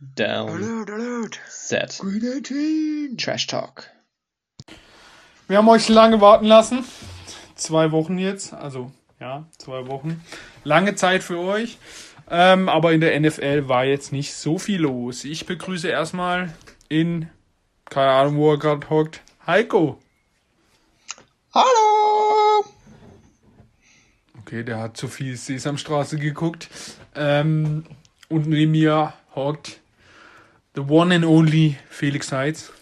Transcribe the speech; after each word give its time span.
Down. 0.00 0.50
Alert, 0.50 0.90
alert. 0.90 1.40
Set. 1.48 1.98
Green 2.00 2.22
18. 2.24 3.16
Trash 3.16 3.46
Talk. 3.46 3.90
Wir 5.46 5.58
haben 5.58 5.68
euch 5.68 5.88
lange 5.88 6.20
warten 6.20 6.46
lassen. 6.46 6.84
Zwei 7.54 7.92
Wochen 7.92 8.18
jetzt, 8.18 8.52
also 8.52 8.90
ja, 9.20 9.46
zwei 9.56 9.86
Wochen. 9.86 10.24
Lange 10.64 10.96
Zeit 10.96 11.22
für 11.22 11.38
euch. 11.38 11.78
Ähm, 12.28 12.68
aber 12.68 12.92
in 12.92 13.00
der 13.00 13.18
NFL 13.20 13.68
war 13.68 13.84
jetzt 13.84 14.10
nicht 14.10 14.34
so 14.34 14.58
viel 14.58 14.80
los. 14.80 15.24
Ich 15.24 15.46
begrüße 15.46 15.88
erstmal 15.88 16.52
in, 16.88 17.28
keine 17.84 18.10
Ahnung, 18.10 18.36
wo 18.36 18.52
er 18.52 18.58
gerade 18.58 18.88
hockt, 18.90 19.22
Heiko. 19.46 20.00
Hallo. 21.52 22.64
Okay, 24.40 24.64
der 24.64 24.78
hat 24.80 24.96
zu 24.96 25.06
viel 25.06 25.36
Sesamstraße 25.36 26.18
geguckt. 26.18 26.68
Ähm, 27.14 27.84
und 28.28 28.48
neben 28.48 28.72
mir 28.72 29.12
hockt 29.34 29.80
the 30.74 30.82
one 30.82 31.14
and 31.14 31.24
only 31.24 31.76
Felix 31.88 32.28
Seitz. 32.28 32.72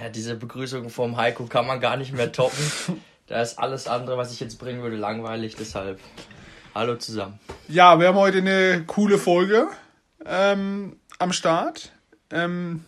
Ja, 0.00 0.08
diese 0.08 0.36
Begrüßung 0.36 0.90
vom 0.90 1.16
Heiko 1.16 1.46
kann 1.46 1.66
man 1.66 1.80
gar 1.80 1.96
nicht 1.96 2.12
mehr 2.12 2.32
toppen. 2.32 2.64
da 3.26 3.42
ist 3.42 3.58
alles 3.58 3.86
andere, 3.86 4.16
was 4.16 4.32
ich 4.32 4.40
jetzt 4.40 4.58
bringen 4.58 4.82
würde, 4.82 4.96
langweilig. 4.96 5.56
Deshalb, 5.56 6.00
hallo 6.74 6.96
zusammen. 6.96 7.38
Ja, 7.68 7.98
wir 8.00 8.08
haben 8.08 8.18
heute 8.18 8.38
eine 8.38 8.84
coole 8.86 9.18
Folge 9.18 9.68
ähm, 10.24 10.96
am 11.18 11.32
Start. 11.32 11.92
Ähm, 12.30 12.84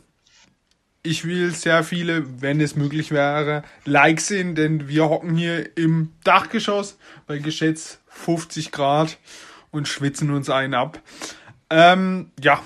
ich 1.02 1.24
will 1.24 1.52
sehr 1.52 1.84
viele, 1.84 2.42
wenn 2.42 2.60
es 2.60 2.74
möglich 2.74 3.12
wäre, 3.12 3.62
Likes 3.84 4.26
sehen, 4.26 4.56
denn 4.56 4.88
wir 4.88 5.08
hocken 5.08 5.36
hier 5.36 5.76
im 5.76 6.12
Dachgeschoss 6.24 6.98
bei 7.28 7.38
geschätzt 7.38 8.00
50 8.08 8.72
Grad 8.72 9.18
und 9.70 9.86
schwitzen 9.86 10.32
uns 10.32 10.50
einen 10.50 10.74
ab. 10.74 11.00
Ähm, 11.70 12.32
ja, 12.42 12.60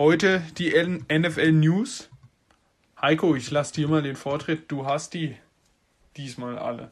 heute 0.00 0.42
die 0.56 0.72
NFL 1.12 1.52
News. 1.52 2.08
Heiko, 2.98 3.36
ich 3.36 3.50
lasse 3.50 3.74
dir 3.74 3.86
mal 3.86 4.02
den 4.02 4.16
Vortritt. 4.16 4.72
Du 4.72 4.86
hast 4.86 5.12
die 5.12 5.36
diesmal 6.16 6.58
alle. 6.58 6.90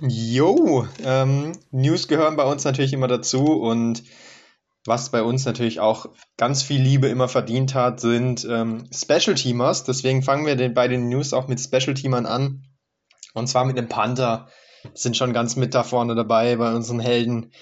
Jo, 0.00 0.88
ähm, 1.04 1.52
News 1.70 2.08
gehören 2.08 2.36
bei 2.36 2.44
uns 2.44 2.64
natürlich 2.64 2.94
immer 2.94 3.06
dazu 3.06 3.44
und 3.44 4.02
was 4.86 5.10
bei 5.10 5.22
uns 5.22 5.44
natürlich 5.44 5.80
auch 5.80 6.06
ganz 6.38 6.62
viel 6.62 6.80
Liebe 6.80 7.08
immer 7.08 7.28
verdient 7.28 7.74
hat, 7.74 8.00
sind 8.00 8.46
ähm, 8.50 8.88
Special 8.94 9.34
Teamers. 9.34 9.84
Deswegen 9.84 10.22
fangen 10.22 10.46
wir 10.46 10.56
den, 10.56 10.72
bei 10.72 10.88
den 10.88 11.10
News 11.10 11.34
auch 11.34 11.48
mit 11.48 11.60
Special 11.60 11.92
Teamern 11.92 12.24
an. 12.24 12.64
Und 13.34 13.46
zwar 13.46 13.66
mit 13.66 13.76
dem 13.76 13.88
Panther. 13.88 14.48
Sind 14.92 15.16
schon 15.16 15.32
ganz 15.32 15.56
mit 15.56 15.74
da 15.74 15.82
vorne 15.82 16.14
dabei 16.14 16.56
bei 16.56 16.74
unseren 16.74 17.00
Helden. 17.00 17.52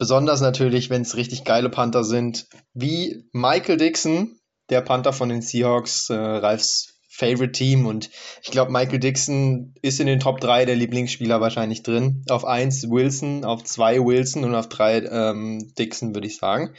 Besonders 0.00 0.40
natürlich, 0.40 0.88
wenn 0.88 1.02
es 1.02 1.14
richtig 1.14 1.44
geile 1.44 1.68
Panther 1.68 2.04
sind, 2.04 2.46
wie 2.72 3.28
Michael 3.32 3.76
Dixon, 3.76 4.40
der 4.70 4.80
Panther 4.80 5.12
von 5.12 5.28
den 5.28 5.42
Seahawks, 5.42 6.08
äh, 6.08 6.14
Ralfs 6.14 6.94
Favorite 7.10 7.52
Team. 7.52 7.84
Und 7.84 8.08
ich 8.42 8.50
glaube, 8.50 8.72
Michael 8.72 8.98
Dixon 8.98 9.74
ist 9.82 10.00
in 10.00 10.06
den 10.06 10.18
Top 10.18 10.40
3 10.40 10.64
der 10.64 10.76
Lieblingsspieler 10.76 11.42
wahrscheinlich 11.42 11.82
drin. 11.82 12.24
Auf 12.30 12.46
1 12.46 12.88
Wilson, 12.88 13.44
auf 13.44 13.62
2 13.62 13.98
Wilson 13.98 14.44
und 14.44 14.54
auf 14.54 14.70
3 14.70 15.00
ähm, 15.00 15.74
Dixon, 15.78 16.14
würde 16.14 16.28
ich 16.28 16.38
sagen. 16.38 16.72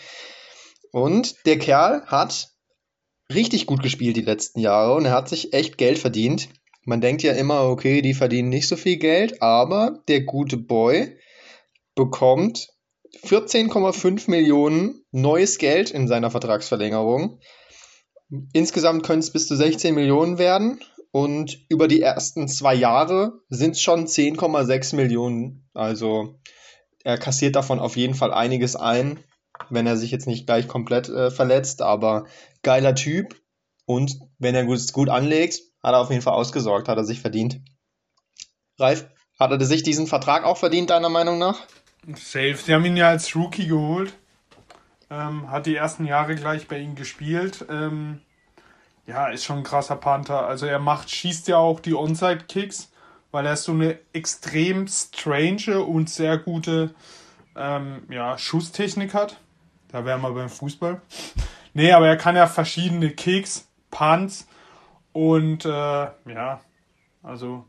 Und 0.92 1.46
der 1.46 1.60
Kerl 1.60 2.04
hat 2.08 2.50
richtig 3.32 3.68
gut 3.68 3.84
gespielt 3.84 4.18
die 4.18 4.22
letzten 4.22 4.62
Jahre 4.62 4.96
und 4.96 5.06
er 5.06 5.12
hat 5.12 5.30
sich 5.30 5.54
echt 5.54 5.78
Geld 5.78 6.00
verdient. 6.00 6.50
Man 6.86 7.02
denkt 7.02 7.22
ja 7.22 7.34
immer, 7.34 7.66
okay, 7.66 8.02
die 8.02 8.16
verdienen 8.16 8.50
nicht 8.50 8.68
so 8.68 8.78
viel 8.78 8.98
Geld, 8.98 9.44
aber 9.44 10.00
der 10.08 10.22
gute 10.22 10.58
Boy 10.58 11.20
bekommt 11.94 12.70
14,5 13.24 14.30
Millionen 14.30 15.04
neues 15.12 15.58
Geld 15.58 15.92
in 15.92 16.08
seiner 16.08 16.32
Vertragsverlängerung. 16.32 17.40
Insgesamt 18.54 19.04
können 19.04 19.20
es 19.20 19.32
bis 19.32 19.48
zu 19.48 19.56
16 19.56 19.94
Millionen 19.94 20.38
werden 20.38 20.82
und 21.12 21.58
über 21.70 21.88
die 21.88 22.02
ersten 22.02 22.48
zwei 22.48 22.74
Jahre 22.74 23.42
sind 23.50 23.72
es 23.72 23.82
schon 23.82 24.08
10,6 24.08 24.96
Millionen. 24.96 25.70
Also 25.74 26.40
er 27.04 27.18
kassiert 27.18 27.56
davon 27.56 27.80
auf 27.80 27.98
jeden 27.98 28.16
Fall 28.16 28.34
einiges 28.34 28.76
ein, 28.76 29.20
wenn 29.70 29.88
er 29.88 29.98
sich 29.98 30.12
jetzt 30.12 30.28
nicht 30.28 30.46
gleich 30.46 30.68
komplett 30.68 31.10
äh, 31.10 31.30
verletzt, 31.30 31.82
aber 31.82 32.26
geiler 32.64 32.96
Typ 32.96 33.36
und 33.86 34.20
wenn 34.40 34.56
er 34.56 34.66
gut, 34.66 34.94
gut 34.94 35.10
anlegt, 35.10 35.60
hat 35.84 35.94
er 35.94 36.00
auf 36.00 36.10
jeden 36.10 36.22
Fall 36.22 36.34
ausgesorgt, 36.34 36.88
hat 36.88 36.98
er 36.98 37.04
sich 37.04 37.20
verdient. 37.20 37.60
Ralf, 38.80 39.08
hat 39.38 39.52
er 39.52 39.66
sich 39.66 39.84
diesen 39.84 40.08
Vertrag 40.08 40.46
auch 40.46 40.58
verdient, 40.58 40.90
deiner 40.90 41.10
Meinung 41.10 41.38
nach? 41.38 41.60
Safe. 42.16 42.56
Sie 42.56 42.74
haben 42.74 42.86
ihn 42.86 42.98
ja 42.98 43.10
als 43.10 43.36
Rookie 43.36 43.68
geholt. 43.68 44.14
Ähm, 45.10 45.52
hat 45.52 45.66
die 45.66 45.76
ersten 45.76 46.06
Jahre 46.06 46.36
gleich 46.36 46.68
bei 46.68 46.80
ihnen 46.80 46.96
gespielt. 46.96 47.66
Ähm, 47.70 48.22
ja, 49.06 49.28
ist 49.28 49.46
schon 49.46 49.60
ein 49.60 49.64
krasser 49.64 49.98
Panther. 49.98 50.48
Also 50.48 50.66
er 50.66 50.80
macht, 50.80 51.10
schießt 51.10 51.48
ja 51.48 51.58
auch 51.58 51.80
die 51.80 51.94
Onside-Kicks, 51.94 52.92
weil 53.32 53.46
er 53.46 53.56
so 53.58 53.74
eine 53.74 54.00
extrem 54.14 54.88
strange 54.88 55.84
und 55.84 56.10
sehr 56.10 56.38
gute 56.38 56.94
ähm, 57.56 58.04
ja, 58.10 58.38
Schusstechnik 58.38 59.14
hat. 59.14 59.38
Da 59.90 60.06
wären 60.06 60.22
wir 60.22 60.32
beim 60.32 60.50
Fußball. 60.50 61.02
Nee, 61.74 61.94
aber 61.94 62.06
er 62.06 62.18
kann 62.18 62.36
ja 62.36 62.48
verschiedene 62.48 63.12
Kicks, 63.12 63.70
Punts 63.92 64.46
und 65.14 65.64
äh, 65.64 65.70
ja, 65.70 66.60
also 67.24 67.64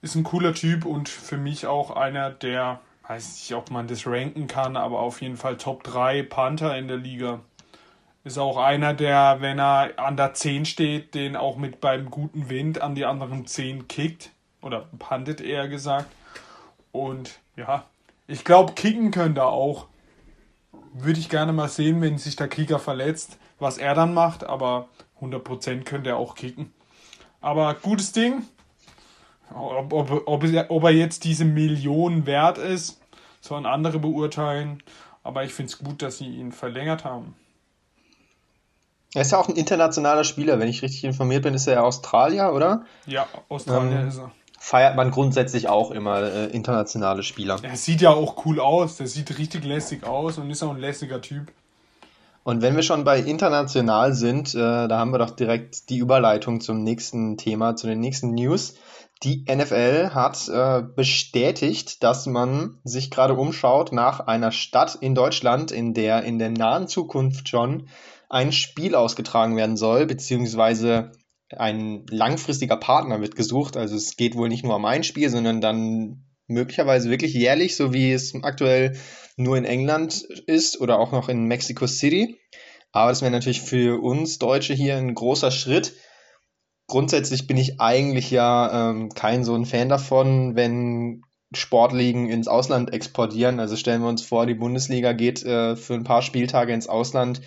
ist 0.00 0.14
ein 0.14 0.24
cooler 0.24 0.54
Typ 0.54 0.86
und 0.86 1.10
für 1.10 1.36
mich 1.36 1.66
auch 1.66 1.90
einer 1.90 2.30
der 2.30 2.80
weiß 3.08 3.34
nicht, 3.34 3.54
ob 3.54 3.70
man 3.70 3.86
das 3.86 4.06
ranken 4.06 4.46
kann, 4.46 4.76
aber 4.76 5.00
auf 5.00 5.22
jeden 5.22 5.36
Fall 5.36 5.56
Top 5.56 5.84
3 5.84 6.22
Panther 6.22 6.76
in 6.76 6.88
der 6.88 6.96
Liga. 6.96 7.40
Ist 8.24 8.38
auch 8.38 8.56
einer, 8.56 8.92
der, 8.92 9.40
wenn 9.40 9.60
er 9.60 9.98
an 9.98 10.16
der 10.16 10.34
10 10.34 10.66
steht, 10.66 11.14
den 11.14 11.36
auch 11.36 11.56
mit 11.56 11.80
beim 11.80 12.10
guten 12.10 12.50
Wind 12.50 12.80
an 12.82 12.96
die 12.96 13.04
anderen 13.04 13.46
10 13.46 13.86
kickt. 13.86 14.30
Oder 14.62 14.88
puntet 14.98 15.40
eher 15.40 15.68
gesagt. 15.68 16.10
Und 16.90 17.38
ja, 17.54 17.84
ich 18.26 18.44
glaube, 18.44 18.72
kicken 18.72 19.12
könnte 19.12 19.42
er 19.42 19.48
auch. 19.48 19.86
Würde 20.92 21.20
ich 21.20 21.28
gerne 21.28 21.52
mal 21.52 21.68
sehen, 21.68 22.00
wenn 22.00 22.18
sich 22.18 22.34
der 22.34 22.48
Kicker 22.48 22.80
verletzt, 22.80 23.38
was 23.60 23.78
er 23.78 23.94
dann 23.94 24.12
macht. 24.12 24.42
Aber 24.42 24.88
100% 25.20 25.84
könnte 25.84 26.10
er 26.10 26.16
auch 26.16 26.34
kicken. 26.34 26.72
Aber 27.40 27.74
gutes 27.74 28.10
Ding. 28.10 28.42
Ob, 29.54 29.92
ob, 29.92 30.22
ob, 30.26 30.44
er- 30.44 30.70
ob 30.70 30.84
er 30.84 30.90
jetzt 30.90 31.24
diese 31.24 31.44
Million 31.44 32.26
wert 32.26 32.58
ist, 32.58 33.00
sollen 33.40 33.66
andere 33.66 33.98
beurteilen. 33.98 34.82
Aber 35.22 35.44
ich 35.44 35.52
finde 35.54 35.70
es 35.72 35.78
gut, 35.78 36.02
dass 36.02 36.18
sie 36.18 36.26
ihn 36.26 36.52
verlängert 36.52 37.04
haben. 37.04 37.34
Er 39.14 39.22
ist 39.22 39.32
ja 39.32 39.38
auch 39.38 39.48
ein 39.48 39.56
internationaler 39.56 40.24
Spieler, 40.24 40.58
wenn 40.58 40.68
ich 40.68 40.82
richtig 40.82 41.04
informiert 41.04 41.42
bin, 41.42 41.54
ist 41.54 41.66
er 41.66 41.74
ja 41.74 41.82
Australier, 41.82 42.52
oder? 42.52 42.84
Ja, 43.06 43.26
Australier 43.48 44.00
Ähm, 44.00 44.08
ist 44.08 44.18
er. 44.18 44.30
Feiert 44.58 44.96
man 44.96 45.10
grundsätzlich 45.10 45.68
auch 45.68 45.90
immer 45.90 46.22
äh, 46.22 46.46
internationale 46.46 47.22
Spieler. 47.22 47.56
Er 47.62 47.76
sieht 47.76 48.00
ja 48.00 48.10
auch 48.10 48.44
cool 48.44 48.58
aus. 48.60 48.96
Der 48.96 49.06
sieht 49.06 49.38
richtig 49.38 49.64
lässig 49.64 50.04
aus 50.04 50.38
und 50.38 50.50
ist 50.50 50.62
auch 50.62 50.72
ein 50.72 50.80
lässiger 50.80 51.20
Typ. 51.20 51.52
Und 52.42 52.62
wenn 52.62 52.74
wir 52.76 52.82
schon 52.82 53.04
bei 53.04 53.20
international 53.20 54.12
sind, 54.12 54.54
äh, 54.54 54.58
da 54.88 54.98
haben 54.98 55.12
wir 55.12 55.18
doch 55.18 55.30
direkt 55.30 55.88
die 55.88 55.98
Überleitung 55.98 56.60
zum 56.60 56.82
nächsten 56.82 57.36
Thema, 57.36 57.76
zu 57.76 57.86
den 57.86 58.00
nächsten 58.00 58.34
News. 58.34 58.74
Die 59.22 59.44
NFL 59.48 60.10
hat 60.12 60.48
äh, 60.48 60.82
bestätigt, 60.82 62.02
dass 62.02 62.26
man 62.26 62.78
sich 62.84 63.10
gerade 63.10 63.34
umschaut 63.34 63.92
nach 63.92 64.20
einer 64.20 64.52
Stadt 64.52 64.96
in 65.00 65.14
Deutschland, 65.14 65.72
in 65.72 65.94
der 65.94 66.24
in 66.24 66.38
der 66.38 66.50
nahen 66.50 66.86
Zukunft 66.86 67.48
schon 67.48 67.88
ein 68.28 68.52
Spiel 68.52 68.94
ausgetragen 68.94 69.56
werden 69.56 69.76
soll, 69.76 70.06
beziehungsweise 70.06 71.12
ein 71.50 72.04
langfristiger 72.10 72.76
Partner 72.76 73.20
wird 73.20 73.36
gesucht. 73.36 73.76
Also 73.76 73.96
es 73.96 74.16
geht 74.16 74.34
wohl 74.34 74.48
nicht 74.48 74.64
nur 74.64 74.76
um 74.76 74.84
ein 74.84 75.04
Spiel, 75.04 75.30
sondern 75.30 75.60
dann 75.60 76.24
möglicherweise 76.46 77.08
wirklich 77.08 77.32
jährlich, 77.34 77.76
so 77.76 77.92
wie 77.92 78.12
es 78.12 78.34
aktuell 78.42 78.96
nur 79.36 79.56
in 79.56 79.64
England 79.64 80.22
ist 80.46 80.80
oder 80.80 80.98
auch 80.98 81.12
noch 81.12 81.28
in 81.28 81.44
Mexico 81.44 81.86
City. 81.86 82.38
Aber 82.92 83.10
das 83.10 83.20
wäre 83.22 83.30
natürlich 83.30 83.60
für 83.60 84.02
uns 84.02 84.38
Deutsche 84.38 84.74
hier 84.74 84.96
ein 84.96 85.14
großer 85.14 85.50
Schritt. 85.50 85.94
Grundsätzlich 86.88 87.46
bin 87.46 87.56
ich 87.56 87.80
eigentlich 87.80 88.30
ja 88.30 88.90
ähm, 88.90 89.10
kein 89.10 89.44
so 89.44 89.54
ein 89.54 89.66
Fan 89.66 89.88
davon, 89.88 90.54
wenn 90.54 91.22
Sportligen 91.52 92.28
ins 92.28 92.48
Ausland 92.48 92.92
exportieren. 92.92 93.60
Also 93.60 93.76
stellen 93.76 94.02
wir 94.02 94.08
uns 94.08 94.22
vor, 94.22 94.46
die 94.46 94.54
Bundesliga 94.54 95.12
geht 95.12 95.44
äh, 95.44 95.76
für 95.76 95.94
ein 95.94 96.04
paar 96.04 96.22
Spieltage 96.22 96.72
ins 96.72 96.88
Ausland. 96.88 97.40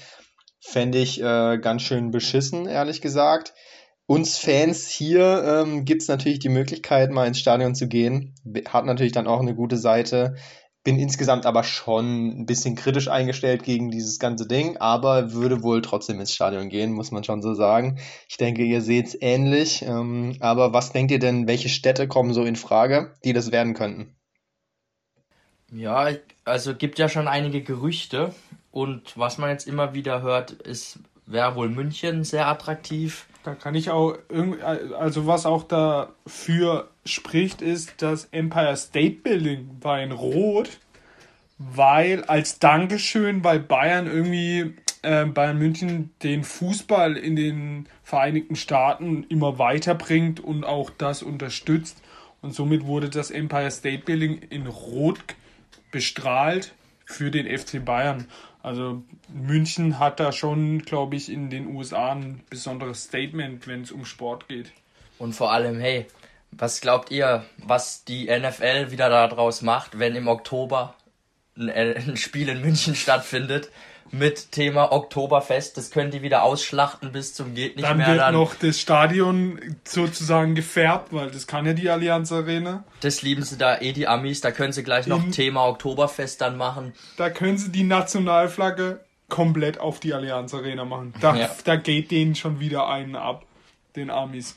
Fände 0.60 0.98
ich 0.98 1.22
äh, 1.22 1.58
ganz 1.58 1.84
schön 1.84 2.12
beschissen, 2.12 2.66
ehrlich 2.66 3.02
gesagt. 3.02 3.54
Uns 4.08 4.38
Fans 4.38 4.90
hier 4.90 5.44
ähm, 5.46 5.86
gibt 5.86 6.02
es 6.02 6.08
natürlich 6.08 6.40
die 6.40 6.50
Möglichkeit, 6.50 7.12
mal 7.12 7.28
ins 7.28 7.40
Stadion 7.40 7.76
zu 7.76 7.88
gehen. 7.88 8.34
Hat 8.68 8.86
natürlich 8.86 9.12
dann 9.12 9.28
auch 9.28 9.40
eine 9.40 9.54
gute 9.54 9.78
Seite. 9.78 10.36
Bin 10.90 10.98
insgesamt 10.98 11.46
aber 11.46 11.64
schon 11.64 12.30
ein 12.30 12.46
bisschen 12.48 12.74
kritisch 12.74 13.10
eingestellt 13.10 13.62
gegen 13.62 13.92
dieses 13.92 14.18
ganze 14.18 14.48
Ding, 14.48 14.78
aber 14.78 15.34
würde 15.34 15.62
wohl 15.62 15.84
trotzdem 15.84 16.20
ins 16.20 16.34
Stadion 16.34 16.68
gehen, 16.70 16.94
muss 16.94 17.12
man 17.12 17.24
schon 17.24 17.44
so 17.44 17.54
sagen. 17.54 18.00
Ich 18.28 18.38
denke, 18.38 18.64
ihr 18.64 18.82
seht 18.82 19.06
es 19.06 19.22
ähnlich. 19.22 19.84
Ähm, 19.84 20.38
aber 20.40 20.74
was 20.74 20.92
denkt 20.92 21.12
ihr 21.12 21.20
denn, 21.20 21.48
welche 21.48 21.70
Städte 21.70 22.08
kommen 22.08 22.34
so 22.34 22.44
in 22.44 22.56
Frage, 22.56 23.14
die 23.24 23.34
das 23.34 23.52
werden 23.52 23.76
könnten? 23.76 24.16
Ja, 25.72 26.08
also 26.44 26.74
gibt 26.74 26.98
ja 26.98 27.08
schon 27.08 27.28
einige 27.28 27.62
Gerüchte. 27.62 28.34
Und 28.72 29.16
was 29.16 29.38
man 29.38 29.52
jetzt 29.52 29.68
immer 29.68 29.94
wieder 29.94 30.24
hört, 30.24 30.54
ist, 30.54 30.98
wäre 31.28 31.54
wohl 31.54 31.70
München 31.70 32.24
sehr 32.24 32.48
attraktiv. 32.48 33.28
Da 33.44 33.54
kann 33.54 33.76
ich 33.76 33.92
auch 33.92 34.18
irgendwie, 34.28 34.64
also 34.64 35.28
was 35.28 35.46
auch 35.46 35.66
dafür 35.66 36.90
spricht, 37.12 37.62
ist 37.62 38.02
das 38.02 38.26
Empire 38.32 38.76
State 38.76 39.18
Building 39.24 39.70
war 39.82 40.02
in 40.02 40.12
Rot, 40.12 40.80
weil 41.58 42.24
als 42.26 42.60
Dankeschön, 42.60 43.44
weil 43.44 43.60
Bayern 43.60 44.08
irgendwie 44.08 44.76
äh, 45.02 45.26
Bayern 45.26 45.58
München 45.58 46.12
den 46.24 46.44
Fußball 46.44 47.18
in 47.18 47.36
den 47.36 47.88
Vereinigten 48.04 48.56
Staaten 48.56 49.24
immer 49.30 49.60
weiterbringt 49.60 50.40
und 50.40 50.64
auch 50.64 50.90
das 50.90 51.24
unterstützt. 51.24 52.02
Und 52.42 52.54
somit 52.54 52.86
wurde 52.86 53.10
das 53.10 53.32
Empire 53.32 53.72
State 53.72 54.04
Building 54.06 54.40
in 54.50 54.68
Rot 54.68 55.20
bestrahlt 55.92 56.74
für 57.06 57.32
den 57.32 57.46
FC 57.46 57.84
Bayern. 57.84 58.28
Also 58.62 59.04
München 59.34 60.00
hat 60.00 60.20
da 60.20 60.32
schon, 60.32 60.80
glaube 60.80 61.16
ich, 61.16 61.30
in 61.30 61.50
den 61.50 61.68
USA 61.68 62.12
ein 62.12 62.42
besonderes 62.50 63.04
Statement, 63.04 63.68
wenn 63.68 63.82
es 63.82 63.92
um 63.92 64.06
Sport 64.06 64.48
geht. 64.48 64.72
Und 65.18 65.34
vor 65.34 65.52
allem, 65.52 65.80
hey, 65.80 66.08
was 66.52 66.82
glaubt 66.82 67.12
ihr, 67.12 67.46
was 67.58 68.04
die 68.06 68.26
NFL 68.26 68.92
wieder 68.92 69.10
daraus 69.10 69.62
macht, 69.62 70.00
wenn 70.00 70.16
im 70.16 70.28
Oktober 70.28 70.96
ein, 71.58 71.70
ein 71.70 72.18
Spiel 72.18 72.50
in 72.50 72.62
München 72.62 72.96
stattfindet? 72.96 73.70
mit 74.12 74.52
Thema 74.52 74.92
Oktoberfest. 74.92 75.78
Das 75.78 75.92
können 75.92 76.12
die 76.12 76.22
wieder 76.22 76.44
ausschlachten 76.44 77.12
bis 77.12 77.34
zum 77.34 77.54
geht 77.54 77.76
nicht 77.76 77.88
dann 77.88 77.98
mehr. 77.98 78.08
Wird 78.08 78.20
dann 78.20 78.34
wird 78.34 78.42
noch 78.42 78.56
das 78.56 78.80
Stadion 78.80 79.60
sozusagen 79.84 80.56
gefärbt, 80.56 81.14
weil 81.14 81.30
das 81.32 81.48
kann 81.48 81.66
ja 81.66 81.74
die 81.74 81.90
Allianz 81.90 82.32
Arena. 82.32 82.84
Das 83.02 83.22
lieben 83.22 83.44
sie 83.44 83.58
da 83.58 83.80
eh 83.80 83.94
die 83.94 84.08
Amis. 84.08 84.42
Da 84.42 84.52
können 84.52 84.74
sie 84.74 84.84
gleich 84.84 85.08
noch 85.08 85.24
In, 85.24 85.32
Thema 85.32 85.68
Oktoberfest 85.68 86.42
dann 86.42 86.58
machen. 86.58 86.94
Da 87.18 87.30
können 87.30 87.58
sie 87.58 87.72
die 87.72 87.84
Nationalflagge 87.84 89.02
komplett 89.28 89.80
auf 89.80 90.00
die 90.00 90.14
Allianz 90.14 90.54
Arena 90.54 90.86
machen. 90.86 91.14
Da, 91.22 91.36
ja. 91.36 91.50
da 91.64 91.76
geht 91.76 92.12
denen 92.12 92.36
schon 92.36 92.60
wieder 92.60 92.88
einen 92.88 93.16
ab, 93.16 93.46
den 93.96 94.10
Amis. 94.10 94.56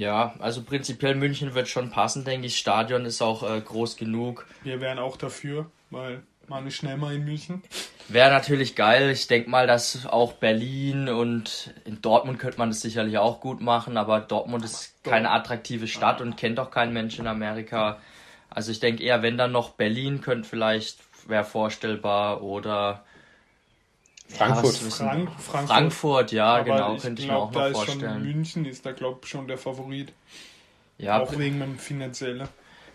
Ja, 0.00 0.34
also 0.38 0.62
prinzipiell 0.62 1.14
München 1.14 1.52
wird 1.52 1.68
schon 1.68 1.90
passen, 1.90 2.24
denke 2.24 2.46
ich. 2.46 2.56
Stadion 2.56 3.04
ist 3.04 3.20
auch 3.20 3.42
äh, 3.42 3.60
groß 3.60 3.98
genug. 3.98 4.46
Wir 4.62 4.80
wären 4.80 4.98
auch 4.98 5.18
dafür, 5.18 5.70
weil 5.90 6.22
man 6.48 6.66
ist 6.66 6.76
schnell 6.76 6.96
mal 6.96 7.14
in 7.14 7.26
München. 7.26 7.62
Wäre 8.08 8.30
natürlich 8.30 8.76
geil. 8.76 9.10
Ich 9.10 9.26
denke 9.26 9.50
mal, 9.50 9.66
dass 9.66 10.06
auch 10.06 10.32
Berlin 10.32 11.10
und 11.10 11.74
in 11.84 12.00
Dortmund 12.00 12.38
könnte 12.38 12.56
man 12.56 12.70
das 12.70 12.80
sicherlich 12.80 13.18
auch 13.18 13.42
gut 13.42 13.60
machen, 13.60 13.98
aber 13.98 14.20
Dortmund 14.20 14.64
ist 14.64 15.04
keine 15.04 15.32
attraktive 15.32 15.86
Stadt 15.86 16.22
und 16.22 16.38
kennt 16.38 16.58
auch 16.58 16.70
kein 16.70 16.94
Mensch 16.94 17.18
in 17.18 17.26
Amerika. 17.26 17.98
Also 18.48 18.72
ich 18.72 18.80
denke 18.80 19.02
eher, 19.02 19.20
wenn 19.20 19.36
dann 19.36 19.52
noch 19.52 19.72
Berlin 19.72 20.22
könnte 20.22 20.48
vielleicht, 20.48 21.00
wäre 21.28 21.44
vorstellbar 21.44 22.42
oder 22.42 23.04
Frankfurt. 24.30 24.80
Ja, 24.80 24.90
Frank 24.90 25.28
Frankfurt. 25.30 25.66
Frankfurt, 25.68 26.32
ja, 26.32 26.54
aber 26.56 26.64
genau, 26.64 26.94
ich 26.94 27.02
könnte 27.02 27.22
ich 27.22 27.28
mir 27.28 27.36
auch 27.36 27.52
noch 27.52 27.70
vorstellen. 27.70 28.00
Schon 28.00 28.22
München 28.22 28.64
ist 28.64 28.86
da, 28.86 28.92
glaube 28.92 29.20
ich, 29.22 29.28
schon 29.28 29.48
der 29.48 29.58
Favorit. 29.58 30.12
Ja, 30.98 31.20
auch 31.20 31.38
wegen 31.38 31.60
dem 31.60 31.78
finanziellen. 31.78 32.48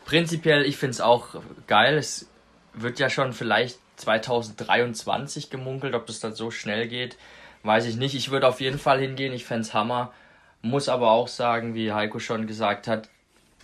Prinzipiell, 0.06 0.66
ich 0.66 0.78
finde 0.78 0.92
es 0.92 1.02
auch 1.02 1.36
geil. 1.68 1.98
Es 1.98 2.28
wird 2.74 3.00
ja 3.00 3.10
schon 3.10 3.34
vielleicht 3.34 3.80
2023 3.98 5.50
gemunkelt. 5.50 5.96
Ob 5.96 6.06
das 6.06 6.20
dann 6.20 6.36
so 6.36 6.52
schnell 6.52 6.88
geht, 6.88 7.18
weiß 7.64 7.86
ich 7.86 7.96
nicht. 7.96 8.14
Ich 8.14 8.30
würde 8.30 8.48
auf 8.48 8.62
jeden 8.62 8.80
Fall 8.80 9.00
hingehen. 9.00 9.34
Ich 9.34 9.46
fände 9.46 9.62
es 9.62 9.74
Hammer. 9.74 10.14
Muss 10.62 10.90
aber 10.90 11.12
auch 11.12 11.28
sagen, 11.28 11.74
wie 11.74 11.92
Heiko 11.92 12.20
schon 12.20 12.48
gesagt 12.48 12.88
hat, 12.88 13.10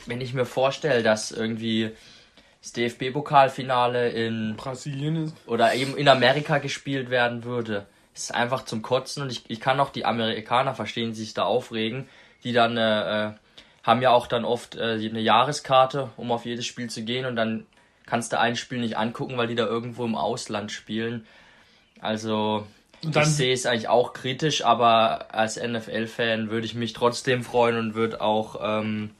wenn 0.07 0.21
ich 0.21 0.33
mir 0.33 0.45
vorstelle, 0.45 1.03
dass 1.03 1.31
irgendwie 1.31 1.91
das 2.61 2.73
DFB-Pokalfinale 2.73 4.09
in 4.09 4.55
Brasilien 4.55 5.25
ist. 5.25 5.35
oder 5.47 5.73
eben 5.73 5.97
in 5.97 6.07
Amerika 6.07 6.59
gespielt 6.59 7.09
werden 7.09 7.43
würde, 7.43 7.87
ist 8.13 8.33
einfach 8.33 8.65
zum 8.65 8.81
Kotzen. 8.81 9.23
Und 9.23 9.31
ich, 9.31 9.43
ich 9.47 9.59
kann 9.59 9.79
auch 9.79 9.89
die 9.89 10.05
Amerikaner 10.05 10.75
verstehen, 10.75 11.09
die 11.09 11.19
sich 11.19 11.33
da 11.33 11.43
aufregen, 11.43 12.07
die 12.43 12.53
dann 12.53 12.77
äh, 12.77 13.27
äh 13.27 13.31
haben 13.83 14.03
ja 14.03 14.11
auch 14.11 14.27
dann 14.27 14.45
oft 14.45 14.75
äh, 14.75 14.93
eine 14.93 15.21
Jahreskarte, 15.21 16.11
um 16.15 16.31
auf 16.31 16.45
jedes 16.45 16.67
Spiel 16.67 16.89
zu 16.89 17.03
gehen 17.03 17.25
und 17.25 17.35
dann 17.35 17.65
kannst 18.05 18.31
du 18.33 18.39
ein 18.39 18.55
Spiel 18.55 18.79
nicht 18.79 18.97
angucken, 18.97 19.37
weil 19.37 19.47
die 19.47 19.55
da 19.55 19.65
irgendwo 19.65 20.05
im 20.05 20.15
Ausland 20.15 20.71
spielen. 20.71 21.25
Also 21.99 22.67
ich 23.01 23.25
sehe 23.25 23.53
es 23.53 23.65
eigentlich 23.65 23.87
auch 23.87 24.13
kritisch, 24.13 24.63
aber 24.63 25.33
als 25.33 25.55
NFL-Fan 25.61 26.49
würde 26.49 26.65
ich 26.65 26.75
mich 26.75 26.93
trotzdem 26.93 27.43
freuen 27.43 27.77
und 27.77 27.95
würde 27.95 28.21
auch 28.21 28.59
ähm, 28.61 29.11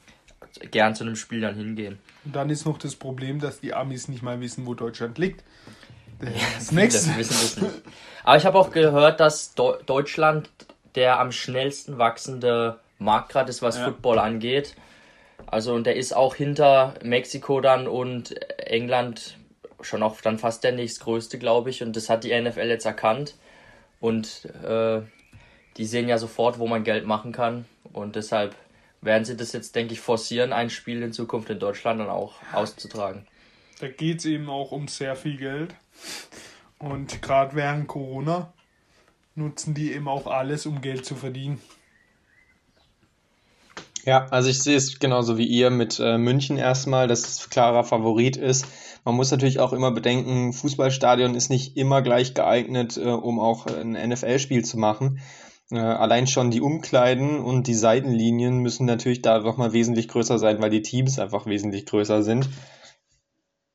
gern 0.69 0.93
zu 0.93 1.03
einem 1.03 1.15
Spiel 1.15 1.41
dann 1.41 1.55
hingehen. 1.55 1.97
Und 2.25 2.35
dann 2.35 2.49
ist 2.49 2.65
noch 2.65 2.77
das 2.77 2.95
Problem, 2.95 3.39
dass 3.39 3.59
die 3.59 3.73
Amis 3.73 4.07
nicht 4.07 4.21
mal 4.21 4.39
wissen, 4.41 4.65
wo 4.65 4.73
Deutschland 4.73 5.17
liegt. 5.17 5.43
Das 6.19 6.71
nächste. 6.71 7.17
wissen 7.17 7.35
das 7.41 7.57
nicht. 7.57 7.81
Aber 8.23 8.37
ich 8.37 8.45
habe 8.45 8.59
auch 8.59 8.71
gehört, 8.71 9.19
dass 9.19 9.55
Do 9.55 9.75
Deutschland 9.85 10.49
der 10.95 11.19
am 11.19 11.31
schnellsten 11.31 11.97
wachsende 11.97 12.79
Markt 12.99 13.29
gerade 13.29 13.49
ist, 13.49 13.61
was 13.61 13.77
ja. 13.77 13.85
Football 13.85 14.19
angeht. 14.19 14.75
Also 15.47 15.73
und 15.73 15.85
der 15.85 15.95
ist 15.95 16.15
auch 16.15 16.35
hinter 16.35 16.93
Mexiko 17.03 17.61
dann 17.61 17.87
und 17.87 18.35
England 18.59 19.37
schon 19.81 20.03
auch 20.03 20.21
dann 20.21 20.37
fast 20.37 20.63
der 20.63 20.73
nächstgrößte, 20.73 21.39
glaube 21.39 21.69
ich. 21.69 21.81
Und 21.81 21.95
das 21.95 22.09
hat 22.09 22.23
die 22.23 22.39
NFL 22.39 22.67
jetzt 22.67 22.85
erkannt. 22.85 23.35
Und 23.99 24.45
äh, 24.63 25.01
die 25.77 25.85
sehen 25.85 26.07
ja 26.07 26.17
sofort, 26.17 26.59
wo 26.59 26.67
man 26.67 26.83
Geld 26.83 27.05
machen 27.05 27.31
kann. 27.31 27.65
Und 27.93 28.15
deshalb 28.15 28.55
werden 29.01 29.25
sie 29.25 29.35
das 29.35 29.51
jetzt, 29.51 29.75
denke 29.75 29.93
ich, 29.93 29.99
forcieren, 29.99 30.53
ein 30.53 30.69
Spiel 30.69 31.01
in 31.01 31.13
Zukunft 31.13 31.49
in 31.49 31.59
Deutschland 31.59 31.99
dann 31.99 32.09
auch 32.09 32.35
auszutragen. 32.53 33.25
Da 33.79 33.87
geht 33.87 34.19
es 34.19 34.25
eben 34.25 34.49
auch 34.49 34.71
um 34.71 34.87
sehr 34.87 35.15
viel 35.15 35.37
Geld. 35.37 35.73
Und 36.77 37.21
gerade 37.21 37.55
während 37.55 37.87
Corona 37.87 38.53
nutzen 39.35 39.73
die 39.73 39.93
eben 39.93 40.07
auch 40.07 40.27
alles, 40.27 40.65
um 40.65 40.81
Geld 40.81 41.05
zu 41.05 41.15
verdienen. 41.15 41.59
Ja, 44.03 44.25
also 44.31 44.49
ich 44.49 44.61
sehe 44.61 44.77
es 44.77 44.97
genauso 44.97 45.37
wie 45.37 45.45
ihr 45.45 45.69
mit 45.69 45.99
äh, 45.99 46.17
München 46.17 46.57
erstmal, 46.57 47.07
dass 47.07 47.27
es 47.27 47.49
klarer 47.49 47.83
Favorit 47.83 48.35
ist. 48.35 48.65
Man 49.05 49.15
muss 49.15 49.29
natürlich 49.29 49.59
auch 49.59 49.73
immer 49.73 49.91
bedenken, 49.91 50.53
Fußballstadion 50.53 51.35
ist 51.35 51.49
nicht 51.49 51.77
immer 51.77 52.01
gleich 52.01 52.33
geeignet, 52.33 52.97
äh, 52.97 53.01
um 53.01 53.39
auch 53.39 53.67
ein 53.67 53.91
NFL-Spiel 53.91 54.65
zu 54.65 54.77
machen. 54.77 55.19
Äh, 55.71 55.79
allein 55.79 56.27
schon 56.27 56.51
die 56.51 56.61
Umkleiden 56.61 57.39
und 57.39 57.67
die 57.67 57.73
Seitenlinien 57.73 58.57
müssen 58.57 58.85
natürlich 58.85 59.21
da 59.21 59.39
nochmal 59.39 59.73
wesentlich 59.73 60.07
größer 60.07 60.37
sein, 60.37 60.61
weil 60.61 60.69
die 60.69 60.81
Teams 60.81 61.17
einfach 61.19 61.45
wesentlich 61.45 61.85
größer 61.85 62.23
sind. 62.23 62.49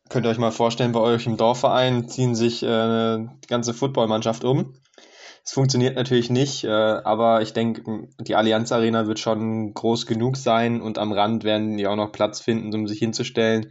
Könnt 0.08 0.26
ihr 0.26 0.30
euch 0.30 0.38
mal 0.38 0.52
vorstellen, 0.52 0.92
bei 0.92 1.00
euch 1.00 1.26
im 1.26 1.36
Dorfverein 1.36 2.08
ziehen 2.08 2.34
sich 2.34 2.62
äh, 2.62 3.18
die 3.18 3.48
ganze 3.48 3.74
Footballmannschaft 3.74 4.44
um. 4.44 4.74
Es 5.44 5.52
funktioniert 5.52 5.96
natürlich 5.96 6.28
nicht, 6.28 6.64
äh, 6.64 6.68
aber 6.68 7.40
ich 7.40 7.52
denke, 7.52 8.08
die 8.20 8.34
Allianz 8.34 8.72
Arena 8.72 9.06
wird 9.06 9.20
schon 9.20 9.74
groß 9.74 10.06
genug 10.06 10.36
sein 10.36 10.80
und 10.80 10.98
am 10.98 11.12
Rand 11.12 11.44
werden 11.44 11.76
die 11.76 11.86
auch 11.86 11.96
noch 11.96 12.12
Platz 12.12 12.40
finden, 12.40 12.74
um 12.74 12.86
sich 12.86 12.98
hinzustellen. 12.98 13.70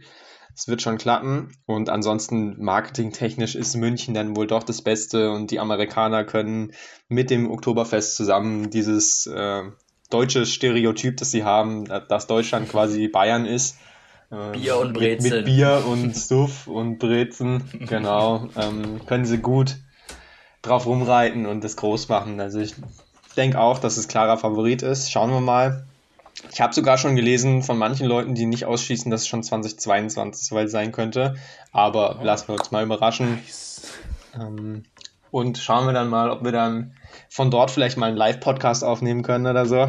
Es 0.56 0.68
wird 0.68 0.80
schon 0.80 0.96
klappen 0.96 1.52
und 1.66 1.90
ansonsten 1.90 2.56
marketingtechnisch 2.62 3.54
ist 3.54 3.76
München 3.76 4.14
dann 4.14 4.34
wohl 4.36 4.46
doch 4.46 4.62
das 4.62 4.80
Beste 4.80 5.30
und 5.30 5.50
die 5.50 5.60
Amerikaner 5.60 6.24
können 6.24 6.72
mit 7.08 7.28
dem 7.28 7.50
Oktoberfest 7.50 8.16
zusammen 8.16 8.70
dieses 8.70 9.26
äh, 9.26 9.64
deutsche 10.08 10.46
Stereotyp, 10.46 11.18
das 11.18 11.30
sie 11.30 11.44
haben, 11.44 11.84
dass 11.84 12.26
Deutschland 12.26 12.70
quasi 12.70 13.08
Bayern 13.08 13.44
ist. 13.44 13.76
Äh, 14.30 14.52
Bier 14.52 14.78
und 14.78 14.94
Brezen. 14.94 15.24
Mit, 15.24 15.32
mit 15.32 15.44
Bier 15.44 15.84
und 15.86 16.16
Suff 16.16 16.66
und 16.66 16.98
Brezen, 16.98 17.62
genau, 17.86 18.48
ähm, 18.56 19.04
können 19.04 19.26
sie 19.26 19.38
gut 19.38 19.76
drauf 20.62 20.86
rumreiten 20.86 21.44
und 21.44 21.64
das 21.64 21.76
groß 21.76 22.08
machen. 22.08 22.40
Also 22.40 22.60
ich 22.60 22.74
denke 23.36 23.60
auch, 23.60 23.78
dass 23.78 23.98
es 23.98 24.08
klarer 24.08 24.38
Favorit 24.38 24.82
ist. 24.82 25.12
Schauen 25.12 25.30
wir 25.30 25.40
mal. 25.40 25.86
Ich 26.52 26.60
habe 26.60 26.74
sogar 26.74 26.98
schon 26.98 27.16
gelesen 27.16 27.62
von 27.62 27.78
manchen 27.78 28.06
Leuten, 28.06 28.34
die 28.34 28.46
nicht 28.46 28.66
ausschließen, 28.66 29.10
dass 29.10 29.22
es 29.22 29.28
schon 29.28 29.42
2022 29.42 30.46
soweit 30.46 30.70
sein 30.70 30.92
könnte. 30.92 31.36
Aber 31.72 32.18
oh. 32.20 32.24
lassen 32.24 32.48
wir 32.48 32.54
uns 32.54 32.70
mal 32.70 32.84
überraschen. 32.84 33.36
Nice. 33.36 33.92
Ähm, 34.34 34.84
und 35.30 35.58
schauen 35.58 35.86
wir 35.86 35.92
dann 35.92 36.08
mal, 36.08 36.30
ob 36.30 36.44
wir 36.44 36.52
dann 36.52 36.94
von 37.28 37.50
dort 37.50 37.70
vielleicht 37.70 37.96
mal 37.96 38.06
einen 38.06 38.16
Live-Podcast 38.16 38.84
aufnehmen 38.84 39.22
können 39.22 39.46
oder 39.46 39.66
so. 39.66 39.88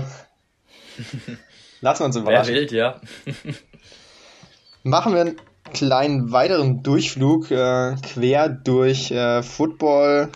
Lassen 1.82 2.02
wir 2.02 2.06
uns 2.06 2.16
überraschen. 2.16 2.54
Wäre 2.54 2.62
wild, 2.62 2.72
ja. 2.72 3.02
Machen 4.84 5.14
wir 5.14 5.22
einen 5.22 5.38
kleinen 5.74 6.32
weiteren 6.32 6.82
Durchflug 6.82 7.52
äh, 7.52 7.96
quer 8.02 8.50
durch 8.50 9.12
äh, 9.12 9.44
Football, 9.44 10.32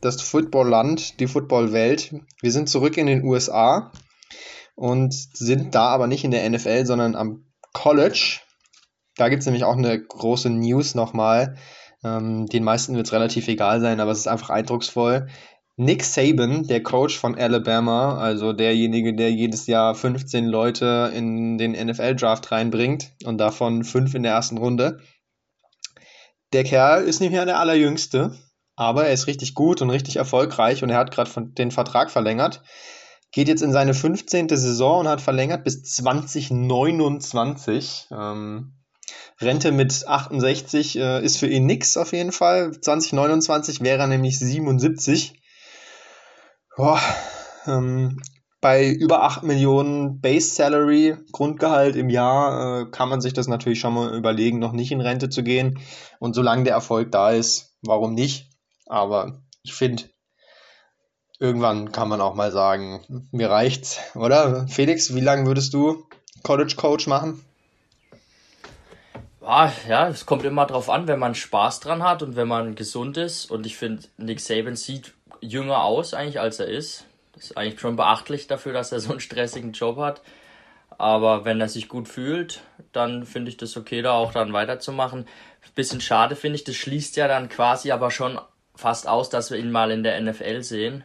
das 0.00 0.22
Footballland, 0.22 1.18
die 1.18 1.26
Footballwelt. 1.26 2.14
Wir 2.40 2.52
sind 2.52 2.68
zurück 2.68 2.96
in 2.96 3.06
den 3.06 3.24
USA 3.24 3.90
und 4.80 5.12
sind 5.12 5.74
da 5.74 5.88
aber 5.88 6.06
nicht 6.06 6.24
in 6.24 6.30
der 6.30 6.48
NFL, 6.48 6.86
sondern 6.86 7.14
am 7.14 7.44
College. 7.74 8.40
Da 9.16 9.28
gibt 9.28 9.40
es 9.40 9.46
nämlich 9.46 9.64
auch 9.64 9.76
eine 9.76 10.02
große 10.02 10.48
News 10.48 10.94
nochmal. 10.94 11.56
Ähm, 12.02 12.46
den 12.46 12.64
meisten 12.64 12.96
wird 12.96 13.06
es 13.06 13.12
relativ 13.12 13.46
egal 13.48 13.80
sein, 13.80 14.00
aber 14.00 14.10
es 14.10 14.20
ist 14.20 14.26
einfach 14.26 14.48
eindrucksvoll. 14.48 15.28
Nick 15.76 16.02
Saban, 16.02 16.66
der 16.66 16.82
Coach 16.82 17.18
von 17.18 17.36
Alabama, 17.36 18.16
also 18.18 18.54
derjenige, 18.54 19.14
der 19.14 19.30
jedes 19.30 19.66
Jahr 19.66 19.94
15 19.94 20.46
Leute 20.46 21.12
in 21.14 21.58
den 21.58 21.72
NFL-Draft 21.72 22.50
reinbringt 22.50 23.12
und 23.24 23.36
davon 23.38 23.84
fünf 23.84 24.14
in 24.14 24.22
der 24.22 24.32
ersten 24.32 24.56
Runde. 24.56 25.00
Der 26.54 26.64
Kerl 26.64 27.04
ist 27.04 27.20
nicht 27.20 27.32
mehr 27.32 27.44
der 27.44 27.60
allerjüngste 27.60 28.34
aber 28.80 29.04
er 29.04 29.12
ist 29.12 29.26
richtig 29.26 29.54
gut 29.54 29.82
und 29.82 29.90
richtig 29.90 30.16
erfolgreich 30.16 30.82
und 30.82 30.88
er 30.88 30.96
hat 30.96 31.10
gerade 31.10 31.30
den 31.58 31.70
Vertrag 31.70 32.10
verlängert. 32.10 32.62
Geht 33.32 33.48
jetzt 33.48 33.62
in 33.62 33.72
seine 33.72 33.94
15. 33.94 34.48
Saison 34.48 35.00
und 35.00 35.08
hat 35.08 35.20
verlängert 35.20 35.64
bis 35.64 35.82
2029. 35.82 38.06
Ähm, 38.10 38.74
Rente 39.40 39.72
mit 39.72 40.06
68 40.06 40.98
äh, 40.98 41.24
ist 41.24 41.38
für 41.38 41.46
ihn 41.46 41.66
nix 41.66 41.96
auf 41.96 42.12
jeden 42.12 42.32
Fall. 42.32 42.72
2029 42.72 43.80
wäre 43.80 44.00
er 44.00 44.06
nämlich 44.06 44.38
77. 44.38 45.40
Boah, 46.76 47.00
ähm, 47.66 48.20
bei 48.60 48.88
über 48.88 49.22
8 49.22 49.42
Millionen 49.42 50.20
Base 50.20 50.54
Salary, 50.54 51.16
Grundgehalt 51.32 51.96
im 51.96 52.10
Jahr, 52.10 52.82
äh, 52.82 52.90
kann 52.90 53.08
man 53.08 53.20
sich 53.20 53.32
das 53.32 53.48
natürlich 53.48 53.80
schon 53.80 53.94
mal 53.94 54.14
überlegen, 54.14 54.58
noch 54.58 54.72
nicht 54.72 54.92
in 54.92 55.00
Rente 55.00 55.30
zu 55.30 55.42
gehen. 55.42 55.80
Und 56.18 56.34
solange 56.34 56.64
der 56.64 56.74
Erfolg 56.74 57.10
da 57.10 57.30
ist, 57.30 57.74
warum 57.82 58.14
nicht? 58.14 58.50
Aber 58.86 59.42
ich 59.62 59.72
finde, 59.72 60.04
irgendwann 61.40 61.90
kann 61.90 62.08
man 62.08 62.20
auch 62.20 62.34
mal 62.34 62.52
sagen, 62.52 63.26
mir 63.32 63.50
reicht's, 63.50 63.98
oder? 64.14 64.68
Felix, 64.68 65.14
wie 65.14 65.20
lange 65.20 65.46
würdest 65.46 65.74
du 65.74 66.06
College 66.44 66.74
Coach 66.76 67.06
machen? 67.06 67.44
Ah, 69.40 69.72
ja, 69.88 70.08
es 70.08 70.26
kommt 70.26 70.44
immer 70.44 70.66
drauf 70.66 70.90
an, 70.90 71.08
wenn 71.08 71.18
man 71.18 71.34
Spaß 71.34 71.80
dran 71.80 72.04
hat 72.04 72.22
und 72.22 72.36
wenn 72.36 72.46
man 72.46 72.74
gesund 72.76 73.16
ist. 73.16 73.50
Und 73.50 73.66
ich 73.66 73.76
finde, 73.76 74.06
Nick 74.18 74.38
Saban 74.38 74.76
sieht 74.76 75.14
jünger 75.40 75.82
aus 75.82 76.14
eigentlich, 76.14 76.38
als 76.38 76.60
er 76.60 76.68
ist. 76.68 77.06
Das 77.32 77.44
ist 77.44 77.56
eigentlich 77.56 77.80
schon 77.80 77.96
beachtlich 77.96 78.46
dafür, 78.46 78.74
dass 78.74 78.92
er 78.92 79.00
so 79.00 79.10
einen 79.10 79.20
stressigen 79.20 79.72
Job 79.72 79.96
hat. 79.96 80.20
Aber 80.98 81.46
wenn 81.46 81.60
er 81.60 81.68
sich 81.68 81.88
gut 81.88 82.06
fühlt, 82.06 82.60
dann 82.92 83.24
finde 83.24 83.50
ich 83.50 83.56
das 83.56 83.76
okay, 83.78 84.02
da 84.02 84.12
auch 84.12 84.32
dann 84.32 84.52
weiterzumachen. 84.52 85.26
Bisschen 85.74 86.02
schade 86.02 86.36
finde 86.36 86.56
ich, 86.56 86.64
das 86.64 86.76
schließt 86.76 87.16
ja 87.16 87.26
dann 87.26 87.48
quasi 87.48 87.90
aber 87.90 88.10
schon 88.10 88.38
fast 88.74 89.08
aus, 89.08 89.30
dass 89.30 89.50
wir 89.50 89.58
ihn 89.58 89.70
mal 89.70 89.90
in 89.90 90.02
der 90.02 90.20
NFL 90.20 90.62
sehen. 90.62 91.04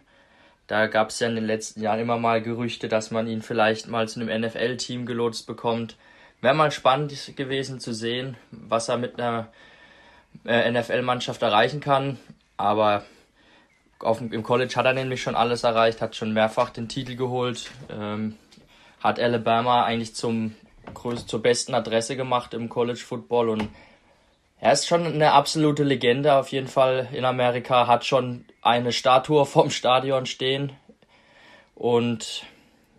Da 0.67 0.87
gab 0.87 1.09
es 1.09 1.19
ja 1.19 1.27
in 1.27 1.35
den 1.35 1.45
letzten 1.45 1.81
Jahren 1.81 1.99
immer 1.99 2.17
mal 2.17 2.41
Gerüchte, 2.41 2.87
dass 2.87 3.11
man 3.11 3.27
ihn 3.27 3.41
vielleicht 3.41 3.87
mal 3.87 4.07
zu 4.07 4.19
einem 4.19 4.41
NFL-Team 4.41 5.05
gelotst 5.05 5.45
bekommt. 5.45 5.95
Wäre 6.41 6.55
mal 6.55 6.71
spannend 6.71 7.35
gewesen 7.35 7.79
zu 7.79 7.93
sehen, 7.93 8.35
was 8.51 8.89
er 8.89 8.97
mit 8.97 9.19
einer 9.19 9.49
äh, 10.45 10.71
NFL-Mannschaft 10.71 11.41
erreichen 11.41 11.79
kann. 11.79 12.17
Aber 12.57 13.03
auf, 13.99 14.21
im 14.21 14.43
College 14.43 14.73
hat 14.75 14.85
er 14.85 14.93
nämlich 14.93 15.21
schon 15.21 15.35
alles 15.35 15.63
erreicht, 15.63 16.01
hat 16.01 16.15
schon 16.15 16.33
mehrfach 16.33 16.71
den 16.71 16.87
Titel 16.87 17.15
geholt, 17.15 17.71
ähm, 17.89 18.35
hat 18.99 19.19
Alabama 19.19 19.83
eigentlich 19.83 20.15
zum 20.15 20.55
zur 21.25 21.41
besten 21.41 21.73
Adresse 21.73 22.15
gemacht 22.15 22.53
im 22.53 22.69
College 22.69 22.99
Football 22.99 23.49
und 23.49 23.69
er 24.65 24.73
ist 24.73 24.87
schon 24.87 25.05
eine 25.05 25.33
absolute 25.33 25.83
Legende 25.83 26.33
auf 26.33 26.51
jeden 26.51 26.67
Fall 26.67 27.07
in 27.13 27.23
Amerika, 27.23 27.85
hat 27.85 28.03
schon 28.03 28.45
eine 28.63 28.93
Statue 28.93 29.45
vom 29.45 29.69
Stadion 29.69 30.25
stehen 30.25 30.71
und 31.75 32.41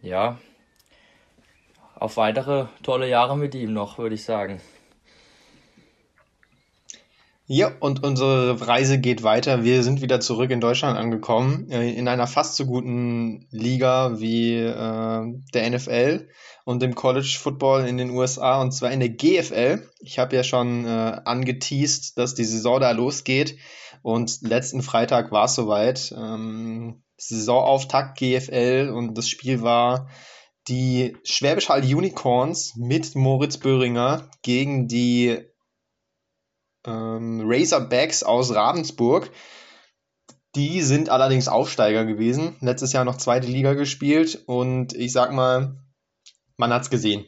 ja, 0.01 0.39
auf 1.97 2.19
weitere 2.19 2.67
tolle 2.85 3.09
Jahre 3.09 3.37
mit 3.37 3.57
ihm 3.57 3.73
noch, 3.73 3.99
würde 3.99 4.15
ich 4.15 4.23
sagen. 4.23 4.61
Ja, 7.49 7.71
und 7.79 8.03
unsere 8.03 8.67
Reise 8.67 8.99
geht 8.99 9.23
weiter. 9.23 9.63
Wir 9.63 9.85
sind 9.85 10.03
wieder 10.03 10.19
zurück 10.19 10.51
in 10.51 10.61
Deutschland 10.61 10.99
angekommen, 10.99 11.71
äh, 11.71 11.93
in 11.93 12.09
einer 12.09 12.27
fast 12.27 12.57
so 12.57 12.67
guten 12.67 13.47
Liga 13.51 14.19
wie 14.19 14.57
äh, 14.57 15.23
der 15.55 15.71
NFL 15.71 16.29
und 16.65 16.83
dem 16.83 16.97
College 16.97 17.39
Football 17.41 17.87
in 17.87 17.99
den 17.99 18.11
USA, 18.11 18.61
und 18.61 18.73
zwar 18.73 18.91
in 18.91 18.99
der 18.99 19.11
GFL. 19.11 19.89
Ich 20.01 20.19
habe 20.19 20.35
ja 20.35 20.43
schon 20.43 20.87
äh, 20.87 21.21
angeteased, 21.25 22.19
dass 22.19 22.35
die 22.35 22.45
Saison 22.45 22.81
da 22.81 22.91
losgeht, 22.91 23.57
und 24.03 24.43
letzten 24.43 24.83
Freitag 24.83 25.31
war 25.33 25.45
es 25.45 25.55
soweit. 25.55 26.13
Ähm, 26.17 27.03
Saisonauftakt 27.17 28.19
GFL 28.19 28.93
und 28.95 29.17
das 29.17 29.29
Spiel 29.29 29.63
war 29.63 30.09
die 30.69 31.17
Schwäbisch 31.23 31.69
Hall 31.69 31.83
Unicorns 31.83 32.75
mit 32.77 33.15
Moritz 33.15 33.57
Böhringer 33.57 34.29
gegen 34.43 34.87
die 34.87 35.41
ähm, 36.87 37.43
Razorbacks 37.45 38.23
aus 38.23 38.55
Ravensburg. 38.55 39.31
Die 40.55 40.81
sind 40.81 41.11
allerdings 41.11 41.49
Aufsteiger 41.49 42.05
gewesen. 42.05 42.57
Letztes 42.61 42.93
Jahr 42.93 43.05
noch 43.05 43.19
zweite 43.19 43.47
Liga 43.47 43.75
gespielt 43.75 44.43
und 44.47 44.95
ich 44.95 45.13
sag 45.13 45.33
mal, 45.33 45.77
man 46.57 46.73
hat's 46.73 46.89
gesehen. 46.89 47.27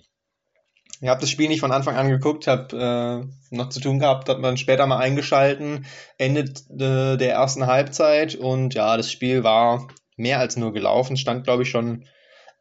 Ich 1.01 1.09
habe 1.09 1.21
das 1.21 1.31
Spiel 1.31 1.49
nicht 1.49 1.61
von 1.61 1.71
Anfang 1.71 1.97
an 1.97 2.09
geguckt, 2.09 2.47
habe 2.47 3.29
äh, 3.53 3.55
noch 3.55 3.69
zu 3.69 3.81
tun 3.81 4.01
gehabt, 4.01 4.29
hat 4.29 4.41
man 4.41 4.57
später 4.57 4.87
mal 4.87 4.99
eingeschalten, 4.99 5.87
endet 6.17 6.69
äh, 6.71 7.17
der 7.17 7.33
ersten 7.33 7.67
Halbzeit 7.67 8.35
und 8.35 8.75
ja, 8.75 8.97
das 8.97 9.13
Spiel 9.13 9.45
war 9.45 9.87
mehr 10.17 10.41
als 10.41 10.57
nur 10.57 10.73
gelaufen, 10.73 11.17
stand 11.17 11.45
glaube 11.45 11.63
ich 11.63 11.71
schon 11.71 12.07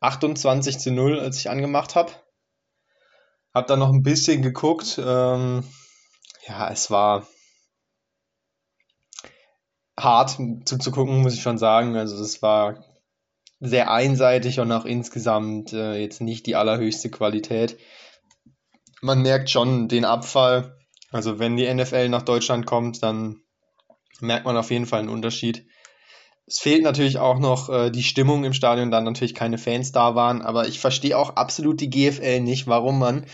28 0.02 0.78
zu 0.78 0.92
0, 0.92 1.20
als 1.20 1.40
ich 1.40 1.50
angemacht 1.50 1.96
habe. 1.96 2.12
Hab 3.54 3.68
dann 3.68 3.80
noch 3.80 3.92
ein 3.92 4.04
bisschen 4.04 4.44
geguckt. 4.44 5.02
Ähm, 5.04 5.64
ja, 6.48 6.70
es 6.72 6.90
war 6.90 7.28
hart 10.00 10.38
zuzugucken, 10.66 11.22
muss 11.22 11.34
ich 11.34 11.42
schon 11.42 11.58
sagen. 11.58 11.96
Also 11.96 12.22
es 12.24 12.42
war 12.42 12.84
sehr 13.60 13.92
einseitig 13.92 14.60
und 14.60 14.72
auch 14.72 14.86
insgesamt 14.86 15.74
äh, 15.74 16.00
jetzt 16.00 16.22
nicht 16.22 16.46
die 16.46 16.56
allerhöchste 16.56 17.10
Qualität. 17.10 17.78
Man 19.02 19.22
merkt 19.22 19.50
schon 19.50 19.88
den 19.88 20.06
Abfall. 20.06 20.78
Also 21.12 21.40
wenn 21.40 21.58
die 21.58 21.72
NFL 21.74 22.10
nach 22.10 22.24
Deutschland 22.24 22.66
kommt, 22.66 23.02
dann 23.02 23.42
merkt 24.20 24.46
man 24.46 24.58
auf 24.58 24.72
jeden 24.72 24.86
Fall 24.86 25.00
einen 25.00 25.10
Unterschied. 25.10 25.68
Es 26.46 26.60
fehlt 26.60 26.84
natürlich 26.84 27.18
auch 27.18 27.40
noch 27.40 27.70
äh, 27.70 27.90
die 27.92 28.04
Stimmung 28.04 28.44
im 28.44 28.54
Stadion, 28.54 28.92
da 28.92 29.02
natürlich 29.02 29.36
keine 29.36 29.58
Fans 29.58 29.92
da 29.92 30.16
waren, 30.16 30.42
aber 30.42 30.68
ich 30.68 30.80
verstehe 30.80 31.18
auch 31.18 31.32
absolut 31.36 31.82
die 31.82 31.90
GFL 31.90 32.40
nicht, 32.40 32.68
warum 32.68 33.00
man 33.00 33.26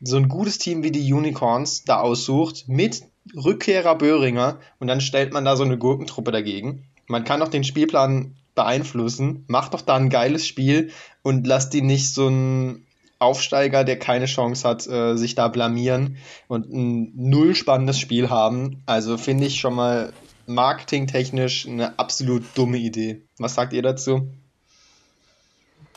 so 0.00 0.16
ein 0.16 0.28
gutes 0.28 0.58
Team 0.58 0.82
wie 0.82 0.90
die 0.90 1.12
Unicorns 1.12 1.84
da 1.84 2.00
aussucht 2.00 2.64
mit 2.66 3.02
Rückkehrer 3.36 3.96
Böhringer 3.96 4.58
und 4.78 4.88
dann 4.88 5.00
stellt 5.00 5.32
man 5.32 5.44
da 5.44 5.56
so 5.56 5.64
eine 5.64 5.78
Gurkentruppe 5.78 6.32
dagegen. 6.32 6.84
Man 7.06 7.24
kann 7.24 7.40
doch 7.40 7.48
den 7.48 7.64
Spielplan 7.64 8.36
beeinflussen, 8.54 9.44
macht 9.46 9.74
doch 9.74 9.82
da 9.82 9.96
ein 9.96 10.10
geiles 10.10 10.46
Spiel 10.46 10.90
und 11.22 11.46
lasst 11.46 11.72
die 11.72 11.82
nicht 11.82 12.12
so 12.14 12.28
ein 12.28 12.86
Aufsteiger, 13.18 13.84
der 13.84 13.98
keine 13.98 14.24
Chance 14.24 14.66
hat, 14.66 14.86
äh, 14.86 15.16
sich 15.16 15.34
da 15.34 15.48
blamieren 15.48 16.16
und 16.48 16.72
ein 16.72 17.12
null 17.14 17.54
spannendes 17.54 17.98
Spiel 17.98 18.30
haben. 18.30 18.82
Also 18.86 19.18
finde 19.18 19.44
ich 19.44 19.60
schon 19.60 19.74
mal 19.74 20.12
marketingtechnisch 20.46 21.68
eine 21.68 21.98
absolut 21.98 22.44
dumme 22.54 22.78
Idee. 22.78 23.22
Was 23.38 23.54
sagt 23.54 23.74
ihr 23.74 23.82
dazu? 23.82 24.32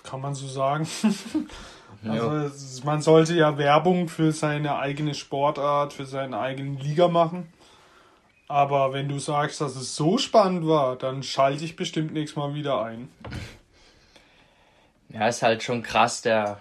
Kann 0.03 0.19
man 0.19 0.35
so 0.35 0.47
sagen. 0.47 0.85
also 2.05 2.83
man 2.85 3.01
sollte 3.01 3.33
ja 3.33 3.57
Werbung 3.57 4.09
für 4.09 4.31
seine 4.31 4.77
eigene 4.77 5.13
Sportart, 5.13 5.93
für 5.93 6.05
seine 6.05 6.39
eigene 6.39 6.79
Liga 6.79 7.07
machen. 7.07 7.51
Aber 8.47 8.93
wenn 8.93 9.07
du 9.07 9.19
sagst, 9.19 9.61
dass 9.61 9.75
es 9.75 9.95
so 9.95 10.17
spannend 10.17 10.67
war, 10.67 10.97
dann 10.97 11.23
schalte 11.23 11.63
ich 11.63 11.75
bestimmt 11.75 12.13
nächstes 12.13 12.35
Mal 12.35 12.53
wieder 12.53 12.83
ein. 12.83 13.09
Ja, 15.09 15.27
ist 15.27 15.43
halt 15.43 15.63
schon 15.63 15.81
krass, 15.81 16.21
der, 16.21 16.59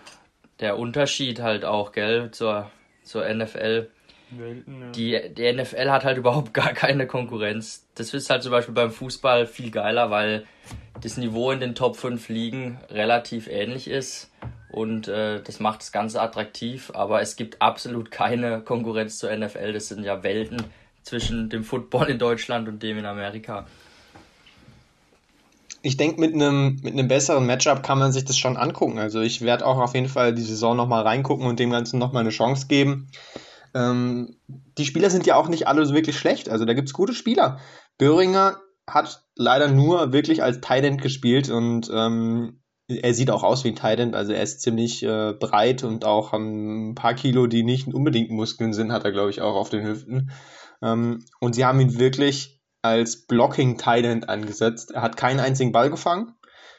der 0.60 0.78
Unterschied 0.78 1.40
halt 1.40 1.64
auch, 1.64 1.92
gell, 1.92 2.30
zur, 2.30 2.70
zur 3.02 3.28
NFL. 3.28 3.90
Welten, 4.30 4.80
ja. 4.80 4.90
die, 4.92 5.34
die 5.34 5.52
NFL 5.52 5.90
hat 5.90 6.04
halt 6.04 6.18
überhaupt 6.18 6.54
gar 6.54 6.72
keine 6.72 7.06
Konkurrenz. 7.06 7.86
Das 7.94 8.14
ist 8.14 8.30
halt 8.30 8.42
zum 8.42 8.52
Beispiel 8.52 8.74
beim 8.74 8.92
Fußball 8.92 9.46
viel 9.46 9.70
geiler, 9.70 10.10
weil 10.10 10.46
das 11.00 11.16
Niveau 11.16 11.50
in 11.50 11.60
den 11.60 11.74
Top 11.74 11.96
5 11.96 12.28
Ligen 12.28 12.78
relativ 12.90 13.48
ähnlich 13.48 13.88
ist 13.88 14.30
und 14.72 15.08
äh, 15.08 15.42
das 15.42 15.60
macht 15.60 15.80
das 15.80 15.92
Ganze 15.92 16.20
attraktiv, 16.20 16.90
aber 16.94 17.20
es 17.20 17.36
gibt 17.36 17.60
absolut 17.60 18.10
keine 18.10 18.60
Konkurrenz 18.60 19.18
zur 19.18 19.34
NFL. 19.34 19.72
Das 19.72 19.88
sind 19.88 20.04
ja 20.04 20.22
Welten 20.22 20.62
zwischen 21.02 21.50
dem 21.50 21.64
Football 21.64 22.10
in 22.10 22.18
Deutschland 22.18 22.68
und 22.68 22.82
dem 22.82 22.98
in 22.98 23.06
Amerika. 23.06 23.66
Ich 25.82 25.96
denke, 25.96 26.20
mit 26.20 26.32
einem 26.32 26.78
mit 26.82 27.08
besseren 27.08 27.44
Matchup 27.44 27.82
kann 27.82 27.98
man 27.98 28.12
sich 28.12 28.24
das 28.24 28.38
schon 28.38 28.56
angucken. 28.56 28.98
Also 28.98 29.20
ich 29.20 29.40
werde 29.40 29.66
auch 29.66 29.78
auf 29.78 29.94
jeden 29.94 30.08
Fall 30.08 30.32
die 30.32 30.42
Saison 30.42 30.76
nochmal 30.76 31.02
reingucken 31.02 31.46
und 31.46 31.58
dem 31.58 31.70
Ganzen 31.70 31.98
nochmal 31.98 32.20
eine 32.20 32.30
Chance 32.30 32.68
geben. 32.68 33.08
Ähm, 33.74 34.36
die 34.46 34.84
Spieler 34.84 35.10
sind 35.10 35.26
ja 35.26 35.36
auch 35.36 35.48
nicht 35.48 35.66
alle 35.66 35.84
so 35.84 35.94
wirklich 35.94 36.16
schlecht. 36.16 36.48
Also 36.48 36.64
da 36.64 36.74
gibt 36.74 36.88
es 36.88 36.94
gute 36.94 37.14
Spieler. 37.14 37.58
Böhringer 37.98 38.60
hat 38.88 39.24
leider 39.36 39.68
nur 39.68 40.12
wirklich 40.12 40.42
als 40.42 40.60
Tight 40.60 41.00
gespielt 41.02 41.50
und 41.50 41.90
ähm, 41.92 42.61
er 42.88 43.14
sieht 43.14 43.30
auch 43.30 43.42
aus 43.42 43.64
wie 43.64 43.68
ein 43.68 43.76
Tight 43.76 44.14
Also 44.14 44.32
er 44.32 44.42
ist 44.42 44.60
ziemlich 44.60 45.02
äh, 45.02 45.32
breit 45.32 45.84
und 45.84 46.04
auch 46.04 46.32
ein 46.32 46.94
paar 46.94 47.14
Kilo, 47.14 47.46
die 47.46 47.62
nicht 47.62 47.92
unbedingt 47.92 48.30
Muskeln 48.30 48.72
sind, 48.72 48.92
hat 48.92 49.04
er 49.04 49.12
glaube 49.12 49.30
ich 49.30 49.40
auch 49.40 49.54
auf 49.54 49.70
den 49.70 49.86
Hüften. 49.86 50.30
Ähm, 50.82 51.24
und 51.40 51.54
sie 51.54 51.64
haben 51.64 51.80
ihn 51.80 51.98
wirklich 51.98 52.60
als 52.82 53.26
Blocking 53.26 53.78
Tight 53.78 54.28
angesetzt. 54.28 54.90
Er 54.90 55.02
hat 55.02 55.16
keinen 55.16 55.40
einzigen 55.40 55.72
Ball 55.72 55.90
gefangen, 55.90 56.34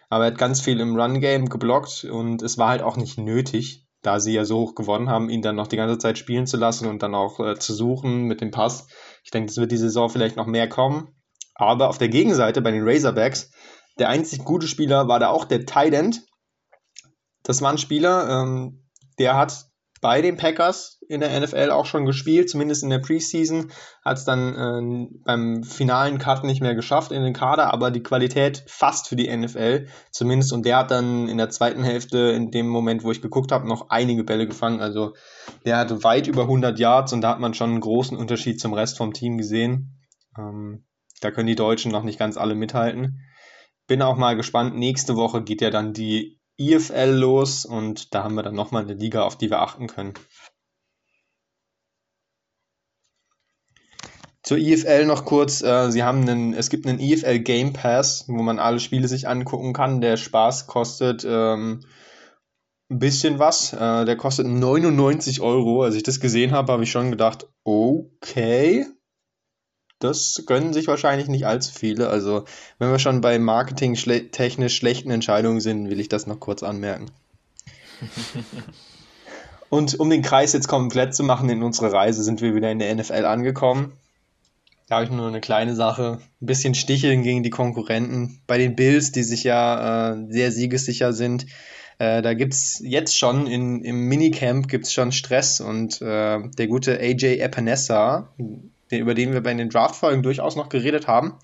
aber 0.09 0.25
er 0.25 0.31
hat 0.31 0.37
ganz 0.37 0.61
viel 0.61 0.79
im 0.79 0.95
Run 0.95 1.21
Game 1.21 1.49
geblockt 1.49 2.03
und 2.03 2.41
es 2.41 2.57
war 2.57 2.69
halt 2.69 2.81
auch 2.81 2.97
nicht 2.97 3.17
nötig 3.17 3.83
da 4.03 4.19
sie 4.19 4.33
ja 4.33 4.45
so 4.45 4.59
hoch 4.59 4.75
gewonnen 4.75 5.09
haben, 5.09 5.29
ihn 5.29 5.41
dann 5.41 5.55
noch 5.55 5.67
die 5.67 5.77
ganze 5.77 5.97
Zeit 5.97 6.17
spielen 6.17 6.45
zu 6.45 6.57
lassen 6.57 6.87
und 6.87 7.01
dann 7.01 7.15
auch 7.15 7.39
äh, 7.39 7.57
zu 7.57 7.73
suchen 7.73 8.23
mit 8.23 8.41
dem 8.41 8.51
Pass. 8.51 8.87
Ich 9.23 9.31
denke, 9.31 9.47
das 9.47 9.57
wird 9.57 9.71
die 9.71 9.77
Saison 9.77 10.09
vielleicht 10.09 10.35
noch 10.35 10.45
mehr 10.45 10.69
kommen. 10.69 11.15
Aber 11.55 11.89
auf 11.89 11.97
der 11.97 12.09
Gegenseite 12.09 12.61
bei 12.61 12.71
den 12.71 12.87
Razorbacks, 12.87 13.51
der 13.99 14.09
einzig 14.09 14.43
gute 14.43 14.67
Spieler 14.67 15.07
war 15.07 15.19
da 15.19 15.29
auch 15.29 15.45
der 15.45 15.65
Tight 15.65 15.93
End. 15.93 16.23
Das 17.43 17.61
war 17.61 17.71
ein 17.71 17.77
Spieler, 17.77 18.29
ähm, 18.29 18.89
der 19.19 19.35
hat 19.35 19.67
bei 20.03 20.21
den 20.21 20.35
Packers 20.35 20.99
in 21.07 21.21
der 21.21 21.39
NFL 21.39 21.71
auch 21.71 21.85
schon 21.85 22.05
gespielt, 22.05 22.49
zumindest 22.49 22.83
in 22.83 22.89
der 22.89 22.99
Preseason. 22.99 23.71
Hat 24.03 24.17
es 24.17 24.25
dann 24.25 24.53
äh, 24.53 25.07
beim 25.23 25.63
finalen 25.63 26.17
Cut 26.17 26.43
nicht 26.43 26.61
mehr 26.61 26.75
geschafft 26.75 27.13
in 27.13 27.23
den 27.23 27.33
Kader, 27.33 27.73
aber 27.73 27.89
die 27.89 28.03
Qualität 28.03 28.65
fast 28.67 29.07
für 29.07 29.15
die 29.15 29.33
NFL 29.33 29.87
zumindest. 30.11 30.51
Und 30.51 30.65
der 30.65 30.77
hat 30.77 30.91
dann 30.91 31.29
in 31.29 31.37
der 31.37 31.49
zweiten 31.49 31.83
Hälfte, 31.83 32.17
in 32.31 32.51
dem 32.51 32.67
Moment, 32.67 33.05
wo 33.05 33.11
ich 33.11 33.21
geguckt 33.21 33.53
habe, 33.53 33.65
noch 33.65 33.89
einige 33.89 34.25
Bälle 34.25 34.45
gefangen. 34.45 34.81
Also 34.81 35.13
der 35.65 35.77
hatte 35.77 36.03
weit 36.03 36.27
über 36.27 36.43
100 36.43 36.77
Yards 36.77 37.13
und 37.13 37.21
da 37.21 37.29
hat 37.29 37.39
man 37.39 37.53
schon 37.53 37.69
einen 37.69 37.81
großen 37.81 38.17
Unterschied 38.17 38.59
zum 38.59 38.73
Rest 38.73 38.97
vom 38.97 39.13
Team 39.13 39.37
gesehen. 39.37 40.01
Ähm, 40.37 40.83
da 41.21 41.31
können 41.31 41.47
die 41.47 41.55
Deutschen 41.55 41.93
noch 41.93 42.03
nicht 42.03 42.19
ganz 42.19 42.35
alle 42.35 42.55
mithalten. 42.55 43.21
Bin 43.87 44.01
auch 44.01 44.17
mal 44.17 44.35
gespannt. 44.35 44.75
Nächste 44.75 45.15
Woche 45.15 45.43
geht 45.43 45.61
ja 45.61 45.69
dann 45.69 45.93
die 45.93 46.39
IFL 46.57 47.11
los 47.11 47.65
und 47.65 48.13
da 48.13 48.23
haben 48.23 48.35
wir 48.35 48.43
dann 48.43 48.55
nochmal 48.55 48.83
eine 48.83 48.93
Liga, 48.93 49.23
auf 49.23 49.37
die 49.37 49.49
wir 49.49 49.61
achten 49.61 49.87
können. 49.87 50.13
Zur 54.43 54.57
IFL 54.57 55.05
noch 55.05 55.23
kurz, 55.23 55.61
äh, 55.61 55.89
sie 55.89 56.03
haben 56.03 56.21
einen, 56.27 56.53
es 56.53 56.69
gibt 56.69 56.85
einen 56.85 56.99
IFL 56.99 57.39
Game 57.39 57.71
Pass, 57.71 58.25
wo 58.27 58.41
man 58.43 58.59
alle 58.59 58.81
Spiele 58.81 59.07
sich 59.07 59.27
angucken 59.27 59.71
kann. 59.71 60.01
Der 60.01 60.17
Spaß 60.17 60.67
kostet 60.67 61.25
ähm, 61.25 61.85
ein 62.89 62.99
bisschen 62.99 63.39
was. 63.39 63.71
Äh, 63.71 64.03
der 64.03 64.17
kostet 64.17 64.47
99 64.47 65.39
Euro. 65.39 65.83
Als 65.83 65.95
ich 65.95 66.03
das 66.03 66.19
gesehen 66.19 66.51
habe, 66.51 66.73
habe 66.73 66.83
ich 66.83 66.91
schon 66.91 67.09
gedacht, 67.09 67.47
okay, 67.63 68.85
das 70.03 70.43
gönnen 70.45 70.73
sich 70.73 70.87
wahrscheinlich 70.87 71.27
nicht 71.27 71.45
allzu 71.45 71.71
viele. 71.73 72.09
Also, 72.09 72.45
wenn 72.79 72.91
wir 72.91 72.99
schon 72.99 73.21
bei 73.21 73.39
Marketing 73.39 73.95
technisch 73.95 74.75
schlechten 74.75 75.11
Entscheidungen 75.11 75.61
sind, 75.61 75.89
will 75.89 75.99
ich 75.99 76.09
das 76.09 76.27
noch 76.27 76.39
kurz 76.39 76.63
anmerken. 76.63 77.11
Und 79.69 79.99
um 79.99 80.09
den 80.09 80.21
Kreis 80.21 80.53
jetzt 80.53 80.67
komplett 80.67 81.15
zu 81.15 81.23
machen 81.23 81.49
in 81.49 81.63
unserer 81.63 81.91
Reise, 81.91 82.23
sind 82.23 82.41
wir 82.41 82.53
wieder 82.53 82.71
in 82.71 82.79
der 82.79 82.93
NFL 82.93 83.25
angekommen. 83.25 83.93
Da 84.87 84.95
habe 84.95 85.05
ich 85.05 85.11
nur 85.11 85.27
eine 85.27 85.41
kleine 85.41 85.75
Sache. 85.75 86.19
Ein 86.41 86.45
bisschen 86.45 86.75
sticheln 86.75 87.23
gegen 87.23 87.41
die 87.41 87.49
Konkurrenten. 87.49 88.41
Bei 88.45 88.59
den 88.59 88.75
Bills, 88.75 89.11
die 89.11 89.23
sich 89.23 89.43
ja 89.43 90.11
äh, 90.11 90.25
sehr 90.29 90.51
siegessicher 90.51 91.13
sind, 91.13 91.47
äh, 91.97 92.21
da 92.21 92.33
gibt 92.33 92.53
es 92.53 92.81
jetzt 92.83 93.17
schon 93.17 93.47
in, 93.47 93.83
im 93.83 94.07
Minicamp 94.07 94.67
gibt's 94.67 94.93
schon 94.93 95.11
Stress 95.11 95.59
und 95.59 96.01
äh, 96.01 96.39
der 96.49 96.67
gute 96.67 96.99
AJ 96.99 97.39
Epinesa, 97.39 98.33
über 98.99 99.13
den 99.13 99.33
wir 99.33 99.41
bei 99.41 99.53
den 99.53 99.69
Draftfolgen 99.69 100.23
durchaus 100.23 100.55
noch 100.55 100.69
geredet 100.69 101.07
haben, 101.07 101.39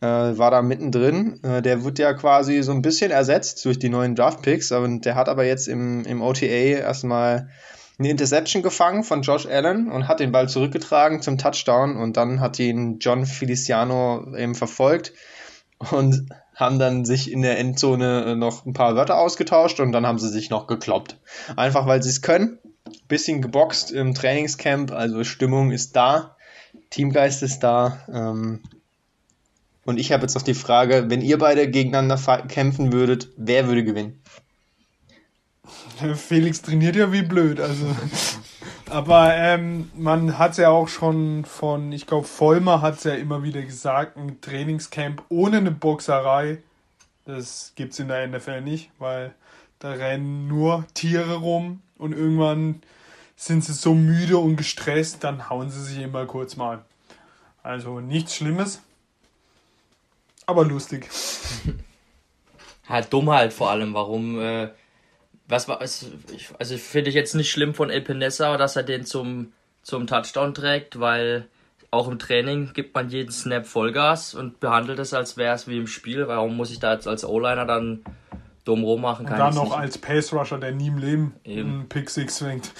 äh, 0.00 0.06
war 0.06 0.50
da 0.50 0.62
mittendrin. 0.62 1.40
Äh, 1.42 1.62
der 1.62 1.84
wird 1.84 1.98
ja 1.98 2.12
quasi 2.12 2.62
so 2.62 2.72
ein 2.72 2.82
bisschen 2.82 3.10
ersetzt 3.10 3.64
durch 3.64 3.78
die 3.78 3.88
neuen 3.88 4.14
Draftpicks, 4.14 4.72
und 4.72 5.04
der 5.04 5.14
hat 5.14 5.28
aber 5.28 5.44
jetzt 5.44 5.68
im, 5.68 6.04
im 6.04 6.20
OTA 6.22 6.46
erstmal 6.46 7.48
eine 7.98 8.10
Interception 8.10 8.62
gefangen 8.62 9.04
von 9.04 9.22
Josh 9.22 9.46
Allen 9.46 9.90
und 9.90 10.08
hat 10.08 10.20
den 10.20 10.32
Ball 10.32 10.48
zurückgetragen 10.48 11.22
zum 11.22 11.38
Touchdown 11.38 11.96
und 11.96 12.16
dann 12.16 12.40
hat 12.40 12.58
ihn 12.58 12.98
John 12.98 13.26
Feliciano 13.26 14.34
eben 14.36 14.54
verfolgt 14.54 15.12
und 15.90 16.26
haben 16.54 16.78
dann 16.78 17.04
sich 17.04 17.30
in 17.30 17.42
der 17.42 17.58
Endzone 17.58 18.36
noch 18.36 18.66
ein 18.66 18.72
paar 18.72 18.96
Wörter 18.96 19.18
ausgetauscht 19.18 19.80
und 19.80 19.92
dann 19.92 20.06
haben 20.06 20.18
sie 20.18 20.28
sich 20.28 20.50
noch 20.50 20.66
gekloppt. 20.66 21.16
Einfach 21.56 21.86
weil 21.86 22.02
sie 22.02 22.10
es 22.10 22.22
können. 22.22 22.58
Bisschen 23.08 23.40
geboxt 23.40 23.92
im 23.92 24.14
Trainingscamp, 24.14 24.90
also 24.90 25.22
Stimmung 25.24 25.70
ist 25.70 25.94
da. 25.94 26.36
Teamgeist 26.90 27.42
ist 27.42 27.60
da. 27.60 27.98
Ähm, 28.12 28.60
und 29.84 29.98
ich 29.98 30.12
habe 30.12 30.22
jetzt 30.22 30.34
noch 30.34 30.42
die 30.42 30.54
Frage, 30.54 31.06
wenn 31.08 31.20
ihr 31.20 31.38
beide 31.38 31.68
gegeneinander 31.68 32.18
kämpfen 32.48 32.92
würdet, 32.92 33.28
wer 33.36 33.66
würde 33.66 33.84
gewinnen? 33.84 34.20
Felix 36.14 36.62
trainiert 36.62 36.96
ja 36.96 37.12
wie 37.12 37.22
blöd, 37.22 37.60
also. 37.60 37.86
Aber 38.90 39.34
ähm, 39.34 39.90
man 39.94 40.38
hat 40.38 40.52
es 40.52 40.56
ja 40.58 40.68
auch 40.68 40.88
schon 40.88 41.44
von, 41.44 41.92
ich 41.92 42.06
glaube, 42.06 42.26
Vollmer 42.26 42.82
hat 42.82 42.98
es 42.98 43.04
ja 43.04 43.14
immer 43.14 43.42
wieder 43.42 43.62
gesagt, 43.62 44.16
ein 44.16 44.40
Trainingscamp 44.40 45.22
ohne 45.30 45.58
eine 45.58 45.70
Boxerei, 45.70 46.58
das 47.24 47.72
gibt 47.74 47.94
es 47.94 48.00
in 48.00 48.08
der 48.08 48.26
NFL 48.26 48.60
nicht, 48.60 48.90
weil 48.98 49.34
da 49.78 49.92
rennen 49.92 50.46
nur 50.46 50.84
Tiere 50.94 51.36
rum 51.36 51.80
und 51.96 52.12
irgendwann 52.12 52.82
sind 53.46 53.64
sie 53.64 53.72
so 53.72 53.94
müde 53.94 54.38
und 54.38 54.56
gestresst, 54.56 55.24
dann 55.24 55.48
hauen 55.50 55.70
sie 55.70 55.82
sich 55.82 55.98
immer 55.98 56.26
kurz 56.26 56.56
mal. 56.56 56.84
Also 57.62 58.00
nichts 58.00 58.36
Schlimmes, 58.36 58.82
aber 60.46 60.64
lustig. 60.64 61.08
halt 62.88 63.12
dumm 63.12 63.30
halt 63.30 63.52
vor 63.52 63.70
allem, 63.70 63.94
warum, 63.94 64.40
äh, 64.40 64.68
was 65.48 65.68
war, 65.68 65.80
also 65.80 66.06
ich 66.32 66.48
finde 66.82 67.10
ich 67.10 67.14
jetzt 67.14 67.34
nicht 67.34 67.50
schlimm 67.50 67.74
von 67.74 67.90
El 67.90 68.02
Penessa, 68.02 68.56
dass 68.56 68.76
er 68.76 68.82
den 68.82 69.04
zum, 69.04 69.52
zum 69.82 70.06
Touchdown 70.06 70.54
trägt, 70.54 71.00
weil 71.00 71.48
auch 71.90 72.08
im 72.08 72.18
Training 72.18 72.72
gibt 72.72 72.94
man 72.94 73.10
jeden 73.10 73.30
Snap 73.30 73.66
Vollgas 73.66 74.34
und 74.34 74.60
behandelt 74.60 74.98
es, 74.98 75.12
als 75.14 75.36
wäre 75.36 75.54
es 75.54 75.68
wie 75.68 75.78
im 75.78 75.86
Spiel. 75.86 76.26
Warum 76.26 76.56
muss 76.56 76.70
ich 76.70 76.80
da 76.80 76.94
jetzt 76.94 77.06
als 77.06 77.24
O-Liner 77.24 77.66
dann 77.66 78.02
dumm 78.64 78.82
rummachen? 78.82 79.26
Und 79.26 79.32
dann 79.32 79.54
noch 79.54 79.64
nicht. 79.64 79.74
als 79.74 79.98
Pace 79.98 80.32
Rusher, 80.32 80.58
der 80.58 80.72
nie 80.72 80.88
im 80.88 80.98
Leben 80.98 81.34
Eben. 81.44 81.68
einen 81.68 81.88
Pick 81.88 82.08
Six 82.08 82.38
fängt. 82.38 82.72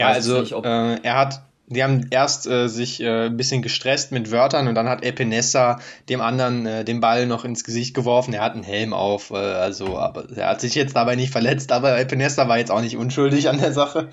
Ja, 0.00 0.08
also 0.08 0.40
nicht, 0.40 0.52
äh, 0.52 1.02
er 1.02 1.16
hat, 1.16 1.42
die 1.66 1.82
haben 1.82 2.06
erst 2.10 2.46
äh, 2.46 2.68
sich 2.68 3.02
äh, 3.02 3.26
ein 3.26 3.36
bisschen 3.36 3.60
gestresst 3.60 4.12
mit 4.12 4.30
Wörtern 4.30 4.66
und 4.66 4.74
dann 4.74 4.88
hat 4.88 5.04
Epinesa 5.04 5.78
dem 6.08 6.22
anderen 6.22 6.64
äh, 6.64 6.84
den 6.86 7.00
Ball 7.00 7.26
noch 7.26 7.44
ins 7.44 7.64
Gesicht 7.64 7.94
geworfen. 7.94 8.32
Er 8.32 8.42
hat 8.42 8.54
einen 8.54 8.62
Helm 8.62 8.94
auf, 8.94 9.30
äh, 9.30 9.34
also, 9.34 9.98
aber 9.98 10.24
er 10.34 10.48
hat 10.48 10.62
sich 10.62 10.74
jetzt 10.74 10.96
dabei 10.96 11.16
nicht 11.16 11.30
verletzt, 11.30 11.70
aber 11.70 11.98
Epinesa 11.98 12.48
war 12.48 12.56
jetzt 12.56 12.70
auch 12.70 12.80
nicht 12.80 12.96
unschuldig 12.96 13.50
an 13.50 13.58
der 13.58 13.74
Sache. 13.74 14.08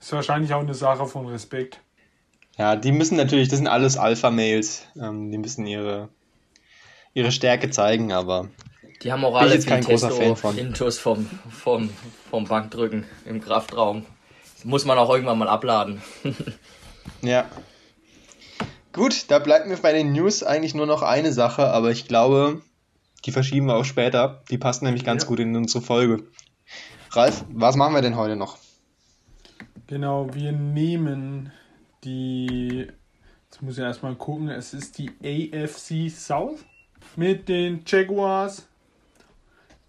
Ist 0.00 0.12
wahrscheinlich 0.12 0.54
auch 0.54 0.60
eine 0.60 0.74
Sache 0.74 1.06
von 1.06 1.26
Respekt. 1.26 1.80
Ja, 2.56 2.76
die 2.76 2.92
müssen 2.92 3.16
natürlich, 3.16 3.48
das 3.48 3.58
sind 3.58 3.68
alles 3.68 3.98
Alpha-Mails, 3.98 4.86
ähm, 5.00 5.30
die 5.30 5.38
müssen 5.38 5.66
ihre, 5.66 6.08
ihre 7.12 7.30
Stärke 7.30 7.68
zeigen, 7.68 8.10
aber. 8.10 8.48
Die 9.02 9.12
haben 9.12 9.22
auch 9.24 9.36
alle 9.36 9.52
jetzt 9.52 9.66
kein 9.66 9.82
großer 9.84 10.10
Fan 10.10 10.34
von. 10.34 10.56
Intus 10.56 10.98
vom, 10.98 11.28
vom, 11.50 11.90
vom 12.30 12.44
Bankdrücken 12.46 13.04
im 13.26 13.40
Kraftraum 13.40 14.06
muss 14.68 14.84
man 14.84 14.98
auch 14.98 15.08
irgendwann 15.08 15.38
mal 15.38 15.48
abladen. 15.48 16.02
ja. 17.22 17.46
Gut, 18.92 19.30
da 19.30 19.38
bleibt 19.38 19.66
mir 19.66 19.76
bei 19.78 19.94
den 19.94 20.12
News 20.12 20.42
eigentlich 20.42 20.74
nur 20.74 20.84
noch 20.84 21.00
eine 21.00 21.32
Sache, 21.32 21.70
aber 21.70 21.90
ich 21.90 22.06
glaube, 22.06 22.60
die 23.24 23.32
verschieben 23.32 23.66
wir 23.66 23.76
auch 23.76 23.86
später. 23.86 24.42
Die 24.50 24.58
passen 24.58 24.84
nämlich 24.84 25.04
ganz 25.04 25.22
ja. 25.22 25.28
gut 25.28 25.40
in 25.40 25.56
unsere 25.56 25.82
Folge. 25.82 26.24
Ralf, 27.12 27.46
was 27.50 27.76
machen 27.76 27.94
wir 27.94 28.02
denn 28.02 28.16
heute 28.16 28.36
noch? 28.36 28.58
Genau, 29.86 30.28
wir 30.34 30.52
nehmen 30.52 31.50
die. 32.04 32.88
Jetzt 33.46 33.62
muss 33.62 33.78
ich 33.78 33.84
erstmal 33.84 34.16
gucken, 34.16 34.50
es 34.50 34.74
ist 34.74 34.98
die 34.98 35.10
AFC 35.24 36.10
South 36.10 36.60
mit 37.16 37.48
den 37.48 37.84
Jaguars, 37.86 38.68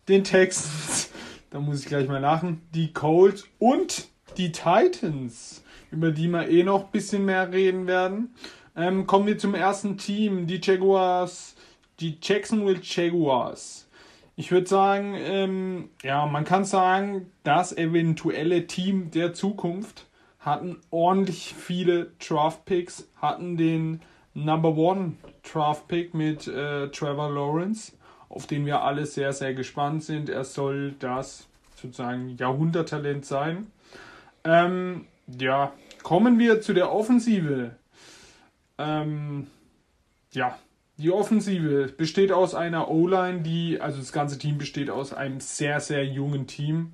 den 0.08 0.24
Texans, 0.24 1.10
da 1.50 1.60
muss 1.60 1.82
ich 1.82 1.88
gleich 1.88 2.08
mal 2.08 2.20
lachen, 2.22 2.62
die 2.74 2.94
Colts 2.94 3.44
und 3.58 4.08
die 4.38 4.52
Titans, 4.52 5.64
über 5.92 6.12
die 6.12 6.28
wir 6.28 6.50
eh 6.50 6.64
noch 6.64 6.86
ein 6.86 6.92
bisschen 6.92 7.26
mehr 7.26 7.52
reden 7.52 7.88
werden. 7.88 8.34
Ähm, 8.76 9.08
kommen 9.08 9.28
wir 9.28 9.38
zum 9.38 9.56
ersten 9.56 9.98
Team, 9.98 10.48
die 10.48 10.62
Jaguars, 10.62 11.56
die 12.00 12.18
Jacksonville 12.22 12.80
Jaguars. 12.82 13.88
Ich 14.36 14.52
würde 14.52 14.68
sagen, 14.68 15.16
ähm, 15.18 15.90
ja, 16.02 16.26
man 16.26 16.46
kann 16.46 16.64
sagen, 16.64 17.30
das 17.44 17.76
eventuelle 17.76 18.68
Team 18.68 19.12
der 19.12 19.34
Zukunft 19.34 20.06
hatten 20.40 20.78
ordentlich 20.92 21.54
viele 21.58 22.12
Draft 22.26 22.64
Picks, 22.64 23.10
hatten 23.18 23.58
den 23.58 24.02
Number 24.34 24.78
One 24.78 25.18
Draft 25.44 25.88
Pick 25.88 26.14
mit 26.14 26.48
äh, 26.48 26.88
Trevor 26.90 27.32
Lawrence, 27.32 27.94
auf 28.30 28.48
den 28.48 28.66
wir 28.66 28.82
alle 28.82 29.06
sehr, 29.06 29.34
sehr 29.34 29.54
gespannt 29.54 30.04
sind. 30.04 30.30
Er 30.30 30.46
soll 30.46 30.94
das 31.00 31.48
sozusagen 31.76 32.38
Jahrhunderttalent 32.38 33.26
sein. 33.26 33.68
Ähm, 34.44 35.06
ja, 35.40 35.74
kommen 36.04 36.40
wir 36.40 36.62
zu 36.62 36.74
der 36.74 36.92
Offensive. 36.92 37.72
Ähm, 38.78 39.48
ja, 40.32 40.58
die 40.98 41.12
Offensive 41.12 41.94
besteht 41.98 42.32
aus 42.32 42.56
einer 42.56 42.90
O-Line, 42.90 43.42
die, 43.42 43.80
also 43.80 44.00
das 44.00 44.12
ganze 44.12 44.38
Team 44.38 44.58
besteht 44.58 44.90
aus 44.90 45.14
einem 45.14 45.40
sehr, 45.40 45.80
sehr 45.80 46.06
jungen 46.06 46.48
Team. 46.48 46.94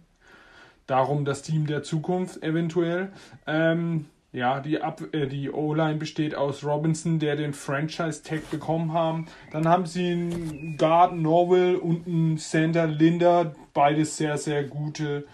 Darum 0.87 1.25
das 1.25 1.41
Team 1.41 1.65
der 1.65 1.81
Zukunft 1.81 2.43
eventuell. 2.43 3.11
Ähm, 3.47 4.05
ja, 4.31 4.59
die, 4.59 4.75
äh, 4.75 5.27
die 5.27 5.49
O-Line 5.49 5.95
besteht 5.95 6.35
aus 6.35 6.63
Robinson, 6.63 7.19
der 7.19 7.35
den 7.35 7.53
Franchise-Tag 7.53 8.51
bekommen 8.51 8.93
haben. 8.93 9.27
Dann 9.51 9.67
haben 9.67 9.85
sie 9.85 10.11
einen 10.11 10.77
Guard 10.77 11.15
Norwell 11.15 11.77
und 11.77 12.05
einen 12.05 12.37
Center 12.37 12.85
Linder, 12.85 13.55
beides 13.73 14.17
sehr, 14.17 14.37
sehr 14.37 14.65
gute 14.65 15.25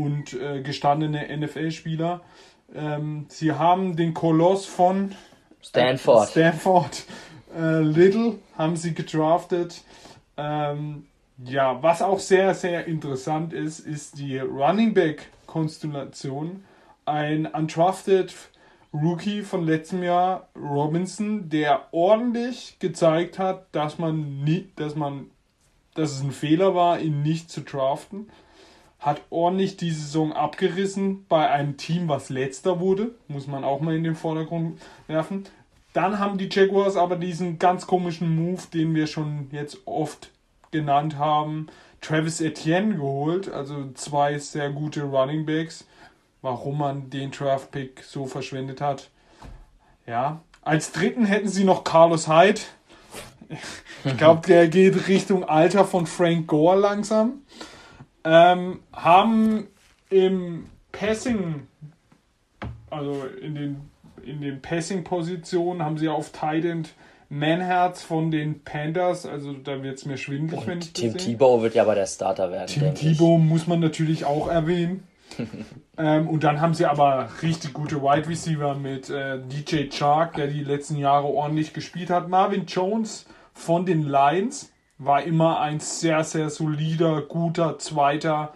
und 0.00 0.32
äh, 0.34 0.62
gestandene 0.62 1.36
NFL-Spieler. 1.36 2.20
Ähm, 2.74 3.26
sie 3.28 3.52
haben 3.52 3.96
den 3.96 4.14
Koloss 4.14 4.66
von 4.66 5.14
Stanford, 5.62 6.28
Stanford 6.28 7.04
äh, 7.56 7.80
Little 7.80 8.38
haben 8.56 8.76
sie 8.76 8.94
gedraftet. 8.94 9.82
Ähm, 10.36 11.06
ja, 11.44 11.82
was 11.82 12.02
auch 12.02 12.20
sehr, 12.20 12.54
sehr 12.54 12.86
interessant 12.86 13.52
ist, 13.52 13.80
ist 13.80 14.18
die 14.18 14.38
Running 14.38 14.94
Back 14.94 15.28
Konstellation. 15.46 16.64
Ein 17.06 17.46
undrafted 17.46 18.34
Rookie 18.92 19.42
von 19.42 19.64
letztem 19.64 20.02
Jahr, 20.02 20.48
Robinson, 20.56 21.48
der 21.48 21.88
ordentlich 21.92 22.78
gezeigt 22.78 23.38
hat, 23.38 23.66
dass 23.72 23.98
man 23.98 24.44
nie, 24.44 24.70
dass 24.76 24.94
man, 24.94 25.30
dass 25.94 26.12
es 26.12 26.22
ein 26.22 26.30
Fehler 26.30 26.74
war, 26.74 27.00
ihn 27.00 27.22
nicht 27.22 27.50
zu 27.50 27.62
draften. 27.62 28.30
Hat 29.04 29.20
ordentlich 29.28 29.76
die 29.76 29.90
Saison 29.90 30.32
abgerissen 30.32 31.26
bei 31.28 31.50
einem 31.50 31.76
Team, 31.76 32.08
was 32.08 32.30
letzter 32.30 32.80
wurde, 32.80 33.10
muss 33.28 33.46
man 33.46 33.62
auch 33.62 33.82
mal 33.82 33.94
in 33.94 34.02
den 34.02 34.14
Vordergrund 34.14 34.80
werfen. 35.08 35.44
Dann 35.92 36.18
haben 36.18 36.38
die 36.38 36.48
Jaguars 36.50 36.96
aber 36.96 37.16
diesen 37.16 37.58
ganz 37.58 37.86
komischen 37.86 38.34
Move, 38.34 38.62
den 38.72 38.94
wir 38.94 39.06
schon 39.06 39.48
jetzt 39.52 39.76
oft 39.84 40.30
genannt 40.70 41.18
haben, 41.18 41.66
Travis 42.00 42.40
Etienne 42.40 42.96
geholt, 42.96 43.52
also 43.52 43.90
zwei 43.92 44.38
sehr 44.38 44.70
gute 44.70 45.02
Running 45.02 45.44
Backs. 45.44 45.84
Warum 46.40 46.78
man 46.78 47.10
den 47.10 47.30
Draft 47.30 47.72
Pick 47.72 48.02
so 48.02 48.24
verschwendet 48.24 48.80
hat. 48.80 49.10
Ja, 50.06 50.40
als 50.62 50.92
dritten 50.92 51.26
hätten 51.26 51.48
sie 51.48 51.64
noch 51.64 51.84
Carlos 51.84 52.26
Hyde. 52.26 52.62
Ich 54.04 54.16
glaube, 54.16 54.46
der 54.46 54.68
geht 54.68 55.08
Richtung 55.08 55.44
Alter 55.44 55.84
von 55.84 56.06
Frank 56.06 56.46
Gore 56.46 56.78
langsam. 56.78 57.42
Ähm, 58.24 58.80
haben 58.92 59.68
im 60.10 60.66
Passing, 60.92 61.66
also 62.90 63.24
in 63.40 63.54
den, 63.54 63.90
in 64.24 64.40
den 64.40 64.62
Passing-Positionen, 64.62 65.82
haben 65.82 65.98
sie 65.98 66.08
auf 66.08 66.30
Tight 66.32 66.64
End 66.64 66.94
Manherz 67.28 68.02
von 68.02 68.30
den 68.30 68.62
Panthers, 68.62 69.26
also 69.26 69.52
da 69.52 69.82
wird 69.82 69.98
es 69.98 70.06
mir 70.06 70.16
schwindelig, 70.16 70.60
Und 70.60 70.66
wenn 70.66 70.78
ich 70.78 70.92
Tim 70.92 71.16
Tebow 71.16 71.62
wird 71.62 71.74
ja 71.74 71.82
aber 71.82 71.94
der 71.94 72.06
Starter 72.06 72.50
werden. 72.50 72.68
Tim 72.68 72.94
Tebow 72.94 73.38
muss 73.38 73.66
man 73.66 73.80
natürlich 73.80 74.24
auch 74.24 74.48
erwähnen. 74.48 75.02
ähm, 75.98 76.28
und 76.28 76.44
dann 76.44 76.60
haben 76.60 76.74
sie 76.74 76.86
aber 76.86 77.28
richtig 77.42 77.72
gute 77.72 78.02
Wide 78.02 78.28
Receiver 78.28 78.74
mit 78.76 79.10
äh, 79.10 79.40
DJ 79.40 79.88
Chark, 79.88 80.34
der 80.34 80.46
die 80.46 80.62
letzten 80.62 80.96
Jahre 80.96 81.26
ordentlich 81.26 81.72
gespielt 81.72 82.10
hat. 82.10 82.28
Marvin 82.28 82.66
Jones 82.66 83.26
von 83.52 83.84
den 83.84 84.02
Lions 84.02 84.70
war 84.98 85.22
immer 85.22 85.60
ein 85.60 85.80
sehr, 85.80 86.24
sehr 86.24 86.50
solider, 86.50 87.22
guter 87.22 87.78
zweiter 87.78 88.54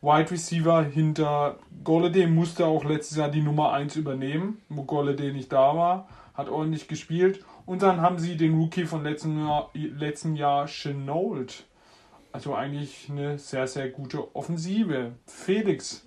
Wide 0.00 0.30
Receiver 0.30 0.82
hinter 0.82 1.58
Golladay. 1.84 2.26
Musste 2.26 2.66
auch 2.66 2.84
letztes 2.84 3.16
Jahr 3.16 3.28
die 3.28 3.40
Nummer 3.40 3.72
1 3.72 3.96
übernehmen, 3.96 4.60
wo 4.68 4.82
Golladay 4.84 5.32
nicht 5.32 5.52
da 5.52 5.76
war. 5.76 6.08
Hat 6.34 6.48
ordentlich 6.48 6.88
gespielt. 6.88 7.44
Und 7.66 7.82
dann 7.82 8.00
haben 8.00 8.18
sie 8.18 8.36
den 8.36 8.58
Rookie 8.58 8.84
von 8.84 9.04
letzten 9.04 9.38
Jahr, 9.38 9.70
letzten 9.74 10.34
Jahr 10.34 10.66
Chenault. 10.66 11.64
Also 12.32 12.54
eigentlich 12.54 13.08
eine 13.10 13.38
sehr, 13.38 13.66
sehr 13.66 13.88
gute 13.90 14.34
Offensive. 14.34 15.12
Felix. 15.26 16.04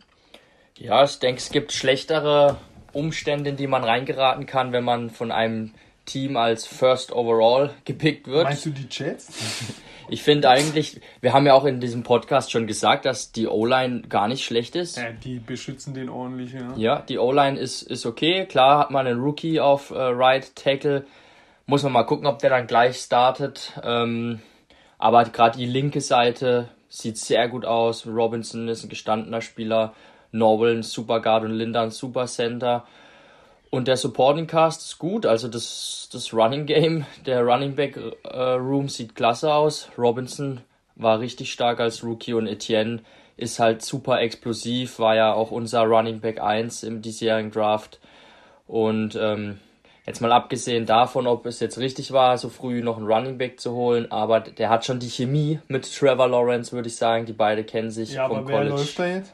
Ja, 0.77 1.03
ich 1.03 1.19
denke, 1.19 1.39
es 1.39 1.49
gibt 1.49 1.71
schlechtere 1.71 2.57
Umstände, 2.91 3.51
in 3.51 3.55
die 3.55 3.67
man 3.67 3.83
reingeraten 3.83 4.45
kann, 4.45 4.73
wenn 4.73 4.83
man 4.83 5.09
von 5.09 5.31
einem 5.31 5.73
Team 6.05 6.37
als 6.37 6.65
First 6.65 7.11
Overall 7.11 7.71
gepickt 7.85 8.27
wird. 8.27 8.45
Meinst 8.45 8.65
du 8.65 8.69
die 8.71 8.87
Jets? 8.89 9.29
Ich 10.07 10.21
finde 10.21 10.49
eigentlich, 10.49 11.01
wir 11.21 11.33
haben 11.33 11.47
ja 11.47 11.53
auch 11.53 11.65
in 11.65 11.79
diesem 11.79 12.03
Podcast 12.03 12.51
schon 12.51 12.67
gesagt, 12.67 13.05
dass 13.05 13.31
die 13.31 13.47
O-Line 13.47 14.03
gar 14.03 14.27
nicht 14.27 14.45
schlecht 14.45 14.75
ist. 14.75 14.97
Ja, 14.97 15.11
die 15.11 15.39
beschützen 15.39 15.93
den 15.93 16.09
ordentlich, 16.09 16.53
ja. 16.53 16.73
Ja, 16.75 17.01
die 17.01 17.17
O-Line 17.17 17.57
ist, 17.57 17.81
ist 17.81 18.05
okay. 18.05 18.45
Klar 18.45 18.79
hat 18.79 18.91
man 18.91 19.07
einen 19.07 19.19
Rookie 19.19 19.59
auf 19.59 19.89
äh, 19.89 19.95
Right 19.95 20.55
Tackle, 20.55 21.05
muss 21.65 21.81
man 21.81 21.91
mal 21.91 22.03
gucken, 22.03 22.27
ob 22.27 22.39
der 22.39 22.51
dann 22.51 22.67
gleich 22.67 22.97
startet. 22.97 23.73
Ähm, 23.83 24.41
aber 24.99 25.23
gerade 25.23 25.57
die 25.57 25.65
linke 25.65 26.01
Seite 26.01 26.69
sieht 26.87 27.17
sehr 27.17 27.49
gut 27.49 27.65
aus. 27.65 28.05
Robinson 28.05 28.67
ist 28.67 28.83
ein 28.83 28.89
gestandener 28.89 29.41
Spieler. 29.41 29.93
Norwell 30.31 30.77
ein 30.77 30.83
Super 30.83 31.21
Guard 31.21 31.45
und 31.45 31.51
Linda 31.51 31.81
ein 31.81 31.91
Super 31.91 32.27
Center. 32.27 32.85
Und 33.75 33.89
der 33.89 33.97
Supporting 33.97 34.47
Cast 34.47 34.83
ist 34.83 34.99
gut, 34.99 35.25
also 35.25 35.49
das, 35.49 36.07
das 36.09 36.33
Running 36.33 36.65
Game, 36.65 37.05
der 37.25 37.43
Running 37.43 37.75
Back 37.75 37.99
äh, 38.23 38.37
Room 38.37 38.87
sieht 38.87 39.15
klasse 39.15 39.53
aus. 39.53 39.89
Robinson 39.97 40.61
war 40.95 41.19
richtig 41.19 41.51
stark 41.51 41.81
als 41.81 42.01
Rookie 42.01 42.31
und 42.35 42.47
Etienne 42.47 43.01
ist 43.35 43.59
halt 43.59 43.81
super 43.81 44.21
explosiv, 44.21 44.97
war 44.99 45.17
ja 45.17 45.33
auch 45.33 45.51
unser 45.51 45.81
Running 45.81 46.21
Back 46.21 46.41
1 46.41 46.83
im 46.83 47.01
diesjährigen 47.01 47.51
Draft. 47.51 47.99
Und 48.65 49.17
ähm, 49.19 49.59
Jetzt 50.05 50.21
mal 50.21 50.31
abgesehen 50.31 50.85
davon, 50.85 51.25
ob 51.25 51.45
es 51.47 51.59
jetzt 51.59 51.79
richtig 51.79 52.11
war, 52.11 52.37
so 52.37 52.47
früh 52.47 52.83
noch 52.83 52.97
einen 52.97 53.07
Running 53.07 53.39
Back 53.39 53.59
zu 53.59 53.71
holen, 53.71 54.11
aber 54.11 54.39
der 54.39 54.69
hat 54.69 54.85
schon 54.85 54.99
die 54.99 55.09
Chemie 55.09 55.59
mit 55.67 55.91
Trevor 55.91 56.27
Lawrence, 56.27 56.71
würde 56.71 56.87
ich 56.89 56.95
sagen. 56.95 57.25
Die 57.25 57.33
beide 57.33 57.63
kennen 57.63 57.89
sich 57.89 58.13
ja, 58.13 58.27
vom 58.27 58.37
aber 58.37 58.47
wer 58.47 58.55
College. 58.57 58.75
läuft 58.75 58.99
da 58.99 59.07
jetzt? 59.07 59.33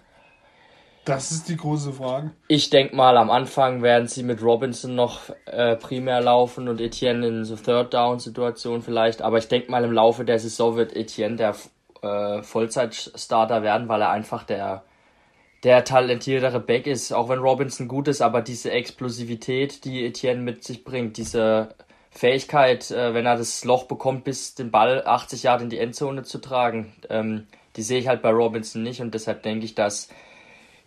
Das 1.06 1.32
ist 1.32 1.50
die 1.50 1.58
große 1.58 1.94
Frage. 1.94 2.32
Ich 2.48 2.70
denke 2.70 2.96
mal, 2.96 3.18
am 3.18 3.32
Anfang 3.32 3.82
werden 3.82 4.08
sie 4.08 4.22
mit 4.22 4.44
Robinson 4.44 4.94
noch 4.94 5.30
äh, 5.46 5.76
primär 5.76 6.22
laufen 6.22 6.68
und 6.68 6.80
Etienne 6.80 7.28
in 7.28 7.44
so 7.44 7.56
Third-Down-Situationen 7.56 8.84
vielleicht. 8.84 9.24
Aber 9.24 9.40
ich 9.40 9.48
denke 9.48 9.72
mal, 9.72 9.84
im 9.84 9.94
Laufe 9.94 10.26
der 10.26 10.38
Saison 10.38 10.76
wird 10.76 10.96
Etienne 10.96 11.38
der 11.38 11.56
äh, 12.04 12.44
Vollzeit-Starter 12.44 13.64
werden, 13.64 13.88
weil 13.88 14.02
er 14.02 14.12
einfach 14.12 14.44
der 14.44 14.84
der 15.64 15.84
talentiertere 15.84 16.60
Back 16.60 16.88
ist, 16.88 17.14
auch 17.14 17.30
wenn 17.30 17.40
Robinson 17.40 17.88
gut 17.88 18.08
ist, 18.08 18.22
aber 18.22 18.42
diese 18.42 18.72
Explosivität, 18.72 19.86
die 19.86 20.04
Etienne 20.06 20.42
mit 20.42 20.64
sich 20.64 20.84
bringt, 20.84 21.18
diese 21.18 21.76
Fähigkeit, 22.10 22.90
äh, 22.92 23.14
wenn 23.14 23.26
er 23.26 23.38
das 23.38 23.64
Loch 23.64 23.86
bekommt, 23.86 24.24
bis 24.24 24.56
den 24.56 24.72
Ball 24.72 25.06
80 25.06 25.44
Jahre 25.44 25.64
in 25.64 25.70
die 25.70 25.78
Endzone 25.78 26.24
zu 26.24 26.40
tragen, 26.40 26.94
ähm, 27.10 27.48
die 27.76 27.84
sehe 27.84 28.00
ich 28.00 28.08
halt 28.08 28.22
bei 28.22 28.32
Robinson 28.32 28.84
nicht 28.84 29.02
und 29.02 29.14
deshalb 29.14 29.44
denke 29.44 29.66
ich, 29.66 29.76
dass 29.76 30.10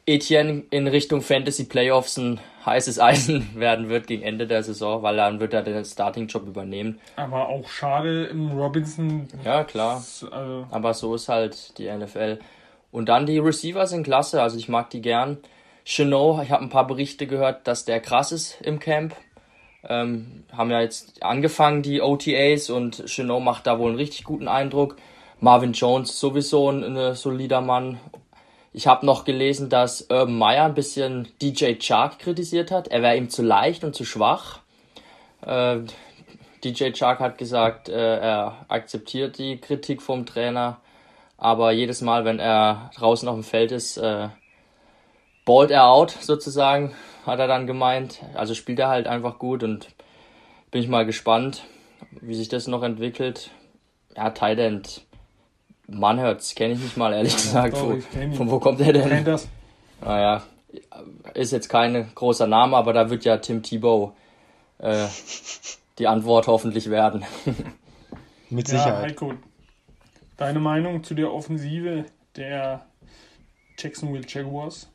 Etienne 0.07 0.65
in 0.71 0.87
Richtung 0.87 1.23
Fantasy 1.23 1.65
Playoffs 1.65 2.19
ein 2.19 2.41
heißes 2.67 3.01
Eisen 3.01 3.49
werden 3.55 3.89
wird 3.89 4.07
gegen 4.07 4.23
Ende 4.23 4.47
der 4.47 4.63
Saison, 4.63 5.03
weil 5.03 5.17
dann 5.17 5.41
wird 5.41 5.55
er 5.55 5.63
den 5.63 5.85
Starting-Job 5.85 6.47
übernehmen. 6.47 7.01
Aber 7.17 7.49
auch 7.49 7.69
schade 7.69 8.25
im 8.27 8.53
Robinson. 8.53 9.29
Ja, 9.45 9.65
klar. 9.65 9.99
Ist, 9.99 10.25
also 10.31 10.67
Aber 10.71 10.95
so 10.95 11.15
ist 11.15 11.29
halt 11.29 11.79
die 11.79 11.91
NFL. 11.91 12.39
Und 12.91 13.09
dann 13.09 13.27
die 13.27 13.39
Receiver 13.39 13.87
sind 13.87 14.05
klasse, 14.05 14.43
also 14.43 14.57
ich 14.57 14.69
mag 14.69 14.91
die 14.91 15.01
gern. 15.01 15.39
Chenot, 15.85 16.43
ich 16.45 16.51
habe 16.51 16.63
ein 16.63 16.71
paar 16.71 16.87
Berichte 16.87 17.27
gehört, 17.27 17.67
dass 17.67 17.85
der 17.85 18.01
krass 18.01 18.33
ist 18.33 18.61
im 18.63 18.79
Camp. 18.79 19.15
Ähm, 19.87 20.45
haben 20.53 20.71
ja 20.71 20.81
jetzt 20.81 21.23
angefangen, 21.23 21.83
die 21.83 22.01
OTAs, 22.01 22.71
und 22.71 23.05
Chenot 23.07 23.43
macht 23.43 23.67
da 23.67 23.79
wohl 23.79 23.89
einen 23.89 23.99
richtig 23.99 24.25
guten 24.25 24.49
Eindruck. 24.49 24.97
Marvin 25.41 25.73
Jones 25.73 26.19
sowieso 26.19 26.71
ein, 26.71 26.97
ein 26.97 27.15
solider 27.15 27.61
Mann. 27.61 27.99
Ich 28.75 28.87
habe 28.87 29.07
noch 29.07 29.25
gelesen, 29.25 29.71
dass 29.71 30.03
Urban 30.11 30.37
Meyer 30.37 30.67
ein 30.67 30.75
bisschen 30.75 31.29
DJ 31.41 31.77
Chark 31.79 32.19
kritisiert 32.19 32.71
hat. 32.71 32.89
Er 32.89 33.01
wäre 33.01 33.17
ihm 33.17 33.31
zu 33.31 33.43
leicht 33.43 33.85
und 33.85 33.95
zu 33.95 34.05
schwach. 34.05 34.61
Äh, 35.41 35.79
DJ 36.63 36.91
Chark 36.91 37.21
hat 37.21 37.39
gesagt, 37.39 37.89
äh, 37.89 38.19
er 38.19 38.67
akzeptiert 38.69 39.39
die 39.39 39.59
Kritik 39.59 40.03
vom 40.03 40.27
Trainer 40.27 40.81
aber 41.37 41.73
jedes 41.73 42.01
Mal, 42.01 42.25
wenn 42.25 42.39
er 42.39 42.91
draußen 42.97 43.29
auf 43.29 43.35
dem 43.35 43.45
Feld 43.45 43.73
ist, 43.73 43.97
äh, 43.97 44.29
ballt 45.45 45.71
er 45.71 45.87
out 45.89 46.11
sozusagen, 46.11 46.95
hat 47.27 47.39
er 47.39 47.47
dann 47.47 47.67
gemeint. 47.67 48.23
Also 48.35 48.55
spielt 48.55 48.79
er 48.79 48.89
halt 48.89 49.07
einfach 49.07 49.39
gut 49.39 49.63
und 49.63 49.89
bin 50.71 50.83
ich 50.83 50.89
mal 50.89 51.05
gespannt, 51.05 51.65
wie 52.21 52.35
sich 52.35 52.49
das 52.49 52.67
noch 52.67 52.83
entwickelt. 52.83 53.51
Ja, 54.17 54.31
Tident, 54.31 55.03
man 55.87 56.21
hört's, 56.21 56.55
kenne 56.55 56.75
ich 56.75 56.81
nicht 56.81 56.97
mal 56.97 57.13
ehrlich 57.13 57.35
gesagt. 57.35 57.75
Doch, 57.75 57.89
wo, 57.89 58.37
von 58.37 58.51
wo 58.51 58.59
kommt 58.59 58.81
er 58.81 58.93
denn? 58.93 59.09
Kennt 59.09 59.27
das? 59.27 59.49
Naja, 60.01 60.43
ist 61.35 61.53
jetzt 61.53 61.69
kein 61.69 62.15
großer 62.15 62.47
Name, 62.47 62.77
aber 62.77 62.93
da 62.93 63.11
wird 63.11 63.25
ja 63.25 63.39
Tim 63.39 63.63
Tebow 63.63 64.13
äh, 64.79 65.07
die 65.99 66.07
Antwort 66.07 66.47
hoffentlich 66.47 66.91
werden. 66.91 67.25
Mit 68.51 68.69
Sicherheit. 68.69 69.03
Ja, 69.03 69.09
Heiko, 69.09 69.35
Deine 70.37 70.61
Meinung 70.61 71.05
zu 71.05 71.15
der 71.15 71.33
Offensive 71.33 72.07
der 72.37 72.87
Jacksonville 73.79 74.25
Jaguars? 74.27 74.89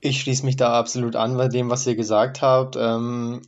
Ich 0.00 0.20
schließe 0.20 0.44
mich 0.44 0.56
da 0.56 0.78
absolut 0.78 1.16
an 1.16 1.36
bei 1.36 1.48
dem, 1.48 1.70
was 1.70 1.86
ihr 1.86 1.96
gesagt 1.96 2.42
habt. 2.42 2.76
Ähm, 2.76 3.42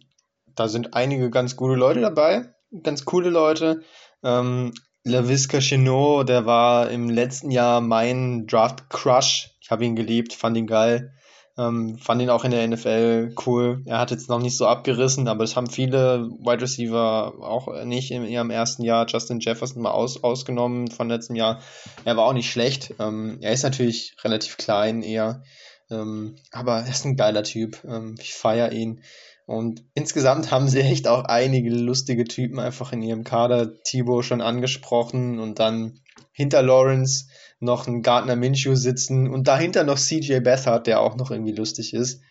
da 0.55 0.69
sind 0.69 0.95
einige 0.95 1.31
ganz 1.31 1.57
gute 1.57 1.75
Leute 1.75 2.01
dabei, 2.01 2.53
ganz 2.83 3.05
coole 3.05 3.31
Leute. 3.31 3.83
Ähm, 4.23 4.73
LaVisca 5.05 5.59
Chenot, 5.59 6.29
der 6.29 6.47
war 6.47 6.89
im 6.91 7.11
letzten 7.11 7.51
Jahr 7.51 7.81
mein 7.81 8.47
Draft 8.47 8.89
Crush. 8.89 9.51
Ich 9.61 9.73
habe 9.73 9.85
ihn 9.85 9.97
geliebt, 9.97 10.33
fand 10.33 10.57
ihn 10.57 10.69
geil. 10.69 11.13
Ähm, 11.59 11.99
fand 11.99 12.23
ihn 12.23 12.31
auch 12.31 12.45
in 12.45 12.53
der 12.53 12.67
NFL 12.67 13.35
cool. 13.45 13.83
Er 13.85 13.99
hat 13.99 14.13
jetzt 14.13 14.29
noch 14.29 14.39
nicht 14.39 14.57
so 14.57 14.67
abgerissen, 14.67 15.27
aber 15.27 15.43
das 15.43 15.57
haben 15.57 15.69
viele 15.69 16.31
Wide 16.39 16.63
Receiver 16.63 17.35
auch 17.41 17.85
nicht 17.85 18.13
in 18.13 18.25
ihrem 18.25 18.51
ersten 18.51 18.85
Jahr. 18.85 19.07
Justin 19.09 19.41
Jefferson 19.41 19.83
mal 19.83 19.91
aus, 19.91 20.23
ausgenommen 20.23 20.89
von 20.89 21.09
letztem 21.09 21.35
Jahr. 21.35 21.61
Er 22.05 22.17
war 22.17 22.25
auch 22.25 22.33
nicht 22.33 22.51
schlecht. 22.51 22.95
Ähm, 23.01 23.39
er 23.41 23.53
ist 23.53 23.65
natürlich 23.65 24.15
relativ 24.23 24.57
klein 24.57 25.03
eher. 25.03 25.43
Ähm, 25.91 26.37
aber 26.53 26.79
er 26.79 26.89
ist 26.89 27.05
ein 27.05 27.17
geiler 27.17 27.43
Typ. 27.43 27.83
Ähm, 27.85 28.15
ich 28.21 28.35
feiere 28.35 28.71
ihn. 28.71 29.03
Und 29.47 29.85
insgesamt 29.95 30.51
haben 30.51 30.69
sie 30.69 30.81
echt 30.81 31.09
auch 31.09 31.25
einige 31.25 31.71
lustige 31.71 32.25
Typen 32.25 32.59
einfach 32.59 32.93
in 32.93 33.03
ihrem 33.03 33.25
Kader. 33.25 33.83
Thibaut 33.83 34.25
schon 34.25 34.41
angesprochen 34.41 35.39
und 35.39 35.59
dann 35.59 36.01
hinter 36.33 36.63
Lawrence 36.63 37.27
noch 37.61 37.87
ein 37.87 38.03
Gardner 38.03 38.37
Minshew 38.37 38.75
sitzen 38.75 39.29
und 39.29 39.49
dahinter 39.49 39.85
noch 39.85 39.99
CJ 39.99 40.41
Beathard, 40.41 40.87
der 40.87 41.01
auch 41.01 41.17
noch 41.17 41.31
irgendwie 41.31 41.53
lustig 41.55 41.95
ist. 41.95 42.23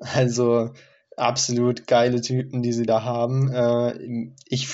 Also 0.00 0.70
absolut 1.16 1.86
geile 1.86 2.20
Typen, 2.20 2.62
die 2.62 2.72
sie 2.72 2.86
da 2.86 3.02
haben. 3.02 3.50
Äh, 3.52 4.30
ich 4.46 4.68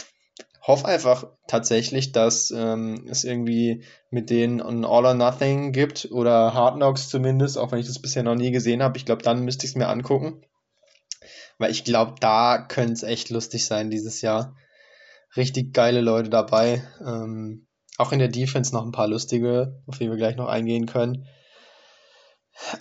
hoffe 0.66 0.86
einfach 0.86 1.26
tatsächlich, 1.46 2.12
dass 2.12 2.50
ähm, 2.50 3.06
es 3.08 3.24
irgendwie 3.24 3.84
mit 4.10 4.30
denen 4.30 4.60
ein 4.60 4.84
All 4.84 5.06
or 5.06 5.14
Nothing 5.14 5.72
gibt 5.72 6.08
oder 6.10 6.54
Hard 6.54 6.76
Knocks 6.76 7.08
zumindest, 7.08 7.58
auch 7.58 7.72
wenn 7.72 7.78
ich 7.78 7.86
das 7.86 8.00
bisher 8.00 8.22
noch 8.22 8.34
nie 8.34 8.50
gesehen 8.50 8.82
habe. 8.82 8.96
Ich 8.96 9.04
glaube, 9.04 9.22
dann 9.22 9.44
müsste 9.44 9.66
ich 9.66 9.72
es 9.72 9.76
mir 9.76 9.88
angucken. 9.88 10.42
Weil 11.58 11.70
ich 11.70 11.84
glaube, 11.84 12.14
da 12.20 12.58
könnte 12.58 12.92
es 12.92 13.02
echt 13.02 13.30
lustig 13.30 13.66
sein 13.66 13.90
dieses 13.90 14.20
Jahr. 14.22 14.56
Richtig 15.36 15.72
geile 15.72 16.00
Leute 16.00 16.30
dabei. 16.30 16.82
Ähm, 17.00 17.66
auch 17.96 18.12
in 18.12 18.18
der 18.18 18.28
Defense 18.28 18.74
noch 18.74 18.84
ein 18.84 18.92
paar 18.92 19.08
lustige, 19.08 19.80
auf 19.86 19.98
die 19.98 20.10
wir 20.10 20.16
gleich 20.16 20.36
noch 20.36 20.48
eingehen 20.48 20.86
können. 20.86 21.26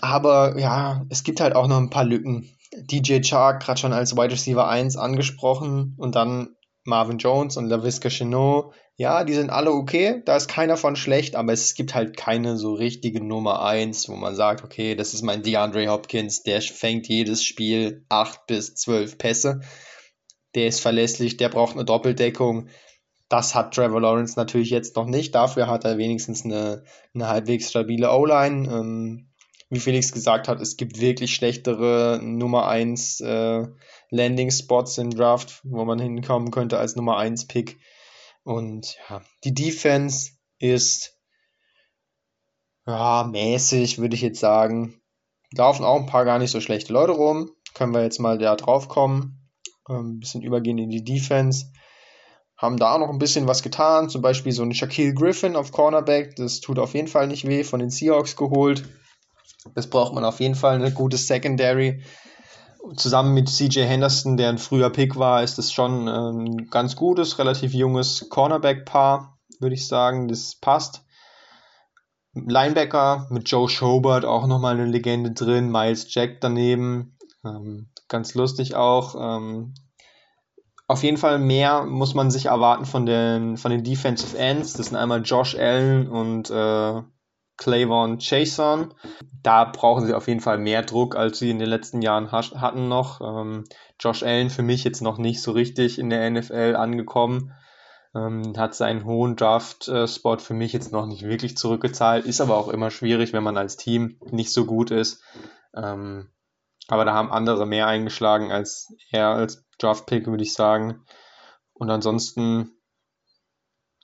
Aber 0.01 0.57
ja, 0.59 1.05
es 1.09 1.23
gibt 1.23 1.39
halt 1.39 1.55
auch 1.55 1.67
noch 1.67 1.77
ein 1.77 1.89
paar 1.89 2.05
Lücken. 2.05 2.49
DJ 2.71 3.21
Chark, 3.21 3.63
gerade 3.63 3.79
schon 3.79 3.93
als 3.93 4.15
Wide 4.15 4.31
Receiver 4.31 4.67
1 4.67 4.97
angesprochen 4.97 5.95
und 5.97 6.15
dann 6.15 6.55
Marvin 6.83 7.17
Jones 7.17 7.57
und 7.57 7.67
LaVisca 7.67 8.09
Chenot. 8.09 8.73
Ja, 8.95 9.23
die 9.23 9.33
sind 9.33 9.49
alle 9.49 9.71
okay, 9.71 10.21
da 10.23 10.35
ist 10.35 10.47
keiner 10.47 10.77
von 10.77 10.95
schlecht, 10.95 11.35
aber 11.35 11.51
es 11.51 11.73
gibt 11.73 11.95
halt 11.95 12.15
keine 12.15 12.57
so 12.57 12.73
richtige 12.75 13.23
Nummer 13.23 13.65
1, 13.65 14.07
wo 14.07 14.15
man 14.15 14.35
sagt, 14.35 14.63
okay, 14.63 14.93
das 14.93 15.15
ist 15.15 15.23
mein 15.23 15.41
DeAndre 15.41 15.87
Hopkins, 15.87 16.43
der 16.43 16.61
fängt 16.61 17.07
jedes 17.07 17.43
Spiel 17.43 18.05
8 18.09 18.45
bis 18.45 18.75
12 18.75 19.17
Pässe. 19.17 19.61
Der 20.53 20.67
ist 20.67 20.79
verlässlich, 20.79 21.37
der 21.37 21.49
braucht 21.49 21.73
eine 21.73 21.85
Doppeldeckung. 21.85 22.67
Das 23.29 23.55
hat 23.55 23.73
Trevor 23.73 24.01
Lawrence 24.01 24.37
natürlich 24.37 24.69
jetzt 24.69 24.95
noch 24.95 25.07
nicht. 25.07 25.33
Dafür 25.33 25.65
hat 25.65 25.85
er 25.85 25.97
wenigstens 25.97 26.45
eine, 26.45 26.83
eine 27.15 27.27
halbwegs 27.27 27.71
stabile 27.71 28.11
O-Line. 28.11 28.69
Ähm, 28.71 29.33
wie 29.71 29.79
Felix 29.79 30.11
gesagt 30.11 30.47
hat, 30.47 30.61
es 30.61 30.77
gibt 30.77 31.01
wirklich 31.01 31.33
schlechtere 31.33 32.19
Nummer 32.21 32.67
1 32.67 33.21
äh, 33.21 33.67
Landing 34.11 34.51
Spots 34.51 34.99
im 34.99 35.09
Draft, 35.09 35.61
wo 35.63 35.83
man 35.83 35.97
hinkommen 35.97 36.51
könnte 36.51 36.77
als 36.77 36.95
Nummer 36.95 37.17
1 37.17 37.47
Pick. 37.47 37.79
Und 38.43 38.97
ja, 39.09 39.21
die 39.43 39.53
Defense 39.53 40.31
ist 40.59 41.17
ja, 42.85 43.23
mäßig, 43.23 43.99
würde 43.99 44.15
ich 44.15 44.21
jetzt 44.21 44.39
sagen. 44.39 45.01
Laufen 45.55 45.85
auch 45.85 45.99
ein 45.99 46.05
paar 46.05 46.25
gar 46.25 46.39
nicht 46.39 46.51
so 46.51 46.59
schlechte 46.59 46.91
Leute 46.91 47.13
rum. 47.13 47.51
Können 47.73 47.93
wir 47.93 48.03
jetzt 48.03 48.19
mal 48.19 48.37
da 48.37 48.55
drauf 48.55 48.89
kommen. 48.89 49.49
Ähm, 49.89 50.15
ein 50.15 50.19
bisschen 50.19 50.41
übergehen 50.41 50.77
in 50.77 50.89
die 50.89 51.03
Defense. 51.03 51.71
Haben 52.57 52.77
da 52.77 52.93
auch 52.93 52.99
noch 52.99 53.09
ein 53.09 53.19
bisschen 53.19 53.47
was 53.47 53.63
getan. 53.63 54.09
Zum 54.09 54.21
Beispiel 54.21 54.51
so 54.51 54.63
ein 54.63 54.73
Shaquille 54.73 55.13
Griffin 55.13 55.55
auf 55.55 55.71
Cornerback. 55.71 56.35
Das 56.35 56.59
tut 56.59 56.79
auf 56.79 56.93
jeden 56.93 57.07
Fall 57.07 57.27
nicht 57.27 57.47
weh. 57.47 57.63
Von 57.63 57.79
den 57.79 57.89
Seahawks 57.89 58.35
geholt. 58.35 58.83
Das 59.75 59.89
braucht 59.89 60.13
man 60.13 60.25
auf 60.25 60.39
jeden 60.41 60.55
Fall, 60.55 60.75
eine 60.75 60.91
gute 60.91 61.17
Secondary. 61.17 62.03
Zusammen 62.95 63.33
mit 63.33 63.49
CJ 63.49 63.81
Henderson, 63.81 64.35
der 64.35 64.49
ein 64.49 64.57
früher 64.57 64.89
Pick 64.89 65.15
war, 65.15 65.41
ist 65.41 65.57
das 65.57 65.71
schon 65.71 66.07
ein 66.09 66.69
ganz 66.69 66.95
gutes, 66.95 67.39
relativ 67.39 67.73
junges 67.73 68.27
Cornerback-Paar, 68.29 69.37
würde 69.59 69.75
ich 69.75 69.87
sagen. 69.87 70.27
Das 70.27 70.55
passt. 70.55 71.03
Linebacker 72.33 73.27
mit 73.29 73.49
Joe 73.49 73.69
Schobert 73.69 74.25
auch 74.25 74.47
nochmal 74.47 74.73
eine 74.73 74.85
Legende 74.85 75.31
drin, 75.31 75.71
Miles 75.71 76.13
Jack 76.13 76.41
daneben. 76.41 77.17
Ähm, 77.45 77.89
ganz 78.07 78.33
lustig 78.33 78.75
auch. 78.75 79.15
Ähm, 79.15 79.73
auf 80.87 81.03
jeden 81.03 81.17
Fall 81.17 81.39
mehr 81.39 81.85
muss 81.85 82.13
man 82.13 82.31
sich 82.31 82.47
erwarten 82.47 82.85
von 82.85 83.05
den, 83.05 83.57
von 83.57 83.71
den 83.71 83.83
Defensive 83.83 84.37
Ends. 84.37 84.73
Das 84.73 84.87
sind 84.87 84.97
einmal 84.97 85.21
Josh 85.23 85.55
Allen 85.55 86.09
und 86.09 86.49
äh, 86.49 87.01
Clayvon 87.57 88.19
Chason. 88.19 88.93
Da 89.41 89.65
brauchen 89.65 90.05
sie 90.05 90.13
auf 90.13 90.27
jeden 90.27 90.39
Fall 90.39 90.57
mehr 90.57 90.81
Druck, 90.81 91.15
als 91.15 91.39
sie 91.39 91.49
in 91.49 91.59
den 91.59 91.69
letzten 91.69 92.01
Jahren 92.01 92.31
hatten 92.31 92.87
noch. 92.87 93.21
Ähm, 93.21 93.65
Josh 93.99 94.23
Allen 94.23 94.49
für 94.49 94.63
mich 94.63 94.83
jetzt 94.83 95.01
noch 95.01 95.17
nicht 95.17 95.41
so 95.41 95.51
richtig 95.51 95.99
in 95.99 96.09
der 96.09 96.29
NFL 96.29 96.75
angekommen. 96.77 97.53
Ähm, 98.15 98.53
hat 98.57 98.75
seinen 98.75 99.05
hohen 99.05 99.35
Draft-Spot 99.35 100.37
für 100.37 100.53
mich 100.53 100.73
jetzt 100.73 100.91
noch 100.91 101.05
nicht 101.05 101.23
wirklich 101.23 101.57
zurückgezahlt. 101.57 102.25
Ist 102.25 102.41
aber 102.41 102.57
auch 102.57 102.69
immer 102.69 102.91
schwierig, 102.91 103.33
wenn 103.33 103.43
man 103.43 103.57
als 103.57 103.77
Team 103.77 104.17
nicht 104.31 104.51
so 104.51 104.65
gut 104.65 104.91
ist. 104.91 105.21
Ähm, 105.75 106.29
aber 106.87 107.05
da 107.05 107.13
haben 107.13 107.31
andere 107.31 107.65
mehr 107.65 107.87
eingeschlagen 107.87 108.51
als 108.51 108.93
er 109.09 109.29
als 109.29 109.65
Draft-Pick, 109.79 110.27
würde 110.27 110.43
ich 110.43 110.53
sagen. 110.53 111.05
Und 111.73 111.89
ansonsten 111.89 112.71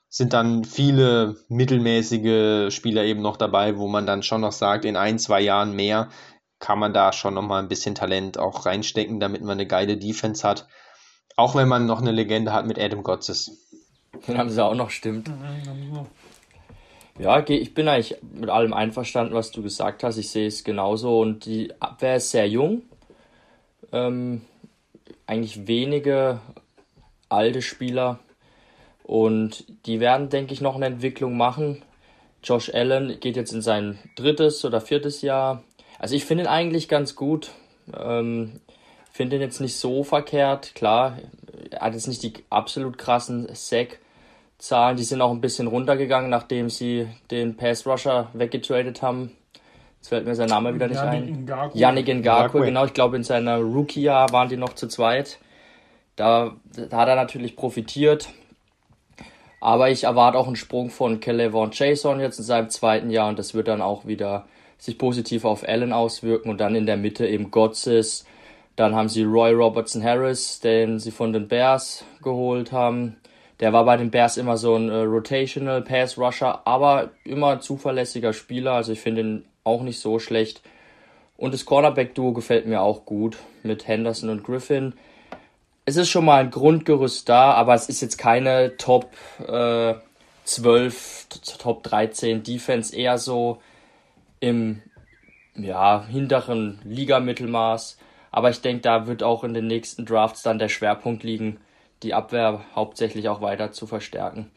sind 0.10 0.34
dann 0.34 0.64
viele 0.64 1.36
mittelmäßige 1.48 2.74
Spieler 2.74 3.04
eben 3.04 3.22
noch 3.22 3.38
dabei, 3.38 3.78
wo 3.78 3.88
man 3.88 4.08
dann 4.08 4.24
schon 4.24 4.42
noch 4.42 4.52
sagt, 4.52 4.86
in 4.86 4.98
ein, 4.98 5.20
zwei 5.20 5.40
Jahren 5.42 5.76
mehr 5.76 6.10
kann 6.58 6.80
man 6.80 6.94
da 6.94 7.14
schon 7.14 7.36
noch 7.36 7.44
mal 7.44 7.60
ein 7.60 7.70
bisschen 7.70 7.96
Talent 7.96 8.38
auch 8.38 8.66
reinstecken, 8.66 9.20
damit 9.20 9.42
man 9.42 9.52
eine 9.52 9.68
geile 9.68 9.98
Defense 9.98 10.46
hat. 10.46 10.68
Auch 11.36 11.56
wenn 11.56 11.70
man 11.70 11.86
noch 11.86 12.02
eine 12.02 12.12
Legende 12.12 12.52
hat 12.52 12.66
mit 12.66 12.80
Adam 12.80 13.04
Gotzes. 13.04 13.70
Den 14.28 14.38
haben 14.38 14.50
sie 14.50 14.64
auch 14.64 14.76
noch, 14.76 14.90
stimmt. 14.90 15.32
Ja, 17.18 17.40
ich 17.48 17.74
bin 17.74 17.88
eigentlich 17.88 18.18
mit 18.22 18.50
allem 18.50 18.74
einverstanden, 18.74 19.34
was 19.34 19.52
du 19.52 19.62
gesagt 19.62 20.04
hast. 20.04 20.18
Ich 20.18 20.32
sehe 20.32 20.48
es 20.48 20.64
genauso. 20.64 21.20
Und 21.20 21.46
die 21.46 21.72
Abwehr 21.80 22.16
ist 22.16 22.32
sehr 22.32 22.48
jung. 22.48 22.82
Ähm, 23.92 24.42
eigentlich 25.28 25.68
wenige 25.68 26.40
alte 27.30 27.62
Spieler. 27.62 28.20
Und 29.10 29.66
die 29.88 30.00
werden, 30.00 30.30
denke 30.30 30.54
ich, 30.54 30.62
noch 30.62 30.76
eine 30.76 30.86
Entwicklung 30.86 31.36
machen. 31.36 31.82
Josh 32.44 32.72
Allen 32.72 33.20
geht 33.20 33.38
jetzt 33.38 33.52
in 33.52 33.64
sein 33.64 33.98
drittes 34.16 34.64
oder 34.66 34.82
viertes 34.82 35.24
Jahr. 35.24 35.64
Also 35.98 36.14
ich 36.14 36.26
finde 36.26 36.44
ihn 36.44 36.48
eigentlich 36.48 36.88
ganz 36.88 37.16
gut. 37.16 37.50
Ähm, 38.00 38.60
finde 39.12 39.38
ihn 39.38 39.42
jetzt 39.42 39.62
nicht 39.62 39.78
so 39.78 40.04
verkehrt. 40.04 40.76
Klar, 40.76 41.18
er 41.72 41.80
hat 41.80 41.96
jetzt 41.96 42.08
nicht 42.08 42.22
die 42.22 42.34
absolut 42.52 43.00
krassen 43.00 43.48
Sack-Zahlen. 43.52 44.96
Die 44.96 45.04
sind 45.04 45.24
auch 45.24 45.32
ein 45.32 45.42
bisschen 45.42 45.66
runtergegangen, 45.66 46.30
nachdem 46.30 46.70
sie 46.70 47.08
den 47.32 47.58
Pass-Rusher 47.58 48.30
weggetradet 48.34 49.02
haben. 49.02 49.32
Jetzt 49.98 50.10
fällt 50.10 50.28
mir 50.28 50.36
sein 50.36 50.50
Name 50.50 50.76
wieder 50.76 50.88
nicht 50.88 50.98
Yannick 50.98 51.36
ein. 51.36 51.46
Ngaku. 51.46 51.78
Yannick 51.80 52.08
Ngakwe, 52.08 52.62
genau. 52.62 52.86
Ich 52.86 52.94
glaube, 52.94 53.16
in 53.16 53.24
seiner 53.24 53.58
Rookie-Jahr 53.58 54.32
waren 54.34 54.50
die 54.50 54.58
noch 54.58 54.76
zu 54.76 54.88
zweit. 54.88 55.40
Da, 56.16 56.56
da 56.92 56.98
hat 56.98 57.08
er 57.08 57.16
natürlich 57.16 57.56
profitiert. 57.56 58.30
Aber 59.60 59.90
ich 59.90 60.06
erwarte 60.06 60.38
auch 60.38 60.48
einen 60.48 60.56
Sprung 60.56 60.90
von 60.90 61.20
Kelevon 61.20 61.72
Jason 61.74 62.20
jetzt 62.20 62.40
in 62.40 62.46
seinem 62.46 62.70
zweiten 62.70 63.10
Jahr 63.10 63.30
und 63.30 63.40
das 63.40 63.54
wird 63.54 63.68
dann 63.68 63.82
auch 63.82 64.06
wieder 64.06 64.46
sich 64.78 64.98
positiv 64.98 65.44
auf 65.44 65.68
Allen 65.68 65.92
auswirken 65.92 66.50
und 66.50 66.62
dann 66.62 66.76
in 66.76 66.86
der 66.86 66.98
Mitte 66.98 67.28
eben 67.28 67.52
Gotzes. 67.52 68.26
Dann 68.78 68.96
haben 68.96 69.10
sie 69.10 69.24
Roy 69.24 69.52
Robertson 69.52 70.02
Harris, 70.02 70.62
den 70.62 71.00
sie 71.00 71.12
von 71.12 71.34
den 71.34 71.50
Bears 71.50 72.06
geholt 72.24 72.72
haben. 72.72 73.18
Der 73.60 73.74
war 73.74 73.84
bei 73.84 73.98
den 73.98 74.10
Bears 74.10 74.38
immer 74.38 74.56
so 74.56 74.76
ein 74.76 74.88
äh, 74.88 75.02
Rotational 75.02 75.82
Pass 75.82 76.18
Rusher, 76.18 76.66
aber 76.66 77.10
immer 77.26 77.60
zuverlässiger 77.60 78.32
Spieler. 78.32 78.74
Also 78.74 78.94
ich 78.94 79.02
finde 79.02 79.22
ihn 79.22 79.46
auch 79.66 79.82
nicht 79.82 80.00
so 80.00 80.18
schlecht. 80.20 80.62
Und 81.36 81.54
das 81.54 81.66
Cornerback-Duo 81.66 82.32
gefällt 82.32 82.66
mir 82.66 82.82
auch 82.82 83.06
gut 83.06 83.38
mit 83.64 83.86
Henderson 83.86 84.30
und 84.30 84.44
Griffin 84.46 84.94
es 85.90 85.96
ist 85.96 86.10
schon 86.10 86.26
mal 86.26 86.44
ein 86.44 86.52
Grundgerüst 86.52 87.28
da, 87.28 87.54
aber 87.54 87.74
es 87.74 87.90
ist 87.90 88.02
jetzt 88.02 88.18
keine 88.18 88.78
Top 88.78 89.12
äh, 89.40 89.96
12, 90.44 91.28
Top 91.58 91.82
13 91.82 92.44
Defense, 92.44 92.96
eher 92.96 93.18
so 93.18 93.60
im 94.40 94.84
ja, 95.56 96.06
hinteren 96.06 96.80
Ligamittelmaß. 96.84 97.98
Aber 98.32 98.52
ich 98.52 98.62
denke, 98.62 98.82
da 98.82 99.08
wird 99.08 99.24
auch 99.24 99.44
in 99.44 99.56
den 99.56 99.66
nächsten 99.66 100.06
Drafts 100.06 100.44
dann 100.44 100.60
der 100.60 100.70
Schwerpunkt 100.70 101.24
liegen, 101.24 101.60
die 102.04 102.14
Abwehr 102.14 102.62
hauptsächlich 102.76 103.28
auch 103.28 103.42
weiter 103.42 103.72
zu 103.72 103.88
verstärken. 103.88 104.52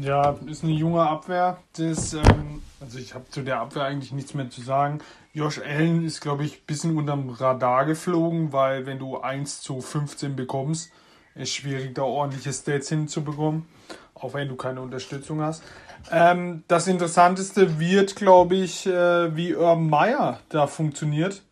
Ja, 0.00 0.36
ist 0.46 0.62
eine 0.62 0.72
junge 0.72 1.02
Abwehr. 1.02 1.58
Das, 1.76 2.14
ähm, 2.14 2.62
also 2.80 2.98
ich 2.98 3.14
habe 3.14 3.28
zu 3.30 3.42
der 3.42 3.60
Abwehr 3.60 3.84
eigentlich 3.84 4.12
nichts 4.12 4.34
mehr 4.34 4.50
zu 4.50 4.60
sagen. 4.60 5.00
Josh 5.32 5.60
Allen 5.60 6.04
ist, 6.04 6.20
glaube 6.20 6.44
ich, 6.44 6.54
ein 6.58 6.66
bisschen 6.66 6.96
unterm 6.96 7.30
Radar 7.30 7.84
geflogen, 7.84 8.52
weil 8.52 8.86
wenn 8.86 8.98
du 8.98 9.18
1 9.18 9.60
zu 9.60 9.80
15 9.80 10.34
bekommst, 10.34 10.90
ist 11.36 11.54
schwierig, 11.54 11.94
da 11.94 12.02
ordentliche 12.02 12.52
Stats 12.52 12.88
hinzubekommen, 12.88 13.66
auch 14.14 14.34
wenn 14.34 14.48
du 14.48 14.56
keine 14.56 14.80
Unterstützung 14.80 15.40
hast. 15.40 15.62
Ähm, 16.10 16.64
das 16.66 16.88
Interessanteste 16.88 17.78
wird, 17.78 18.16
glaube 18.16 18.56
ich, 18.56 18.86
äh, 18.86 19.36
wie 19.36 19.54
Urban 19.54 19.88
Meyer 19.88 20.40
da 20.48 20.66
funktioniert, 20.66 21.42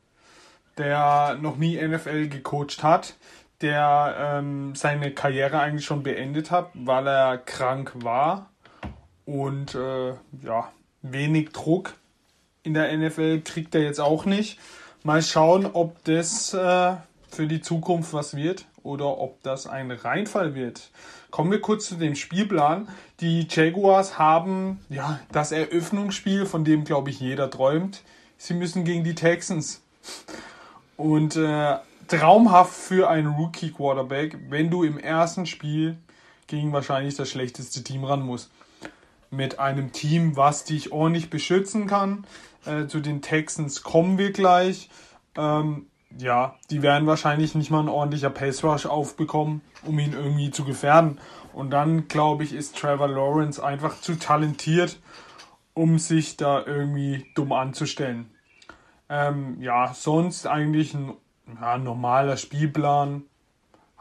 der 0.76 1.38
noch 1.40 1.56
nie 1.56 1.76
NFL 1.76 2.28
gecoacht 2.28 2.82
hat, 2.82 3.14
der 3.60 4.16
ähm, 4.18 4.74
seine 4.74 5.12
Karriere 5.12 5.60
eigentlich 5.60 5.84
schon 5.84 6.02
beendet 6.02 6.50
hat, 6.50 6.70
weil 6.74 7.06
er 7.06 7.38
krank 7.38 7.92
war 8.02 8.50
und 9.24 9.74
äh, 9.74 10.14
ja, 10.42 10.72
wenig 11.02 11.50
Druck 11.50 11.94
in 12.68 12.74
der 12.74 12.94
NFL 12.96 13.40
kriegt 13.40 13.74
er 13.74 13.82
jetzt 13.82 13.98
auch 13.98 14.26
nicht. 14.26 14.58
Mal 15.02 15.22
schauen, 15.22 15.64
ob 15.64 16.04
das 16.04 16.52
äh, 16.52 16.96
für 17.30 17.46
die 17.46 17.62
Zukunft 17.62 18.12
was 18.12 18.36
wird 18.36 18.66
oder 18.82 19.18
ob 19.18 19.42
das 19.42 19.66
ein 19.66 19.90
Reinfall 19.90 20.54
wird. 20.54 20.90
Kommen 21.30 21.50
wir 21.50 21.62
kurz 21.62 21.86
zu 21.86 21.94
dem 21.94 22.14
Spielplan. 22.14 22.88
Die 23.20 23.48
Jaguars 23.48 24.18
haben 24.18 24.80
ja 24.90 25.18
das 25.32 25.50
Eröffnungsspiel, 25.50 26.44
von 26.44 26.64
dem 26.64 26.84
glaube 26.84 27.08
ich 27.08 27.20
jeder 27.20 27.50
träumt. 27.50 28.02
Sie 28.36 28.52
müssen 28.52 28.84
gegen 28.84 29.02
die 29.02 29.14
Texans. 29.14 29.80
Und 30.98 31.36
äh, 31.36 31.76
traumhaft 32.08 32.74
für 32.74 33.08
einen 33.08 33.28
Rookie 33.28 33.70
Quarterback, 33.70 34.36
wenn 34.50 34.70
du 34.70 34.82
im 34.82 34.98
ersten 34.98 35.46
Spiel 35.46 35.96
gegen 36.46 36.72
wahrscheinlich 36.74 37.14
das 37.14 37.30
schlechteste 37.30 37.82
Team 37.82 38.04
ran 38.04 38.22
musst. 38.22 38.50
Mit 39.30 39.58
einem 39.58 39.92
Team, 39.92 40.36
was 40.36 40.64
dich 40.64 40.92
ordentlich 40.92 41.30
beschützen 41.30 41.86
kann. 41.86 42.26
Äh, 42.64 42.86
zu 42.86 43.00
den 43.00 43.22
Texans 43.22 43.82
kommen 43.82 44.18
wir 44.18 44.32
gleich. 44.32 44.90
Ähm, 45.36 45.86
ja, 46.16 46.56
die 46.70 46.82
werden 46.82 47.06
wahrscheinlich 47.06 47.54
nicht 47.54 47.70
mal 47.70 47.80
ein 47.80 47.88
ordentlicher 47.88 48.30
Pace 48.30 48.64
Rush 48.64 48.86
aufbekommen, 48.86 49.60
um 49.84 49.98
ihn 49.98 50.12
irgendwie 50.12 50.50
zu 50.50 50.64
gefährden. 50.64 51.18
Und 51.52 51.70
dann, 51.70 52.08
glaube 52.08 52.44
ich, 52.44 52.52
ist 52.52 52.76
Trevor 52.76 53.08
Lawrence 53.08 53.62
einfach 53.62 54.00
zu 54.00 54.18
talentiert, 54.18 54.98
um 55.74 55.98
sich 55.98 56.36
da 56.36 56.64
irgendwie 56.64 57.26
dumm 57.34 57.52
anzustellen. 57.52 58.30
Ähm, 59.08 59.60
ja, 59.60 59.92
sonst 59.94 60.46
eigentlich 60.46 60.94
ein 60.94 61.14
ja, 61.60 61.78
normaler 61.78 62.36
Spielplan. 62.36 63.24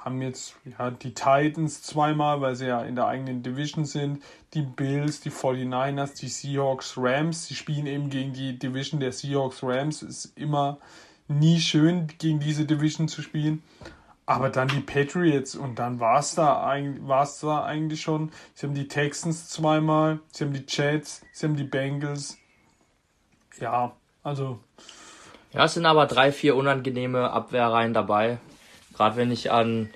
Haben 0.08 0.22
jetzt 0.22 0.56
ja, 0.80 0.90
die 0.90 1.14
Titans 1.14 1.82
zweimal, 1.82 2.40
weil 2.40 2.56
sie 2.56 2.68
ja 2.68 2.82
in 2.82 2.96
der 2.96 3.08
eigenen 3.08 3.44
Division 3.44 3.84
sind. 3.84 4.24
Die 4.54 4.62
Bills, 4.62 5.20
die 5.20 5.32
49ers, 5.32 6.18
die 6.18 6.30
Seahawks, 6.30 6.94
Rams. 6.96 7.48
Sie 7.48 7.56
spielen 7.56 7.88
eben 7.88 8.10
gegen 8.10 8.32
die 8.32 8.58
Division 8.58 9.02
der 9.02 9.12
Seahawks, 9.12 9.62
Rams. 9.64 10.04
Ist 10.04 10.32
immer 10.38 10.78
nie 11.28 11.60
schön, 11.60 12.08
gegen 12.20 12.40
diese 12.40 12.64
Division 12.64 13.10
zu 13.10 13.22
spielen. 13.22 13.62
Aber 14.26 14.50
dann 14.50 14.70
die 14.70 14.80
Patriots 14.80 15.56
und 15.56 15.78
dann 15.78 16.00
war 16.00 16.20
es 16.20 16.36
da, 16.36 16.74
da 16.74 17.66
eigentlich 17.66 18.02
schon. 18.02 18.32
Sie 18.54 18.66
haben 18.66 18.76
die 18.76 18.88
Texans 18.88 19.50
zweimal, 19.50 20.22
sie 20.32 20.46
haben 20.46 20.54
die 20.54 20.64
Jets, 20.70 21.22
sie 21.34 21.48
haben 21.48 21.58
die 21.58 21.66
Bengals. 21.66 22.38
Ja, 23.60 23.92
also. 24.24 24.60
Ja, 25.52 25.66
es 25.66 25.74
sind 25.74 25.86
aber 25.86 26.06
drei, 26.06 26.32
vier 26.32 26.56
unangenehme 26.56 27.30
Abwehrreihen 27.30 27.94
dabei. 27.94 28.38
Gerade 28.98 29.16
wenn 29.16 29.32
ich 29.32 29.52
an 29.52 29.90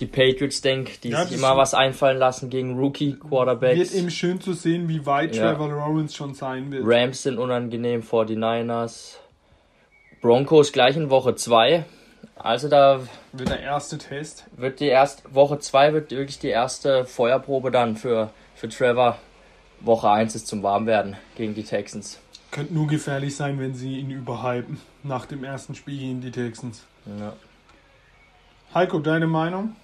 die 0.00 0.06
Patriots 0.06 0.62
denke, 0.62 0.92
die 1.02 1.10
ja, 1.10 1.26
sich 1.26 1.36
immer 1.36 1.56
was 1.58 1.74
einfallen 1.74 2.16
lassen 2.16 2.48
gegen 2.48 2.78
Rookie-Quarterbacks. 2.78 3.78
Wird 3.78 3.94
eben 3.94 4.10
schön 4.10 4.40
zu 4.40 4.54
sehen, 4.54 4.88
wie 4.88 5.04
weit 5.04 5.36
ja. 5.36 5.52
Trevor 5.52 5.68
Lawrence 5.68 6.16
schon 6.16 6.32
sein 6.32 6.70
wird. 6.70 6.84
Rams 6.86 7.22
sind 7.22 7.38
unangenehm, 7.38 8.00
49ers. 8.00 9.16
Broncos 10.22 10.72
gleich 10.72 10.96
in 10.96 11.10
Woche 11.10 11.34
2. 11.34 11.84
Also 12.36 12.68
da 12.68 13.00
wird 13.32 13.50
der 13.50 13.60
erste 13.60 13.98
Test. 13.98 14.46
Wird 14.56 14.80
die 14.80 14.86
erste 14.86 15.22
Woche 15.34 15.58
2 15.58 15.92
wird 15.92 16.10
wirklich 16.10 16.38
die 16.38 16.48
erste 16.48 17.04
Feuerprobe 17.04 17.70
dann 17.70 17.96
für, 17.96 18.30
für 18.54 18.68
Trevor. 18.68 19.18
Woche 19.80 20.10
1 20.10 20.34
ist 20.34 20.46
zum 20.46 20.62
Warmwerden 20.62 21.16
gegen 21.36 21.54
die 21.54 21.64
Texans. 21.64 22.18
Könnte 22.50 22.72
nur 22.72 22.86
gefährlich 22.86 23.36
sein, 23.36 23.60
wenn 23.60 23.74
sie 23.74 23.98
ihn 23.98 24.10
überhypen. 24.10 24.80
Nach 25.02 25.26
dem 25.26 25.44
ersten 25.44 25.74
Spiel 25.74 25.98
gegen 25.98 26.20
die 26.20 26.30
Texans. 26.30 26.84
Ja. 27.18 27.34
Heiko, 28.78 29.00
deine 29.00 29.26
Meinung? 29.26 29.74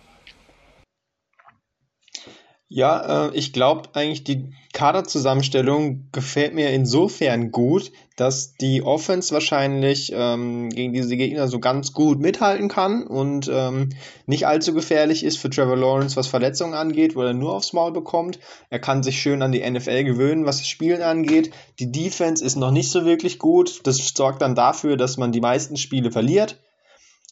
Ja, 2.69 3.27
äh, 3.27 3.35
ich 3.35 3.53
glaube 3.53 3.89
eigentlich, 3.95 4.23
die 4.23 4.53
Kaderzusammenstellung 4.73 6.11
gefällt 6.13 6.55
mir 6.55 6.71
insofern 6.71 7.51
gut, 7.51 7.91
dass 8.17 8.55
die 8.55 8.85
Offense 8.85 9.35
wahrscheinlich 9.35 10.13
ähm, 10.15 10.71
gegen 10.71 10.93
diese 10.93 11.17
Gegner 11.17 11.49
so 11.49 11.59
ganz 11.59 11.93
gut 11.93 12.21
mithalten 12.21 12.69
kann 12.69 13.05
und 13.05 13.51
ähm, 13.53 13.89
nicht 14.27 14.47
allzu 14.47 14.73
gefährlich 14.75 15.25
ist 15.25 15.39
für 15.39 15.51
Trevor 15.51 15.77
Lawrence, 15.77 16.15
was 16.15 16.29
Verletzungen 16.29 16.75
angeht, 16.75 17.17
wo 17.17 17.23
er 17.23 17.35
nur 17.35 17.53
aufs 17.53 17.73
Maul 17.73 17.91
bekommt. 17.91 18.39
Er 18.71 18.79
kann 18.79 19.03
sich 19.03 19.21
schön 19.21 19.43
an 19.43 19.51
die 19.51 19.69
NFL 19.69 20.05
gewöhnen, 20.05 20.47
was 20.47 20.59
das 20.59 20.69
Spielen 20.69 21.03
angeht. 21.03 21.51
Die 21.81 21.91
Defense 21.91 22.45
ist 22.45 22.55
noch 22.55 22.71
nicht 22.71 22.93
so 22.93 23.05
wirklich 23.05 23.41
gut. 23.41 23.81
Das 23.83 23.97
sorgt 24.15 24.41
dann 24.41 24.55
dafür, 24.55 24.97
dass 24.97 25.17
man 25.17 25.33
die 25.33 25.41
meisten 25.41 25.77
Spiele 25.77 26.13
verliert 26.13 26.61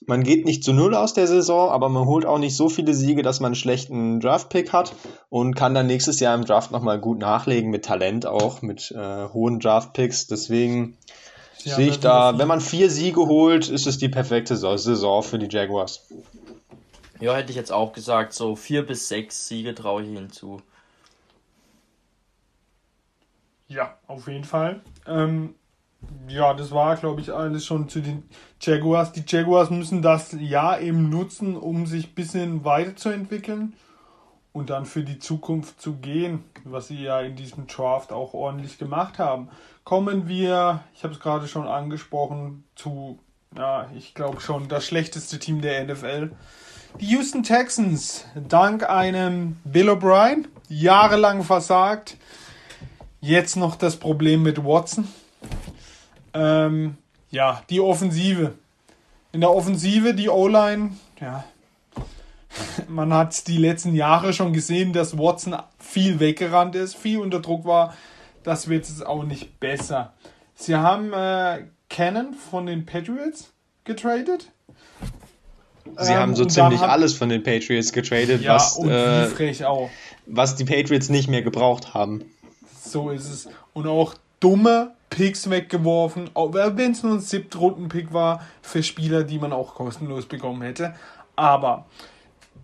man 0.06 0.22
geht 0.22 0.44
nicht 0.44 0.64
zu 0.64 0.72
null 0.72 0.94
aus 0.94 1.14
der 1.14 1.26
Saison, 1.26 1.70
aber 1.70 1.88
man 1.88 2.06
holt 2.06 2.26
auch 2.26 2.38
nicht 2.38 2.56
so 2.56 2.68
viele 2.68 2.94
Siege, 2.94 3.22
dass 3.22 3.40
man 3.40 3.48
einen 3.48 3.54
schlechten 3.54 4.20
Draft-Pick 4.20 4.72
hat 4.72 4.94
und 5.28 5.54
kann 5.54 5.74
dann 5.74 5.86
nächstes 5.86 6.20
Jahr 6.20 6.34
im 6.34 6.44
Draft 6.44 6.70
nochmal 6.70 6.98
gut 6.98 7.18
nachlegen, 7.18 7.70
mit 7.70 7.84
Talent 7.84 8.26
auch, 8.26 8.62
mit 8.62 8.90
äh, 8.92 9.28
hohen 9.28 9.60
Draft-Picks. 9.60 10.26
Deswegen 10.26 10.96
ja, 11.64 11.76
sehe 11.76 11.88
ich 11.88 12.00
da, 12.00 12.38
wenn 12.38 12.48
man 12.48 12.60
vier 12.60 12.90
Siege 12.90 13.26
holt, 13.26 13.68
ist 13.68 13.86
es 13.86 13.98
die 13.98 14.08
perfekte 14.08 14.56
Saison 14.56 15.22
für 15.22 15.38
die 15.38 15.48
Jaguars. 15.48 16.06
Ja, 17.20 17.34
hätte 17.36 17.50
ich 17.50 17.56
jetzt 17.56 17.72
auch 17.72 17.92
gesagt, 17.92 18.32
so 18.32 18.56
vier 18.56 18.84
bis 18.84 19.08
sechs 19.08 19.46
Siege 19.46 19.74
traue 19.74 20.02
ich 20.02 20.08
ihnen 20.08 20.30
zu. 20.30 20.60
Ja, 23.68 23.96
auf 24.06 24.28
jeden 24.28 24.44
Fall. 24.44 24.82
Ähm, 25.06 25.54
ja, 26.28 26.54
das 26.54 26.72
war, 26.72 26.96
glaube 26.96 27.20
ich, 27.20 27.32
alles 27.32 27.64
schon 27.64 27.88
zu 27.88 28.00
den 28.00 28.22
Jaguars. 28.60 29.12
Die 29.12 29.24
Jaguars 29.26 29.70
müssen 29.70 30.02
das 30.02 30.32
Jahr 30.32 30.80
eben 30.80 31.08
nutzen, 31.08 31.56
um 31.56 31.86
sich 31.86 32.08
ein 32.08 32.14
bisschen 32.14 32.64
weiterzuentwickeln 32.64 33.74
und 34.52 34.70
dann 34.70 34.86
für 34.86 35.02
die 35.02 35.18
Zukunft 35.18 35.80
zu 35.80 35.94
gehen, 35.96 36.44
was 36.64 36.88
sie 36.88 37.02
ja 37.02 37.20
in 37.20 37.36
diesem 37.36 37.66
Draft 37.66 38.12
auch 38.12 38.34
ordentlich 38.34 38.78
gemacht 38.78 39.18
haben. 39.18 39.48
Kommen 39.84 40.28
wir, 40.28 40.80
ich 40.94 41.04
habe 41.04 41.14
es 41.14 41.20
gerade 41.20 41.48
schon 41.48 41.66
angesprochen, 41.66 42.64
zu, 42.76 43.18
ja, 43.56 43.90
ich 43.96 44.14
glaube 44.14 44.40
schon 44.40 44.68
das 44.68 44.86
schlechteste 44.86 45.38
Team 45.38 45.60
der 45.60 45.84
NFL. 45.84 46.32
Die 47.00 47.06
Houston 47.06 47.42
Texans, 47.42 48.26
dank 48.48 48.88
einem 48.88 49.56
Bill 49.64 49.88
O'Brien, 49.88 50.46
jahrelang 50.68 51.42
versagt. 51.42 52.16
Jetzt 53.20 53.56
noch 53.56 53.76
das 53.76 53.96
Problem 53.96 54.42
mit 54.42 54.62
Watson 54.64 55.08
ähm, 56.34 56.96
ja, 57.30 57.62
die 57.70 57.80
Offensive. 57.80 58.54
In 59.32 59.40
der 59.40 59.50
Offensive, 59.50 60.14
die 60.14 60.28
O-Line, 60.28 60.90
ja, 61.20 61.44
man 62.88 63.12
hat 63.14 63.46
die 63.48 63.56
letzten 63.56 63.94
Jahre 63.94 64.32
schon 64.32 64.52
gesehen, 64.52 64.92
dass 64.92 65.16
Watson 65.16 65.56
viel 65.78 66.20
weggerannt 66.20 66.74
ist, 66.74 66.96
viel 66.96 67.18
unter 67.18 67.40
Druck 67.40 67.64
war. 67.64 67.94
Das 68.44 68.68
wird 68.68 68.84
es 68.84 69.02
auch 69.02 69.24
nicht 69.24 69.60
besser. 69.60 70.12
Sie 70.54 70.74
haben 70.74 71.12
äh, 71.12 71.64
Cannon 71.88 72.34
von 72.34 72.66
den 72.66 72.84
Patriots 72.84 73.52
getradet. 73.84 74.50
Sie 75.98 76.12
ähm, 76.12 76.18
haben 76.18 76.36
so 76.36 76.44
ziemlich 76.44 76.80
alles 76.80 77.14
von 77.14 77.28
den 77.28 77.42
Patriots 77.42 77.92
getradet, 77.92 78.42
ja, 78.42 78.54
was, 78.54 78.78
äh, 78.78 79.28
was 80.26 80.56
die 80.56 80.64
Patriots 80.64 81.08
nicht 81.08 81.28
mehr 81.28 81.42
gebraucht 81.42 81.94
haben. 81.94 82.24
So 82.82 83.10
ist 83.10 83.28
es. 83.28 83.48
Und 83.72 83.86
auch 83.86 84.14
dumme 84.40 84.92
Picks 85.12 85.50
weggeworfen, 85.50 86.30
wenn 86.34 86.92
es 86.92 87.02
nur 87.02 87.12
ein 87.12 87.20
Siebtrunden-Pick 87.20 88.14
war, 88.14 88.42
für 88.62 88.82
Spieler, 88.82 89.24
die 89.24 89.38
man 89.38 89.52
auch 89.52 89.74
kostenlos 89.74 90.24
bekommen 90.24 90.62
hätte. 90.62 90.94
Aber 91.36 91.84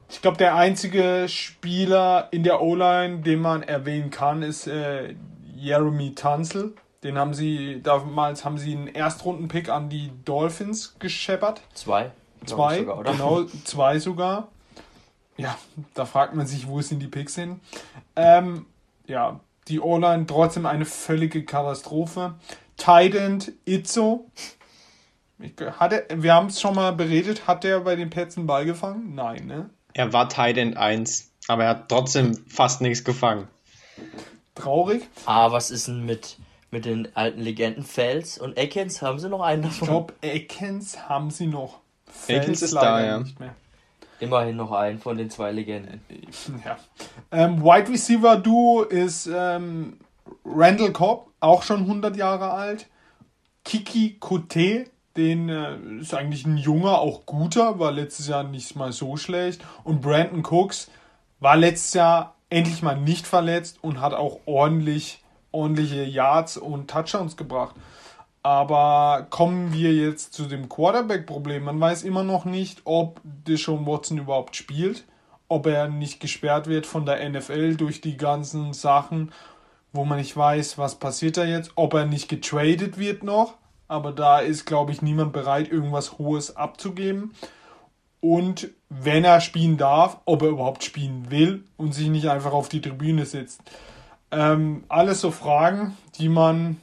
ich 0.09 0.23
glaube, 0.23 0.39
der 0.39 0.57
einzige 0.57 1.27
Spieler 1.29 2.29
in 2.31 2.45
der 2.45 2.63
O-Line, 2.63 3.19
den 3.19 3.41
man 3.41 3.63
erwähnen 3.63 4.09
kann, 4.09 4.43
ist 4.43 4.67
äh, 4.67 5.15
Jeremy 5.55 6.15
Tunzel. 6.15 6.75
Den 7.03 7.19
haben 7.19 7.35
sie, 7.35 7.83
damals 7.83 8.47
haben 8.47 8.57
sie 8.57 8.75
einen 8.75 8.89
Erstrunden-Pick 8.89 9.69
an 9.69 9.91
die 9.91 10.11
Dolphins 10.25 10.97
gescheppert. 10.99 11.61
Zwei. 11.75 12.13
Zwei, 12.47 12.79
sogar, 12.79 13.03
genau, 13.03 13.45
zwei 13.65 13.99
sogar. 13.99 14.49
Ja, 15.37 15.59
da 15.93 16.07
fragt 16.07 16.35
man 16.35 16.47
sich, 16.47 16.67
wo 16.67 16.81
sind 16.81 17.01
die 17.01 17.09
Picks 17.09 17.35
hin. 17.35 17.61
Ähm, 18.17 18.65
ja, 19.07 19.41
die 19.69 19.81
O-Line 19.81 20.27
trotzdem 20.27 20.67
eine 20.67 20.85
völlige 20.85 21.45
Katastrophe. 21.45 22.35
Tident 22.77 23.53
Itzo. 23.65 24.31
Hat 25.79 25.93
er, 25.93 26.23
wir 26.23 26.35
haben 26.35 26.49
es 26.49 26.61
schon 26.61 26.75
mal 26.75 26.93
beredet, 26.93 27.47
hat 27.47 27.65
der 27.65 27.81
bei 27.81 27.97
den 27.97 28.11
Pets 28.11 28.37
einen 28.37 28.47
Ball 28.47 28.65
gefangen? 28.65 29.15
Nein, 29.15 29.47
ne? 29.47 29.71
Er 29.95 30.13
war 30.13 30.29
Tident 30.29 30.77
1, 30.77 31.31
aber 31.47 31.65
er 31.65 31.71
hat 31.71 31.89
trotzdem 31.89 32.37
fast 32.49 32.81
nichts 32.81 33.05
gefangen. 33.05 33.49
Traurig. 34.55 35.07
Ah, 35.27 35.53
was 35.53 35.71
ist 35.71 35.87
denn 35.87 36.05
mit, 36.05 36.37
mit 36.71 36.85
den 36.85 37.15
alten 37.17 37.41
Legenden 37.41 37.85
Fels 37.85 38.39
und 38.39 38.57
Eckens? 38.57 39.03
Haben 39.03 39.19
sie 39.19 39.29
noch 39.29 39.41
einen 39.41 39.63
davon? 39.63 39.79
Ich 39.81 39.89
glaube, 39.89 40.15
Eckens 40.23 41.09
haben 41.09 41.31
sie 41.31 41.47
noch. 41.47 41.79
Fels 42.07 42.63
ist 42.63 42.75
da, 42.75 43.05
ja. 43.05 43.19
Nicht 43.21 43.39
mehr. 43.39 43.55
Immerhin 44.21 44.57
noch 44.57 44.73
einen 44.73 44.99
von 44.99 45.17
den 45.17 45.31
zwei 45.31 45.53
Legenden. 45.53 46.01
Ja. 46.65 46.77
Ähm, 47.31 47.63
Wide 47.63 47.91
Receiver 47.91 48.37
Duo 48.37 48.83
ist 48.83 49.29
ähm, 49.33 49.99
Randall 50.45 50.93
Cobb, 50.93 51.31
auch 51.41 51.63
schon 51.63 51.81
100 51.81 52.17
Jahre 52.17 52.51
alt. 52.51 52.87
Kiki 53.65 54.17
Kote, 54.19 54.87
den 55.17 55.49
äh, 55.49 55.77
ist 56.01 56.15
eigentlich 56.15 56.47
ein 56.47 56.57
junger, 56.57 56.99
auch 56.99 57.27
guter, 57.27 57.79
war 57.79 57.93
letztes 57.93 58.29
Jahr 58.29 58.45
nicht 58.45 58.77
mal 58.77 58.93
so 58.93 59.17
schlecht. 59.17 59.63
Und 59.85 60.01
Brandon 60.01 60.43
Cooks 60.45 60.91
war 61.41 61.57
letztes 61.57 61.95
Jahr 61.95 62.35
endlich 62.51 62.83
mal 62.83 62.97
nicht 62.97 63.27
verletzt 63.27 63.79
und 63.83 64.01
hat 64.01 64.15
auch 64.15 64.41
ordentlich, 64.47 65.23
ordentliche 65.53 66.05
Yards 66.05 66.57
und 66.57 66.89
Touchdowns 66.91 67.37
gebracht. 67.37 67.75
Aber 68.49 69.27
kommen 69.29 69.75
wir 69.75 69.93
jetzt 69.93 70.33
zu 70.33 70.47
dem 70.47 70.71
Quarterback-Problem. 70.71 71.65
Man 71.65 71.79
weiß 71.79 72.03
immer 72.03 72.25
noch 72.25 72.47
nicht, 72.47 72.81
ob 72.85 73.21
Deshaun 73.23 73.85
Watson 73.85 74.17
überhaupt 74.17 74.57
spielt, 74.57 75.05
ob 75.49 75.67
er 75.67 75.89
nicht 75.89 76.19
gesperrt 76.19 76.67
wird 76.67 76.87
von 76.87 77.05
der 77.05 77.29
NFL 77.29 77.77
durch 77.77 78.01
die 78.01 78.17
ganzen 78.17 78.73
Sachen, 78.73 79.33
wo 79.93 80.07
man 80.07 80.17
nicht 80.17 80.35
weiß, 80.35 80.79
was 80.79 80.95
passiert 80.95 81.37
da 81.37 81.45
jetzt, 81.45 81.73
ob 81.75 81.93
er 81.93 82.07
nicht 82.07 82.31
getradet 82.31 82.97
wird 82.97 83.23
noch. 83.23 83.53
Aber 83.87 84.13
da 84.13 84.39
ist, 84.39 84.65
glaube 84.65 84.93
ich, 84.93 85.03
niemand 85.03 85.35
bereit, 85.35 85.71
irgendwas 85.71 86.17
Hohes 86.17 86.57
abzugeben. 86.57 87.35
Und 88.21 88.71
wenn 88.89 89.25
er 89.25 89.43
spielen 89.43 89.77
darf, 89.77 90.23
ob 90.25 90.41
er 90.41 90.49
überhaupt 90.49 90.85
spielen 90.85 91.31
will 91.31 91.65
und 91.77 91.93
sich 91.93 92.09
nicht 92.09 92.31
einfach 92.31 92.53
auf 92.53 92.71
die 92.71 92.81
Tribüne 92.81 93.27
sitzt. 93.27 93.61
Ähm, 94.31 94.85
alles 94.89 95.21
so 95.21 95.33
Fragen, 95.33 95.99
die 96.19 96.31
man 96.31 96.79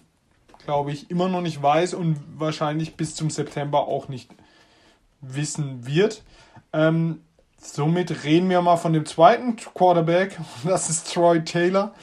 glaube 0.65 0.91
ich, 0.91 1.09
immer 1.09 1.29
noch 1.29 1.41
nicht 1.41 1.61
weiß 1.61 1.93
und 1.93 2.19
wahrscheinlich 2.37 2.95
bis 2.95 3.15
zum 3.15 3.29
September 3.29 3.87
auch 3.87 4.07
nicht 4.07 4.29
wissen 5.21 5.85
wird. 5.85 6.23
Ähm, 6.73 7.21
somit 7.57 8.23
reden 8.23 8.49
wir 8.49 8.61
mal 8.61 8.77
von 8.77 8.93
dem 8.93 9.05
zweiten 9.05 9.55
Quarterback, 9.55 10.37
das 10.63 10.89
ist 10.89 11.13
Troy 11.13 11.43
Taylor. 11.43 11.93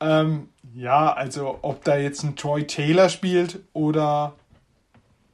Ähm, 0.00 0.48
ja, 0.74 1.12
also 1.12 1.58
ob 1.62 1.82
da 1.84 1.96
jetzt 1.96 2.22
ein 2.22 2.36
Troy 2.36 2.66
Taylor 2.66 3.08
spielt 3.08 3.60
oder 3.72 4.34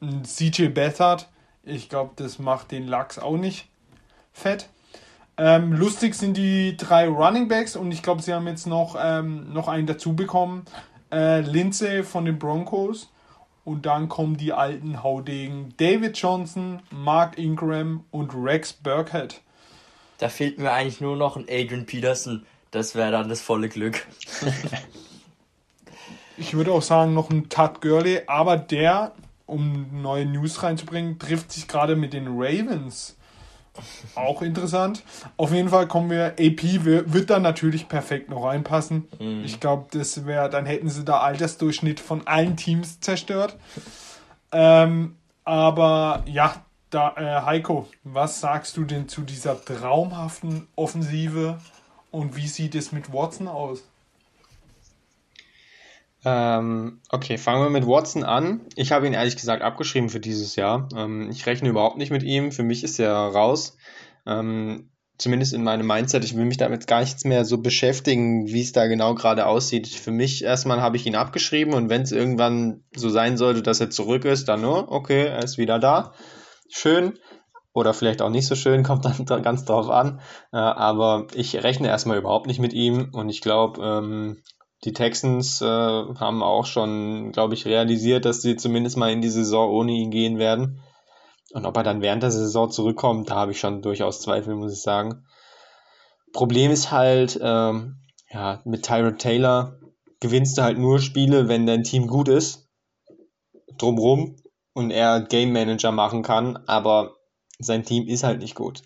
ein 0.01 0.25
CJ 0.25 0.69
Beathard, 0.69 1.29
ich 1.63 1.89
glaube, 1.89 2.13
das 2.17 2.39
macht 2.39 2.71
den 2.71 2.87
Lachs 2.87 3.19
auch 3.19 3.37
nicht 3.37 3.69
fett. 4.33 4.69
Ähm, 5.37 5.73
lustig 5.73 6.15
sind 6.15 6.37
die 6.37 6.77
drei 6.77 7.09
Running 7.09 7.49
Backs 7.49 7.75
und 7.75 7.91
ich 7.91 8.03
glaube, 8.03 8.23
sie 8.23 8.33
haben 8.33 8.47
jetzt 8.47 8.67
noch, 8.67 8.97
ähm, 9.01 9.53
noch 9.53 9.67
einen 9.67 9.87
dazu 9.87 10.15
bekommen 10.15 10.65
äh, 11.15 11.41
Lindsay 11.41 12.03
von 12.03 12.25
den 12.25 12.39
Broncos 12.39 13.11
und 13.65 13.87
dann 13.87 14.09
kommen 14.09 14.37
die 14.37 14.53
alten 14.53 15.03
Haudegen 15.03 15.73
David 15.77 16.19
Johnson, 16.19 16.83
Mark 16.91 17.39
Ingram 17.39 18.05
und 18.11 18.33
Rex 18.35 18.73
Burkhead. 18.73 19.41
Da 20.19 20.29
fehlt 20.29 20.59
mir 20.59 20.73
eigentlich 20.73 21.01
nur 21.01 21.17
noch 21.17 21.37
ein 21.37 21.45
Adrian 21.49 21.87
Peterson. 21.87 22.45
Das 22.73 22.95
wäre 22.95 23.12
dann 23.12 23.29
das 23.29 23.41
volle 23.41 23.69
Glück. 23.69 24.07
ich 26.37 26.55
würde 26.55 26.73
auch 26.73 26.83
sagen, 26.83 27.15
noch 27.15 27.31
ein 27.31 27.49
Todd 27.49 27.81
Gurley, 27.81 28.23
aber 28.27 28.57
der, 28.57 29.12
um 29.47 30.03
neue 30.03 30.27
News 30.27 30.62
reinzubringen, 30.62 31.19
trifft 31.19 31.53
sich 31.53 31.69
gerade 31.69 31.95
mit 31.95 32.12
den 32.12 32.27
Ravens. 32.29 33.17
Auch 34.14 34.43
interessant. 34.43 35.03
Auf 35.37 35.53
jeden 35.53 35.68
Fall 35.68 35.89
kommen 35.89 36.11
wir, 36.11 36.35
AP 36.39 36.85
wird 36.85 37.31
da 37.31 37.39
natürlich 37.39 37.89
perfekt 37.89 38.31
noch 38.31 38.45
reinpassen. 38.45 39.09
Mhm. 39.18 39.43
Ich 39.45 39.61
glaube, 39.61 39.87
das 39.91 40.27
wäre, 40.27 40.49
dann 40.49 40.66
hätten 40.66 40.89
sie 40.89 41.05
da 41.05 41.18
Altersdurchschnitt 41.20 42.01
von 42.01 42.27
allen 42.27 42.57
Teams 42.57 43.01
zerstört. 43.01 43.57
Ähm, 44.53 45.16
aber 45.45 46.22
ja, 46.27 46.64
da, 46.91 47.14
äh, 47.16 47.45
Heiko, 47.45 47.89
was 48.05 48.41
sagst 48.41 48.77
du 48.77 48.85
denn 48.85 49.09
zu 49.09 49.22
dieser 49.22 49.62
traumhaften 49.62 50.68
Offensive 50.77 51.59
und 52.12 52.37
wie 52.37 52.47
sieht 52.47 52.77
es 52.77 52.93
mit 52.93 53.12
Watson 53.12 53.49
aus? 53.49 53.83
Ähm, 56.25 57.01
okay, 57.11 57.37
fangen 57.37 57.62
wir 57.62 57.70
mit 57.70 57.87
Watson 57.87 58.25
an. 58.25 58.66
Ich 58.77 58.93
habe 58.93 59.07
ihn 59.07 59.12
ehrlich 59.12 59.37
gesagt 59.37 59.62
abgeschrieben 59.62 60.09
für 60.09 60.20
dieses 60.20 60.57
Jahr. 60.57 60.89
Ähm, 60.97 61.29
ich 61.31 61.45
rechne 61.47 61.68
überhaupt 61.68 61.99
nicht 61.99 62.11
mit 62.11 62.22
ihm. 62.22 62.51
Für 62.51 62.62
mich 62.62 62.83
ist 62.83 62.99
er 62.99 63.12
raus. 63.12 63.77
Ähm, 64.27 64.91
zumindest 65.18 65.53
in 65.53 65.62
meinem 65.62 65.87
Mindset. 65.87 66.25
Ich 66.25 66.37
will 66.37 66.47
mich 66.47 66.57
damit 66.57 66.87
gar 66.87 67.01
nichts 67.01 67.25
mehr 67.25 67.45
so 67.45 67.59
beschäftigen, 67.59 68.47
wie 68.47 68.62
es 68.62 68.72
da 68.72 68.87
genau 68.87 69.14
gerade 69.14 69.47
aussieht. 69.47 69.89
Für 69.89 70.11
mich 70.11 70.43
erstmal 70.43 70.81
habe 70.81 70.97
ich 70.97 71.07
ihn 71.07 71.14
abgeschrieben 71.14 71.75
und 71.75 71.91
wenn 71.91 72.03
es 72.03 72.12
irgendwann 72.12 72.85
so 72.95 73.11
sein 73.11 73.37
sollte, 73.37 73.62
dass 73.62 73.81
er 73.81 73.91
zurück 73.91 74.25
ist, 74.25 74.49
dann 74.49 74.62
nur, 74.62 74.91
okay, 74.91 75.27
er 75.27 75.43
ist 75.43 75.59
wieder 75.59 75.79
da. 75.79 76.14
Schön. 76.70 77.18
Oder 77.75 77.93
vielleicht 77.93 78.22
auch 78.22 78.31
nicht 78.31 78.47
so 78.47 78.55
schön, 78.55 78.83
kommt 78.85 79.05
dann 79.05 79.43
ganz 79.43 79.64
drauf 79.64 79.91
an. 79.91 80.20
Äh, 80.53 80.57
aber 80.57 81.27
ich 81.35 81.62
rechne 81.62 81.89
erstmal 81.89 82.18
überhaupt 82.18 82.47
nicht 82.47 82.61
mit 82.61 82.72
ihm 82.72 83.11
und 83.12 83.29
ich 83.29 83.41
glaube, 83.41 83.83
ähm, 83.85 84.43
die 84.85 84.93
Texans 84.93 85.61
äh, 85.62 85.64
haben 85.64 86.43
auch 86.43 86.66
schon, 86.66 87.32
glaube 87.32 87.55
ich, 87.55 87.64
realisiert, 87.64 88.24
dass 88.24 88.43
sie 88.43 88.57
zumindest 88.57 88.97
mal 88.97 89.11
in 89.11 89.22
die 89.22 89.30
Saison 89.30 89.70
ohne 89.70 89.93
ihn 89.93 90.11
gehen 90.11 90.39
werden. 90.39 90.80
Und 91.53 91.66
ob 91.66 91.76
er 91.76 91.82
dann 91.82 92.03
während 92.03 92.22
der 92.22 92.30
Saison 92.30 92.70
zurückkommt, 92.70 93.30
da 93.30 93.37
habe 93.37 93.53
ich 93.53 93.61
schon 93.61 93.80
durchaus 93.80 94.20
Zweifel, 94.20 94.55
muss 94.57 94.72
ich 94.72 94.82
sagen. 94.82 95.24
Problem 96.32 96.70
ist 96.70 96.91
halt, 96.91 97.39
ähm, 97.41 97.97
ja, 98.30 98.61
mit 98.64 98.85
Tyrod 98.85 99.18
Taylor 99.18 99.78
gewinnst 100.20 100.59
du 100.59 100.62
halt 100.62 100.78
nur 100.78 100.99
Spiele, 100.99 101.49
wenn 101.49 101.66
dein 101.66 101.85
Team 101.85 102.09
gut 102.09 102.28
ist, 102.28 102.68
drumrum 103.78 104.37
und 104.72 104.91
er 104.91 105.20
Game 105.20 105.53
Manager 105.53 105.93
machen 105.93 106.22
kann, 106.22 106.57
aber 106.66 107.14
sein 107.59 107.85
Team 107.85 108.09
ist 108.09 108.24
halt 108.24 108.41
nicht 108.41 108.55
gut. 108.55 108.82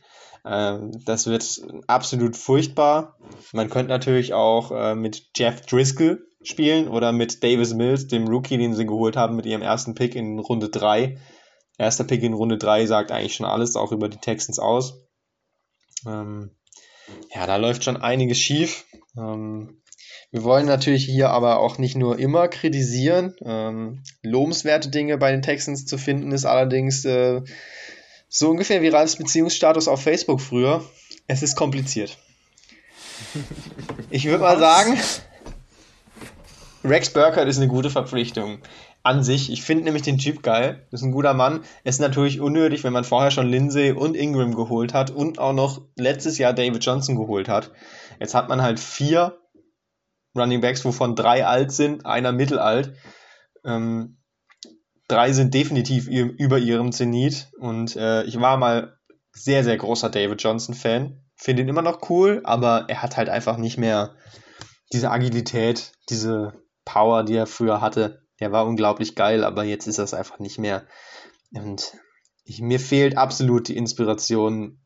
Ähm, 0.48 0.92
das 1.04 1.26
wird 1.26 1.60
absolut 1.86 2.36
furchtbar. 2.36 3.18
Man 3.52 3.68
könnte 3.68 3.90
natürlich 3.90 4.32
auch 4.32 4.72
äh, 4.72 4.94
mit 4.94 5.30
Jeff 5.36 5.60
Driscoll 5.62 6.26
spielen 6.42 6.88
oder 6.88 7.12
mit 7.12 7.42
Davis 7.44 7.74
Mills, 7.74 8.06
dem 8.06 8.26
Rookie, 8.28 8.56
den 8.56 8.74
sie 8.74 8.86
geholt 8.86 9.16
haben 9.16 9.36
mit 9.36 9.44
ihrem 9.44 9.62
ersten 9.62 9.94
Pick 9.94 10.14
in 10.14 10.38
Runde 10.38 10.70
3. 10.70 11.18
Erster 11.76 12.04
Pick 12.04 12.22
in 12.22 12.32
Runde 12.32 12.56
3 12.56 12.86
sagt 12.86 13.12
eigentlich 13.12 13.34
schon 13.34 13.46
alles, 13.46 13.76
auch 13.76 13.92
über 13.92 14.08
die 14.08 14.18
Texans 14.18 14.58
aus. 14.58 15.06
Ähm, 16.06 16.56
ja, 17.34 17.46
da 17.46 17.56
läuft 17.56 17.84
schon 17.84 17.98
einiges 17.98 18.38
schief. 18.38 18.86
Ähm, 19.16 19.82
wir 20.30 20.44
wollen 20.44 20.66
natürlich 20.66 21.04
hier 21.04 21.30
aber 21.30 21.60
auch 21.60 21.78
nicht 21.78 21.96
nur 21.96 22.18
immer 22.18 22.48
kritisieren. 22.48 23.34
Ähm, 23.42 24.02
lobenswerte 24.22 24.90
Dinge 24.90 25.18
bei 25.18 25.30
den 25.30 25.42
Texans 25.42 25.84
zu 25.86 25.98
finden 25.98 26.32
ist 26.32 26.44
allerdings 26.44 27.04
äh, 27.04 27.42
so 28.28 28.50
ungefähr 28.50 28.82
wie 28.82 28.88
Ralfs 28.88 29.16
Beziehungsstatus 29.16 29.88
auf 29.88 30.02
Facebook 30.02 30.40
früher. 30.40 30.84
Es 31.26 31.42
ist 31.42 31.56
kompliziert. 31.56 32.18
Ich 34.10 34.24
würde 34.26 34.42
mal 34.44 34.58
sagen, 34.58 34.98
Rex 36.84 37.10
Burkhardt 37.12 37.48
ist 37.48 37.58
eine 37.58 37.68
gute 37.68 37.90
Verpflichtung. 37.90 38.58
An 39.04 39.22
sich. 39.22 39.50
Ich 39.50 39.62
finde 39.62 39.84
nämlich 39.84 40.02
den 40.02 40.18
Typ 40.18 40.42
geil. 40.42 40.86
Das 40.90 41.00
ist 41.00 41.06
ein 41.06 41.12
guter 41.12 41.32
Mann. 41.32 41.62
Es 41.84 41.96
ist 41.96 42.00
natürlich 42.00 42.40
unnötig, 42.40 42.84
wenn 42.84 42.92
man 42.92 43.04
vorher 43.04 43.30
schon 43.30 43.48
Lindsay 43.48 43.92
und 43.92 44.16
Ingram 44.16 44.54
geholt 44.54 44.92
hat 44.92 45.10
und 45.10 45.38
auch 45.38 45.52
noch 45.52 45.82
letztes 45.96 46.36
Jahr 46.36 46.52
David 46.52 46.84
Johnson 46.84 47.16
geholt 47.16 47.48
hat. 47.48 47.70
Jetzt 48.20 48.34
hat 48.34 48.48
man 48.48 48.60
halt 48.60 48.80
vier 48.80 49.38
Running 50.36 50.60
Backs, 50.60 50.84
wovon 50.84 51.14
drei 51.14 51.46
alt 51.46 51.72
sind, 51.72 52.04
einer 52.04 52.32
mittelalt. 52.32 52.94
Ähm, 53.64 54.17
drei 55.08 55.32
sind 55.32 55.54
definitiv 55.54 56.06
über 56.06 56.58
ihrem 56.58 56.92
Zenit. 56.92 57.48
Und 57.58 57.96
äh, 57.96 58.24
ich 58.24 58.40
war 58.40 58.56
mal 58.56 58.98
sehr, 59.32 59.64
sehr 59.64 59.76
großer 59.76 60.10
David 60.10 60.42
Johnson-Fan. 60.42 61.20
Finde 61.36 61.62
ihn 61.62 61.68
immer 61.68 61.82
noch 61.82 62.08
cool, 62.10 62.40
aber 62.44 62.86
er 62.88 63.02
hat 63.02 63.16
halt 63.16 63.28
einfach 63.28 63.56
nicht 63.56 63.78
mehr 63.78 64.14
diese 64.92 65.10
Agilität, 65.10 65.92
diese 66.08 66.52
Power, 66.84 67.24
die 67.24 67.34
er 67.34 67.46
früher 67.46 67.80
hatte. 67.80 68.22
Der 68.40 68.52
war 68.52 68.66
unglaublich 68.66 69.14
geil, 69.14 69.44
aber 69.44 69.64
jetzt 69.64 69.86
ist 69.86 69.98
das 69.98 70.14
einfach 70.14 70.38
nicht 70.38 70.58
mehr. 70.58 70.86
Und 71.52 71.92
ich, 72.44 72.60
mir 72.60 72.80
fehlt 72.80 73.16
absolut 73.16 73.68
die 73.68 73.76
Inspiration, 73.76 74.80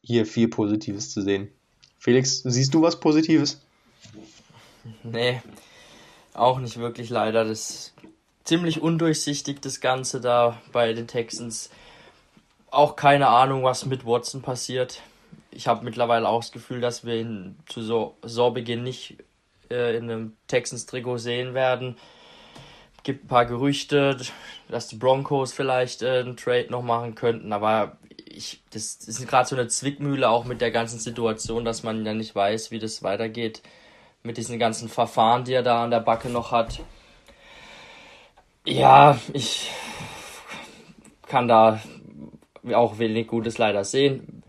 hier 0.00 0.26
viel 0.26 0.48
Positives 0.48 1.10
zu 1.10 1.22
sehen. 1.22 1.50
Felix, 1.98 2.42
siehst 2.42 2.74
du 2.74 2.82
was 2.82 3.00
Positives? 3.00 3.60
Nee, 5.02 5.42
auch 6.34 6.60
nicht 6.60 6.78
wirklich 6.78 7.10
leider. 7.10 7.44
Das 7.44 7.92
ziemlich 8.48 8.80
undurchsichtig, 8.80 9.60
das 9.60 9.80
Ganze 9.80 10.20
da 10.20 10.58
bei 10.72 10.94
den 10.94 11.06
Texans. 11.06 11.70
Auch 12.70 12.96
keine 12.96 13.28
Ahnung, 13.28 13.62
was 13.62 13.84
mit 13.84 14.06
Watson 14.06 14.40
passiert. 14.40 15.02
Ich 15.50 15.68
habe 15.68 15.84
mittlerweile 15.84 16.26
auch 16.26 16.40
das 16.40 16.52
Gefühl, 16.52 16.80
dass 16.80 17.04
wir 17.04 17.16
ihn 17.16 17.58
zu 17.66 17.82
Saisonbeginn 17.82 18.82
nicht 18.82 19.18
äh, 19.70 19.96
in 19.96 20.04
einem 20.04 20.36
Texans-Trikot 20.46 21.18
sehen 21.18 21.52
werden. 21.52 21.96
Gibt 23.02 23.24
ein 23.24 23.28
paar 23.28 23.44
Gerüchte, 23.44 24.16
dass 24.68 24.88
die 24.88 24.96
Broncos 24.96 25.52
vielleicht 25.52 26.02
äh, 26.02 26.20
einen 26.20 26.36
Trade 26.36 26.68
noch 26.70 26.82
machen 26.82 27.14
könnten, 27.14 27.52
aber 27.52 27.98
ich, 28.24 28.62
das 28.70 28.94
ist 28.94 29.26
gerade 29.28 29.48
so 29.48 29.56
eine 29.56 29.68
Zwickmühle 29.68 30.28
auch 30.28 30.44
mit 30.44 30.60
der 30.60 30.70
ganzen 30.70 30.98
Situation, 30.98 31.64
dass 31.64 31.82
man 31.82 32.04
ja 32.04 32.14
nicht 32.14 32.34
weiß, 32.34 32.70
wie 32.70 32.78
das 32.78 33.02
weitergeht 33.02 33.62
mit 34.22 34.36
diesen 34.36 34.58
ganzen 34.58 34.88
Verfahren, 34.88 35.44
die 35.44 35.52
er 35.52 35.62
da 35.62 35.84
an 35.84 35.90
der 35.90 36.00
Backe 36.00 36.28
noch 36.28 36.50
hat. 36.50 36.80
Ja, 38.68 39.18
ich 39.32 39.70
kann 41.26 41.48
da 41.48 41.80
auch 42.72 42.98
wenig 42.98 43.26
Gutes 43.26 43.58
leider 43.58 43.84
sehen. 43.84 44.42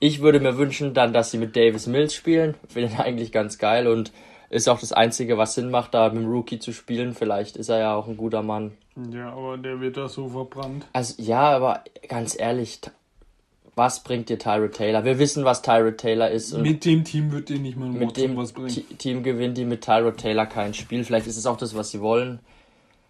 Ich 0.00 0.20
würde 0.20 0.40
mir 0.40 0.58
wünschen 0.58 0.94
dann, 0.94 1.12
dass 1.12 1.30
sie 1.30 1.38
mit 1.38 1.54
Davis 1.54 1.86
Mills 1.86 2.14
spielen. 2.14 2.56
Finde 2.68 2.88
ich 2.88 2.98
eigentlich 2.98 3.30
ganz 3.30 3.58
geil 3.58 3.86
und 3.86 4.12
ist 4.50 4.68
auch 4.68 4.80
das 4.80 4.92
Einzige, 4.92 5.38
was 5.38 5.54
Sinn 5.54 5.70
macht, 5.70 5.94
da 5.94 6.08
mit 6.10 6.24
dem 6.24 6.28
Rookie 6.28 6.58
zu 6.58 6.72
spielen. 6.72 7.14
Vielleicht 7.14 7.56
ist 7.56 7.68
er 7.68 7.78
ja 7.78 7.94
auch 7.94 8.08
ein 8.08 8.16
guter 8.16 8.42
Mann. 8.42 8.72
Ja, 9.10 9.32
aber 9.32 9.56
der 9.56 9.80
wird 9.80 9.96
da 9.96 10.08
so 10.08 10.28
verbrannt. 10.28 10.86
Also 10.92 11.22
ja, 11.22 11.40
aber 11.40 11.84
ganz 12.08 12.38
ehrlich, 12.38 12.80
was 13.74 14.02
bringt 14.02 14.28
dir 14.28 14.38
Tyrod 14.38 14.72
Taylor? 14.72 15.04
Wir 15.04 15.18
wissen, 15.18 15.44
was 15.44 15.62
Tyrod 15.62 15.98
Taylor 15.98 16.30
ist. 16.30 16.52
mit 16.58 16.84
dem 16.84 17.04
Team 17.04 17.32
wird 17.32 17.48
dir 17.48 17.58
nicht 17.58 17.78
mal 17.78 17.88
mit 17.88 18.16
dem 18.16 18.36
was 18.36 18.52
bringen. 18.52 18.98
Team 18.98 19.22
gewinnt 19.22 19.56
die 19.56 19.64
mit 19.64 19.82
Tyrod 19.82 20.18
Taylor 20.18 20.46
kein 20.46 20.74
Spiel. 20.74 21.04
Vielleicht 21.04 21.26
ist 21.26 21.38
es 21.38 21.46
auch 21.46 21.56
das, 21.56 21.74
was 21.74 21.90
sie 21.90 22.00
wollen. 22.00 22.40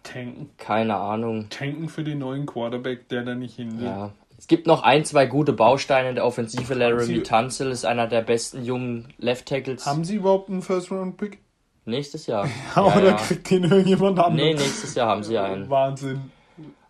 Tanken. 0.03 0.49
Keine 0.57 0.95
Ahnung. 0.95 1.47
Tanken 1.49 1.89
für 1.89 2.03
den 2.03 2.19
neuen 2.19 2.45
Quarterback, 2.45 3.07
der 3.09 3.23
da 3.23 3.35
nicht 3.35 3.55
hin 3.55 3.79
will. 3.79 3.85
Ja. 3.85 4.11
Es 4.37 4.47
gibt 4.47 4.67
noch 4.67 4.83
ein, 4.83 5.05
zwei 5.05 5.25
gute 5.25 5.53
Bausteine 5.53 6.09
in 6.09 6.15
der 6.15 6.25
Offensive. 6.25 6.73
Laramie 6.73 7.23
Tunzel 7.23 7.71
ist 7.71 7.85
einer 7.85 8.07
der 8.07 8.21
besten 8.21 8.65
jungen 8.65 9.13
Left 9.17 9.45
Tackles. 9.47 9.85
Haben 9.85 10.03
sie 10.03 10.15
überhaupt 10.15 10.49
einen 10.49 10.61
First-Round-Pick? 10.61 11.39
Nächstes 11.85 12.27
Jahr. 12.27 12.49
Oder 12.75 13.13
kriegt 13.13 13.49
den 13.49 13.63
irgendjemand 13.63 14.17
Nee, 14.17 14.23
anderes? 14.23 14.61
nächstes 14.61 14.95
Jahr 14.95 15.07
haben 15.07 15.23
sie 15.23 15.37
einen. 15.37 15.69
Wahnsinn. 15.69 16.31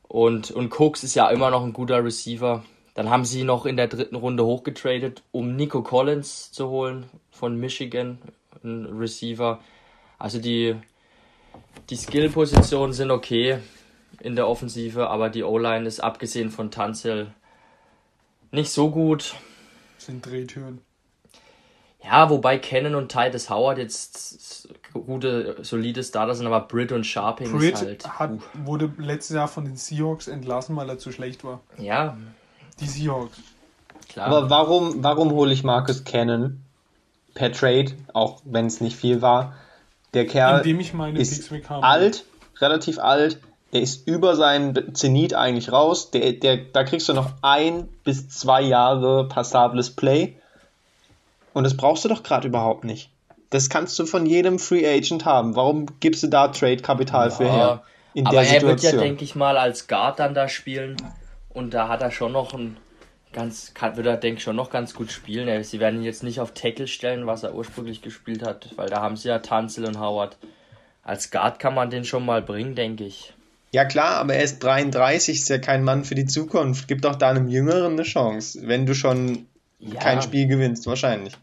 Und, 0.07 0.51
und 0.51 0.71
Cooks 0.79 1.03
ist 1.03 1.15
ja 1.15 1.29
immer 1.29 1.49
noch 1.49 1.63
ein 1.63 1.73
guter 1.73 2.03
Receiver. 2.03 2.63
Dann 2.93 3.09
haben 3.09 3.25
sie 3.25 3.43
noch 3.43 3.65
in 3.65 3.75
der 3.77 3.87
dritten 3.87 4.15
Runde 4.15 4.45
hochgetradet, 4.45 5.23
um 5.31 5.55
Nico 5.55 5.81
Collins 5.81 6.51
zu 6.51 6.69
holen 6.69 7.05
von 7.31 7.59
Michigan, 7.59 8.19
ein 8.63 8.85
Receiver. 8.85 9.59
Also 10.19 10.39
die, 10.39 10.75
die 11.89 11.95
Skill-Positionen 11.95 12.93
sind 12.93 13.11
okay 13.11 13.59
in 14.19 14.35
der 14.35 14.47
Offensive, 14.47 15.09
aber 15.09 15.29
die 15.29 15.43
O-Line 15.43 15.85
ist 15.87 15.99
abgesehen 15.99 16.49
von 16.49 16.71
Tanzel 16.71 17.33
nicht 18.51 18.71
so 18.71 18.89
gut. 18.91 19.35
Sind 19.97 20.25
Drehtüren. 20.25 20.79
Ja, 22.03 22.29
wobei 22.29 22.57
Cannon 22.57 22.95
und 22.95 23.09
Titus 23.11 23.49
Howard 23.49 23.77
jetzt 23.77 24.67
gute, 24.93 25.55
solide 25.61 26.03
Starter 26.03 26.35
sind, 26.35 26.45
aber 26.47 26.61
Britt 26.61 26.91
und 26.91 27.05
Sharping 27.05 27.49
Britt 27.51 27.75
ist 27.75 27.81
halt. 27.81 28.19
hat, 28.19 28.31
wurde 28.65 28.91
letztes 28.97 29.35
Jahr 29.35 29.47
von 29.47 29.63
den 29.63 29.77
Seahawks 29.77 30.27
entlassen, 30.27 30.75
weil 30.75 30.89
er 30.89 30.97
zu 30.97 31.11
schlecht 31.13 31.43
war. 31.45 31.61
Ja, 31.77 32.17
Die 32.81 32.87
Seahawks. 32.87 33.37
klar. 34.09 34.27
Aber 34.27 34.49
warum, 34.49 35.01
warum 35.03 35.31
hole 35.31 35.53
ich 35.53 35.63
Marcus 35.63 36.03
Cannon 36.03 36.61
per 37.35 37.53
Trade, 37.53 37.93
auch 38.13 38.41
wenn 38.43 38.65
es 38.65 38.81
nicht 38.81 38.97
viel 38.97 39.21
war? 39.21 39.55
Der 40.13 40.27
Kerl 40.27 40.59
Indem 40.59 40.79
ich 40.79 40.93
meine 40.93 41.19
ist 41.19 41.51
alt, 41.69 42.25
relativ 42.59 42.99
alt. 42.99 43.39
Der 43.71 43.81
ist 43.81 44.07
über 44.07 44.35
seinen 44.35 44.93
Zenit 44.93 45.33
eigentlich 45.33 45.71
raus. 45.71 46.11
Der, 46.11 46.33
der, 46.33 46.57
da 46.57 46.83
kriegst 46.83 47.09
du 47.09 47.13
noch 47.13 47.31
ein 47.41 47.89
bis 48.03 48.29
zwei 48.29 48.61
Jahre 48.61 49.27
passables 49.27 49.89
Play. 49.89 50.35
Und 51.53 51.63
das 51.63 51.75
brauchst 51.75 52.05
du 52.05 52.09
doch 52.09 52.21
gerade 52.21 52.47
überhaupt 52.47 52.83
nicht. 52.83 53.09
Das 53.49 53.69
kannst 53.69 53.97
du 53.97 54.05
von 54.05 54.25
jedem 54.25 54.59
Free 54.59 54.87
Agent 54.87 55.25
haben. 55.25 55.55
Warum 55.55 55.87
gibst 55.99 56.21
du 56.23 56.27
da 56.27 56.47
Trade-Kapital 56.47 57.31
für 57.31 57.51
her? 57.51 57.83
In 58.13 58.27
aber 58.27 58.41
der 58.41 58.47
er 58.47 58.61
wird 58.61 58.63
ja, 58.63 58.89
Situation. 58.89 59.01
denke 59.01 59.23
ich 59.23 59.35
mal, 59.35 59.57
als 59.57 59.87
Guard 59.87 60.19
dann 60.19 60.35
da 60.35 60.47
spielen. 60.47 60.97
Und 61.49 61.73
da 61.73 61.87
hat 61.87 62.01
er 62.01 62.11
schon 62.11 62.31
noch 62.31 62.53
ein 62.53 62.77
ganz, 63.33 63.73
kann, 63.73 63.97
wird 63.97 64.07
er, 64.07 64.17
denke 64.17 64.37
ich, 64.37 64.43
schon 64.43 64.55
noch 64.55 64.69
ganz 64.69 64.93
gut 64.93 65.11
spielen. 65.11 65.63
Sie 65.63 65.79
werden 65.79 65.99
ihn 65.99 66.05
jetzt 66.05 66.23
nicht 66.23 66.39
auf 66.39 66.53
Tackle 66.53 66.87
stellen, 66.87 67.27
was 67.27 67.43
er 67.43 67.53
ursprünglich 67.55 68.01
gespielt 68.01 68.43
hat, 68.43 68.69
weil 68.75 68.89
da 68.89 69.01
haben 69.01 69.17
sie 69.17 69.27
ja 69.27 69.39
Tanzel 69.39 69.85
und 69.85 69.99
Howard. 69.99 70.37
Als 71.03 71.31
Guard 71.31 71.59
kann 71.59 71.73
man 71.73 71.89
den 71.89 72.05
schon 72.05 72.25
mal 72.25 72.41
bringen, 72.41 72.75
denke 72.75 73.03
ich. 73.03 73.33
Ja 73.71 73.85
klar, 73.85 74.17
aber 74.17 74.35
er 74.35 74.43
ist 74.43 74.63
33, 74.63 75.35
ist 75.39 75.49
ja 75.49 75.57
kein 75.57 75.83
Mann 75.83 76.05
für 76.05 76.15
die 76.15 76.27
Zukunft. 76.27 76.87
Gib 76.87 77.01
doch 77.01 77.15
da 77.15 77.29
einem 77.31 77.47
Jüngeren 77.47 77.93
eine 77.93 78.03
Chance, 78.03 78.59
wenn 78.67 78.85
du 78.85 78.93
schon 78.93 79.47
Ja. 79.79 79.99
kein 79.99 80.21
Spiel 80.21 80.47
gewinnst, 80.47 80.85
wahrscheinlich. 80.87 81.33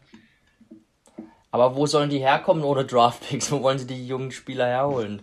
Aber 1.51 1.75
wo 1.75 1.85
sollen 1.85 2.09
die 2.09 2.19
herkommen 2.19 2.63
ohne 2.63 2.85
Draftpicks? 2.85 3.51
Wo 3.51 3.61
wollen 3.61 3.77
sie 3.77 3.85
die 3.87 4.07
jungen 4.07 4.31
Spieler 4.31 4.65
herholen? 4.65 5.21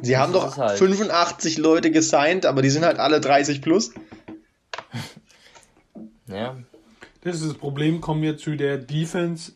Sie 0.00 0.16
haben 0.16 0.32
ist 0.32 0.40
doch 0.40 0.56
halt. 0.56 0.78
85 0.78 1.58
Leute 1.58 1.90
gesigned, 1.90 2.46
aber 2.46 2.62
die 2.62 2.70
sind 2.70 2.84
halt 2.84 2.98
alle 2.98 3.20
30 3.20 3.60
plus. 3.60 3.92
Ja, 6.28 6.56
Das 7.22 7.36
ist 7.36 7.46
das 7.50 7.54
Problem. 7.58 8.00
Kommen 8.00 8.22
wir 8.22 8.36
zu 8.38 8.56
der 8.56 8.78
Defense, 8.78 9.52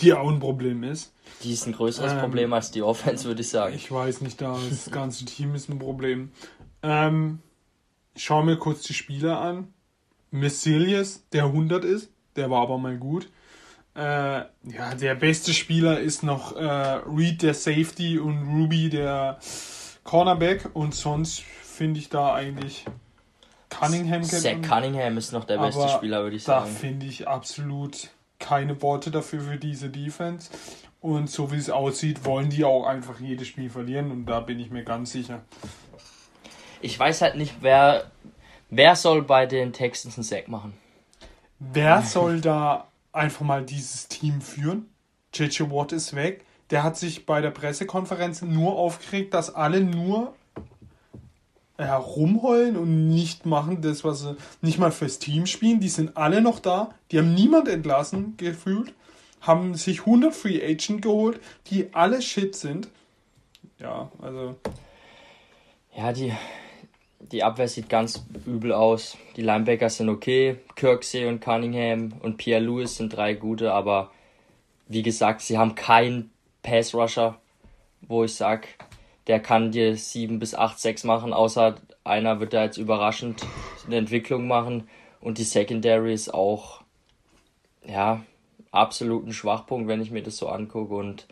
die 0.00 0.12
auch 0.14 0.28
ein 0.30 0.40
Problem 0.40 0.82
ist. 0.82 1.12
die 1.42 1.52
ist 1.52 1.66
ein 1.66 1.72
größeres 1.72 2.12
Ähm, 2.12 2.20
Problem 2.20 2.52
als 2.52 2.70
die 2.70 2.82
Offense, 2.82 3.24
würde 3.24 3.40
ich 3.42 3.48
sagen. 3.48 3.74
Ich 3.74 3.90
weiß 3.90 4.20
nicht, 4.22 4.40
da 4.40 4.58
das 4.68 4.90
ganze 4.90 5.24
Team 5.24 5.54
ist 5.54 5.68
ein 5.68 5.78
Problem. 5.78 6.32
Ähm, 6.82 7.40
ich 8.14 8.24
schaue 8.24 8.44
mir 8.44 8.56
kurz 8.56 8.82
die 8.82 8.94
Spieler 8.94 9.40
an. 9.40 9.72
Messilius, 10.30 11.24
der 11.32 11.44
100 11.44 11.84
ist, 11.84 12.10
der 12.36 12.50
war 12.50 12.62
aber 12.62 12.78
mal 12.78 12.96
gut. 12.96 13.28
Äh, 13.96 14.00
ja, 14.00 14.94
der 15.00 15.14
beste 15.16 15.52
Spieler 15.52 15.98
ist 15.98 16.22
noch 16.22 16.54
äh, 16.56 16.62
Reed, 16.64 17.42
der 17.42 17.54
Safety, 17.54 18.18
und 18.18 18.38
Ruby, 18.48 18.88
der 18.88 19.38
Cornerback. 20.04 20.70
Und 20.74 20.94
sonst 20.94 21.40
finde 21.40 21.98
ich 21.98 22.08
da 22.08 22.32
eigentlich 22.34 22.84
Cunningham 23.70 24.22
Zach 24.22 24.52
man. 24.52 24.62
Cunningham 24.62 25.16
ist 25.16 25.32
noch 25.32 25.44
der 25.44 25.58
beste 25.58 25.88
Spieler, 25.88 26.22
würde 26.22 26.36
ich 26.36 26.44
Da 26.44 26.60
sagen. 26.60 26.72
finde 26.74 27.06
ich 27.06 27.26
absolut 27.28 28.10
keine 28.38 28.80
Worte 28.82 29.10
dafür 29.10 29.40
für 29.40 29.56
diese 29.56 29.88
Defense. 29.88 30.50
Und 31.00 31.30
so 31.30 31.50
wie 31.50 31.56
es 31.56 31.70
aussieht, 31.70 32.24
wollen 32.26 32.50
die 32.50 32.64
auch 32.64 32.84
einfach 32.86 33.20
jedes 33.20 33.48
Spiel 33.48 33.70
verlieren. 33.70 34.10
Und 34.10 34.26
da 34.26 34.40
bin 34.40 34.60
ich 34.60 34.70
mir 34.70 34.84
ganz 34.84 35.12
sicher. 35.12 35.40
Ich 36.82 36.98
weiß 36.98 37.22
halt 37.22 37.36
nicht, 37.36 37.56
wer, 37.60 38.10
wer 38.68 38.96
soll 38.96 39.22
bei 39.22 39.46
den 39.46 39.72
Texans 39.72 40.16
einen 40.16 40.24
Sack 40.24 40.48
machen. 40.48 40.74
Wer 41.58 42.02
soll 42.02 42.40
da 42.40 42.88
einfach 43.12 43.42
mal 43.42 43.64
dieses 43.64 44.08
Team 44.08 44.40
führen? 44.40 44.88
JJ 45.34 45.64
Watt 45.70 45.92
ist 45.92 46.14
weg. 46.14 46.44
Der 46.70 46.82
hat 46.82 46.96
sich 46.96 47.26
bei 47.26 47.40
der 47.40 47.50
Pressekonferenz 47.50 48.42
nur 48.42 48.76
aufgeregt, 48.76 49.34
dass 49.34 49.54
alle 49.54 49.80
nur 49.80 50.34
herumheulen 51.84 52.76
und 52.76 53.08
nicht 53.08 53.46
machen 53.46 53.80
das, 53.82 54.04
was 54.04 54.20
sie 54.20 54.36
nicht 54.60 54.78
mal 54.78 54.92
fürs 54.92 55.18
Team 55.18 55.46
spielen. 55.46 55.80
Die 55.80 55.88
sind 55.88 56.16
alle 56.16 56.40
noch 56.40 56.60
da. 56.60 56.90
Die 57.10 57.18
haben 57.18 57.34
niemand 57.34 57.68
entlassen 57.68 58.34
gefühlt. 58.36 58.94
Haben 59.40 59.74
sich 59.74 60.00
100 60.00 60.34
Free 60.34 60.62
Agent 60.62 61.02
geholt, 61.02 61.40
die 61.70 61.94
alle 61.94 62.20
shit 62.20 62.54
sind. 62.54 62.88
Ja, 63.78 64.10
also 64.20 64.56
Ja, 65.96 66.12
die, 66.12 66.32
die 67.20 67.42
Abwehr 67.42 67.68
sieht 67.68 67.88
ganz 67.88 68.22
übel 68.46 68.72
aus. 68.72 69.16
Die 69.36 69.42
Linebacker 69.42 69.88
sind 69.88 70.08
okay. 70.08 70.56
Kirksey 70.76 71.26
und 71.26 71.40
Cunningham 71.40 72.12
und 72.20 72.36
Pierre 72.36 72.62
Lewis 72.62 72.96
sind 72.96 73.16
drei 73.16 73.34
gute, 73.34 73.72
aber 73.72 74.10
wie 74.88 75.02
gesagt, 75.02 75.40
sie 75.40 75.56
haben 75.56 75.74
keinen 75.74 76.30
Pass-Rusher, 76.62 77.38
wo 78.02 78.24
ich 78.24 78.34
sag, 78.34 78.68
der 79.30 79.38
kann 79.38 79.70
dir 79.70 79.96
7 79.96 80.40
bis 80.40 80.56
8, 80.56 80.76
6 80.80 81.04
machen, 81.04 81.32
außer 81.32 81.76
einer 82.02 82.40
wird 82.40 82.52
da 82.52 82.64
jetzt 82.64 82.78
überraschend 82.78 83.46
eine 83.86 83.96
Entwicklung 83.96 84.48
machen 84.48 84.88
und 85.20 85.38
die 85.38 85.44
Secondary 85.44 86.12
ist 86.12 86.34
auch, 86.34 86.82
ja, 87.86 88.24
absolut 88.72 89.24
ein 89.24 89.32
Schwachpunkt, 89.32 89.86
wenn 89.86 90.02
ich 90.02 90.10
mir 90.10 90.24
das 90.24 90.36
so 90.36 90.48
angucke 90.48 90.96
und 90.96 91.28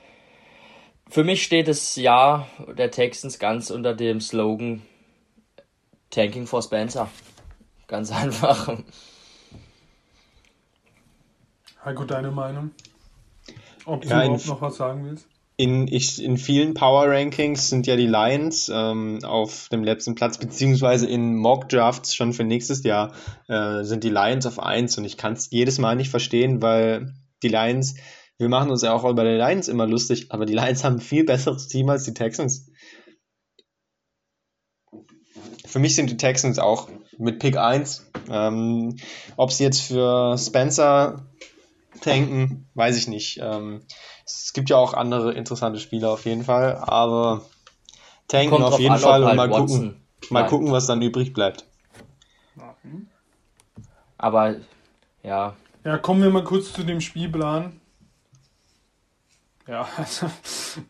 für 1.10 1.24
mich 1.24 1.42
steht 1.42 1.66
das 1.66 1.96
Jahr 1.96 2.46
der 2.68 2.92
Texans 2.92 3.40
ganz 3.40 3.68
unter 3.68 3.94
dem 3.94 4.20
Slogan 4.20 4.82
Tanking 6.10 6.46
for 6.46 6.62
Spencer. 6.62 7.10
Ganz 7.88 8.12
einfach. 8.12 8.78
Heiko, 11.84 12.04
deine 12.04 12.30
Meinung? 12.30 12.70
Ob 13.86 14.02
du 14.02 14.08
Ja, 14.08 14.22
überhaupt 14.22 14.46
noch 14.46 14.60
was 14.60 14.76
sagen 14.76 15.04
willst? 15.04 15.26
In, 15.60 15.88
ich, 15.88 16.22
in 16.22 16.36
vielen 16.36 16.74
Power 16.74 17.08
Rankings 17.08 17.68
sind 17.68 17.88
ja 17.88 17.96
die 17.96 18.06
Lions 18.06 18.70
ähm, 18.72 19.18
auf 19.24 19.68
dem 19.70 19.82
letzten 19.82 20.14
Platz, 20.14 20.38
beziehungsweise 20.38 21.08
in 21.08 21.34
Mock 21.34 21.68
Drafts 21.68 22.14
schon 22.14 22.32
für 22.32 22.44
nächstes 22.44 22.84
Jahr 22.84 23.12
äh, 23.48 23.82
sind 23.82 24.04
die 24.04 24.08
Lions 24.08 24.46
auf 24.46 24.60
1 24.60 24.98
und 24.98 25.04
ich 25.04 25.16
kann 25.16 25.32
es 25.32 25.50
jedes 25.50 25.78
Mal 25.78 25.96
nicht 25.96 26.10
verstehen, 26.10 26.62
weil 26.62 27.12
die 27.42 27.48
Lions, 27.48 27.96
wir 28.38 28.48
machen 28.48 28.70
uns 28.70 28.82
ja 28.82 28.92
auch 28.92 29.04
über 29.04 29.24
die 29.24 29.30
Lions 29.36 29.66
immer 29.66 29.88
lustig, 29.88 30.26
aber 30.30 30.46
die 30.46 30.54
Lions 30.54 30.84
haben 30.84 30.98
ein 30.98 31.00
viel 31.00 31.24
besseres 31.24 31.66
Team 31.66 31.88
als 31.88 32.04
die 32.04 32.14
Texans. 32.14 32.70
Für 35.66 35.80
mich 35.80 35.96
sind 35.96 36.08
die 36.08 36.16
Texans 36.16 36.60
auch 36.60 36.88
mit 37.18 37.40
Pick 37.40 37.56
1. 37.56 38.06
Ähm, 38.30 38.96
ob 39.36 39.50
sie 39.50 39.64
jetzt 39.64 39.80
für 39.80 40.38
Spencer 40.38 41.26
tanken, 42.00 42.68
weiß 42.74 42.96
ich 42.96 43.08
nicht. 43.08 43.40
Ähm, 43.42 43.82
es 44.28 44.52
gibt 44.52 44.70
ja 44.70 44.76
auch 44.76 44.94
andere 44.94 45.32
interessante 45.32 45.78
Spieler 45.80 46.10
auf 46.10 46.24
jeden 46.26 46.44
Fall, 46.44 46.76
aber 46.76 47.42
tanken 48.28 48.50
Kommt 48.50 48.64
auf 48.64 48.78
jeden 48.78 48.94
an, 48.94 49.00
Fall 49.00 49.22
und 49.22 49.28
halt 49.28 49.36
mal 49.36 49.50
Watson 49.50 49.66
gucken, 49.66 50.06
mal 50.30 50.40
bleibt. 50.40 50.50
gucken, 50.50 50.72
was 50.72 50.86
dann 50.86 51.02
übrig 51.02 51.32
bleibt. 51.32 51.64
Aber 54.18 54.56
ja, 55.22 55.56
Ja, 55.84 55.98
kommen 55.98 56.22
wir 56.22 56.30
mal 56.30 56.44
kurz 56.44 56.72
zu 56.72 56.82
dem 56.84 57.00
Spielplan. 57.00 57.80
Ja, 59.66 59.86
also 59.96 60.30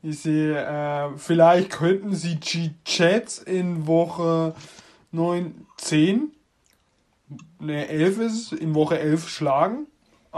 ich 0.02 0.20
sehe, 0.20 0.56
äh, 0.64 1.16
vielleicht 1.16 1.70
könnten 1.70 2.14
sie 2.14 2.36
die 2.36 2.74
Jets 2.86 3.38
in 3.38 3.86
Woche 3.86 4.54
9, 5.12 5.66
10, 5.76 6.32
ne, 7.60 7.88
11 7.88 8.18
ist 8.18 8.52
es, 8.52 8.52
in 8.52 8.74
Woche 8.74 8.98
11 8.98 9.28
schlagen. 9.28 9.86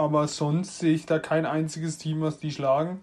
Aber 0.01 0.29
sonst 0.29 0.79
sehe 0.79 0.95
ich 0.95 1.05
da 1.05 1.19
kein 1.19 1.45
einziges 1.45 1.99
Team, 1.99 2.23
was 2.23 2.39
die 2.39 2.51
schlagen. 2.51 3.01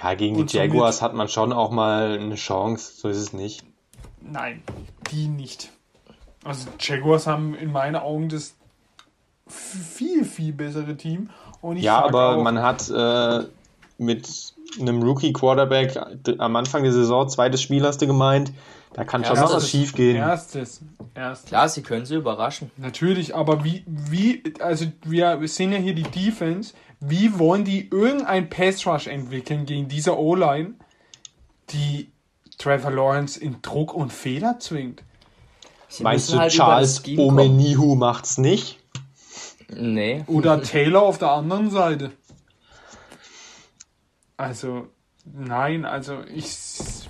Ja, 0.00 0.14
gegen 0.14 0.36
Und 0.36 0.52
die 0.52 0.58
Jaguars 0.58 1.02
hat 1.02 1.12
man 1.12 1.28
schon 1.28 1.52
auch 1.52 1.72
mal 1.72 2.20
eine 2.20 2.36
Chance, 2.36 2.92
so 2.96 3.08
ist 3.08 3.16
es 3.16 3.32
nicht. 3.32 3.64
Nein, 4.20 4.62
die 5.10 5.26
nicht. 5.26 5.70
Also 6.44 6.68
Jaguars 6.78 7.26
haben 7.26 7.56
in 7.56 7.72
meinen 7.72 7.96
Augen 7.96 8.28
das 8.28 8.54
viel, 9.48 10.24
viel 10.24 10.52
bessere 10.52 10.96
Team. 10.96 11.30
Und 11.62 11.78
ich 11.78 11.82
Ja, 11.82 12.04
aber 12.04 12.36
auch, 12.36 12.42
man 12.44 12.62
hat 12.62 12.88
äh, 12.90 13.48
mit 13.98 14.54
einem 14.78 15.02
Rookie-Quarterback 15.02 15.98
am 16.38 16.54
Anfang 16.54 16.84
der 16.84 16.92
Saison, 16.92 17.28
zweites 17.28 17.60
Spiel 17.60 17.84
hast 17.84 18.00
du 18.02 18.06
gemeint, 18.06 18.52
Da 18.96 19.04
kann 19.04 19.22
schon 19.26 19.38
noch 19.38 19.52
was 19.52 19.68
schief 19.68 19.92
gehen. 19.92 20.16
Erstes, 20.16 20.80
erstes. 21.14 21.50
Klar, 21.50 21.68
sie 21.68 21.82
können 21.82 22.06
sie 22.06 22.14
überraschen. 22.14 22.70
Natürlich, 22.78 23.34
aber 23.34 23.62
wie, 23.62 23.84
wie, 23.86 24.42
also 24.58 24.86
wir, 25.04 25.38
wir 25.38 25.48
sehen 25.48 25.70
ja 25.70 25.76
hier 25.76 25.94
die 25.94 26.04
Defense. 26.04 26.72
Wie 26.98 27.38
wollen 27.38 27.66
die 27.66 27.90
irgendein 27.90 28.48
Pass 28.48 28.86
Rush 28.86 29.06
entwickeln 29.06 29.66
gegen 29.66 29.86
diese 29.88 30.18
O-Line, 30.18 30.76
die 31.68 32.10
Trevor 32.56 32.90
Lawrence 32.90 33.38
in 33.38 33.60
Druck 33.60 33.92
und 33.92 34.14
Fehler 34.14 34.58
zwingt? 34.60 35.02
Sie 35.88 36.02
Meinst 36.02 36.32
du, 36.32 36.38
halt 36.38 36.52
Charles 36.52 37.02
Omenihu 37.18 37.96
macht's 37.96 38.38
nicht? 38.38 38.78
Nee. 39.68 40.24
Oder 40.26 40.62
Taylor 40.62 41.02
auf 41.02 41.18
der 41.18 41.32
anderen 41.32 41.68
Seite. 41.68 42.12
Also, 44.38 44.88
nein, 45.32 45.84
also 45.84 46.22
ich 46.32 46.46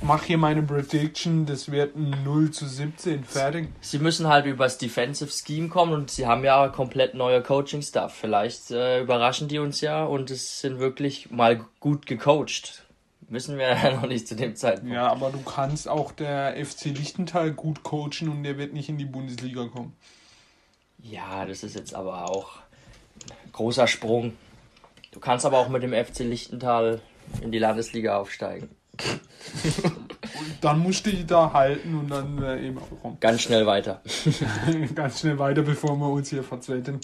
mache 0.03 0.27
hier 0.27 0.39
meine 0.39 0.63
Prediction, 0.63 1.47
das 1.47 1.71
wird 1.71 1.97
ein 1.97 2.25
0 2.25 2.51
zu 2.51 2.67
17, 2.67 3.25
fertig. 3.25 3.69
Sie 3.81 3.99
müssen 3.99 4.27
halt 4.27 4.47
übers 4.47 4.79
Defensive 4.79 5.31
Scheme 5.31 5.69
kommen 5.69 5.93
und 5.93 6.11
sie 6.11 6.27
haben 6.27 6.45
ja 6.45 6.69
komplett 6.69 7.15
neue 7.15 7.43
Coaching-Stuff. 7.43 8.15
Vielleicht 8.15 8.71
äh, 8.71 9.03
überraschen 9.03 9.49
die 9.49 9.59
uns 9.59 9.81
ja 9.81 10.05
und 10.05 10.31
es 10.31 10.61
sind 10.61 10.79
wirklich 10.79 11.31
mal 11.31 11.65
gut 11.81 12.07
gecoacht. 12.07 12.87
Wissen 13.29 13.59
wir 13.59 13.69
ja 13.83 13.93
noch 13.93 14.07
nicht 14.07 14.29
zu 14.29 14.37
dem 14.37 14.57
Zeitpunkt. 14.57 14.95
Ja, 14.95 15.09
aber 15.09 15.31
du 15.31 15.41
kannst 15.43 15.89
auch 15.89 16.13
der 16.13 16.55
FC 16.65 16.87
Lichtenthal 16.87 17.53
gut 17.53 17.83
coachen 17.83 18.29
und 18.29 18.43
der 18.43 18.59
wird 18.59 18.73
nicht 18.73 18.89
in 18.89 18.99
die 18.99 19.05
Bundesliga 19.05 19.67
kommen. 19.67 19.95
Ja, 20.99 21.45
das 21.45 21.63
ist 21.63 21.75
jetzt 21.75 21.95
aber 21.95 22.31
auch 22.31 22.57
ein 23.29 23.53
großer 23.53 23.87
Sprung. 23.87 24.35
Du 25.13 25.21
kannst 25.21 25.47
aber 25.47 25.59
auch 25.59 25.69
mit 25.69 25.83
dem 25.83 25.93
FC 25.93 26.21
Lichtenthal 26.21 27.01
in 27.41 27.53
die 27.53 27.59
Landesliga 27.59 28.17
aufsteigen. 28.19 28.69
und 29.75 30.57
dann 30.61 30.79
musst 30.79 31.07
du 31.07 31.11
die 31.11 31.27
da 31.27 31.53
halten 31.53 31.95
und 31.95 32.11
dann 32.11 32.43
äh, 32.43 32.67
eben 32.67 32.79
auch 32.79 33.05
rum. 33.05 33.19
Ganz 33.21 33.43
schnell 33.43 33.67
weiter. 33.67 34.01
Ganz 34.95 35.21
schnell 35.21 35.39
weiter, 35.39 35.63
bevor 35.63 35.97
wir 35.97 36.09
uns 36.09 36.31
hier 36.31 36.43
verzweiten. 36.43 37.01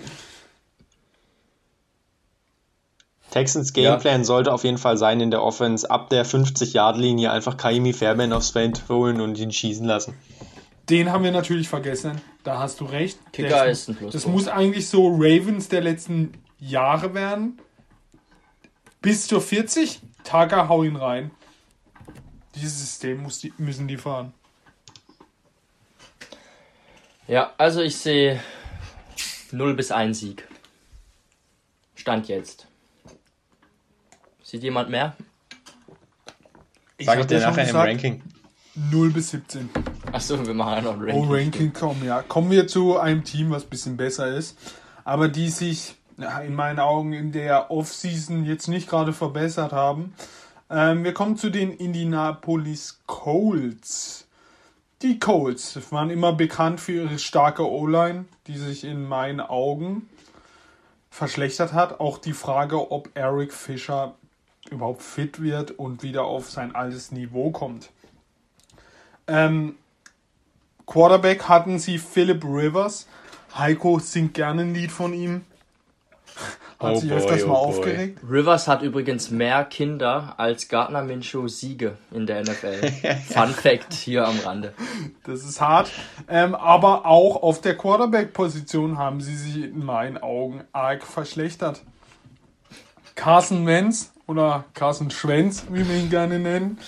Texans 3.31 3.73
Gameplan 3.73 4.20
ja. 4.20 4.25
sollte 4.25 4.53
auf 4.53 4.64
jeden 4.64 4.79
Fall 4.79 4.99
sein 4.99 5.20
in 5.20 5.31
der 5.31 5.43
Offense, 5.43 5.91
ab 5.91 6.11
der 6.11 6.27
50-Yard-Linie 6.27 7.31
einfach 7.31 7.57
Kaimi 7.57 7.95
Fairbairn 7.95 8.33
aufs 8.33 8.51
Feld 8.51 8.83
holen 8.89 9.20
und 9.20 9.39
ihn 9.39 9.51
schießen 9.51 9.87
lassen. 9.87 10.14
Den 10.91 11.11
haben 11.11 11.25
wir 11.25 11.33
natürlich 11.33 11.68
vergessen. 11.68 12.20
Da 12.45 12.59
hast 12.59 12.81
du 12.81 12.85
recht. 12.85 13.18
Kicker 13.33 13.49
der 13.49 13.66
ist 13.66 13.89
ein 13.89 13.95
Plus. 13.95 14.12
Das 14.12 14.27
muss 14.27 14.49
eigentlich 14.49 14.89
so 14.89 15.09
Ravens 15.09 15.68
der 15.68 15.81
letzten 15.81 16.33
Jahre 16.59 17.14
werden. 17.14 17.59
Bis 19.01 19.27
zur 19.27 19.41
40, 19.41 20.01
Taga, 20.25 20.68
hau 20.68 20.83
ihn 20.83 20.97
rein. 20.97 21.31
Dieses 22.55 22.81
System 22.81 23.23
muss 23.23 23.39
die, 23.39 23.53
müssen 23.59 23.89
die 23.89 23.97
fahren. 23.97 24.33
Ja, 27.27 27.53
also 27.57 27.81
ich 27.81 27.97
sehe 27.97 28.41
0 29.53 29.75
bis 29.75 29.91
1 29.91 30.18
Sieg. 30.18 30.47
Stand 31.95 32.29
jetzt. 32.29 32.66
Sieht 34.43 34.62
jemand 34.62 34.91
mehr? 34.91 35.16
Ich 36.99 37.07
Sag 37.07 37.20
ich 37.20 37.27
dir 37.27 37.41
nachher 37.41 37.68
im 37.68 37.77
Ranking. 37.77 38.23
0 38.75 39.11
bis 39.11 39.31
17. 39.31 39.70
Achso, 40.12 40.47
wir 40.47 40.55
machen 40.55 40.75
ja 40.75 40.81
noch 40.83 40.95
ein 40.95 41.01
Ranking. 41.01 41.29
Oh, 41.29 41.33
Ranking 41.33 41.73
kommen, 41.73 42.05
ja. 42.05 42.23
Kommen 42.23 42.51
wir 42.51 42.66
zu 42.66 42.99
einem 42.99 43.25
Team, 43.25 43.51
was 43.51 43.64
ein 43.64 43.70
bisschen 43.70 43.97
besser 43.97 44.29
ist, 44.29 44.59
aber 45.05 45.29
die 45.29 45.49
sich 45.49 45.95
in 46.19 46.55
meinen 46.55 46.79
Augen 46.79 47.13
in 47.13 47.33
der 47.33 47.71
Offseason 47.71 48.45
jetzt 48.45 48.69
nicht 48.69 48.89
gerade 48.89 49.13
verbessert 49.13 49.73
haben. 49.73 50.15
Ähm, 50.71 51.05
wir 51.05 51.15
kommen 51.15 51.37
zu 51.37 51.51
den 51.51 51.73
Indianapolis 51.73 53.01
Colts. 53.07 54.27
Die 55.03 55.19
Colts 55.19 55.79
waren 55.91 56.11
immer 56.11 56.33
bekannt 56.33 56.81
für 56.81 56.93
ihre 56.93 57.19
starke 57.19 57.69
O-Line, 57.69 58.25
die 58.47 58.57
sich 58.57 58.85
in 58.85 59.07
meinen 59.07 59.41
Augen 59.41 60.09
verschlechtert 61.11 61.73
hat. 61.73 62.01
Auch 62.01 62.19
die 62.19 62.33
Frage, 62.33 62.91
ob 62.91 63.11
Eric 63.15 63.53
Fischer 63.53 64.15
überhaupt 64.71 65.03
fit 65.03 65.43
wird 65.43 65.73
und 65.73 66.03
wieder 66.03 66.25
auf 66.25 66.51
sein 66.51 66.75
altes 66.75 67.13
Niveau 67.13 67.51
kommt. 67.51 67.91
Ähm, 69.27 69.77
Quarterback 70.87 71.49
hatten 71.49 71.79
sie 71.79 71.99
Philip 71.99 72.45
Rivers. 72.45 73.07
Heiko 73.57 73.99
singt 73.99 74.35
gerne 74.35 74.63
ein 74.63 74.75
Lied 74.75 74.93
von 74.93 75.13
ihm. 75.13 75.45
Hat 76.78 76.97
oh 76.97 76.99
sich 76.99 77.11
boy, 77.11 77.18
öfters 77.18 77.45
oh 77.45 77.49
mal 77.49 77.55
boy. 77.55 77.66
aufgeregt. 77.66 78.20
Rivers 78.28 78.66
hat 78.66 78.83
übrigens 78.83 79.30
mehr 79.30 79.64
Kinder 79.64 80.35
als 80.37 80.68
Gardner 80.68 81.03
Minshew 81.03 81.47
Siege 81.49 81.97
in 82.11 82.26
der 82.26 82.43
NFL. 82.43 82.91
Fun 83.33 83.49
Fact 83.49 83.93
hier 83.93 84.26
am 84.26 84.39
Rande. 84.41 84.74
Das 85.24 85.45
ist 85.45 85.61
hart. 85.61 85.91
Ähm, 86.28 86.55
aber 86.55 87.07
auch 87.07 87.43
auf 87.43 87.61
der 87.61 87.76
Quarterback-Position 87.76 88.99
haben 88.99 89.20
sie 89.20 89.37
sich 89.37 89.64
in 89.64 89.85
meinen 89.85 90.18
Augen 90.18 90.64
arg 90.72 91.05
verschlechtert. 91.05 91.83
Carson 93.14 93.66
Wentz 93.66 94.12
oder 94.26 94.64
Carson 94.74 95.11
Schwenz, 95.11 95.66
wie 95.70 95.89
wir 95.89 95.97
ihn 95.97 96.11
gerne 96.11 96.39
nennen. 96.39 96.78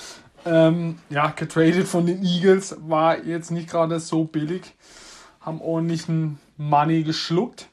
Ähm, 0.46 0.98
ja, 1.08 1.28
getradet 1.28 1.86
von 1.86 2.06
den 2.06 2.22
Eagles 2.24 2.76
war 2.80 3.24
jetzt 3.24 3.50
nicht 3.50 3.70
gerade 3.70 4.00
so 4.00 4.24
billig. 4.24 4.74
Haben 5.40 5.60
ordentlichen 5.60 6.38
Money 6.56 7.02
geschluckt. 7.02 7.68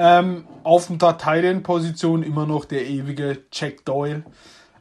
Ähm, 0.00 0.46
auf 0.64 0.88
der 0.88 1.18
Titan-Position 1.18 2.22
immer 2.22 2.46
noch 2.46 2.64
der 2.64 2.86
ewige 2.86 3.42
Jack 3.52 3.84
Doyle. 3.84 4.22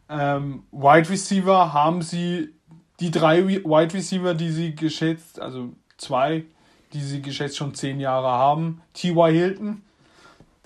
Ähm, 0.10 0.64
Wide 0.72 1.10
Receiver 1.10 1.74
haben 1.74 2.02
sie 2.02 2.54
die 3.00 3.12
drei 3.12 3.46
Wide 3.46 3.94
Receiver, 3.94 4.34
die 4.34 4.50
sie 4.50 4.76
geschätzt, 4.76 5.42
also 5.42 5.70
zwei, 5.98 6.46
die 6.94 7.02
sie 7.02 7.22
geschätzt 7.22 7.58
schon 7.58 7.74
zehn 7.74 8.00
Jahre 8.00 8.30
haben. 8.30 8.82
T.Y. 8.94 9.32
Hilton, 9.32 9.82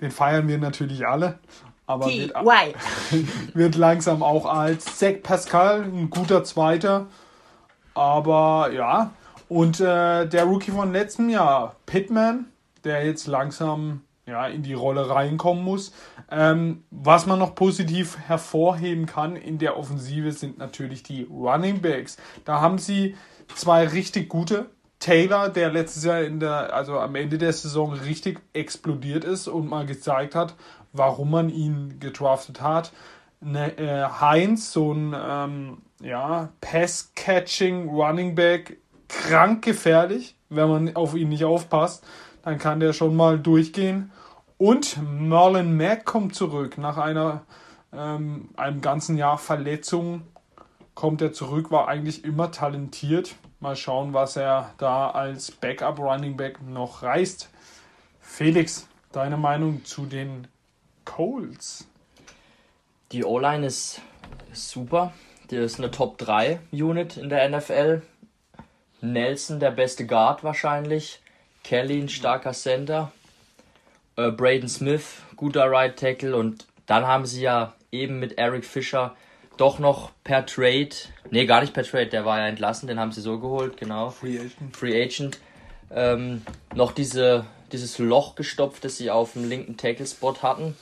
den 0.00 0.10
feiern 0.10 0.46
wir 0.46 0.58
natürlich 0.58 1.06
alle 1.06 1.38
aber 1.86 2.06
wird, 2.06 2.32
wird, 3.54 3.74
langsam 3.74 4.22
auch 4.22 4.46
als 4.46 4.98
Zach 4.98 5.22
Pascal, 5.22 5.82
ein 5.82 6.10
guter 6.10 6.44
Zweiter. 6.44 7.06
Aber 7.94 8.70
ja, 8.72 9.12
und 9.48 9.80
äh, 9.80 10.26
der 10.26 10.44
Rookie 10.44 10.70
von 10.70 10.92
letztem 10.92 11.28
Jahr, 11.28 11.76
Pittman, 11.86 12.46
der 12.84 13.06
jetzt 13.06 13.26
langsam 13.26 14.02
ja, 14.26 14.46
in 14.46 14.62
die 14.62 14.74
Rolle 14.74 15.10
reinkommen 15.10 15.62
muss. 15.62 15.92
Ähm, 16.30 16.84
was 16.90 17.26
man 17.26 17.38
noch 17.38 17.54
positiv 17.54 18.18
hervorheben 18.18 19.06
kann 19.06 19.36
in 19.36 19.58
der 19.58 19.78
Offensive 19.78 20.32
sind 20.32 20.58
natürlich 20.58 21.02
die 21.02 21.24
Running 21.24 21.80
Backs. 21.80 22.16
Da 22.44 22.60
haben 22.60 22.78
sie 22.78 23.16
zwei 23.54 23.86
richtig 23.86 24.28
gute. 24.28 24.66
Taylor, 24.98 25.50
der 25.50 25.70
letztes 25.70 26.04
Jahr 26.04 26.22
in 26.22 26.40
der, 26.40 26.72
also 26.72 26.98
am 26.98 27.14
Ende 27.14 27.36
der 27.36 27.52
Saison 27.52 27.92
richtig 27.92 28.40
explodiert 28.54 29.24
ist 29.24 29.48
und 29.48 29.68
mal 29.68 29.84
gezeigt 29.84 30.34
hat, 30.34 30.54
warum 30.92 31.30
man 31.30 31.50
ihn 31.50 32.00
gedraftet 32.00 32.62
hat. 32.62 32.92
Ne, 33.40 33.76
äh, 33.76 34.04
Heinz, 34.20 34.72
so 34.72 34.94
ein 34.94 35.14
ähm, 35.14 35.78
ja, 36.00 36.48
Pass-Catching 36.62 37.90
Running 37.90 38.34
Back, 38.34 38.78
krank 39.08 39.62
gefährlich, 39.62 40.36
wenn 40.48 40.68
man 40.68 40.96
auf 40.96 41.14
ihn 41.14 41.28
nicht 41.28 41.44
aufpasst. 41.44 42.06
Dann 42.44 42.58
kann 42.58 42.80
der 42.80 42.92
schon 42.92 43.16
mal 43.16 43.38
durchgehen. 43.38 44.12
Und 44.58 44.98
Merlin 45.02 45.76
Mack 45.76 46.04
kommt 46.04 46.34
zurück. 46.34 46.78
Nach 46.78 46.98
einer, 46.98 47.42
ähm, 47.92 48.50
einem 48.56 48.80
ganzen 48.80 49.16
Jahr 49.16 49.38
Verletzung 49.38 50.22
kommt 50.94 51.22
er 51.22 51.32
zurück, 51.32 51.70
war 51.70 51.88
eigentlich 51.88 52.24
immer 52.24 52.50
talentiert. 52.50 53.34
Mal 53.60 53.76
schauen, 53.76 54.12
was 54.12 54.36
er 54.36 54.70
da 54.78 55.10
als 55.10 55.50
Backup 55.50 55.98
Running 55.98 56.36
Back 56.36 56.62
noch 56.62 57.02
reißt. 57.02 57.50
Felix, 58.20 58.88
deine 59.12 59.36
Meinung 59.36 59.84
zu 59.84 60.06
den 60.06 60.46
Coles. 61.04 61.88
Die 63.12 63.24
O-Line 63.24 63.66
ist 63.66 64.00
super. 64.52 65.12
Die 65.50 65.56
ist 65.56 65.78
eine 65.78 65.90
Top 65.90 66.18
3 66.18 66.60
Unit 66.72 67.16
in 67.16 67.28
der 67.28 67.48
NFL. 67.48 68.02
Nelson, 69.00 69.60
der 69.60 69.70
beste 69.70 70.06
Guard 70.06 70.42
wahrscheinlich. 70.42 71.20
Kelly, 71.64 72.00
ein 72.00 72.08
starker 72.08 72.52
Center. 72.52 73.10
Äh, 74.16 74.30
Braden 74.30 74.68
Smith, 74.68 75.22
guter 75.34 75.70
Right 75.70 75.98
Tackle. 75.98 76.36
Und 76.36 76.66
dann 76.86 77.06
haben 77.06 77.26
sie 77.26 77.42
ja 77.42 77.74
eben 77.90 78.20
mit 78.20 78.38
Eric 78.38 78.64
Fischer 78.64 79.16
doch 79.56 79.78
noch 79.78 80.10
per 80.24 80.46
Trade, 80.46 80.90
nee, 81.30 81.46
gar 81.46 81.60
nicht 81.60 81.72
per 81.72 81.84
Trade, 81.84 82.08
der 82.08 82.24
war 82.24 82.38
ja 82.38 82.46
entlassen, 82.48 82.88
den 82.88 82.98
haben 82.98 83.12
sie 83.12 83.20
so 83.20 83.38
geholt, 83.38 83.76
genau. 83.76 84.10
Free 84.10 84.38
Agent. 84.38 84.76
Free 84.76 85.02
Agent. 85.02 85.38
Ähm, 85.90 86.42
noch 86.74 86.92
diese, 86.92 87.46
dieses 87.70 87.98
Loch 87.98 88.34
gestopft, 88.34 88.84
das 88.84 88.96
sie 88.96 89.10
auf 89.10 89.34
dem 89.34 89.48
linken 89.48 89.76
Tackle-Spot 89.76 90.42
hatten. 90.42 90.76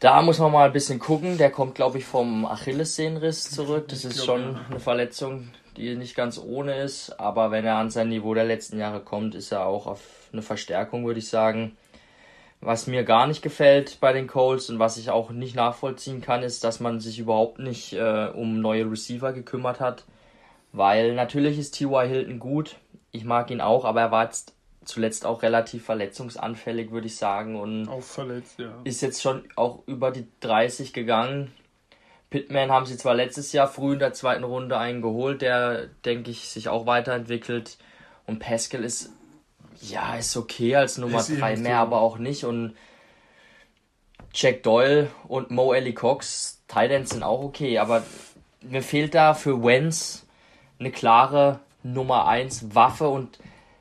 Da 0.00 0.20
muss 0.22 0.40
man 0.40 0.50
mal 0.50 0.66
ein 0.66 0.72
bisschen 0.72 0.98
gucken. 0.98 1.38
Der 1.38 1.50
kommt, 1.50 1.76
glaube 1.76 1.98
ich, 1.98 2.04
vom 2.04 2.44
Achillessehnenriss 2.44 3.50
zurück. 3.50 3.86
Das 3.86 4.04
ist 4.04 4.24
schon 4.24 4.58
eine 4.68 4.80
Verletzung, 4.80 5.50
die 5.76 5.94
nicht 5.96 6.14
ganz 6.14 6.38
ohne 6.38 6.76
ist. 6.76 7.18
Aber 7.20 7.50
wenn 7.50 7.64
er 7.64 7.76
an 7.76 7.90
sein 7.90 8.08
Niveau 8.08 8.34
der 8.34 8.44
letzten 8.44 8.78
Jahre 8.78 9.00
kommt, 9.00 9.34
ist 9.34 9.52
er 9.52 9.66
auch 9.66 9.86
auf 9.86 10.00
eine 10.32 10.42
Verstärkung, 10.42 11.06
würde 11.06 11.18
ich 11.18 11.28
sagen. 11.28 11.76
Was 12.60 12.86
mir 12.86 13.02
gar 13.02 13.26
nicht 13.26 13.42
gefällt 13.42 13.98
bei 14.00 14.12
den 14.12 14.28
Colts 14.28 14.70
und 14.70 14.78
was 14.78 14.96
ich 14.96 15.10
auch 15.10 15.30
nicht 15.30 15.56
nachvollziehen 15.56 16.20
kann, 16.20 16.44
ist, 16.44 16.62
dass 16.62 16.78
man 16.78 17.00
sich 17.00 17.18
überhaupt 17.18 17.58
nicht 17.58 17.92
äh, 17.92 18.28
um 18.32 18.60
neue 18.60 18.88
Receiver 18.88 19.32
gekümmert 19.32 19.80
hat. 19.80 20.04
Weil 20.72 21.14
natürlich 21.14 21.58
ist 21.58 21.72
T.Y. 21.72 22.08
Hilton 22.08 22.38
gut. 22.38 22.76
Ich 23.10 23.24
mag 23.24 23.50
ihn 23.50 23.60
auch, 23.60 23.84
aber 23.84 24.00
er 24.00 24.10
war 24.12 24.24
jetzt 24.24 24.54
zuletzt 24.84 25.26
auch 25.26 25.42
relativ 25.42 25.84
verletzungsanfällig, 25.84 26.90
würde 26.90 27.08
ich 27.08 27.16
sagen. 27.16 27.58
Und 27.60 27.88
auch 27.88 28.02
verletzt, 28.02 28.58
ja. 28.58 28.72
Ist 28.84 29.02
jetzt 29.02 29.22
schon 29.22 29.44
auch 29.56 29.82
über 29.86 30.10
die 30.10 30.26
30 30.40 30.92
gegangen. 30.92 31.52
Pittman 32.32 32.72
haben 32.72 32.86
sie 32.86 32.96
zwar 32.96 33.14
letztes 33.14 33.52
Jahr 33.52 33.68
früh 33.68 33.92
in 33.92 33.98
der 33.98 34.14
zweiten 34.14 34.42
Runde 34.42 34.78
einen 34.78 35.02
geholt, 35.02 35.42
der, 35.42 35.88
denke 36.04 36.30
ich, 36.30 36.48
sich 36.48 36.68
auch 36.68 36.86
weiterentwickelt. 36.86 37.76
Und 38.26 38.38
Pascal 38.38 38.82
ist, 38.82 39.10
ja, 39.80 40.16
ist 40.16 40.36
okay 40.36 40.74
als 40.74 40.96
Nummer 40.96 41.22
3, 41.22 41.56
mehr 41.56 41.78
aber 41.78 42.00
auch 42.00 42.16
nicht. 42.16 42.44
Und 42.44 42.74
Jack 44.34 44.62
Doyle 44.62 45.10
und 45.28 45.50
Mo 45.50 45.74
Ellie 45.74 45.92
Cox, 45.92 46.62
Titans 46.68 47.10
sind 47.10 47.22
auch 47.22 47.42
okay, 47.42 47.78
aber 47.78 48.02
mir 48.62 48.82
fehlt 48.82 49.14
da 49.14 49.34
für 49.34 49.62
Wenz 49.62 50.26
eine 50.78 50.90
klare 50.90 51.60
Nummer 51.82 52.26
1 52.26 52.74
Waffe 52.74 53.08
und 53.08 53.38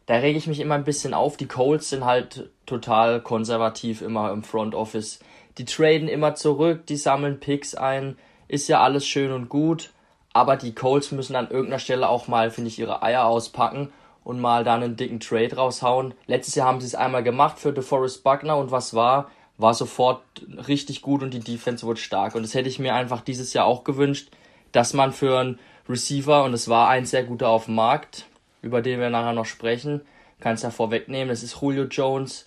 da 0.07 0.15
rege 0.15 0.37
ich 0.37 0.47
mich 0.47 0.59
immer 0.59 0.75
ein 0.75 0.83
bisschen 0.83 1.13
auf. 1.13 1.37
Die 1.37 1.47
Colts 1.47 1.89
sind 1.89 2.03
halt 2.03 2.49
total 2.65 3.21
konservativ 3.21 4.01
immer 4.01 4.31
im 4.33 4.43
Front 4.43 4.75
Office. 4.75 5.19
Die 5.57 5.63
traden 5.63 6.09
immer 6.09 6.35
zurück, 6.35 6.85
die 6.87 6.97
sammeln 6.97 7.39
Picks 7.39 7.75
ein, 7.75 8.17
ist 8.51 8.67
ja 8.67 8.81
alles 8.81 9.07
schön 9.07 9.31
und 9.31 9.47
gut, 9.47 9.91
aber 10.33 10.57
die 10.57 10.75
Colts 10.75 11.11
müssen 11.11 11.37
an 11.37 11.49
irgendeiner 11.49 11.79
Stelle 11.79 12.09
auch 12.09 12.27
mal, 12.27 12.51
finde 12.51 12.67
ich, 12.67 12.79
ihre 12.79 13.01
Eier 13.01 13.25
auspacken 13.25 13.93
und 14.25 14.41
mal 14.41 14.65
dann 14.65 14.83
einen 14.83 14.97
dicken 14.97 15.21
Trade 15.21 15.55
raushauen. 15.55 16.13
Letztes 16.27 16.55
Jahr 16.55 16.67
haben 16.67 16.81
sie 16.81 16.87
es 16.87 16.95
einmal 16.95 17.23
gemacht 17.23 17.59
für 17.59 17.71
DeForest 17.71 18.23
Buckner 18.25 18.57
und 18.57 18.69
was 18.69 18.93
war? 18.93 19.31
War 19.57 19.73
sofort 19.73 20.21
richtig 20.67 21.01
gut 21.01 21.23
und 21.23 21.33
die 21.33 21.39
Defense 21.39 21.85
wurde 21.85 22.01
stark. 22.01 22.35
Und 22.35 22.43
das 22.43 22.53
hätte 22.53 22.67
ich 22.67 22.77
mir 22.77 22.93
einfach 22.93 23.21
dieses 23.21 23.53
Jahr 23.53 23.65
auch 23.65 23.85
gewünscht, 23.85 24.29
dass 24.73 24.93
man 24.93 25.13
für 25.13 25.39
einen 25.39 25.59
Receiver, 25.87 26.43
und 26.43 26.53
es 26.53 26.67
war 26.67 26.89
ein 26.89 27.05
sehr 27.05 27.23
guter 27.23 27.49
auf 27.49 27.65
dem 27.65 27.75
Markt, 27.75 28.25
über 28.61 28.81
den 28.81 28.99
wir 28.99 29.09
nachher 29.09 29.33
noch 29.33 29.45
sprechen, 29.45 30.01
kann 30.41 30.55
es 30.55 30.61
ja 30.61 30.71
vorwegnehmen, 30.71 31.29
das 31.29 31.43
ist 31.43 31.61
Julio 31.61 31.83
Jones. 31.85 32.45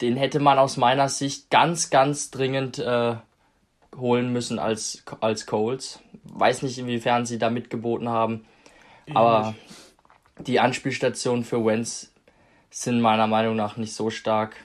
Den 0.00 0.16
hätte 0.16 0.38
man 0.38 0.58
aus 0.58 0.76
meiner 0.76 1.08
Sicht 1.08 1.50
ganz, 1.50 1.90
ganz 1.90 2.30
dringend 2.30 2.78
äh, 2.78 3.16
holen 3.98 4.32
müssen 4.32 4.58
als, 4.58 5.02
als 5.20 5.46
Coles. 5.46 6.00
Weiß 6.24 6.62
nicht, 6.62 6.78
inwiefern 6.78 7.26
sie 7.26 7.38
da 7.38 7.50
mitgeboten 7.50 8.08
haben. 8.08 8.44
Aber 9.14 9.54
die 10.38 10.60
Anspielstationen 10.60 11.44
für 11.44 11.64
Wentz 11.64 12.12
sind 12.70 13.00
meiner 13.00 13.26
Meinung 13.26 13.56
nach 13.56 13.76
nicht 13.76 13.94
so 13.94 14.10
stark. 14.10 14.56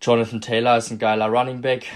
Jonathan 0.00 0.40
Taylor 0.40 0.76
ist 0.76 0.90
ein 0.90 0.98
geiler 0.98 1.26
Running 1.26 1.60
Back. 1.60 1.86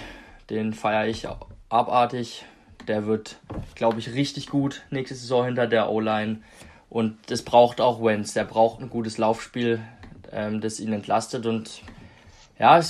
Den 0.49 0.73
feiere 0.73 1.09
ich 1.09 1.27
abartig. 1.69 2.45
Der 2.87 3.07
wird, 3.07 3.41
glaube 3.75 3.99
ich, 3.99 4.15
richtig 4.15 4.47
gut 4.47 4.85
nächste 4.91 5.17
Saison 5.17 5.45
hinter 5.45 5.67
der 5.67 5.91
O-Line. 5.91 6.41
Und 6.89 7.19
das 7.27 7.43
braucht 7.43 7.81
auch 7.81 8.03
Wentz. 8.03 8.33
Der 8.33 8.45
braucht 8.45 8.81
ein 8.81 8.91
gutes 8.91 9.19
Laufspiel, 9.19 9.81
ähm, 10.31 10.61
das 10.61 10.79
ihn 10.79 10.93
entlastet. 10.93 11.47
Und 11.47 11.83
ja, 12.59 12.81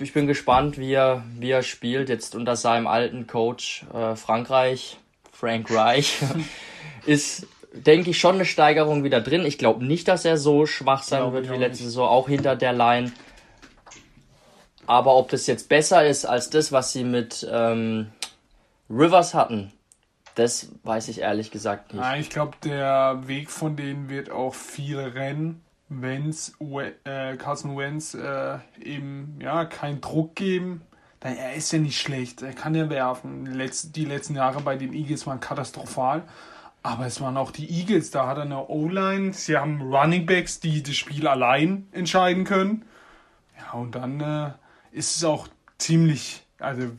ich 0.00 0.12
bin 0.12 0.26
gespannt, 0.26 0.78
wie 0.78 0.92
er, 0.92 1.24
wie 1.38 1.50
er 1.50 1.62
spielt. 1.62 2.08
Jetzt 2.08 2.34
unter 2.34 2.54
seinem 2.54 2.86
alten 2.86 3.26
Coach 3.26 3.84
äh, 3.92 4.14
Frankreich, 4.14 4.98
Frank 5.32 5.70
Reich, 5.70 6.18
ist, 7.06 7.46
denke 7.72 8.10
ich, 8.10 8.20
schon 8.20 8.36
eine 8.36 8.44
Steigerung 8.44 9.02
wieder 9.02 9.20
drin. 9.20 9.44
Ich 9.44 9.58
glaube 9.58 9.84
nicht, 9.84 10.06
dass 10.06 10.24
er 10.24 10.36
so 10.36 10.66
schwach 10.66 11.02
sein 11.02 11.20
glaub 11.20 11.32
wird 11.32 11.50
wie 11.50 11.56
letzte 11.56 11.84
Saison, 11.84 12.08
auch 12.08 12.28
hinter 12.28 12.54
der 12.54 12.72
Line. 12.72 13.12
Aber 14.86 15.16
ob 15.16 15.28
das 15.30 15.48
jetzt 15.48 15.68
besser 15.68 16.06
ist 16.06 16.24
als 16.24 16.48
das, 16.50 16.70
was 16.70 16.92
sie 16.92 17.02
mit 17.02 17.44
ähm, 17.50 18.12
Rivers 18.88 19.34
hatten, 19.34 19.72
das 20.36 20.70
weiß 20.84 21.08
ich 21.08 21.22
ehrlich 21.22 21.50
gesagt 21.50 21.92
nicht. 21.92 22.02
Nein, 22.02 22.20
ich 22.20 22.30
glaube, 22.30 22.56
der 22.62 23.22
Weg 23.26 23.50
von 23.50 23.74
denen 23.74 24.08
wird 24.08 24.30
auch 24.30 24.54
viel 24.54 24.98
rennen, 24.98 25.65
wenn 25.88 26.34
äh, 27.04 27.36
Carson 27.36 27.76
Wentz 27.76 28.14
äh, 28.14 28.58
eben 28.82 29.38
ja 29.40 29.64
keinen 29.64 30.00
Druck 30.00 30.34
geben. 30.34 30.82
Dann, 31.20 31.36
er 31.36 31.54
ist 31.54 31.72
ja 31.72 31.78
nicht 31.78 32.00
schlecht, 32.00 32.42
er 32.42 32.52
kann 32.52 32.74
ja 32.74 32.90
werfen. 32.90 33.46
Letz, 33.46 33.92
die 33.92 34.04
letzten 34.04 34.34
Jahre 34.34 34.60
bei 34.60 34.76
den 34.76 34.92
Eagles 34.92 35.26
waren 35.26 35.40
katastrophal. 35.40 36.24
Aber 36.82 37.06
es 37.06 37.20
waren 37.20 37.36
auch 37.36 37.50
die 37.50 37.68
Eagles, 37.68 38.12
da 38.12 38.28
hat 38.28 38.36
er 38.36 38.44
eine 38.44 38.68
O-Line, 38.68 39.32
sie 39.32 39.56
haben 39.56 39.82
Running 39.82 40.24
Backs, 40.24 40.60
die 40.60 40.84
das 40.84 40.94
Spiel 40.94 41.26
allein 41.26 41.88
entscheiden 41.90 42.44
können. 42.44 42.84
Ja, 43.58 43.72
und 43.72 43.96
dann 43.96 44.20
äh, 44.20 44.52
ist 44.92 45.16
es 45.16 45.24
auch 45.24 45.48
ziemlich, 45.78 46.46
also 46.60 46.92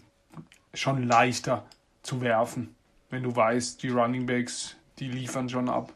schon 0.73 1.03
leichter 1.03 1.65
zu 2.03 2.19
werfen, 2.19 2.75
wenn 3.09 3.23
du 3.23 3.33
weißt, 3.33 3.81
die 3.81 3.87
Running 3.87 4.25
Backs, 4.25 4.75
die 4.99 5.07
liefern 5.07 5.47
schon 5.47 5.69
ab. 5.69 5.93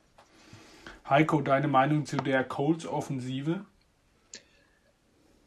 Heiko, 1.12 1.42
deine 1.42 1.68
Meinung 1.68 2.06
zu 2.06 2.16
der 2.16 2.46
Colts-Offensive? 2.46 3.66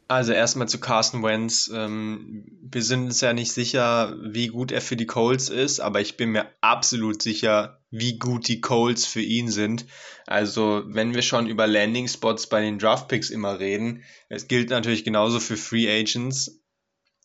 Also 0.08 0.34
erstmal 0.34 0.68
zu 0.68 0.78
Carson 0.78 1.22
Wentz. 1.22 1.70
Ähm, 1.74 2.44
wir 2.60 2.82
sind 2.82 3.04
uns 3.04 3.22
ja 3.22 3.32
nicht 3.32 3.50
sicher, 3.50 4.14
wie 4.22 4.48
gut 4.48 4.72
er 4.72 4.82
für 4.82 4.96
die 4.96 5.06
Colts 5.06 5.48
ist, 5.48 5.80
aber 5.80 6.02
ich 6.02 6.18
bin 6.18 6.32
mir 6.32 6.50
absolut 6.60 7.22
sicher, 7.22 7.80
wie 7.90 8.18
gut 8.18 8.46
die 8.46 8.60
Colts 8.60 9.06
für 9.06 9.22
ihn 9.22 9.50
sind. 9.50 9.86
Also 10.26 10.82
wenn 10.84 11.14
wir 11.14 11.22
schon 11.22 11.46
über 11.46 11.66
Landing 11.66 12.08
Spots 12.08 12.46
bei 12.46 12.60
den 12.60 12.78
Draft 12.78 13.08
Picks 13.08 13.30
immer 13.30 13.58
reden, 13.58 14.04
es 14.28 14.48
gilt 14.48 14.68
natürlich 14.68 15.02
genauso 15.02 15.40
für 15.40 15.56
Free 15.56 15.88
Agents 15.88 16.62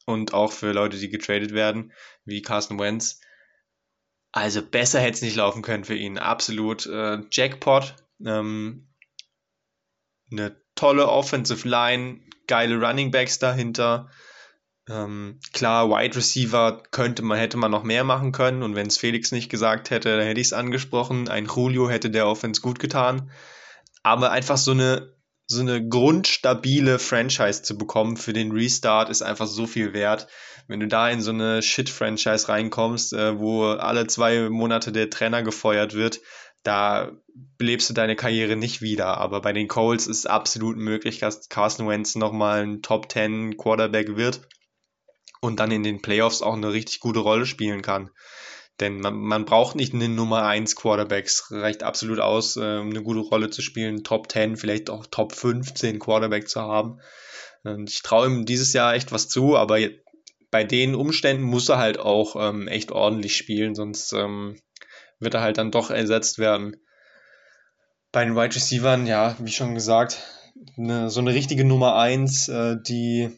und 0.05 0.33
auch 0.33 0.53
für 0.53 0.71
Leute, 0.71 0.97
die 0.97 1.09
getradet 1.09 1.51
werden, 1.53 1.91
wie 2.23 2.41
Carson 2.41 2.79
Wentz. 2.79 3.19
Also 4.31 4.61
besser 4.61 5.01
hätte 5.01 5.15
es 5.15 5.21
nicht 5.23 5.35
laufen 5.35 5.61
können 5.61 5.83
für 5.83 5.97
ihn. 5.97 6.17
Absolut 6.17 6.85
äh, 6.85 7.17
Jackpot. 7.29 7.95
Ähm, 8.25 8.87
eine 10.31 10.55
tolle 10.75 11.07
Offensive 11.07 11.67
Line, 11.67 12.21
geile 12.47 12.79
Running 12.79 13.11
Backs 13.11 13.39
dahinter. 13.39 14.09
Ähm, 14.89 15.39
klar, 15.53 15.89
Wide 15.89 16.15
Receiver 16.15 16.81
könnte 16.89 17.21
man, 17.21 17.37
hätte 17.37 17.57
man 17.57 17.69
noch 17.69 17.83
mehr 17.83 18.03
machen 18.03 18.31
können 18.31 18.63
und 18.63 18.75
wenn 18.75 18.87
es 18.87 18.97
Felix 18.97 19.31
nicht 19.31 19.49
gesagt 19.49 19.91
hätte, 19.91 20.17
dann 20.17 20.25
hätte 20.25 20.41
ich 20.41 20.47
es 20.47 20.53
angesprochen. 20.53 21.27
Ein 21.29 21.45
Julio 21.45 21.89
hätte 21.89 22.09
der 22.09 22.27
Offense 22.27 22.61
gut 22.61 22.79
getan. 22.79 23.31
Aber 24.01 24.31
einfach 24.31 24.57
so 24.57 24.71
eine, 24.71 25.13
so 25.45 25.61
eine 25.61 25.87
grundstabile 25.87 26.97
Franchise 26.97 27.61
zu 27.61 27.77
bekommen 27.77 28.17
für 28.17 28.33
den 28.33 28.51
Restart 28.51 29.09
ist 29.09 29.21
einfach 29.21 29.47
so 29.47 29.67
viel 29.67 29.93
wert. 29.93 30.27
Wenn 30.67 30.79
du 30.79 30.87
da 30.87 31.09
in 31.09 31.21
so 31.21 31.31
eine 31.31 31.61
Shit-Franchise 31.61 32.49
reinkommst, 32.49 33.13
äh, 33.13 33.39
wo 33.39 33.65
alle 33.65 34.07
zwei 34.07 34.49
Monate 34.49 34.91
der 34.91 35.09
Trainer 35.09 35.43
gefeuert 35.43 35.93
wird, 35.93 36.19
da 36.63 37.11
belebst 37.57 37.89
du 37.89 37.93
deine 37.93 38.15
Karriere 38.15 38.55
nicht 38.55 38.81
wieder. 38.81 39.17
Aber 39.17 39.41
bei 39.41 39.53
den 39.53 39.67
Colts 39.67 40.07
ist 40.07 40.29
absolut 40.29 40.77
möglich, 40.77 41.19
dass 41.19 41.49
Carson 41.49 41.87
Wentz 41.87 42.15
nochmal 42.15 42.63
ein 42.63 42.81
Top 42.81 43.11
10 43.11 43.57
Quarterback 43.57 44.15
wird 44.15 44.41
und 45.41 45.59
dann 45.59 45.71
in 45.71 45.83
den 45.83 46.01
Playoffs 46.01 46.41
auch 46.41 46.53
eine 46.53 46.73
richtig 46.73 46.99
gute 46.99 47.19
Rolle 47.19 47.45
spielen 47.45 47.81
kann. 47.81 48.09
Denn 48.79 49.01
man, 49.01 49.15
man 49.15 49.45
braucht 49.45 49.75
nicht 49.75 49.93
einen 49.93 50.15
Nummer 50.15 50.43
1 50.45 50.75
Quarterbacks, 50.75 51.51
reicht 51.51 51.83
absolut 51.83 52.19
aus, 52.19 52.55
äh, 52.55 52.79
eine 52.79 53.03
gute 53.03 53.19
Rolle 53.19 53.49
zu 53.49 53.61
spielen, 53.61 54.03
Top 54.03 54.31
10, 54.31 54.55
vielleicht 54.55 54.89
auch 54.89 55.05
Top 55.05 55.33
15 55.33 55.99
Quarterback 55.99 56.47
zu 56.47 56.61
haben. 56.61 56.99
Und 57.63 57.89
ich 57.89 58.01
traue 58.03 58.27
ihm 58.27 58.45
dieses 58.45 58.71
Jahr 58.71 58.93
echt 58.93 59.11
was 59.11 59.27
zu, 59.27 59.57
aber 59.57 59.79
bei 60.49 60.63
den 60.63 60.95
Umständen 60.95 61.43
muss 61.43 61.67
er 61.67 61.77
halt 61.77 61.99
auch 61.99 62.35
ähm, 62.37 62.67
echt 62.67 62.91
ordentlich 62.91 63.35
spielen, 63.35 63.75
sonst 63.75 64.13
ähm, 64.13 64.57
wird 65.19 65.33
er 65.33 65.41
halt 65.41 65.57
dann 65.57 65.71
doch 65.71 65.91
ersetzt 65.91 66.39
werden. 66.39 66.77
Bei 68.11 68.25
den 68.25 68.35
Wide 68.35 68.55
Receivers, 68.55 69.07
ja, 69.07 69.35
wie 69.39 69.51
schon 69.51 69.75
gesagt, 69.75 70.23
eine, 70.77 71.09
so 71.09 71.19
eine 71.19 71.33
richtige 71.33 71.65
Nummer 71.65 71.95
1, 71.95 72.49
äh, 72.49 72.77
die 72.81 73.29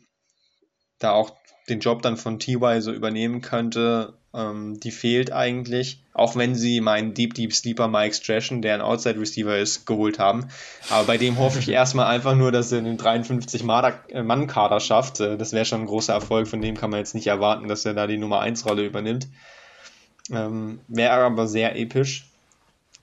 da 0.99 1.11
auch 1.11 1.35
den 1.69 1.79
Job 1.79 2.01
dann 2.01 2.17
von 2.17 2.39
TY 2.39 2.81
so 2.81 2.91
übernehmen 2.91 3.41
könnte, 3.41 4.17
ähm, 4.33 4.79
die 4.79 4.91
fehlt 4.91 5.31
eigentlich. 5.31 6.03
Auch 6.13 6.35
wenn 6.35 6.55
sie 6.55 6.81
meinen 6.81 7.13
Deep 7.13 7.33
Deep 7.33 7.53
Sleeper 7.53 7.87
Mike 7.87 8.15
Strashen, 8.15 8.61
der 8.61 8.75
ein 8.75 8.81
Outside 8.81 9.19
Receiver 9.19 9.57
ist, 9.57 9.85
geholt 9.85 10.19
haben. 10.19 10.47
Aber 10.89 11.05
bei 11.05 11.17
dem 11.17 11.37
hoffe 11.37 11.59
ich 11.59 11.69
erstmal 11.69 12.07
einfach 12.07 12.35
nur, 12.35 12.51
dass 12.51 12.71
er 12.71 12.81
den 12.81 12.97
53-Mann-Kader 12.97 14.79
schafft. 14.79 15.19
Äh, 15.19 15.37
das 15.37 15.53
wäre 15.53 15.65
schon 15.65 15.81
ein 15.81 15.87
großer 15.87 16.13
Erfolg. 16.13 16.47
Von 16.47 16.61
dem 16.61 16.77
kann 16.77 16.89
man 16.91 16.99
jetzt 16.99 17.15
nicht 17.15 17.27
erwarten, 17.27 17.67
dass 17.67 17.85
er 17.85 17.93
da 17.93 18.07
die 18.07 18.17
Nummer 18.17 18.41
1-Rolle 18.41 18.85
übernimmt. 18.85 19.27
Ähm, 20.31 20.79
Wäre 20.87 21.13
aber 21.13 21.47
sehr 21.47 21.75
episch. 21.77 22.27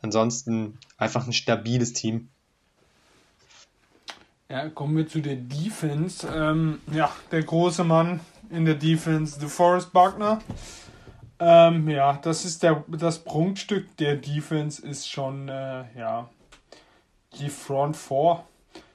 Ansonsten 0.03 0.79
einfach 0.97 1.27
ein 1.27 1.33
stabiles 1.33 1.93
Team. 1.93 2.29
Ja, 4.49 4.69
kommen 4.71 4.97
wir 4.97 5.07
zu 5.07 5.21
der 5.21 5.37
Defense. 5.37 6.27
Ähm, 6.27 6.81
ja, 6.91 7.11
der 7.31 7.43
große 7.43 7.85
Mann 7.85 8.21
in 8.51 8.65
der 8.65 8.77
Defense, 8.77 9.39
The 9.39 9.47
Forest 9.47 9.93
Buckner. 9.93 10.39
Ähm, 11.39 11.89
ja, 11.89 12.15
das 12.15 12.45
ist 12.45 12.63
der, 12.63 12.83
das 12.89 13.23
Prunkstück 13.23 13.97
der 13.99 14.17
Defense 14.17 14.85
ist 14.85 15.09
schon, 15.09 15.49
äh, 15.49 15.85
ja, 15.97 16.29
die 17.39 17.49
Front 17.49 17.97
4. 17.97 18.45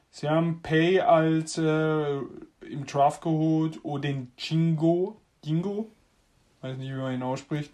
Sie 0.10 0.30
haben 0.30 0.62
Pay 0.62 1.02
als 1.02 1.58
äh, 1.58 2.18
im 2.62 2.86
Draft 2.86 3.22
geholt 3.22 3.80
oder 3.84 4.02
den 4.02 4.32
Jingo, 4.38 5.18
Jingo, 5.44 5.90
weiß 6.62 6.78
nicht, 6.78 6.92
wie 6.92 6.98
man 6.98 7.14
ihn 7.14 7.24
ausspricht, 7.24 7.72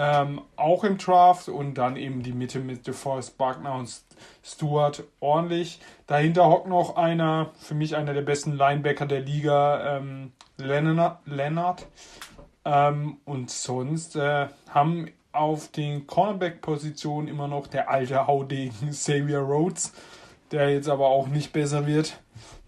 ähm, 0.00 0.42
auch 0.54 0.84
im 0.84 0.96
Draft 0.96 1.48
und 1.48 1.74
dann 1.74 1.96
eben 1.96 2.22
die 2.22 2.32
Mitte 2.32 2.60
mit 2.60 2.86
DeForest 2.86 3.36
Buckner 3.36 3.74
und 3.74 3.90
Stewart 4.44 5.02
ordentlich. 5.18 5.80
Dahinter 6.06 6.48
hockt 6.48 6.68
noch 6.68 6.96
einer, 6.96 7.50
für 7.58 7.74
mich 7.74 7.96
einer 7.96 8.14
der 8.14 8.22
besten 8.22 8.52
Linebacker 8.52 9.06
der 9.06 9.20
Liga, 9.20 9.96
ähm, 9.96 10.32
Leonard. 10.56 11.86
Ähm, 12.64 13.16
und 13.24 13.50
sonst 13.50 14.14
äh, 14.14 14.46
haben 14.70 15.10
auf 15.32 15.68
den 15.72 16.06
Cornerback-Positionen 16.06 17.26
immer 17.26 17.48
noch 17.48 17.66
der 17.66 17.90
alte 17.90 18.28
Haudegen 18.28 18.90
Xavier 18.90 19.40
Rhodes, 19.40 19.92
der 20.52 20.70
jetzt 20.70 20.88
aber 20.88 21.08
auch 21.08 21.26
nicht 21.26 21.52
besser 21.52 21.88
wird. 21.88 22.20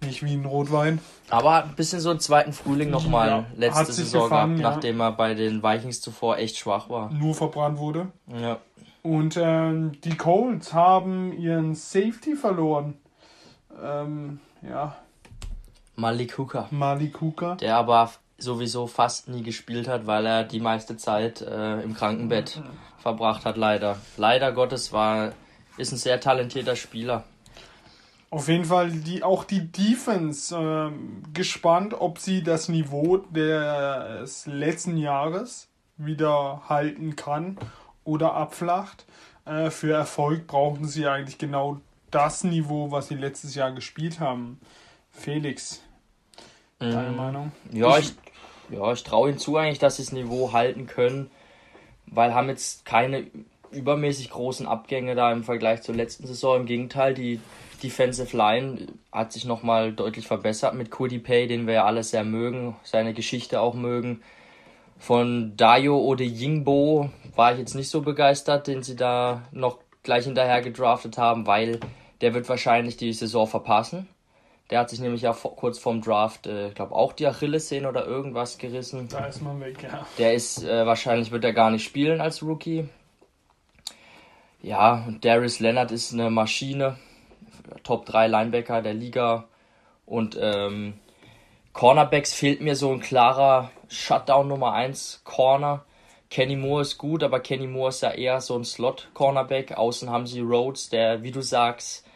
Nicht 0.02 0.24
wie 0.24 0.34
ein 0.34 0.44
Rotwein. 0.44 1.00
Aber 1.28 1.64
ein 1.64 1.74
bisschen 1.74 2.00
so 2.00 2.10
einen 2.10 2.20
zweiten 2.20 2.52
Frühling 2.52 2.90
nochmal 2.90 3.28
ja, 3.28 3.44
letzte 3.56 3.92
Saison 3.92 4.24
gefangen, 4.24 4.56
gehabt, 4.56 4.84
ja. 4.84 4.90
nachdem 4.92 5.00
er 5.00 5.12
bei 5.12 5.34
den 5.34 5.62
Vikings 5.62 6.00
zuvor 6.00 6.38
echt 6.38 6.56
schwach 6.56 6.88
war. 6.88 7.10
Nur 7.12 7.34
verbrannt 7.34 7.78
wurde. 7.78 8.08
Ja. 8.26 8.58
Und 9.02 9.38
ähm, 9.40 10.00
die 10.02 10.16
Colts 10.16 10.72
haben 10.72 11.32
ihren 11.32 11.74
Safety 11.74 12.34
verloren. 12.36 12.94
Ähm, 13.82 14.40
ja. 14.62 14.96
Malik 15.96 16.38
Hooker. 16.38 16.68
Malik 16.70 17.20
Hooker. 17.20 17.56
Der 17.56 17.76
aber 17.76 18.10
sowieso 18.38 18.86
fast 18.86 19.28
nie 19.28 19.42
gespielt 19.42 19.88
hat, 19.88 20.06
weil 20.06 20.26
er 20.26 20.44
die 20.44 20.60
meiste 20.60 20.96
Zeit 20.96 21.42
äh, 21.42 21.80
im 21.82 21.94
Krankenbett 21.94 22.56
mhm. 22.56 22.70
verbracht 22.98 23.44
hat, 23.44 23.56
leider. 23.56 23.98
Leider 24.16 24.52
Gottes 24.52 24.92
war, 24.92 25.32
ist 25.76 25.92
ein 25.92 25.98
sehr 25.98 26.20
talentierter 26.20 26.76
Spieler. 26.76 27.24
Auf 28.30 28.46
jeden 28.46 28.64
Fall 28.64 28.92
die, 28.92 29.24
auch 29.24 29.42
die 29.42 29.72
Defense 29.72 30.56
äh, 30.56 30.92
gespannt, 31.34 31.94
ob 31.98 32.20
sie 32.20 32.44
das 32.44 32.68
Niveau 32.68 33.16
des 33.16 34.46
letzten 34.46 34.96
Jahres 34.96 35.68
wieder 35.96 36.62
halten 36.68 37.16
kann 37.16 37.58
oder 38.04 38.34
abflacht. 38.34 39.04
Äh, 39.44 39.70
für 39.70 39.92
Erfolg 39.92 40.46
brauchen 40.46 40.86
sie 40.86 41.08
eigentlich 41.08 41.38
genau 41.38 41.80
das 42.12 42.44
Niveau, 42.44 42.92
was 42.92 43.08
sie 43.08 43.16
letztes 43.16 43.56
Jahr 43.56 43.72
gespielt 43.72 44.20
haben. 44.20 44.60
Felix, 45.10 45.82
deine 46.78 47.10
mhm. 47.10 47.16
Meinung? 47.16 47.52
Ja, 47.72 47.98
ich, 47.98 48.14
ja, 48.70 48.92
ich 48.92 49.02
traue 49.02 49.30
ihnen 49.30 49.38
zu 49.38 49.56
eigentlich, 49.56 49.80
dass 49.80 49.96
sie 49.96 50.04
das 50.04 50.12
Niveau 50.12 50.52
halten 50.52 50.86
können, 50.86 51.32
weil 52.06 52.32
haben 52.32 52.48
jetzt 52.48 52.84
keine 52.84 53.26
übermäßig 53.72 54.30
großen 54.30 54.66
Abgänge 54.66 55.16
da 55.16 55.32
im 55.32 55.44
Vergleich 55.44 55.82
zur 55.82 55.94
letzten 55.94 56.26
Saison. 56.26 56.60
Im 56.60 56.66
Gegenteil, 56.66 57.14
die 57.14 57.40
Defensive 57.82 58.36
Line 58.36 58.86
hat 59.12 59.32
sich 59.32 59.44
nochmal 59.44 59.92
deutlich 59.92 60.26
verbessert 60.26 60.74
mit 60.74 60.90
Cody 60.90 61.18
Pay, 61.18 61.46
den 61.46 61.66
wir 61.66 61.74
ja 61.74 61.84
alle 61.84 62.02
sehr 62.02 62.24
mögen, 62.24 62.76
seine 62.82 63.14
Geschichte 63.14 63.60
auch 63.60 63.74
mögen. 63.74 64.22
Von 64.98 65.56
Dayo 65.56 65.98
Ode 65.98 66.24
Yingbo 66.24 67.10
war 67.34 67.52
ich 67.52 67.58
jetzt 67.58 67.74
nicht 67.74 67.88
so 67.88 68.02
begeistert, 68.02 68.66
den 68.66 68.82
sie 68.82 68.96
da 68.96 69.42
noch 69.50 69.78
gleich 70.02 70.24
hinterher 70.24 70.60
gedraftet 70.60 71.18
haben, 71.18 71.46
weil 71.46 71.80
der 72.20 72.34
wird 72.34 72.48
wahrscheinlich 72.48 72.96
die 72.96 73.12
Saison 73.12 73.46
verpassen. 73.46 74.06
Der 74.70 74.78
hat 74.78 74.90
sich 74.90 75.00
nämlich 75.00 75.22
ja 75.22 75.32
vor, 75.32 75.56
kurz 75.56 75.78
vorm 75.78 76.00
Draft, 76.00 76.46
äh, 76.46 76.66
ich 76.66 76.72
äh, 76.72 76.74
glaube 76.74 76.94
auch 76.94 77.12
die 77.12 77.26
Achillessehne 77.26 77.88
oder 77.88 78.06
irgendwas 78.06 78.56
gerissen. 78.58 79.08
Da 79.08 79.26
ist 79.26 79.42
man 79.42 79.60
weg, 79.60 79.82
ja. 79.82 80.06
Der 80.18 80.34
ist, 80.34 80.62
äh, 80.62 80.86
wahrscheinlich 80.86 81.32
wird 81.32 81.44
er 81.44 81.52
gar 81.52 81.70
nicht 81.70 81.82
spielen 81.82 82.20
als 82.20 82.42
Rookie. 82.42 82.88
Ja, 84.62 85.08
Darius 85.22 85.58
Leonard 85.58 85.90
ist 85.90 86.12
eine 86.12 86.30
Maschine. 86.30 86.96
Top 87.82 88.06
3 88.06 88.28
Linebacker 88.28 88.82
der 88.82 88.94
Liga. 88.94 89.44
Und 90.06 90.36
ähm, 90.40 90.94
Cornerbacks 91.72 92.34
fehlt 92.34 92.60
mir 92.60 92.76
so 92.76 92.90
ein 92.90 93.00
klarer 93.00 93.70
Shutdown 93.88 94.48
Nummer 94.48 94.72
1 94.72 95.22
Corner. 95.24 95.84
Kenny 96.30 96.56
Moore 96.56 96.82
ist 96.82 96.98
gut, 96.98 97.22
aber 97.24 97.40
Kenny 97.40 97.66
Moore 97.66 97.88
ist 97.88 98.02
ja 98.02 98.10
eher 98.10 98.40
so 98.40 98.56
ein 98.56 98.64
Slot-Cornerback. 98.64 99.72
Außen 99.72 100.10
haben 100.10 100.26
sie 100.26 100.40
Rhodes, 100.40 100.88
der, 100.88 101.22
wie 101.22 101.32
du 101.32 101.42
sagst, 101.42 102.06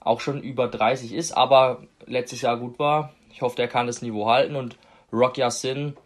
auch 0.00 0.20
schon 0.20 0.42
über 0.42 0.68
30 0.68 1.12
ist, 1.12 1.32
aber 1.32 1.82
letztes 2.06 2.40
Jahr 2.40 2.56
gut 2.56 2.78
war. 2.78 3.12
Ich 3.30 3.42
hoffe, 3.42 3.56
der 3.56 3.68
kann 3.68 3.86
das 3.86 4.00
Niveau 4.00 4.26
halten. 4.26 4.56
Und 4.56 4.78
Rock 5.12 5.36
Yassin, 5.36 5.96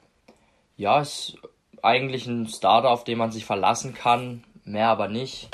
ja, 0.77 1.01
ist 1.01 1.39
eigentlich 1.83 2.27
ein 2.27 2.49
Starter, 2.49 2.91
auf 2.91 3.05
den 3.05 3.19
man 3.19 3.31
sich 3.31 3.45
verlassen 3.45 3.95
kann. 3.95 4.43
Mehr 4.65 4.89
aber 4.89 5.09
nicht. 5.09 5.49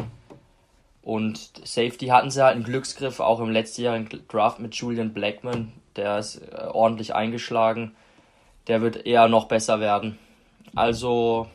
Und 1.09 1.66
Safety 1.66 2.09
hatten 2.09 2.30
sie 2.30 2.44
halt 2.44 2.56
einen 2.56 2.64
Glücksgriff, 2.64 3.20
auch 3.20 3.40
im 3.40 3.48
letztjährigen 3.48 4.28
Draft 4.28 4.61
mit 4.61 4.74
Julian 4.74 5.14
Blackman. 5.14 5.72
Der 5.96 6.18
ist 6.18 6.36
äh, 6.36 6.66
ordentlich 6.70 7.14
eingeschlagen. 7.14 7.96
Der 8.66 8.82
wird 8.82 9.06
eher 9.06 9.26
noch 9.26 9.48
besser 9.48 9.80
werden. 9.80 10.18
Also, 10.74 11.48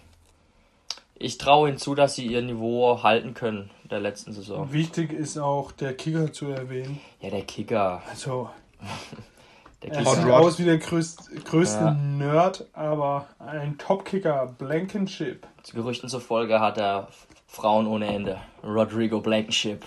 ich 1.14 1.38
traue 1.38 1.70
ihnen 1.70 1.78
zu, 1.78 1.94
dass 1.94 2.16
sie 2.16 2.26
ihr 2.26 2.42
Niveau 2.42 3.04
halten 3.04 3.36
können 3.36 3.70
der 3.92 4.00
letzten 4.00 4.34
Saison. 4.34 4.74
Wichtig 4.74 5.14
ist 5.14 5.38
auch 5.38 5.72
der 5.72 5.96
Kicker 5.96 6.34
zu 6.34 6.48
erwähnen. 6.48 7.00
Ja, 7.22 7.30
der 7.30 7.44
Kicker. 7.44 8.02
Also, 8.10 8.50
der 9.84 9.92
er 9.94 10.04
sieht 10.04 10.32
aus 10.32 10.58
wie 10.58 10.66
der 10.66 10.80
größt, 10.80 11.46
größte 11.46 11.80
ja. 11.80 11.92
Nerd, 11.92 12.66
aber 12.74 13.28
ein 13.38 13.78
Top-Kicker, 13.78 14.56
Blankenship. 14.58 15.46
Zu 15.62 15.76
Gerüchten 15.76 16.10
zufolge 16.10 16.60
hat 16.60 16.80
er 16.80 17.10
Frauen 17.54 17.86
ohne 17.86 18.08
Ende. 18.08 18.42
Rodrigo 18.64 19.22
Blankenship, 19.22 19.86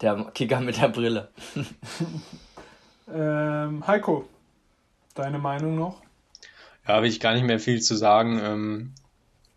der 0.00 0.30
Kicker 0.32 0.60
mit 0.60 0.80
der 0.80 0.88
Brille. 0.88 1.28
ähm, 3.12 3.84
Heiko, 3.84 4.28
deine 5.16 5.40
Meinung 5.40 5.74
noch? 5.74 6.00
Ja, 6.86 6.94
habe 6.94 7.08
ich 7.08 7.18
gar 7.18 7.34
nicht 7.34 7.42
mehr 7.42 7.58
viel 7.58 7.82
zu 7.82 7.96
sagen. 7.96 8.38
Ähm, 8.40 8.94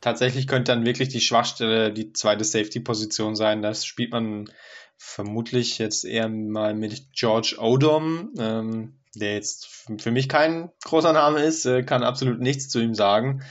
tatsächlich 0.02 0.48
könnte 0.48 0.72
dann 0.72 0.84
wirklich 0.84 1.10
die 1.10 1.22
Schwachstelle 1.22 1.94
die 1.94 2.12
zweite 2.12 2.44
Safety-Position 2.44 3.36
sein. 3.36 3.62
Das 3.62 3.86
spielt 3.86 4.12
man 4.12 4.50
vermutlich 4.98 5.78
jetzt 5.78 6.06
eher 6.06 6.30
mal 6.30 6.74
mit 6.74 7.14
George 7.14 7.58
Odom, 7.60 8.34
ähm, 8.40 8.96
der 9.14 9.36
jetzt 9.36 9.68
für 10.00 10.10
mich 10.10 10.28
kein 10.28 10.72
großer 10.86 11.14
Name 11.14 11.44
ist, 11.44 11.68
äh, 11.68 11.84
kann 11.84 12.02
absolut 12.02 12.40
nichts 12.40 12.68
zu 12.70 12.80
ihm 12.80 12.96
sagen. 12.96 13.44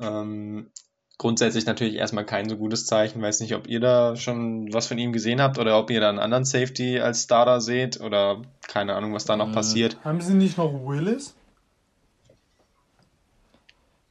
Ähm, 0.00 0.72
grundsätzlich 1.18 1.66
natürlich 1.66 1.94
erstmal 1.94 2.26
kein 2.26 2.48
so 2.48 2.56
gutes 2.56 2.86
Zeichen. 2.86 3.22
Weiß 3.22 3.40
nicht, 3.40 3.54
ob 3.54 3.66
ihr 3.68 3.80
da 3.80 4.16
schon 4.16 4.72
was 4.72 4.86
von 4.86 4.98
ihm 4.98 5.12
gesehen 5.12 5.40
habt 5.40 5.58
oder 5.58 5.78
ob 5.78 5.90
ihr 5.90 6.00
da 6.00 6.08
einen 6.08 6.18
anderen 6.18 6.44
Safety 6.44 7.00
als 7.00 7.24
Starter 7.24 7.60
seht 7.60 8.00
oder 8.00 8.42
keine 8.66 8.94
Ahnung, 8.94 9.14
was 9.14 9.24
da 9.24 9.36
noch 9.36 9.48
mhm. 9.48 9.52
passiert. 9.52 9.96
Haben 10.04 10.20
sie 10.20 10.34
nicht 10.34 10.58
noch 10.58 10.72
Willis? 10.72 11.34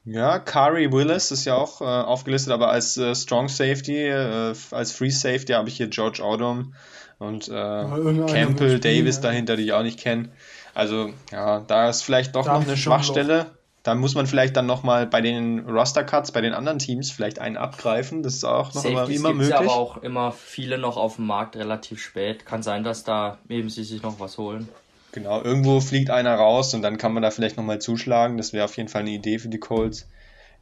Ja, 0.05 0.37
Kari 0.39 0.91
Willis 0.91 1.31
ist 1.31 1.45
ja 1.45 1.55
auch 1.55 1.79
äh, 1.79 1.85
aufgelistet, 1.85 2.51
aber 2.51 2.69
als 2.69 2.97
äh, 2.97 3.15
Strong 3.15 3.47
Safety, 3.47 4.05
äh, 4.05 4.53
als 4.71 4.91
Free 4.91 5.09
Safety 5.09 5.53
habe 5.53 5.69
ich 5.69 5.77
hier 5.77 5.87
George 5.87 6.21
Odom 6.21 6.73
und 7.19 7.47
äh, 7.47 7.51
Campbell 7.51 8.79
Davis 8.79 9.17
ja. 9.17 9.21
dahinter, 9.21 9.55
die 9.55 9.63
ich 9.63 9.73
auch 9.73 9.83
nicht 9.83 9.99
kenne. 9.99 10.29
Also 10.73 11.13
ja, 11.31 11.61
da 11.61 11.89
ist 11.89 12.01
vielleicht 12.01 12.35
doch 12.35 12.45
da 12.45 12.53
noch 12.55 12.67
eine 12.67 12.75
Schwachstelle 12.75 13.51
da 13.83 13.95
muss 13.95 14.15
man 14.15 14.25
vielleicht 14.27 14.55
dann 14.55 14.65
nochmal 14.65 15.05
bei 15.05 15.19
den 15.19 15.67
Roster-Cuts, 15.67 16.31
bei 16.31 16.39
den 16.39 16.53
anderen 16.53 16.79
Teams 16.79 17.11
vielleicht 17.11 17.39
einen 17.39 17.57
abgreifen. 17.57 18.23
Das 18.23 18.33
ist 18.33 18.45
auch 18.45 18.73
noch 18.73 18.85
immer, 18.85 19.09
immer 19.09 19.33
möglich. 19.33 19.55
aber 19.55 19.75
auch 19.75 19.97
immer 19.97 20.31
viele 20.31 20.77
noch 20.77 20.95
auf 20.95 21.17
dem 21.17 21.27
Markt 21.27 21.57
relativ 21.57 22.01
spät. 22.01 22.45
Kann 22.45 22.63
sein, 22.63 22.85
dass 22.85 23.03
da 23.03 23.39
eben 23.49 23.69
sie 23.69 23.83
sich 23.83 24.01
noch 24.01 24.21
was 24.21 24.37
holen. 24.37 24.69
Genau, 25.11 25.41
irgendwo 25.43 25.81
fliegt 25.81 26.09
einer 26.09 26.33
raus 26.33 26.73
und 26.73 26.81
dann 26.81 26.97
kann 26.97 27.13
man 27.13 27.21
da 27.21 27.29
vielleicht 27.29 27.57
nochmal 27.57 27.79
zuschlagen. 27.79 28.37
Das 28.37 28.53
wäre 28.53 28.65
auf 28.65 28.77
jeden 28.77 28.89
Fall 28.89 29.01
eine 29.01 29.11
Idee 29.11 29.37
für 29.37 29.49
die 29.49 29.59
Colts. 29.59 30.07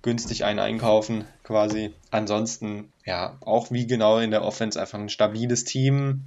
Günstig 0.02 0.44
einen 0.44 0.60
einkaufen 0.60 1.26
quasi. 1.44 1.94
Ansonsten, 2.10 2.92
ja, 3.06 3.38
auch 3.42 3.70
wie 3.70 3.86
genau 3.86 4.18
in 4.18 4.32
der 4.32 4.44
Offense 4.44 4.82
einfach 4.82 4.98
ein 4.98 5.10
stabiles 5.10 5.64
Team. 5.64 6.26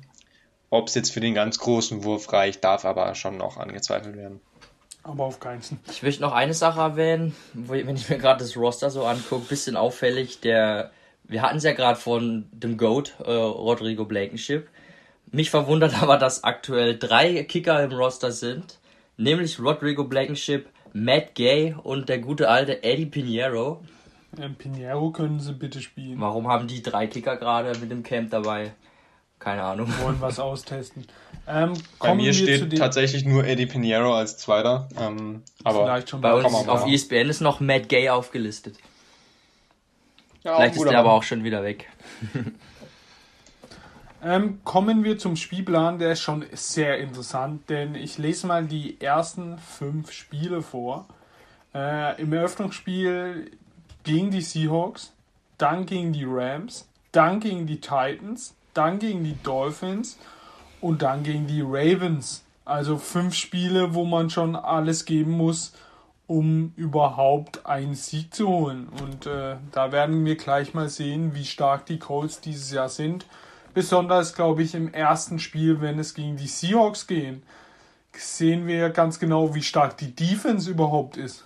Ob 0.71 0.89
es 0.89 0.95
jetzt 0.95 1.11
für 1.11 1.21
den 1.21 1.35
ganz 1.35 1.59
großen 1.59 2.05
Wurf 2.05 2.33
reicht, 2.33 2.63
darf 2.63 2.85
aber 2.85 3.15
schon 3.17 3.37
noch 3.37 3.57
angezweifelt 3.57 4.17
werden. 4.17 4.41
Aber 5.05 5.25
auf 5.25 5.39
keinen. 5.39 5.61
Ich 5.91 6.03
möchte 6.03 6.23
noch 6.23 6.33
eine 6.33 6.55
Sache 6.55 6.81
erwähnen, 6.81 7.37
wenn 7.53 7.95
ich 7.95 8.09
mir 8.09 8.17
gerade 8.17 8.43
das 8.43 8.57
Roster 8.57 8.91
so 8.91 9.05
angucke, 9.05 9.47
bisschen 9.49 9.77
auffällig, 9.77 10.41
der, 10.41 10.91
wir 11.25 11.43
hatten 11.43 11.59
es 11.59 11.63
ja 11.65 11.73
gerade 11.73 12.01
von 12.01 12.47
dem 12.53 12.79
GOAT, 12.79 13.15
äh, 13.23 13.31
Rodrigo 13.31 14.07
Blankenship. 14.07 14.67
Mich 15.31 15.51
verwundert 15.51 16.03
aber, 16.03 16.17
dass 16.17 16.43
aktuell 16.43 16.99
drei 16.99 17.45
Kicker 17.45 17.85
im 17.85 17.93
Roster 17.93 18.33
sind, 18.33 18.79
nämlich 19.19 19.61
Rodrigo 19.61 20.05
Blankenship, 20.05 20.69
Matt 20.95 21.35
Gay 21.35 21.77
und 21.83 22.09
der 22.09 22.19
gute 22.19 22.49
alte 22.49 22.83
Eddie 22.83 23.07
Pinheiro. 23.07 23.83
Ja, 24.39 24.49
Pinheiro 24.49 25.11
können 25.11 25.39
sie 25.39 25.53
bitte 25.53 25.83
spielen. 25.83 26.19
Warum 26.19 26.49
haben 26.49 26.67
die 26.67 26.83
drei 26.83 27.09
Kicker 27.09 27.37
gerade 27.37 27.79
mit 27.79 27.91
dem 27.91 28.03
Camp 28.03 28.31
dabei? 28.31 28.73
Keine 29.45 29.63
Ahnung. 29.63 29.93
Wollen 30.01 30.21
was 30.21 30.39
austesten. 30.39 31.07
Ähm, 31.47 31.75
Bei 31.99 32.15
mir 32.15 32.33
steht 32.33 32.77
tatsächlich 32.79 33.27
nur 33.27 33.45
Eddie 33.45 33.67
Pinheiro 33.67 34.15
als 34.15 34.39
Zweiter. 34.39 34.89
Ähm, 34.99 35.43
aber 35.63 35.85
Vielleicht 35.85 36.09
schon 36.09 36.23
bei 36.23 36.33
uns 36.33 36.67
auf 36.67 36.87
ESPN 36.87 37.29
ist 37.29 37.43
noch 37.43 37.61
Matt 37.61 37.91
Gay 37.91 38.09
aufgelistet. 38.09 38.79
Ja, 40.43 40.57
Vielleicht 40.57 40.77
ist 40.77 40.89
der 40.89 40.99
aber 40.99 41.13
auch 41.13 41.23
schon 41.23 41.45
wieder 41.45 41.63
weg. 41.63 41.91
ähm, 44.25 44.61
kommen 44.65 45.05
wir 45.05 45.19
zum 45.19 45.37
Spielplan, 45.37 45.99
der 45.99 46.13
ist 46.13 46.23
schon 46.23 46.47
sehr 46.53 46.99
interessant, 46.99 47.69
denn 47.69 47.95
ich 47.95 48.17
lese 48.17 48.47
mal 48.47 48.65
die 48.65 48.99
ersten 49.01 49.59
fünf 49.59 50.11
Spiele 50.11 50.63
vor. 50.63 51.07
Äh, 51.75 52.21
Im 52.21 52.33
Eröffnungsspiel 52.33 53.51
gegen 54.05 54.31
die 54.31 54.41
Seahawks 54.41 55.13
dann 55.59 55.87
gegen 55.87 56.13
die 56.13 56.25
Rams, 56.27 56.89
dann 57.13 57.41
gegen 57.41 57.67
die 57.67 57.81
Titans, 57.81 58.55
dann 58.75 58.99
gegen 58.99 59.25
die 59.25 59.41
Dolphins 59.43 60.19
und 60.81 61.03
dann 61.03 61.23
gegen 61.23 61.47
die 61.47 61.63
Ravens. 61.63 62.45
Also 62.65 62.99
fünf 62.99 63.35
Spiele, 63.35 63.95
wo 63.95 64.05
man 64.05 64.31
schon 64.31 64.57
alles 64.57 65.05
geben 65.05 65.33
muss, 65.33 65.73
um 66.27 66.73
überhaupt 66.77 67.67
einen 67.67 67.95
Sieg 67.95 68.35
zu 68.35 68.49
holen. 68.49 68.89
Und 69.03 69.27
äh, 69.27 69.57
da 69.73 69.93
werden 69.93 70.25
wir 70.25 70.37
gleich 70.37 70.75
mal 70.75 70.89
sehen, 70.89 71.35
wie 71.35 71.45
stark 71.45 71.87
die 71.87 71.99
Colts 71.99 72.41
dieses 72.41 72.73
Jahr 72.73 72.89
sind. 72.89 73.27
Besonders, 73.75 74.35
glaube 74.35 74.63
ich, 74.63 74.75
im 74.75 74.93
ersten 74.93 75.39
Spiel, 75.39 75.81
wenn 75.81 75.99
es 75.99 76.15
gegen 76.15 76.37
die 76.37 76.47
Seahawks 76.47 77.07
gehen, 77.07 77.43
sehen 78.13 78.67
wir 78.67 78.91
ganz 78.91 79.19
genau, 79.19 79.55
wie 79.55 79.63
stark 79.63 79.99
die 79.99 80.15
Defense 80.15 80.71
überhaupt 80.71 81.17
ist. 81.17 81.45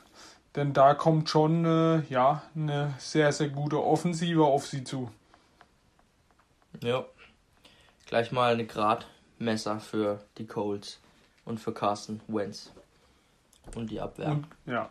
Denn 0.55 0.73
da 0.73 0.95
kommt 0.95 1.29
schon 1.29 1.65
äh, 1.65 2.03
ja, 2.11 2.43
eine 2.55 2.95
sehr, 2.99 3.33
sehr 3.33 3.49
gute 3.49 3.83
Offensive 3.83 4.45
auf 4.45 4.67
sie 4.67 4.85
zu. 4.85 5.11
Ja. 6.83 7.05
Gleich 8.09 8.33
mal 8.33 8.55
eine 8.55 8.65
Gradmesser 8.65 9.81
für 9.81 10.25
die 10.39 10.47
Colts 10.47 10.99
und 11.45 11.61
für 11.61 11.75
Carsten 11.75 12.23
Wentz. 12.27 12.73
Und 13.77 13.91
die 13.91 14.01
Abwehr. 14.01 14.31
Und, 14.31 14.47
ja, 14.65 14.89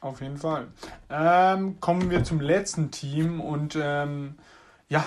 auf 0.00 0.22
jeden 0.22 0.38
Fall. 0.38 0.68
Ähm, 1.10 1.78
kommen 1.80 2.08
wir 2.08 2.24
zum 2.24 2.40
letzten 2.40 2.90
Team 2.90 3.42
und 3.42 3.76
ähm, 3.78 4.36
ja, 4.88 5.06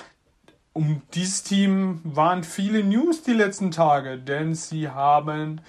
um 0.72 1.02
dieses 1.16 1.42
Team 1.42 2.00
waren 2.04 2.44
viele 2.44 2.84
News 2.84 3.24
die 3.24 3.34
letzten 3.34 3.72
Tage, 3.72 4.20
denn 4.20 4.54
sie 4.54 4.90
haben 4.90 5.60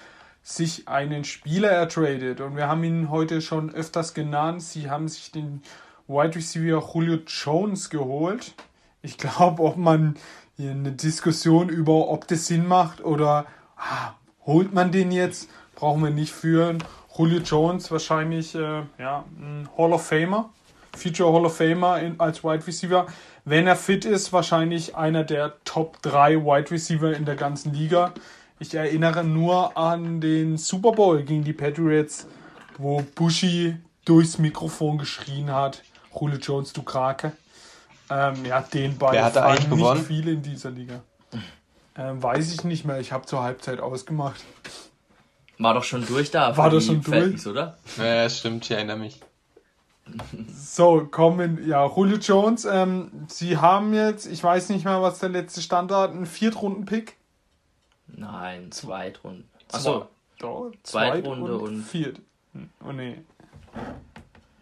sich 0.43 0.87
einen 0.87 1.23
Spieler 1.23 1.71
ertradet 1.71 2.39
und 2.39 2.55
wir 2.55 2.67
haben 2.67 2.83
ihn 2.83 3.09
heute 3.09 3.41
schon 3.41 3.73
öfters 3.73 4.13
genannt. 4.13 4.61
Sie 4.61 4.91
haben 4.91 5.07
sich 5.07 5.31
den 5.31 5.63
Wide 6.07 6.35
Receiver 6.35 6.87
Julio 6.93 7.17
Jones 7.25 7.89
geholt. 7.89 8.53
Ich 9.01 9.17
glaube, 9.17 9.63
ob 9.63 9.77
man 9.77 10.17
hier 10.59 10.71
eine 10.71 10.91
Diskussion 10.91 11.69
über, 11.69 12.09
ob 12.09 12.27
das 12.27 12.47
Sinn 12.47 12.67
macht 12.67 13.01
oder 13.01 13.45
ah, 13.77 14.11
holt 14.45 14.73
man 14.73 14.91
den 14.91 15.09
jetzt, 15.09 15.49
brauchen 15.73 16.03
wir 16.03 16.09
nicht 16.09 16.33
führen. 16.33 16.83
Julio 17.17 17.39
Jones 17.39 17.89
wahrscheinlich 17.91 18.55
äh, 18.55 18.81
ja, 18.97 19.23
ein 19.39 19.69
Hall 19.77 19.93
of 19.93 20.05
Famer, 20.05 20.49
Future 20.97 21.31
Hall 21.31 21.45
of 21.45 21.55
Famer 21.55 22.01
in, 22.01 22.19
als 22.19 22.43
Wide 22.43 22.67
Receiver. 22.67 23.07
Wenn 23.45 23.67
er 23.67 23.77
fit 23.77 24.03
ist, 24.03 24.33
wahrscheinlich 24.33 24.97
einer 24.97 25.23
der 25.23 25.53
Top 25.63 26.01
3 26.01 26.43
Wide 26.43 26.71
Receiver 26.71 27.15
in 27.15 27.23
der 27.23 27.35
ganzen 27.35 27.73
Liga. 27.73 28.13
Ich 28.59 28.75
erinnere 28.75 29.23
nur 29.23 29.77
an 29.77 30.19
den 30.19 30.57
Super 30.57 30.91
Bowl 30.91 31.23
gegen 31.23 31.45
die 31.45 31.53
Patriots, 31.53 32.27
wo 32.77 33.01
Bushi 33.15 33.77
durchs 34.03 34.37
Mikrofon 34.37 34.97
geschrien 34.97 35.53
hat, 35.53 35.83
Julio 36.13 36.37
Jones, 36.37 36.73
du 36.73 36.83
Krake. 36.83 37.31
Ähm, 38.09 38.45
ja, 38.45 38.61
den 38.61 38.97
Ball 38.97 39.13
Wer 39.13 39.25
hat 39.25 39.37
eigentlich 39.37 39.67
nicht 39.67 39.77
gewonnen? 39.77 40.03
viele 40.03 40.31
in 40.31 40.41
dieser 40.41 40.71
Liga. 40.71 41.01
Ähm, 41.95 42.21
weiß 42.23 42.53
ich 42.53 42.63
nicht 42.63 42.85
mehr, 42.85 42.99
ich 42.99 43.11
habe 43.11 43.25
zur 43.25 43.43
Halbzeit 43.43 43.79
ausgemacht. 43.79 44.43
War 45.57 45.73
doch 45.73 45.83
schon 45.83 46.05
durch 46.05 46.31
da. 46.31 46.55
War 46.55 46.69
doch 46.69 46.79
schon 46.79 47.03
Falcons, 47.03 47.43
durch? 47.43 47.53
oder? 47.53 47.77
Ja, 47.97 48.29
stimmt, 48.29 48.65
ich 48.65 48.71
erinnere 48.71 48.97
mich. 48.97 49.19
So, 50.51 51.05
kommen, 51.11 51.67
ja, 51.67 51.85
Julio 51.85 52.17
Jones, 52.17 52.65
ähm, 52.65 53.27
sie 53.27 53.57
haben 53.57 53.93
jetzt, 53.93 54.25
ich 54.25 54.43
weiß 54.43 54.69
nicht 54.69 54.85
mehr, 54.85 55.03
was 55.03 55.19
der 55.19 55.29
letzte 55.29 55.61
Standard, 55.61 56.15
ein 56.15 56.25
Viertrunden-Pick? 56.25 57.15
Nein, 58.07 58.71
Zweitrunden. 58.71 59.47
Achso, 59.71 60.07
Zwei, 60.39 60.71
Zweitrunde 60.83 61.57
und, 61.57 61.75
und 61.75 61.83
Viert. 61.83 62.21
Hm, 62.53 62.69
oh 62.87 62.91
nee. 62.91 63.17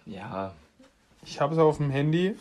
Ja. 0.05 0.53
Ich 1.23 1.39
habe 1.39 1.53
es 1.53 1.59
auf 1.59 1.77
dem 1.77 1.91
Handy. 1.91 2.35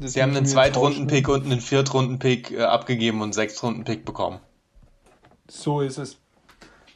Das 0.00 0.14
sie 0.14 0.22
haben 0.22 0.34
einen 0.34 0.46
Zweitrunden-Pick 0.46 1.28
und 1.28 1.44
einen 1.44 1.60
Viertrunden-Pick 1.60 2.52
äh, 2.52 2.62
abgegeben 2.62 3.18
und 3.18 3.24
einen 3.24 3.32
Sechstrunden-Pick 3.34 4.04
bekommen. 4.06 4.40
So 5.48 5.82
ist 5.82 5.98
es. 5.98 6.16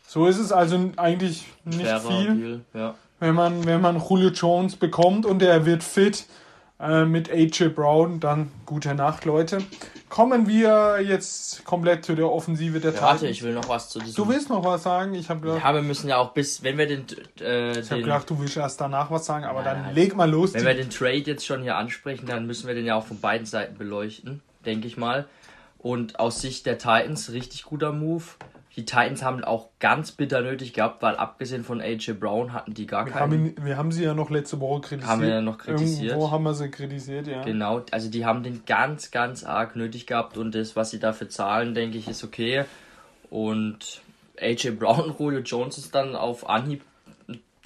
So 0.07 0.27
ist 0.27 0.39
es 0.39 0.53
also 0.53 0.91
eigentlich 0.97 1.45
nicht 1.65 1.83
Fairer 1.83 2.01
viel. 2.01 2.35
Deal, 2.35 2.61
ja. 2.73 2.95
Wenn 3.21 3.35
man, 3.35 3.67
wenn 3.67 3.81
man 3.81 4.01
Julio 4.01 4.31
Jones 4.31 4.77
bekommt 4.77 5.27
und 5.27 5.43
er 5.43 5.67
wird 5.67 5.83
fit 5.83 6.27
äh, 6.81 7.05
mit 7.05 7.31
AJ 7.31 7.71
Brown, 7.71 8.21
dann 8.21 8.51
gute 8.65 8.95
Nacht, 8.95 9.25
Leute. 9.25 9.59
Kommen 10.15 10.47
wir 10.47 11.01
jetzt 11.01 11.65
komplett 11.65 12.05
zu 12.05 12.15
der 12.15 12.31
Offensive 12.31 12.79
der 12.79 12.95
ja, 12.95 13.03
Warte, 13.03 13.27
ich 13.27 13.43
will 13.43 13.53
noch 13.53 13.69
was 13.69 13.89
zu 13.89 13.99
diesem. 13.99 14.15
Du 14.15 14.29
willst 14.31 14.49
noch 14.49 14.65
was 14.65 14.85
sagen? 14.85 15.13
Ich 15.15 15.29
habe 15.29 15.41
gedacht. 15.41 15.65
Ja, 15.65 15.75
wir 15.75 15.83
müssen 15.83 16.09
ja 16.09 16.19
auch 16.19 16.31
bis, 16.31 16.63
wenn 16.63 16.79
wir 16.79 16.87
den. 16.87 17.05
Äh, 17.41 17.81
ich 17.81 17.91
habe 17.91 18.01
gedacht, 18.01 18.31
du 18.31 18.39
willst 18.39 18.57
erst 18.57 18.81
danach 18.81 19.11
was 19.11 19.27
sagen, 19.27 19.45
aber 19.45 19.65
ja, 19.65 19.75
dann 19.75 19.93
leg 19.93 20.15
mal 20.15 20.31
los. 20.31 20.55
Wenn 20.55 20.67
wir 20.67 20.75
den 20.75 20.89
Trade 20.89 21.17
jetzt 21.17 21.45
schon 21.45 21.63
hier 21.63 21.77
ansprechen, 21.77 22.27
dann 22.27 22.47
müssen 22.47 22.69
wir 22.69 22.77
den 22.77 22.87
ja 22.87 22.95
auch 22.95 23.05
von 23.05 23.19
beiden 23.19 23.45
Seiten 23.45 23.77
beleuchten, 23.77 24.41
denke 24.65 24.87
ich 24.87 24.97
mal. 24.97 25.27
Und 25.79 26.21
aus 26.21 26.41
Sicht 26.41 26.65
der 26.67 26.79
Titans 26.79 27.33
richtig 27.33 27.65
guter 27.65 27.91
Move. 27.91 28.23
Die 28.77 28.85
Titans 28.85 29.23
haben 29.23 29.45
auch 29.45 29.69
ganz 29.79 30.11
bitter 30.11 30.41
nötig 30.41 30.73
gehabt, 30.73 31.01
weil 31.01 31.15
abgesehen 31.17 31.63
von 31.63 31.81
AJ 31.81 32.15
Brown 32.15 32.53
hatten 32.53 32.75
die 32.75 32.87
gar 32.87 33.07
wir 33.07 33.13
keinen. 33.13 33.23
Haben 33.23 33.47
ihn, 33.47 33.55
wir 33.65 33.77
haben 33.77 33.93
sie 33.93 34.03
ja 34.03 34.15
noch 34.15 34.31
letzte 34.31 34.61
Woche 34.61 34.81
kritisiert. 34.81 35.11
Haben 35.11 35.23
wir 35.23 35.29
ja 35.29 35.41
noch 35.41 35.59
kritisiert. 35.59 36.13
Irgendwo 36.13 36.31
haben 36.33 36.43
wir 36.43 36.55
sie 36.55 36.71
kritisiert, 36.71 37.29
ja. 37.29 37.43
Genau, 37.43 37.83
also 37.93 38.11
die 38.11 38.25
haben 38.25 38.43
den 38.43 38.65
ganz, 38.67 39.13
ganz 39.13 39.45
arg 39.45 39.77
nötig 39.77 40.07
gehabt 40.07 40.37
und 40.37 40.55
das, 40.55 40.75
was 40.75 40.91
sie 40.91 40.99
dafür 40.99 41.29
zahlen, 41.29 41.75
denke 41.75 41.99
ich, 41.99 42.09
ist 42.09 42.25
okay. 42.25 42.65
Und 43.31 44.03
AJ 44.41 44.73
Brown 44.73 45.11
und 45.11 45.19
Julio 45.21 45.41
Jones 45.41 45.79
ist 45.79 45.95
dann 45.95 46.17
auf 46.17 46.49
Anhieb 46.49 46.83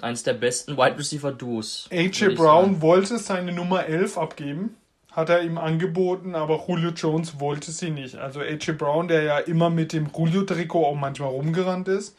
eines 0.02 0.22
der 0.22 0.34
besten 0.34 0.76
Wide 0.76 0.98
Receiver 0.98 1.32
Duos. 1.32 1.88
AJ 1.90 2.34
Brown 2.34 2.82
wollte 2.82 3.18
seine 3.18 3.52
Nummer 3.52 3.86
11 3.86 4.18
abgeben 4.18 4.76
hat 5.18 5.30
er 5.30 5.42
ihm 5.42 5.58
angeboten, 5.58 6.36
aber 6.36 6.64
Julio 6.68 6.90
Jones 6.90 7.40
wollte 7.40 7.72
sie 7.72 7.90
nicht. 7.90 8.14
Also 8.14 8.38
AJ 8.38 8.74
Brown, 8.78 9.08
der 9.08 9.24
ja 9.24 9.38
immer 9.38 9.68
mit 9.68 9.92
dem 9.92 10.08
Julio-Trikot 10.16 10.86
auch 10.86 10.94
manchmal 10.94 11.30
rumgerannt 11.30 11.88
ist. 11.88 12.16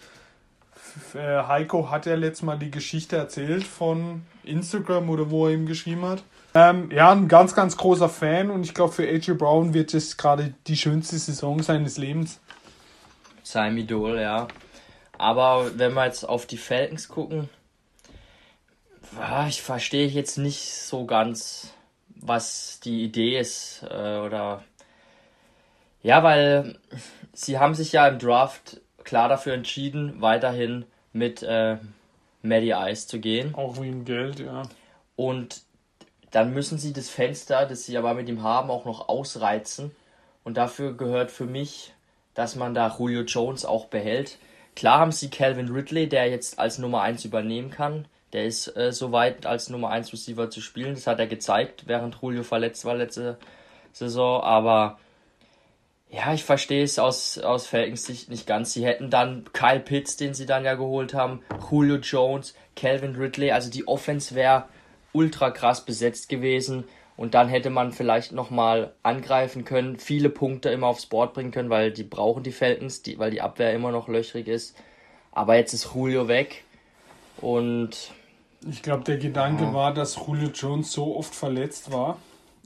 Äh, 1.14 1.44
Heiko 1.48 1.90
hat 1.90 2.06
ja 2.06 2.16
letztes 2.16 2.44
Mal 2.44 2.60
die 2.60 2.72
Geschichte 2.72 3.16
erzählt 3.16 3.64
von 3.64 4.24
Instagram 4.44 5.10
oder 5.10 5.32
wo 5.32 5.48
er 5.48 5.54
ihm 5.54 5.66
geschrieben 5.66 6.04
hat. 6.04 6.24
Ähm, 6.54 6.92
ja, 6.92 7.10
ein 7.10 7.30
ganz, 7.30 7.56
ganz 7.56 7.78
großer 7.78 8.10
Fan 8.10 8.50
und 8.50 8.64
ich 8.64 8.74
glaube, 8.74 8.92
für 8.92 9.08
AJ 9.08 9.36
Brown 9.36 9.74
wird 9.74 9.94
es 9.94 10.18
gerade 10.18 10.54
die 10.68 10.76
schönste 10.76 11.18
Saison 11.18 11.64
seines 11.64 11.98
Lebens. 11.98 12.42
Sein 13.44 13.78
Idol, 13.78 14.20
ja. 14.20 14.50
Aber 15.18 15.72
wenn 15.78 15.94
wir 15.94 16.06
jetzt 16.06 16.28
auf 16.28 16.48
die 16.48 16.58
Falcons 16.58 17.08
gucken, 17.08 17.48
ich 19.48 19.62
verstehe 19.62 20.08
jetzt 20.08 20.38
nicht 20.38 20.74
so 20.74 21.06
ganz, 21.06 21.74
was 22.22 22.80
die 22.82 23.04
Idee 23.04 23.40
ist 23.40 23.84
äh, 23.90 24.20
oder 24.20 24.64
ja, 26.02 26.24
weil 26.24 26.78
sie 27.34 27.60
haben 27.60 27.76
sich 27.76 27.92
ja 27.92 28.08
im 28.08 28.20
Draft 28.20 28.80
klar 29.04 29.28
dafür 29.28 29.54
entschieden, 29.54 30.22
weiterhin 30.22 30.86
mit 31.14 31.44
äh, 31.44 31.78
Maddie 32.42 32.76
Ice 32.76 33.08
zu 33.08 33.20
gehen. 33.20 33.56
Auch 33.56 33.82
wegen 33.82 34.06
Geld, 34.06 34.40
ja. 34.40 34.64
Und 35.16 35.64
dann 36.32 36.54
müssen 36.54 36.78
sie 36.78 36.94
das 36.94 37.10
Fenster, 37.10 37.66
das 37.66 37.86
sie 37.86 37.98
aber 37.98 38.14
mit 38.14 38.30
ihm 38.30 38.44
haben, 38.44 38.70
auch 38.70 38.86
noch 38.86 39.10
ausreizen. 39.10 39.92
Und 40.44 40.58
dafür 40.58 40.96
gehört 40.96 41.32
für 41.32 41.46
mich, 41.46 41.94
dass 42.34 42.56
man 42.56 42.74
da 42.74 42.96
Julio 42.98 43.22
Jones 43.22 43.66
auch 43.66 43.86
behält. 43.86 44.38
Klar 44.76 45.00
haben 45.00 45.12
sie 45.12 45.30
Calvin 45.30 45.70
Ridley, 45.70 46.08
der 46.08 46.30
jetzt 46.30 46.60
als 46.60 46.78
Nummer 46.78 47.02
1 47.02 47.26
übernehmen 47.26 47.72
kann. 47.72 48.08
Der 48.34 48.46
ist 48.46 48.76
äh, 48.76 48.92
soweit 48.92 49.46
als 49.46 49.70
Nummer 49.70 49.90
1 49.90 50.14
Receiver 50.14 50.50
zu 50.50 50.62
spielen. 50.62 50.94
Das 50.94 51.08
hat 51.08 51.20
er 51.20 51.28
gezeigt, 51.28 51.84
während 51.88 52.18
Julio 52.22 52.44
verletzt 52.44 52.86
war 52.86 52.96
letzte 52.96 53.38
Saison. 53.92 54.42
Aber 54.44 55.00
ja, 56.12 56.34
ich 56.34 56.44
verstehe 56.44 56.84
es 56.84 57.00
aus, 57.00 57.38
aus 57.38 57.68
Falcons 57.68 58.06
Sicht 58.06 58.30
nicht 58.30 58.48
ganz. 58.48 58.74
Sie 58.74 58.86
hätten 58.86 59.10
dann 59.10 59.46
Kyle 59.54 59.80
Pitts, 59.80 60.18
den 60.18 60.34
sie 60.34 60.46
dann 60.46 60.66
ja 60.66 60.76
geholt 60.76 61.14
haben, 61.14 61.42
Julio 61.70 61.98
Jones, 61.98 62.56
Calvin 62.76 63.16
Ridley. 63.16 63.52
Also 63.52 63.70
die 63.70 63.88
Offense 63.88 64.36
wäre 64.36 64.66
ultra 65.14 65.52
krass 65.52 65.86
besetzt 65.86 66.30
gewesen. 66.30 66.86
Und 67.16 67.34
dann 67.34 67.50
hätte 67.50 67.70
man 67.70 67.92
vielleicht 67.92 68.32
nochmal 68.32 68.94
angreifen 69.04 69.66
können, 69.66 70.00
viele 70.00 70.30
Punkte 70.30 70.70
immer 70.70 70.88
aufs 70.88 71.06
Board 71.06 71.34
bringen 71.34 71.52
können, 71.52 71.70
weil 71.70 71.92
die 71.92 72.04
brauchen 72.04 72.44
die 72.44 72.54
Falcons, 72.54 73.02
die, 73.02 73.20
weil 73.20 73.30
die 73.30 73.42
Abwehr 73.42 73.74
immer 73.74 73.92
noch 73.92 74.08
löchrig 74.08 74.48
ist. 74.48 74.78
Aber 75.32 75.56
jetzt 75.58 75.74
ist 75.74 75.94
Julio 75.94 76.28
weg. 76.28 76.64
Und 77.42 78.12
ich 78.68 78.82
glaube, 78.82 79.04
der 79.04 79.18
Gedanke 79.18 79.64
ja. 79.64 79.74
war, 79.74 79.94
dass 79.94 80.16
Julio 80.16 80.50
Jones 80.50 80.92
so 80.92 81.16
oft 81.16 81.34
verletzt 81.34 81.92
war 81.92 82.18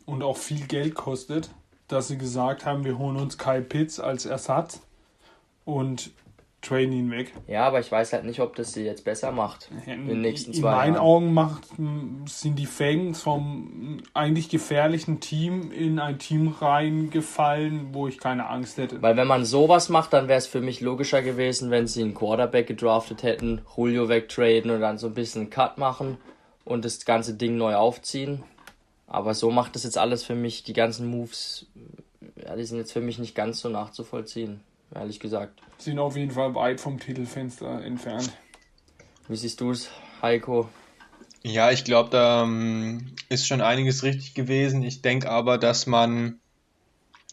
und 0.06 0.24
auch 0.24 0.38
viel 0.38 0.66
Geld 0.66 0.96
kostet, 0.96 1.50
dass 1.88 2.08
sie 2.08 2.18
gesagt 2.18 2.66
haben, 2.66 2.84
wir 2.84 2.98
holen 2.98 3.18
uns 3.18 3.38
Kyle 3.38 3.62
Pitts 3.62 4.00
als 4.00 4.26
Ersatz 4.26 4.82
und 5.66 6.12
trainen 6.64 6.94
ihn 6.94 7.12
weg. 7.12 7.34
Ja, 7.48 7.66
aber 7.66 7.80
ich 7.80 7.92
weiß 7.92 8.14
halt 8.14 8.26
nicht, 8.26 8.40
ob 8.40 8.56
das 8.56 8.74
sie 8.74 8.84
jetzt 8.84 9.04
besser 9.06 9.32
macht 9.32 9.70
in 9.86 10.08
den 10.08 10.22
nächsten 10.22 10.54
zwei 10.54 10.70
Jahren. 10.70 10.88
In 10.88 10.94
meinen 10.94 11.02
Augen 11.02 11.34
macht, 11.34 11.68
sind 12.26 12.58
die 12.58 12.66
Fangs 12.66 13.22
vom 13.22 14.02
eigentlich 14.14 14.50
gefährlichen 14.50 15.20
Team 15.20 15.72
in 15.72 16.00
ein 16.00 16.18
Team 16.18 16.48
reingefallen, 16.48 17.94
wo 17.94 18.08
ich 18.08 18.18
keine 18.18 18.50
Angst 18.50 18.78
hätte. 18.78 19.02
Weil 19.02 19.18
wenn 19.18 19.28
man 19.28 19.46
sowas 19.46 19.90
macht, 19.90 20.14
dann 20.14 20.28
wäre 20.28 20.38
es 20.38 20.48
für 20.48 20.62
mich 20.62 20.82
logischer 20.82 21.22
gewesen, 21.22 21.70
wenn 21.70 21.88
sie 21.88 22.02
einen 22.02 22.14
Quarterback 22.14 22.68
gedraftet 22.68 23.24
hätten, 23.24 23.62
Julio 23.76 24.10
wegtraden 24.10 24.72
und 24.72 24.82
dann 24.82 24.98
so 24.98 25.08
ein 25.08 25.14
bisschen 25.14 25.44
einen 25.44 25.50
Cut 25.50 25.78
machen 25.78 26.18
und 26.66 26.86
das 26.86 27.06
ganze 27.06 27.34
Ding 27.34 27.58
neu 27.58 27.76
aufziehen. 27.76 28.44
Aber 29.08 29.34
so 29.34 29.52
macht 29.52 29.76
das 29.76 29.84
jetzt 29.84 29.98
alles 29.98 30.24
für 30.24 30.36
mich, 30.36 30.64
die 30.64 30.74
ganzen 30.74 31.08
Moves, 31.08 31.68
ja, 32.44 32.56
die 32.56 32.64
sind 32.64 32.78
jetzt 32.78 32.94
für 32.94 33.02
mich 33.02 33.20
nicht 33.20 33.36
ganz 33.36 33.60
so 33.60 33.70
nachzuvollziehen, 33.70 34.62
ehrlich 34.96 35.20
gesagt. 35.20 35.62
Sind 35.78 36.00
auf 36.00 36.16
jeden 36.16 36.32
Fall 36.32 36.56
weit 36.56 36.80
vom 36.80 37.00
Titelfenster 37.00 37.84
entfernt. 37.84 38.32
Wie 39.28 39.36
siehst 39.36 39.62
du 39.62 39.72
es, 39.72 39.90
Heiko? 40.22 40.70
Ja, 41.44 41.72
ich 41.72 41.84
glaube, 41.84 42.10
da 42.10 42.44
ähm, 42.44 43.14
ist 43.30 43.48
schon 43.48 43.62
einiges 43.62 44.04
richtig 44.04 44.34
gewesen. 44.34 44.84
Ich 44.84 45.02
denke 45.02 45.30
aber, 45.30 45.58
dass 45.58 45.88
man 45.88 46.40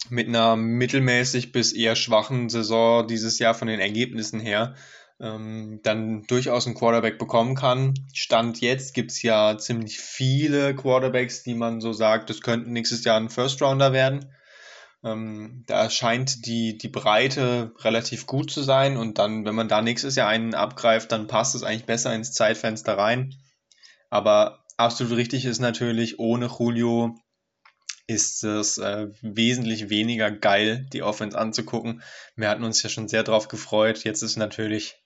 mit 0.09 0.27
einer 0.27 0.55
mittelmäßig 0.55 1.51
bis 1.51 1.71
eher 1.71 1.95
schwachen 1.95 2.49
Saison 2.49 3.07
dieses 3.07 3.39
Jahr 3.39 3.53
von 3.53 3.67
den 3.67 3.79
Ergebnissen 3.79 4.39
her 4.39 4.75
ähm, 5.21 5.79
dann 5.83 6.23
durchaus 6.23 6.65
einen 6.65 6.75
Quarterback 6.75 7.19
bekommen 7.19 7.55
kann. 7.55 7.93
Stand 8.13 8.59
jetzt 8.59 8.93
gibt 8.93 9.11
es 9.11 9.21
ja 9.21 9.57
ziemlich 9.57 9.99
viele 9.99 10.75
Quarterbacks, 10.75 11.43
die 11.43 11.53
man 11.53 11.79
so 11.79 11.93
sagt, 11.93 12.29
das 12.29 12.41
könnten 12.41 12.73
nächstes 12.73 13.03
Jahr 13.03 13.17
ein 13.17 13.29
First 13.29 13.61
Rounder 13.61 13.93
werden. 13.93 14.25
Ähm, 15.03 15.63
da 15.67 15.89
scheint 15.89 16.45
die, 16.45 16.77
die 16.77 16.89
Breite 16.89 17.73
relativ 17.79 18.27
gut 18.27 18.51
zu 18.51 18.61
sein 18.61 18.97
und 18.97 19.17
dann, 19.17 19.45
wenn 19.45 19.55
man 19.55 19.67
da 19.67 19.81
nächstes 19.81 20.15
Jahr 20.15 20.27
einen 20.27 20.53
abgreift, 20.53 21.11
dann 21.11 21.27
passt 21.27 21.55
es 21.55 21.63
eigentlich 21.63 21.85
besser 21.85 22.13
ins 22.13 22.33
Zeitfenster 22.33 22.97
rein. 22.97 23.35
Aber 24.09 24.63
absolut 24.77 25.17
richtig 25.17 25.45
ist 25.45 25.59
natürlich, 25.59 26.19
ohne 26.19 26.47
Julio 26.47 27.15
ist 28.07 28.43
es 28.43 28.77
äh, 28.77 29.07
wesentlich 29.21 29.89
weniger 29.89 30.31
geil, 30.31 30.85
die 30.91 31.01
Offense 31.01 31.37
anzugucken. 31.37 32.03
Wir 32.35 32.49
hatten 32.49 32.63
uns 32.63 32.83
ja 32.83 32.89
schon 32.89 33.07
sehr 33.07 33.23
drauf 33.23 33.47
gefreut. 33.47 34.03
Jetzt 34.03 34.21
ist 34.21 34.35
natürlich 34.35 34.97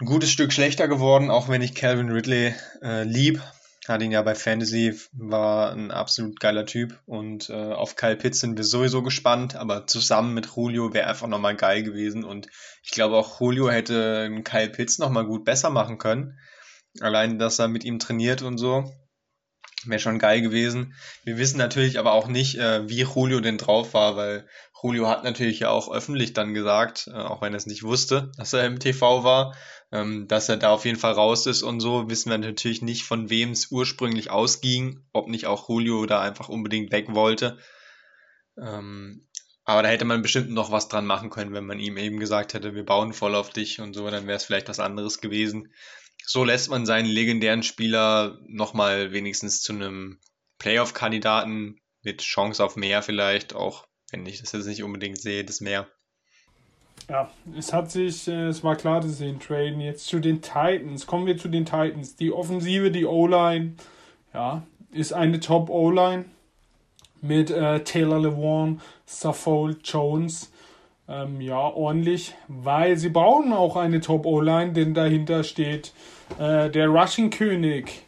ein 0.00 0.06
gutes 0.06 0.30
Stück 0.30 0.52
schlechter 0.52 0.88
geworden, 0.88 1.30
auch 1.30 1.48
wenn 1.48 1.62
ich 1.62 1.74
Calvin 1.74 2.10
Ridley 2.10 2.54
äh, 2.82 3.04
lieb. 3.04 3.42
Hatte 3.88 4.04
ihn 4.04 4.12
ja 4.12 4.20
bei 4.20 4.34
Fantasy, 4.34 4.94
war 5.12 5.72
ein 5.72 5.90
absolut 5.90 6.38
geiler 6.38 6.66
Typ 6.66 7.00
und 7.06 7.48
äh, 7.48 7.54
auf 7.54 7.96
Kyle 7.96 8.16
Pitts 8.16 8.40
sind 8.40 8.58
wir 8.58 8.64
sowieso 8.64 9.02
gespannt, 9.02 9.56
aber 9.56 9.86
zusammen 9.86 10.34
mit 10.34 10.46
Julio 10.54 10.92
wäre 10.92 11.06
einfach 11.06 11.28
nochmal 11.28 11.56
geil 11.56 11.82
gewesen 11.82 12.22
und 12.22 12.48
ich 12.82 12.90
glaube 12.90 13.16
auch 13.16 13.40
Julio 13.40 13.70
hätte 13.70 14.30
Kyle 14.44 14.68
Pitts 14.68 14.98
nochmal 14.98 15.24
gut 15.24 15.44
besser 15.46 15.70
machen 15.70 15.96
können. 15.96 16.38
Allein, 17.00 17.38
dass 17.38 17.58
er 17.58 17.68
mit 17.68 17.84
ihm 17.84 17.98
trainiert 17.98 18.42
und 18.42 18.58
so. 18.58 18.92
Wäre 19.86 20.00
schon 20.00 20.18
geil 20.18 20.42
gewesen. 20.42 20.94
Wir 21.24 21.38
wissen 21.38 21.56
natürlich 21.56 21.98
aber 21.98 22.12
auch 22.12 22.26
nicht, 22.26 22.58
äh, 22.58 22.86
wie 22.86 23.02
Julio 23.02 23.40
denn 23.40 23.56
drauf 23.56 23.94
war, 23.94 24.14
weil 24.14 24.46
Julio 24.82 25.08
hat 25.08 25.24
natürlich 25.24 25.60
ja 25.60 25.70
auch 25.70 25.90
öffentlich 25.90 26.34
dann 26.34 26.52
gesagt, 26.52 27.06
äh, 27.06 27.16
auch 27.16 27.40
wenn 27.40 27.54
er 27.54 27.56
es 27.56 27.66
nicht 27.66 27.82
wusste, 27.82 28.30
dass 28.36 28.52
er 28.52 28.66
im 28.66 28.78
TV 28.78 29.24
war, 29.24 29.54
ähm, 29.92 30.28
dass 30.28 30.48
er 30.48 30.56
da 30.56 30.70
auf 30.70 30.84
jeden 30.84 30.98
Fall 30.98 31.12
raus 31.12 31.46
ist 31.46 31.62
und 31.62 31.80
so. 31.80 32.08
Wissen 32.08 32.30
wir 32.30 32.38
natürlich 32.38 32.82
nicht, 32.82 33.04
von 33.04 33.30
wem 33.30 33.50
es 33.50 33.70
ursprünglich 33.70 34.30
ausging, 34.30 35.04
ob 35.12 35.28
nicht 35.28 35.46
auch 35.46 35.68
Julio 35.68 36.06
da 36.06 36.20
einfach 36.20 36.48
unbedingt 36.48 36.92
weg 36.92 37.06
wollte. 37.14 37.58
Ähm, 38.58 39.26
aber 39.64 39.82
da 39.82 39.88
hätte 39.88 40.04
man 40.04 40.22
bestimmt 40.22 40.50
noch 40.50 40.72
was 40.72 40.88
dran 40.88 41.06
machen 41.06 41.30
können, 41.30 41.52
wenn 41.52 41.66
man 41.66 41.78
ihm 41.78 41.96
eben 41.96 42.18
gesagt 42.18 42.54
hätte, 42.54 42.74
wir 42.74 42.84
bauen 42.84 43.12
voll 43.12 43.34
auf 43.34 43.50
dich 43.50 43.80
und 43.80 43.94
so, 43.94 44.08
dann 44.10 44.26
wäre 44.26 44.36
es 44.36 44.44
vielleicht 44.44 44.68
was 44.68 44.80
anderes 44.80 45.20
gewesen 45.20 45.68
so 46.26 46.44
lässt 46.44 46.70
man 46.70 46.86
seinen 46.86 47.06
legendären 47.06 47.62
Spieler 47.62 48.38
nochmal 48.46 49.12
wenigstens 49.12 49.62
zu 49.62 49.72
einem 49.72 50.20
Playoff-Kandidaten 50.58 51.80
mit 52.02 52.22
Chance 52.22 52.64
auf 52.64 52.76
mehr 52.76 53.02
vielleicht, 53.02 53.54
auch 53.54 53.86
wenn 54.10 54.26
ich 54.26 54.40
das 54.40 54.52
jetzt 54.52 54.66
nicht 54.66 54.82
unbedingt 54.82 55.20
sehe, 55.20 55.44
das 55.44 55.60
mehr. 55.60 55.88
Ja, 57.08 57.30
es 57.56 57.72
hat 57.72 57.90
sich, 57.90 58.28
äh, 58.28 58.46
es 58.48 58.62
war 58.62 58.76
klar, 58.76 59.00
dass 59.00 59.18
sie 59.18 59.26
ihn 59.26 59.40
traden. 59.40 59.80
Jetzt 59.80 60.06
zu 60.06 60.20
den 60.20 60.42
Titans. 60.42 61.06
Kommen 61.06 61.26
wir 61.26 61.36
zu 61.36 61.48
den 61.48 61.64
Titans. 61.64 62.16
Die 62.16 62.32
Offensive, 62.32 62.90
die 62.90 63.04
O-Line, 63.04 63.74
ja, 64.32 64.62
ist 64.92 65.12
eine 65.12 65.40
Top-O-Line 65.40 66.26
mit 67.20 67.50
äh, 67.50 67.80
Taylor 67.80 68.20
Lewan, 68.20 68.80
Saffold 69.06 69.80
Jones 69.84 70.50
ähm, 71.10 71.40
ja, 71.40 71.58
ordentlich, 71.58 72.34
weil 72.46 72.96
sie 72.96 73.08
brauchen 73.08 73.52
auch 73.52 73.76
eine 73.76 74.00
Top-O-Line, 74.00 74.72
denn 74.72 74.94
dahinter 74.94 75.42
steht 75.42 75.92
äh, 76.38 76.70
der 76.70 76.86
Rushing-König 76.86 78.02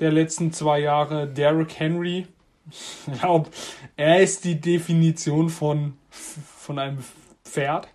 der 0.00 0.10
letzten 0.10 0.52
zwei 0.52 0.80
Jahre, 0.80 1.28
Derrick 1.28 1.78
Henry. 1.78 2.26
Ich 2.70 3.20
glaube, 3.20 3.50
er 3.96 4.20
ist 4.20 4.44
die 4.44 4.60
Definition 4.60 5.48
von, 5.48 5.96
von 6.10 6.78
einem 6.78 6.98
Pferd. 7.44 7.88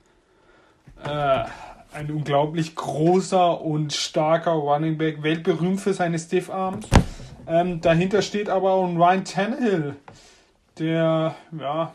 Äh, 1.04 1.46
ein 1.94 2.12
unglaublich 2.12 2.76
großer 2.76 3.62
und 3.62 3.94
starker 3.94 4.52
Running 4.52 4.98
Back, 4.98 5.24
weltberühmt 5.24 5.80
für 5.80 5.94
seine 5.94 6.20
Stiff 6.20 6.50
Arms. 6.50 6.88
Ähm, 7.48 7.80
dahinter 7.82 8.22
steht 8.22 8.50
aber 8.50 8.72
auch 8.72 8.88
ein 8.88 8.98
Ryan 8.98 9.24
Tannehill, 9.24 9.96
der 10.78 11.36
ja, 11.58 11.94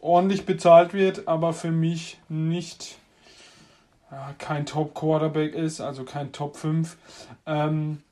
ordentlich 0.00 0.46
bezahlt 0.46 0.94
wird, 0.94 1.26
aber 1.26 1.52
für 1.52 1.72
mich 1.72 2.18
nicht 2.28 2.98
ja, 4.10 4.34
kein 4.38 4.66
Top 4.66 4.94
Quarterback 4.94 5.54
ist, 5.54 5.80
also 5.80 6.04
kein 6.04 6.32
Top 6.32 6.56
5. 6.56 6.96
Ähm, 7.46 8.02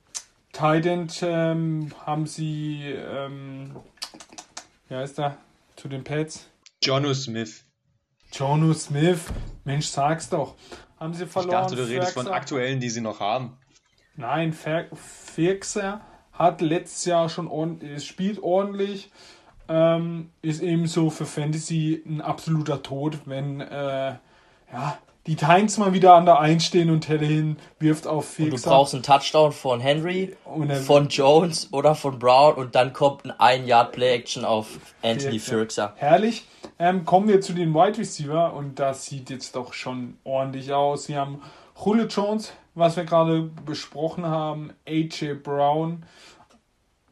Titan 0.53 1.09
ähm, 1.23 1.93
haben 2.05 2.27
sie, 2.27 2.83
ähm, 2.85 3.77
wie 4.89 4.95
heißt 4.95 5.19
er, 5.19 5.37
zu 5.77 5.89
den 5.89 6.05
Pets? 6.05 6.49
Jonu 6.83 7.15
Smith. 7.15 7.65
Jonu 8.33 8.75
Smith, 8.75 9.21
Mensch, 9.65 9.87
sag's 9.87 10.29
doch. 10.29 10.55
Haben 10.99 11.15
sie 11.15 11.27
verloren. 11.27 11.51
Ich 11.51 11.61
dachte, 11.61 11.77
du 11.77 11.83
redest 11.83 12.13
Ferxer. 12.13 12.23
von 12.25 12.33
aktuellen, 12.33 12.81
die 12.81 12.91
sie 12.91 13.01
noch 13.01 13.21
haben. 13.21 13.57
Nein, 14.17 14.53
Firxer 14.53 16.01
hat 16.33 16.61
letztes 16.61 17.05
Jahr 17.05 17.29
schon 17.29 17.47
ordentlich, 17.47 18.07
spielt 18.07 18.43
ordentlich, 18.43 19.11
ähm, 19.69 20.31
ist 20.43 20.63
ebenso 20.63 21.11
für 21.11 21.27
Fantasy 21.27 22.03
ein 22.07 22.21
absoluter 22.21 22.83
Tod, 22.83 23.19
wenn 23.27 23.61
äh, 23.61 24.17
ja, 24.73 24.99
die 25.27 25.37
Titans 25.37 25.77
mal 25.77 25.93
wieder 25.93 26.15
an 26.15 26.25
der 26.25 26.41
Einstehen 26.41 26.91
und 26.91 27.03
Telehin 27.03 27.59
wirft 27.79 28.07
auf 28.07 28.29
Felix. 28.29 28.55
Und 28.55 28.67
du 28.67 28.71
brauchst 28.71 28.95
einen 28.95 29.03
Touchdown 29.03 29.53
von 29.53 29.79
Henry, 29.79 30.37
von 30.87 31.09
Jones 31.09 31.69
oder 31.73 31.95
von 31.95 32.19
Brown 32.19 32.55
und 32.55 32.75
dann 32.75 32.93
kommt 32.93 33.25
ein 33.27 33.33
ein 33.39 33.67
Yard 33.67 33.93
Play 33.93 34.15
Action 34.15 34.45
auf 34.45 34.79
Anthony 35.03 35.39
Firxer. 35.39 35.93
Herrlich. 35.97 36.47
Ähm, 36.79 37.05
kommen 37.05 37.29
wir 37.29 37.41
zu 37.41 37.53
den 37.53 37.75
Wide 37.75 37.99
Receiver 37.99 38.53
und 38.55 38.79
das 38.79 39.07
sieht 39.07 39.31
jetzt 39.31 39.57
doch 39.57 39.73
schon 39.73 40.17
ordentlich 40.25 40.73
aus. 40.73 41.05
Sie 41.05 41.17
haben 41.17 41.43
Julio 41.77 42.07
Jones, 42.07 42.53
was 42.75 42.97
wir 42.97 43.05
gerade 43.05 43.51
besprochen 43.67 44.27
haben, 44.27 44.73
AJ 44.87 45.35
Brown 45.43 46.05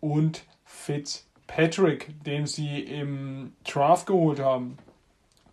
und 0.00 0.44
Fitz 0.64 1.26
Patrick, 1.46 2.14
den 2.24 2.46
sie 2.46 2.80
im 2.80 3.52
Draft 3.64 4.06
geholt 4.06 4.40
haben. 4.40 4.78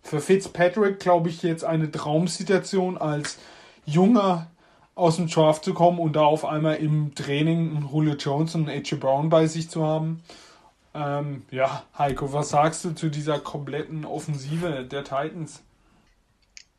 Für 0.02 0.20
Fitzpatrick 0.20 1.00
glaube 1.00 1.30
ich 1.30 1.42
jetzt 1.42 1.64
eine 1.64 1.90
Traumsituation 1.90 2.98
als 2.98 3.38
junger 3.86 4.50
aus 4.94 5.16
dem 5.16 5.28
Draft 5.28 5.64
zu 5.64 5.74
kommen 5.74 5.98
und 5.98 6.14
da 6.14 6.24
auf 6.24 6.44
einmal 6.44 6.76
im 6.76 7.14
Training 7.14 7.76
einen 7.76 7.88
Julio 7.90 8.14
Jones 8.14 8.54
und 8.54 8.68
AJ 8.68 8.96
Brown 8.96 9.28
bei 9.28 9.46
sich 9.46 9.70
zu 9.70 9.84
haben. 9.84 10.22
Ähm, 10.94 11.42
ja, 11.50 11.84
Heiko, 11.98 12.32
was 12.32 12.50
sagst 12.50 12.84
du 12.84 12.92
zu 12.92 13.08
dieser 13.08 13.40
kompletten 13.40 14.04
Offensive 14.04 14.84
der 14.84 15.02
Titans? 15.02 15.62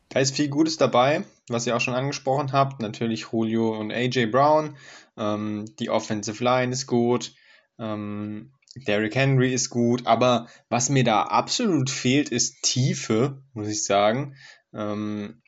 Da 0.08 0.20
ist 0.20 0.34
viel 0.34 0.48
Gutes 0.48 0.78
dabei, 0.78 1.24
was 1.48 1.66
ihr 1.66 1.76
auch 1.76 1.80
schon 1.80 1.94
angesprochen 1.94 2.52
habt. 2.52 2.80
Natürlich 2.80 3.26
Julio 3.32 3.78
und 3.78 3.92
AJ 3.92 4.26
Brown. 4.26 4.76
Ähm, 5.18 5.66
die 5.78 5.90
Offensive 5.90 6.42
Line 6.42 6.72
ist 6.72 6.86
gut. 6.86 7.34
Ähm, 7.78 8.52
Derrick 8.74 9.14
Henry 9.14 9.52
ist 9.52 9.70
gut, 9.70 10.06
aber 10.06 10.48
was 10.68 10.88
mir 10.88 11.04
da 11.04 11.22
absolut 11.22 11.90
fehlt, 11.90 12.30
ist 12.30 12.62
Tiefe, 12.62 13.42
muss 13.52 13.68
ich 13.68 13.84
sagen. 13.84 14.36
Ähm, 14.72 15.42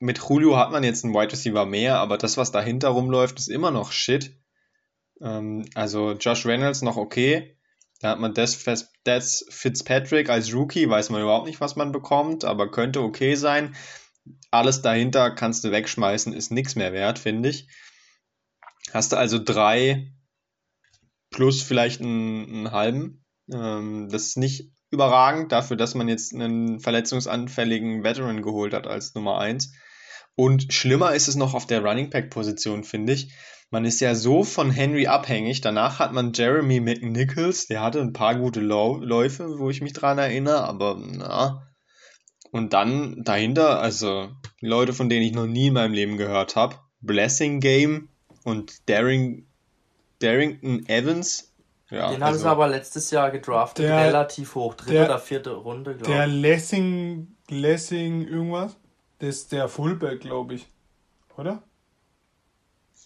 mit 0.00 0.18
Julio 0.18 0.56
hat 0.56 0.70
man 0.70 0.84
jetzt 0.84 1.04
einen 1.04 1.14
Wide 1.14 1.32
Receiver 1.32 1.66
mehr, 1.66 1.98
aber 1.98 2.18
das, 2.18 2.36
was 2.36 2.52
dahinter 2.52 2.88
rumläuft, 2.88 3.38
ist 3.38 3.48
immer 3.48 3.70
noch 3.70 3.92
Shit. 3.92 4.36
Ähm, 5.20 5.64
also 5.74 6.12
Josh 6.12 6.46
Reynolds 6.46 6.82
noch 6.82 6.96
okay. 6.96 7.57
Da 8.00 8.10
hat 8.10 8.20
man 8.20 8.34
Des, 8.34 8.64
Des 9.06 9.46
Fitzpatrick 9.50 10.30
als 10.30 10.54
Rookie, 10.54 10.88
weiß 10.88 11.10
man 11.10 11.22
überhaupt 11.22 11.46
nicht, 11.46 11.60
was 11.60 11.76
man 11.76 11.92
bekommt, 11.92 12.44
aber 12.44 12.70
könnte 12.70 13.00
okay 13.00 13.34
sein. 13.34 13.74
Alles 14.50 14.82
dahinter 14.82 15.30
kannst 15.30 15.64
du 15.64 15.70
wegschmeißen, 15.70 16.32
ist 16.32 16.52
nichts 16.52 16.76
mehr 16.76 16.92
wert, 16.92 17.18
finde 17.18 17.48
ich. 17.48 17.68
Hast 18.92 19.12
du 19.12 19.16
also 19.16 19.38
drei 19.42 20.12
plus 21.30 21.62
vielleicht 21.62 22.00
einen, 22.00 22.48
einen 22.48 22.72
halben. 22.72 23.24
Ähm, 23.52 24.08
das 24.10 24.26
ist 24.26 24.36
nicht 24.36 24.72
überragend 24.90 25.52
dafür, 25.52 25.76
dass 25.76 25.94
man 25.94 26.08
jetzt 26.08 26.34
einen 26.34 26.80
verletzungsanfälligen 26.80 28.04
Veteran 28.04 28.42
geholt 28.42 28.72
hat 28.72 28.86
als 28.86 29.14
Nummer 29.14 29.38
1. 29.38 29.72
Und 30.34 30.72
schlimmer 30.72 31.14
ist 31.14 31.28
es 31.28 31.34
noch 31.34 31.54
auf 31.54 31.66
der 31.66 31.84
Running 31.84 32.10
Back 32.10 32.30
Position, 32.30 32.84
finde 32.84 33.12
ich. 33.12 33.34
Man 33.70 33.84
ist 33.84 34.00
ja 34.00 34.14
so 34.14 34.44
von 34.44 34.70
Henry 34.70 35.06
abhängig. 35.06 35.60
Danach 35.60 35.98
hat 35.98 36.12
man 36.12 36.32
Jeremy 36.32 36.80
McNichols, 36.80 37.66
der 37.66 37.82
hatte 37.82 38.00
ein 38.00 38.14
paar 38.14 38.34
gute 38.34 38.60
Läufe, 38.60 39.58
wo 39.58 39.68
ich 39.68 39.82
mich 39.82 39.92
dran 39.92 40.18
erinnere, 40.18 40.64
aber 40.64 40.98
na. 40.98 41.62
Und 42.50 42.72
dann 42.72 43.22
dahinter, 43.24 43.80
also 43.80 44.30
Leute, 44.60 44.94
von 44.94 45.10
denen 45.10 45.22
ich 45.22 45.32
noch 45.32 45.46
nie 45.46 45.66
in 45.66 45.74
meinem 45.74 45.92
Leben 45.92 46.16
gehört 46.16 46.56
habe. 46.56 46.76
Blessing 47.00 47.60
Game 47.60 48.08
und 48.44 48.88
Daring 48.88 49.46
Darrington 50.20 50.88
Evans 50.88 51.52
Ja, 51.90 52.10
Den 52.10 52.22
also, 52.22 52.24
haben 52.24 52.38
sie 52.38 52.48
aber 52.48 52.68
letztes 52.68 53.10
Jahr 53.10 53.30
gedraftet, 53.30 53.84
der, 53.84 54.06
relativ 54.06 54.54
hoch, 54.54 54.74
dritte 54.74 54.92
der, 54.92 55.04
oder 55.04 55.18
vierte 55.18 55.50
Runde, 55.50 55.94
glaube 55.94 56.10
ich. 56.10 56.16
Der 56.16 56.26
Lessing, 56.26 57.36
Lessing 57.48 58.26
irgendwas, 58.26 58.76
das 59.18 59.36
ist 59.36 59.52
der 59.52 59.68
Fullback, 59.68 60.20
glaube 60.20 60.54
ich. 60.54 60.66
Oder? 61.36 61.62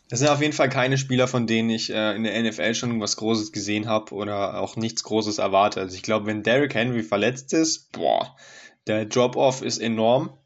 Das 0.08 0.18
sind 0.18 0.28
auf 0.28 0.42
jeden 0.42 0.52
Fall 0.52 0.68
keine 0.68 0.98
Spieler, 0.98 1.26
von 1.26 1.46
denen 1.46 1.70
ich 1.70 1.90
äh, 1.90 2.14
in 2.14 2.24
der 2.24 2.42
NFL 2.42 2.74
schon 2.74 3.00
was 3.00 3.16
Großes 3.16 3.52
gesehen 3.52 3.88
habe 3.88 4.14
oder 4.14 4.60
auch 4.60 4.76
nichts 4.76 5.04
Großes 5.04 5.38
erwarte. 5.38 5.80
Also 5.80 5.96
ich 5.96 6.02
glaube, 6.02 6.26
wenn 6.26 6.42
Derrick 6.42 6.74
Henry 6.74 7.02
verletzt 7.02 7.52
ist, 7.54 7.92
boah, 7.92 8.36
der 8.86 9.06
Drop-off 9.06 9.62
ist 9.62 9.78
enorm. 9.78 10.36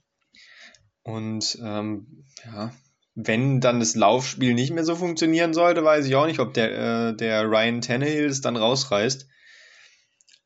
Und 1.02 1.58
ähm, 1.62 2.24
ja, 2.44 2.72
wenn 3.16 3.60
dann 3.60 3.80
das 3.80 3.94
Laufspiel 3.94 4.54
nicht 4.54 4.72
mehr 4.72 4.84
so 4.84 4.94
funktionieren 4.94 5.54
sollte, 5.54 5.82
weiß 5.82 6.06
ich 6.06 6.14
auch 6.14 6.26
nicht, 6.26 6.38
ob 6.38 6.52
der, 6.52 7.08
äh, 7.10 7.16
der 7.16 7.44
Ryan 7.44 7.80
Tannehill 7.80 8.26
es 8.26 8.42
dann 8.42 8.56
rausreißt. 8.56 9.26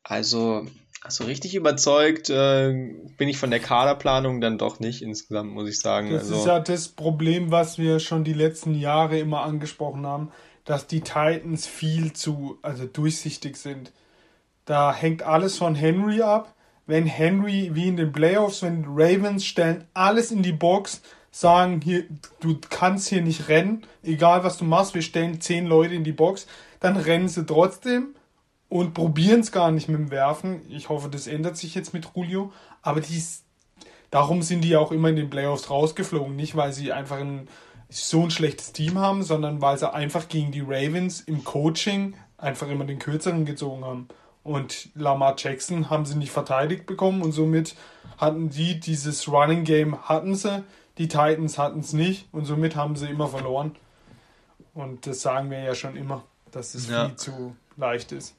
Also, 0.03 0.67
so 1.07 1.23
richtig 1.23 1.55
überzeugt 1.55 2.29
äh, 2.29 2.71
bin 3.17 3.27
ich 3.27 3.37
von 3.37 3.49
der 3.49 3.59
Kaderplanung 3.59 4.39
dann 4.39 4.57
doch 4.57 4.79
nicht 4.79 5.01
insgesamt, 5.01 5.51
muss 5.51 5.67
ich 5.67 5.79
sagen. 5.79 6.11
Das 6.11 6.23
also, 6.23 6.35
ist 6.35 6.45
ja 6.45 6.59
das 6.59 6.87
Problem, 6.89 7.51
was 7.51 7.77
wir 7.77 7.99
schon 7.99 8.23
die 8.23 8.33
letzten 8.33 8.75
Jahre 8.75 9.17
immer 9.17 9.41
angesprochen 9.41 10.05
haben, 10.05 10.31
dass 10.63 10.87
die 10.87 11.01
Titans 11.01 11.65
viel 11.65 12.13
zu 12.13 12.59
also 12.61 12.85
durchsichtig 12.85 13.57
sind. 13.57 13.91
Da 14.65 14.93
hängt 14.93 15.23
alles 15.23 15.57
von 15.57 15.75
Henry 15.75 16.21
ab. 16.21 16.53
Wenn 16.85 17.05
Henry, 17.05 17.71
wie 17.73 17.87
in 17.87 17.97
den 17.97 18.11
Playoffs, 18.11 18.61
wenn 18.61 18.85
Ravens 18.87 19.45
stellen 19.45 19.85
alles 19.93 20.31
in 20.31 20.43
die 20.43 20.51
Box, 20.51 21.01
sagen, 21.31 21.81
hier, 21.81 22.03
du 22.41 22.59
kannst 22.69 23.07
hier 23.07 23.21
nicht 23.21 23.47
rennen, 23.47 23.85
egal 24.03 24.43
was 24.43 24.57
du 24.57 24.65
machst, 24.65 24.93
wir 24.93 25.01
stellen 25.01 25.41
zehn 25.41 25.65
Leute 25.65 25.95
in 25.95 26.03
die 26.03 26.11
Box, 26.11 26.47
dann 26.79 26.97
rennen 26.97 27.29
sie 27.29 27.45
trotzdem 27.45 28.15
und 28.71 28.93
probieren 28.93 29.41
es 29.41 29.51
gar 29.51 29.69
nicht 29.69 29.89
mit 29.89 29.99
dem 29.99 30.11
Werfen. 30.11 30.61
Ich 30.69 30.87
hoffe, 30.87 31.09
das 31.09 31.27
ändert 31.27 31.57
sich 31.57 31.75
jetzt 31.75 31.93
mit 31.93 32.07
Julio, 32.15 32.53
aber 32.81 33.01
dies, 33.01 33.43
darum 34.11 34.41
sind 34.41 34.61
die 34.61 34.77
auch 34.77 34.93
immer 34.93 35.09
in 35.09 35.17
den 35.17 35.29
Playoffs 35.29 35.69
rausgeflogen, 35.69 36.37
nicht 36.37 36.55
weil 36.55 36.71
sie 36.71 36.93
einfach 36.93 37.17
ein, 37.17 37.49
so 37.89 38.23
ein 38.23 38.31
schlechtes 38.31 38.71
Team 38.71 38.97
haben, 38.97 39.23
sondern 39.23 39.61
weil 39.61 39.77
sie 39.77 39.93
einfach 39.93 40.29
gegen 40.29 40.53
die 40.53 40.61
Ravens 40.61 41.19
im 41.19 41.43
Coaching 41.43 42.13
einfach 42.37 42.69
immer 42.69 42.85
den 42.85 42.97
kürzeren 42.97 43.43
gezogen 43.43 43.83
haben. 43.83 44.07
Und 44.41 44.87
Lamar 44.95 45.35
Jackson 45.37 45.89
haben 45.89 46.05
sie 46.05 46.15
nicht 46.15 46.31
verteidigt 46.31 46.85
bekommen 46.85 47.23
und 47.23 47.33
somit 47.33 47.75
hatten 48.17 48.51
die 48.51 48.79
dieses 48.79 49.27
Running 49.27 49.65
Game 49.65 50.01
hatten 50.07 50.33
sie 50.33 50.63
die 50.97 51.09
Titans 51.09 51.57
hatten 51.57 51.81
es 51.81 51.91
nicht 51.91 52.29
und 52.31 52.45
somit 52.45 52.77
haben 52.77 52.95
sie 52.95 53.07
immer 53.07 53.27
verloren. 53.27 53.75
Und 54.73 55.07
das 55.07 55.21
sagen 55.21 55.51
wir 55.51 55.59
ja 55.59 55.75
schon 55.75 55.97
immer, 55.97 56.23
dass 56.51 56.73
es 56.73 56.89
ja. 56.89 57.07
viel 57.07 57.17
zu 57.17 57.55
leicht 57.75 58.13
ist. 58.13 58.35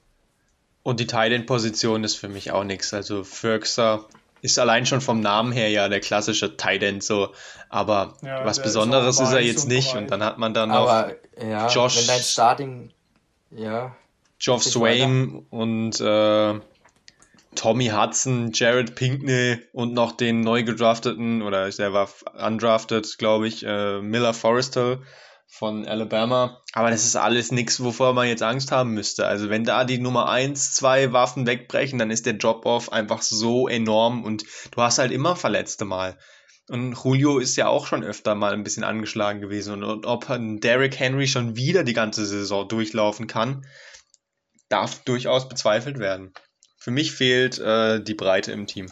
Und 0.82 1.00
die 1.00 1.06
Titan-Position 1.06 2.04
ist 2.04 2.16
für 2.16 2.28
mich 2.28 2.50
auch 2.50 2.64
nichts. 2.64 2.92
Also 2.92 3.24
Ferguson 3.24 4.00
ist 4.40 4.58
allein 4.58 4.84
schon 4.86 5.00
vom 5.00 5.20
Namen 5.20 5.52
her 5.52 5.70
ja 5.70 5.88
der 5.88 6.00
klassische 6.00 6.56
Titan 6.56 7.00
so, 7.00 7.32
aber 7.68 8.16
ja, 8.22 8.44
was 8.44 8.60
Besonderes 8.60 9.20
ist, 9.20 9.28
ist, 9.28 9.34
er 9.34 9.40
jetzt 9.40 9.68
nicht. 9.68 9.92
Breit. 9.92 10.02
Und 10.02 10.10
dann 10.10 10.24
hat 10.24 10.38
man 10.38 10.52
dann 10.52 10.72
aber, 10.72 11.14
noch 11.36 11.48
ja, 11.48 11.68
Josh, 11.68 11.98
wenn 11.98 12.06
dein 12.08 12.22
Starting, 12.22 12.90
ja, 13.52 13.94
Geoff 14.40 14.64
Swain 14.64 15.46
und 15.50 16.00
äh, 16.00 16.60
Tommy 17.54 17.88
Hudson, 17.88 18.50
Jared 18.52 18.96
Pinkney 18.96 19.58
und 19.72 19.94
noch 19.94 20.12
den 20.12 20.40
neu 20.40 20.64
gedrafteten, 20.64 21.42
oder 21.42 21.70
der 21.70 21.92
war 21.92 22.08
undrafted, 22.44 23.18
glaube 23.18 23.46
ich, 23.46 23.64
äh, 23.64 24.00
Miller 24.00 24.34
Forrestal 24.34 24.98
von 25.52 25.86
Alabama. 25.86 26.62
Aber 26.72 26.90
das 26.90 27.04
ist 27.04 27.14
alles 27.14 27.52
nichts, 27.52 27.82
wovor 27.84 28.14
man 28.14 28.26
jetzt 28.26 28.42
Angst 28.42 28.72
haben 28.72 28.92
müsste. 28.92 29.26
Also 29.26 29.50
wenn 29.50 29.64
da 29.64 29.84
die 29.84 29.98
Nummer 29.98 30.30
eins, 30.30 30.72
zwei 30.72 31.12
Waffen 31.12 31.46
wegbrechen, 31.46 31.98
dann 31.98 32.10
ist 32.10 32.24
der 32.24 32.32
Drop-Off 32.32 32.90
einfach 32.90 33.20
so 33.20 33.68
enorm 33.68 34.24
und 34.24 34.44
du 34.70 34.80
hast 34.80 34.98
halt 34.98 35.12
immer 35.12 35.36
Verletzte 35.36 35.84
mal. 35.84 36.18
Und 36.68 36.96
Julio 37.04 37.38
ist 37.38 37.56
ja 37.56 37.68
auch 37.68 37.86
schon 37.86 38.02
öfter 38.02 38.34
mal 38.34 38.54
ein 38.54 38.62
bisschen 38.62 38.82
angeschlagen 38.82 39.42
gewesen. 39.42 39.74
Und, 39.74 39.84
und 39.84 40.06
ob 40.06 40.26
Derrick 40.62 40.98
Henry 40.98 41.26
schon 41.26 41.54
wieder 41.54 41.84
die 41.84 41.92
ganze 41.92 42.24
Saison 42.24 42.66
durchlaufen 42.66 43.26
kann, 43.26 43.66
darf 44.70 45.04
durchaus 45.04 45.50
bezweifelt 45.50 45.98
werden. 45.98 46.32
Für 46.78 46.92
mich 46.92 47.12
fehlt 47.12 47.58
äh, 47.58 48.02
die 48.02 48.14
Breite 48.14 48.52
im 48.52 48.66
Team. 48.66 48.90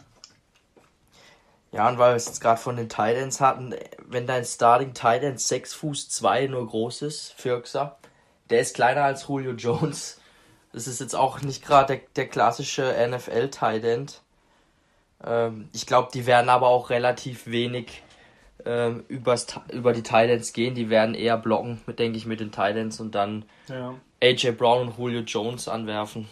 Ja, 1.72 1.88
und 1.88 1.98
weil 1.98 2.12
wir 2.12 2.16
es 2.16 2.26
jetzt 2.26 2.40
gerade 2.40 2.60
von 2.60 2.76
den 2.76 2.88
Titans 2.88 3.40
hatten, 3.40 3.74
wenn 4.06 4.26
dein 4.26 4.44
Starting 4.44 4.92
Titan 4.92 5.38
6 5.38 5.74
Fuß 5.74 6.08
2 6.08 6.48
nur 6.48 6.66
groß 6.66 7.02
ist, 7.02 7.32
Firxa, 7.36 7.96
der 8.50 8.60
ist 8.60 8.74
kleiner 8.74 9.04
als 9.04 9.28
Julio 9.28 9.52
Jones. 9.52 10.20
Das 10.72 10.86
ist 10.86 11.00
jetzt 11.00 11.14
auch 11.14 11.42
nicht 11.42 11.64
gerade 11.64 11.96
der, 11.96 12.06
der, 12.16 12.28
klassische 12.28 12.94
NFL 13.08 13.50
Titan. 13.50 14.06
Ähm, 15.24 15.68
ich 15.72 15.86
glaube, 15.86 16.10
die 16.12 16.26
werden 16.26 16.48
aber 16.48 16.68
auch 16.68 16.90
relativ 16.90 17.46
wenig 17.46 18.02
ähm, 18.64 19.04
übers, 19.08 19.46
über 19.72 19.92
die 19.92 20.02
Titans 20.02 20.52
gehen. 20.52 20.74
Die 20.74 20.90
werden 20.90 21.14
eher 21.14 21.36
blocken, 21.36 21.80
denke 21.98 22.18
ich, 22.18 22.26
mit 22.26 22.40
den 22.40 22.52
Titans 22.52 23.00
und 23.00 23.14
dann 23.14 23.44
ja. 23.68 23.94
AJ 24.22 24.52
Brown 24.52 24.88
und 24.88 24.98
Julio 24.98 25.20
Jones 25.20 25.68
anwerfen. 25.68 26.28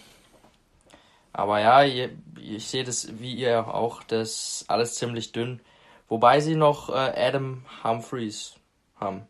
Aber 1.39 1.61
ja, 1.61 1.85
ich, 1.85 2.67
sehe 2.67 2.83
das 2.83 3.21
wie 3.21 3.33
ihr 3.33 3.73
auch, 3.73 4.03
das 4.03 4.65
alles 4.67 4.97
ziemlich 4.97 5.31
dünn. 5.31 5.61
Wobei 6.09 6.41
sie 6.41 6.57
noch 6.57 6.89
äh, 6.89 6.95
Adam 6.95 7.65
Humphreys 7.85 8.57
haben. 8.97 9.23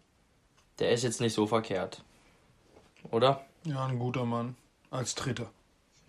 Der 0.79 0.93
ist 0.93 1.05
jetzt 1.05 1.21
nicht 1.21 1.35
so 1.35 1.47
verkehrt. 1.47 2.03
Oder? 3.11 3.45
Ja, 3.65 3.85
ein 3.85 3.99
guter 3.99 4.25
Mann. 4.25 4.57
Als 4.91 5.17
Dritter. 5.17 5.51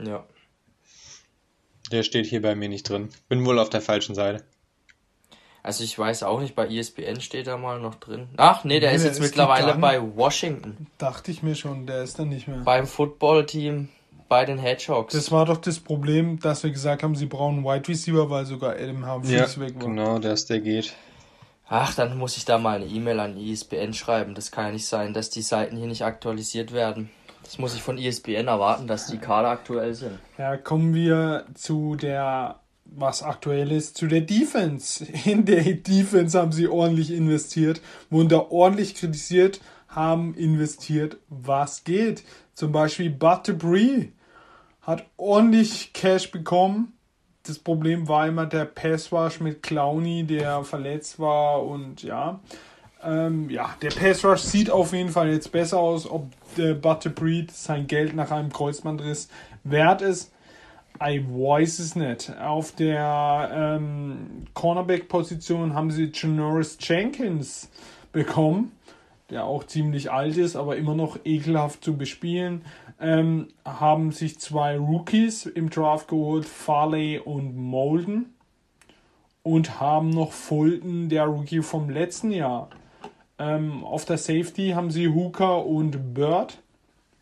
Ja. 0.02 0.24
Der 1.92 2.04
steht 2.04 2.28
hier 2.28 2.42
bei 2.42 2.56
mir 2.56 2.70
nicht 2.70 2.88
drin. 2.88 3.10
Bin 3.28 3.46
wohl 3.46 3.60
auf 3.60 3.70
der 3.70 3.82
falschen 3.82 4.16
Seite. 4.16 4.46
Also 5.64 5.84
ich 5.84 6.00
weiß 6.00 6.24
auch 6.24 6.40
nicht, 6.40 6.56
bei 6.56 6.70
ESPN 6.70 7.20
steht 7.20 7.48
er 7.48 7.58
mal 7.58 7.82
noch 7.82 7.96
drin. 7.96 8.30
Ach 8.38 8.64
nee, 8.64 8.80
der 8.80 8.92
nee, 8.92 8.96
ist 8.96 9.04
jetzt 9.04 9.20
mittlerweile 9.20 9.76
bei 9.76 10.02
Washington. 10.16 10.88
Dachte 10.98 11.30
ich 11.32 11.44
mir 11.44 11.56
schon, 11.56 11.88
der 11.88 12.04
ist 12.04 12.18
dann 12.20 12.30
nicht 12.30 12.48
mehr. 12.48 12.60
Beim 12.60 12.88
Footballteam 12.88 13.90
bei 14.30 14.46
den 14.46 14.60
Hedgehogs. 14.60 15.14
Das 15.14 15.32
war 15.32 15.46
doch 15.46 15.58
das 15.58 15.80
Problem, 15.80 16.40
dass 16.40 16.64
wir 16.64 16.70
gesagt 16.72 17.04
haben, 17.04 17.16
sie 17.16 17.26
brauchen 17.26 17.58
einen 17.58 17.66
Wide 17.66 17.88
Receiver, 17.88 18.30
weil 18.30 18.46
sogar 18.46 18.76
Adam 18.76 19.12
Humphries 19.12 19.56
ja, 19.56 19.62
weg 19.62 19.76
war. 19.76 19.88
Genau, 19.88 20.20
dass 20.20 20.46
der 20.46 20.62
geht. 20.62 20.94
Ach, 21.68 21.94
dann 21.94 22.18
muss 22.18 22.38
ich 22.38 22.46
da 22.46 22.58
mal 22.58 22.78
eine 22.78 22.86
E-Mail 22.86 23.20
an 23.20 23.38
ESPN 23.38 23.94
schreiben. 23.94 24.36
Das 24.36 24.52
kann 24.52 24.68
ja 24.68 24.72
nicht 24.72 24.88
sein, 24.88 25.14
dass 25.14 25.30
die 25.30 25.42
Seiten 25.42 25.78
hier 25.78 25.88
nicht 25.88 26.04
aktualisiert 26.04 26.72
werden. 26.72 27.10
Das 27.44 27.58
muss 27.58 27.76
ich 27.76 27.82
von 27.82 27.98
ESPN 27.98 28.48
erwarten, 28.48 28.88
dass 28.88 29.08
die 29.08 29.18
Kader 29.18 29.50
aktuell 29.50 29.94
sind. 29.94 30.20
Ja, 30.38 30.58
kommen 30.58 30.94
wir 30.94 31.46
zu 31.56 31.96
der, 31.96 32.60
was 32.86 33.24
aktuell 33.24 33.72
ist, 33.72 33.98
zu 33.98 34.08
der 34.08 34.22
Defense. 34.22 35.06
In 35.26 35.46
der 35.46 35.64
Defense 35.64 36.40
haben 36.40 36.52
sie 36.52 36.68
ordentlich 36.68 37.12
investiert, 37.12 37.82
wurden 38.10 38.30
da 38.30 38.40
ordentlich 38.50 38.96
kritisiert, 38.96 39.62
haben 39.88 40.36
investiert, 40.36 41.18
was 41.30 41.84
geht. 41.84 42.24
Zum 42.54 42.72
Beispiel 42.72 43.10
Butterbree 43.10 44.10
hat 44.90 45.06
ordentlich 45.18 45.94
Cash 45.94 46.32
bekommen. 46.32 46.94
Das 47.44 47.60
Problem 47.60 48.08
war 48.08 48.28
immer 48.28 48.48
der 48.48 48.66
Passrush 48.66 49.40
mit 49.40 49.62
Clowny, 49.62 50.24
der 50.24 50.64
verletzt 50.64 51.20
war 51.20 51.64
und 51.64 52.02
ja. 52.02 52.40
Ähm, 53.04 53.52
ja, 53.52 53.76
der 53.84 53.92
Passrush 53.92 54.42
sieht 54.42 54.72
auf 54.72 54.92
jeden 54.92 55.10
Fall 55.10 55.30
jetzt 55.32 55.52
besser 55.52 55.78
aus. 55.78 56.10
Ob 56.10 56.32
der 56.58 56.74
Butterbreed 56.74 57.52
sein 57.52 57.86
Geld 57.86 58.16
nach 58.16 58.32
einem 58.32 58.52
Kreuzbandriss 58.52 59.30
wert 59.64 60.02
ist, 60.02 60.34
ich 61.08 61.24
weiß 61.24 61.78
es 61.80 61.96
nicht. 61.96 62.36
Auf 62.40 62.72
der 62.72 63.52
ähm, 63.54 64.48
Cornerback-Position 64.56 65.76
haben 65.76 65.92
sie 65.92 66.12
Janoris 66.12 66.80
Jenkins 66.82 67.70
bekommen, 68.12 68.72
der 69.30 69.46
auch 69.46 69.64
ziemlich 69.66 70.12
alt 70.12 70.36
ist, 70.36 70.56
aber 70.56 70.78
immer 70.78 70.96
noch 70.96 71.20
ekelhaft 71.26 71.84
zu 71.84 71.96
bespielen 71.96 72.64
ähm, 73.00 73.48
haben 73.66 74.12
sich 74.12 74.40
zwei 74.40 74.78
Rookies 74.78 75.46
im 75.46 75.70
Draft 75.70 76.08
geholt, 76.08 76.46
Farley 76.46 77.20
und 77.20 77.56
Molden. 77.56 78.34
Und 79.42 79.80
haben 79.80 80.10
noch 80.10 80.34
Fulton, 80.34 81.10
der 81.10 81.24
Rookie 81.26 81.62
vom 81.62 81.90
letzten 81.90 82.32
Jahr. 82.32 82.70
Ähm, 83.40 83.84
auf 83.86 84.06
der 84.06 84.18
Safety 84.18 84.72
haben 84.76 84.92
sie 84.92 85.08
Hooker 85.08 85.66
und 85.66 86.14
Bird. 86.14 86.58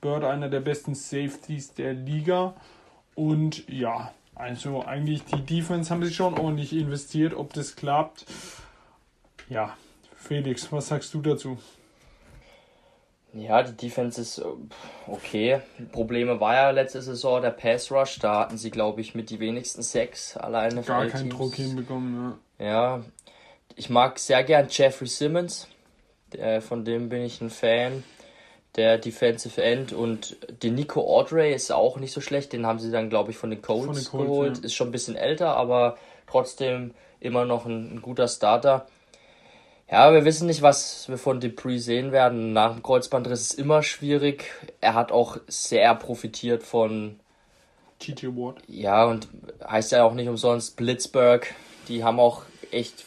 Bird 0.02 0.24
einer 0.24 0.50
der 0.50 0.60
besten 0.60 0.96
Safeties 0.96 1.74
der 1.76 1.94
Liga. 1.94 2.56
Und 3.14 3.70
ja, 3.70 4.12
also 4.34 4.84
eigentlich 4.84 5.26
die 5.26 5.42
Defense 5.42 5.92
haben 5.92 6.04
sie 6.04 6.14
schon 6.14 6.38
ordentlich 6.38 6.74
investiert. 6.74 7.34
Ob 7.34 7.54
das 7.54 7.76
klappt, 7.76 8.26
ja. 9.50 9.76
Felix, 10.16 10.72
was 10.72 10.88
sagst 10.88 11.14
du 11.14 11.22
dazu? 11.22 11.58
Ja, 13.34 13.62
die 13.62 13.76
Defense 13.76 14.22
ist 14.22 14.40
äh, 14.40 14.46
okay. 15.08 15.62
Probleme 15.92 16.40
war 16.40 16.56
ja 16.56 16.70
letzte 16.72 17.02
Saison 17.02 17.42
der 17.42 17.52
Pass 17.52 17.92
Rush. 17.92 18.20
Da 18.20 18.40
hatten 18.40 18.58
sie, 18.58 18.72
glaube 18.72 19.02
ich, 19.02 19.16
mit 19.16 19.30
die 19.30 19.40
wenigsten 19.40 19.84
Sacks 19.84 20.38
alleine. 20.38 20.82
Gar 20.82 21.08
keinen 21.08 21.30
Druck 21.30 21.56
hinbekommen, 21.56 22.38
ja. 22.60 22.66
Ja, 22.66 23.04
ich 23.76 23.90
mag 23.90 24.18
sehr 24.18 24.44
gern 24.44 24.68
Jeffrey 24.70 25.08
Simmons. 25.08 25.68
Der, 26.34 26.62
von 26.62 26.84
dem 26.84 27.10
bin 27.10 27.22
ich 27.22 27.42
ein 27.42 27.50
Fan. 27.50 28.04
der 28.78 28.98
Defensive 28.98 29.62
End. 29.62 29.92
Und 29.92 30.38
den 30.64 30.76
Nico 30.76 31.02
Audrey 31.02 31.54
ist 31.54 31.72
auch 31.72 31.98
nicht 31.98 32.14
so 32.14 32.22
schlecht. 32.22 32.54
Den 32.54 32.66
haben 32.66 32.80
sie 32.80 32.92
dann, 32.92 33.10
glaube 33.10 33.32
ich, 33.32 33.38
von 33.38 33.50
den 33.50 33.62
Colts, 33.62 33.86
von 33.86 33.96
den 33.96 34.06
Colts 34.06 34.26
geholt. 34.26 34.58
Ja. 34.60 34.64
Ist 34.64 34.76
schon 34.76 34.90
ein 34.90 34.92
bisschen 34.92 35.16
älter, 35.16 35.56
aber 35.58 35.98
trotzdem 36.28 36.94
immer 37.20 37.46
noch 37.46 37.66
ein, 37.66 37.96
ein, 37.96 38.02
guter 38.02 38.28
Starter. 38.28 38.88
Ja, 39.90 40.14
wir 40.14 40.26
wissen 40.26 40.48
nicht, 40.48 40.62
was 40.62 41.08
wir 41.08 41.18
von 41.18 41.40
Dupree 41.40 41.78
sehen 41.78 42.12
werden. 42.12 42.52
Nach 42.52 42.74
dem 42.74 42.84
Kreuzbandriss 42.84 43.42
ist 43.42 43.52
es 43.54 43.58
immer 43.58 43.84
schwierig. 43.84 44.52
Er 44.82 44.96
hat 44.96 45.14
auch 45.14 45.38
sehr 45.48 45.96
profitiert 45.96 46.64
von 46.64 47.20
TJ 48.00 48.28
Watt. 48.28 48.58
Ja, 48.68 49.06
und 49.06 49.30
heißt 49.66 49.94
ja 49.94 50.04
auch 50.04 50.14
nicht 50.14 50.28
umsonst 50.28 50.76
Blitzburg. 50.76 51.54
Die 51.88 52.04
haben 52.04 52.20
auch 52.20 52.44
echt 52.72 53.06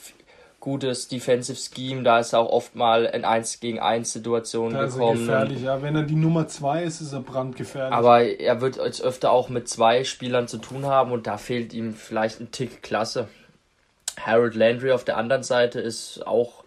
gutes 0.59 1.09
Defensive 1.09 1.59
Scheme. 1.59 2.03
Da 2.03 2.19
ist 2.19 2.33
er 2.33 2.41
auch 2.41 2.51
oft 2.51 2.75
mal 2.75 3.05
in 3.05 3.27
1 3.27 3.61
gegen 3.61 3.79
1 3.79 4.11
Situationen 4.11 4.73
da 4.73 4.87
gekommen. 4.87 5.23
Ist 5.23 5.29
er 5.29 5.41
gefährlich, 5.41 5.63
ja. 5.63 5.83
Wenn 5.83 5.97
er 5.97 6.03
die 6.03 6.17
Nummer 6.17 6.49
2 6.49 6.85
ist, 6.85 7.03
ist 7.03 7.13
er 7.13 7.21
brandgefährlich. 7.21 7.93
Aber 7.93 8.23
er 8.23 8.61
wird 8.63 8.77
jetzt 8.77 9.03
öfter 9.03 9.33
auch 9.33 9.51
mit 9.51 9.69
zwei 9.69 10.05
Spielern 10.05 10.49
zu 10.49 10.57
tun 10.57 10.87
haben 10.87 11.13
und 11.13 11.27
da 11.27 11.37
fehlt 11.37 11.75
ihm 11.75 11.95
vielleicht 11.95 12.41
ein 12.41 12.51
Tick 12.53 12.83
Klasse. 12.83 13.29
Harold 14.19 14.55
Landry 14.55 14.93
auf 14.93 15.05
der 15.05 15.17
anderen 15.17 15.43
Seite 15.43 15.81
ist 15.81 16.27
auch 16.27 16.60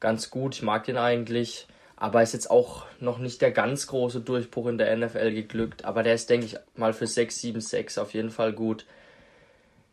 ganz 0.00 0.30
gut. 0.30 0.54
Ich 0.54 0.62
mag 0.62 0.84
den 0.84 0.96
eigentlich. 0.96 1.66
Aber 1.96 2.22
ist 2.22 2.32
jetzt 2.32 2.50
auch 2.50 2.86
noch 3.00 3.18
nicht 3.18 3.42
der 3.42 3.50
ganz 3.50 3.88
große 3.88 4.20
Durchbruch 4.20 4.68
in 4.68 4.78
der 4.78 4.96
NFL 4.96 5.32
geglückt. 5.32 5.84
Aber 5.84 6.04
der 6.04 6.14
ist, 6.14 6.30
denke 6.30 6.46
ich, 6.46 6.56
mal 6.76 6.92
für 6.92 7.08
6, 7.08 7.40
7, 7.40 7.60
6 7.60 7.98
auf 7.98 8.14
jeden 8.14 8.30
Fall 8.30 8.52
gut. 8.52 8.86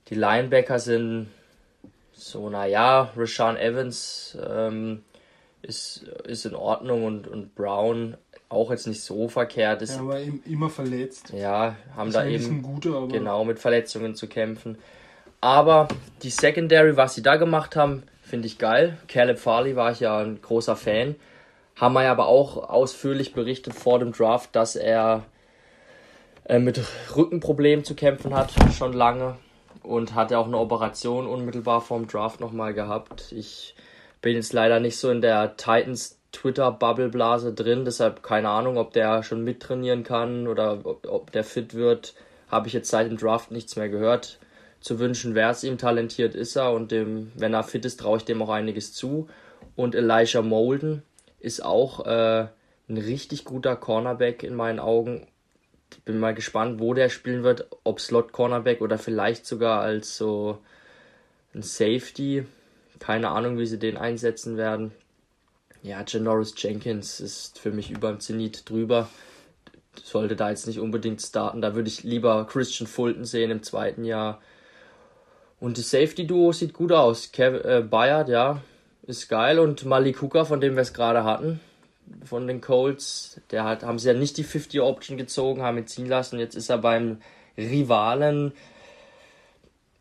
Die 0.09 0.15
Linebacker 0.15 0.77
sind 0.77 1.31
so, 2.13 2.49
naja, 2.49 3.11
Rashawn 3.15 3.57
Evans 3.57 4.37
ähm, 4.47 5.03
ist, 5.63 6.03
ist 6.25 6.45
in 6.45 6.53
Ordnung 6.53 7.05
und, 7.05 7.27
und 7.27 7.55
Brown 7.55 8.15
auch 8.49 8.69
jetzt 8.69 8.85
nicht 8.85 9.01
so 9.01 9.27
verkehrt. 9.27 9.81
Ist, 9.81 9.95
ja, 9.95 10.01
aber 10.01 10.19
immer 10.45 10.69
verletzt. 10.69 11.33
Ja, 11.35 11.75
haben 11.95 12.11
da 12.11 12.25
eben 12.25 12.61
guter, 12.61 13.07
genau 13.07 13.43
mit 13.43 13.59
Verletzungen 13.59 14.15
zu 14.15 14.27
kämpfen. 14.27 14.77
Aber 15.41 15.87
die 16.21 16.29
Secondary, 16.29 16.95
was 16.95 17.15
sie 17.15 17.23
da 17.23 17.35
gemacht 17.35 17.75
haben, 17.75 18.03
finde 18.25 18.47
ich 18.47 18.57
geil. 18.57 18.97
Caleb 19.07 19.39
Farley 19.39 19.75
war 19.75 19.91
ich 19.91 20.01
ja 20.01 20.17
ein 20.17 20.41
großer 20.41 20.75
Fan. 20.75 21.15
Haben 21.75 21.93
wir 21.93 22.03
ja 22.03 22.11
aber 22.11 22.27
auch 22.27 22.69
ausführlich 22.69 23.33
berichtet 23.33 23.73
vor 23.73 23.99
dem 23.99 24.11
Draft, 24.11 24.55
dass 24.55 24.75
er 24.75 25.23
äh, 26.45 26.59
mit 26.59 26.81
Rückenproblemen 27.15 27.85
zu 27.85 27.95
kämpfen 27.95 28.33
hat, 28.33 28.53
schon 28.73 28.93
lange 28.93 29.37
und 29.83 30.15
hatte 30.15 30.39
auch 30.39 30.47
eine 30.47 30.57
Operation 30.57 31.27
unmittelbar 31.27 31.81
vorm 31.81 32.07
Draft 32.07 32.39
nochmal 32.39 32.73
gehabt. 32.73 33.31
Ich 33.31 33.75
bin 34.21 34.35
jetzt 34.35 34.53
leider 34.53 34.79
nicht 34.79 34.97
so 34.97 35.11
in 35.11 35.21
der 35.21 35.57
Titans 35.57 36.19
Twitter-Bubble-Blase 36.31 37.53
drin, 37.53 37.85
deshalb 37.85 38.23
keine 38.23 38.49
Ahnung, 38.49 38.77
ob 38.77 38.91
der 38.93 39.23
schon 39.23 39.43
mittrainieren 39.43 40.03
kann 40.03 40.47
oder 40.47 40.79
ob, 40.83 41.07
ob 41.07 41.31
der 41.31 41.43
fit 41.43 41.73
wird. 41.73 42.13
Habe 42.49 42.67
ich 42.67 42.73
jetzt 42.73 42.89
seit 42.89 43.07
dem 43.07 43.17
Draft 43.17 43.51
nichts 43.51 43.75
mehr 43.75 43.89
gehört. 43.89 44.39
Zu 44.85 44.99
wünschen 44.99 45.33
wäre 45.33 45.49
es 45.49 45.63
ihm, 45.63 45.79
talentiert 45.79 46.35
ist 46.35 46.55
er 46.55 46.71
und 46.71 46.91
dem, 46.91 47.31
wenn 47.33 47.55
er 47.55 47.63
fit 47.63 47.85
ist, 47.85 47.99
traue 47.99 48.17
ich 48.17 48.25
dem 48.25 48.39
auch 48.43 48.49
einiges 48.49 48.93
zu. 48.93 49.27
Und 49.75 49.95
Elijah 49.95 50.43
Molden 50.43 51.01
ist 51.39 51.65
auch 51.65 52.05
äh, 52.05 52.47
ein 52.87 52.97
richtig 52.97 53.45
guter 53.45 53.75
Cornerback 53.75 54.43
in 54.43 54.53
meinen 54.53 54.77
Augen 54.79 55.25
bin 56.03 56.19
mal 56.19 56.35
gespannt, 56.35 56.79
wo 56.79 56.93
der 56.93 57.09
spielen 57.09 57.41
wird, 57.41 57.67
ob 57.83 57.99
Slot 57.99 58.31
Cornerback 58.31 58.81
oder 58.81 58.99
vielleicht 58.99 59.47
sogar 59.47 59.81
als 59.81 60.17
so 60.17 60.59
ein 61.55 61.63
Safety. 61.63 62.45
Keine 62.99 63.29
Ahnung, 63.29 63.57
wie 63.57 63.65
sie 63.65 63.79
den 63.79 63.97
einsetzen 63.97 64.55
werden. 64.55 64.91
Ja, 65.81 66.05
Janoris 66.07 66.53
Jenkins 66.57 67.19
ist 67.19 67.57
für 67.57 67.71
mich 67.71 67.89
über 67.89 68.11
dem 68.11 68.19
Zenit 68.19 68.69
drüber. 68.69 69.09
Sollte 70.03 70.35
da 70.35 70.51
jetzt 70.51 70.67
nicht 70.67 70.79
unbedingt 70.79 71.23
starten. 71.23 71.63
Da 71.63 71.73
würde 71.73 71.89
ich 71.89 72.03
lieber 72.03 72.45
Christian 72.45 72.85
Fulton 72.85 73.25
sehen 73.25 73.49
im 73.49 73.63
zweiten 73.63 74.03
Jahr. 74.03 74.43
Und 75.59 75.77
das 75.77 75.89
Safety-Duo 75.89 76.51
sieht 76.51 76.73
gut 76.73 76.91
aus. 76.91 77.31
Kev 77.31 77.61
äh, 77.63 77.81
Bayard, 77.81 78.29
ja, 78.29 78.61
ist 79.03 79.29
geil. 79.29 79.59
Und 79.59 79.85
Malik 79.85 80.21
Hooker, 80.21 80.45
von 80.45 80.61
dem 80.61 80.75
wir 80.75 80.81
es 80.81 80.93
gerade 80.93 81.23
hatten, 81.23 81.59
von 82.23 82.47
den 82.47 82.61
Colts. 82.61 83.41
Der 83.51 83.63
hat, 83.63 83.83
haben 83.83 83.99
sie 83.99 84.09
ja 84.09 84.13
nicht 84.13 84.37
die 84.37 84.43
50 84.43 84.81
Option 84.81 85.17
gezogen, 85.17 85.61
haben 85.61 85.77
ihn 85.77 85.87
ziehen 85.87 86.07
lassen. 86.07 86.39
Jetzt 86.39 86.55
ist 86.55 86.69
er 86.69 86.77
beim 86.79 87.19
Rivalen. 87.57 88.51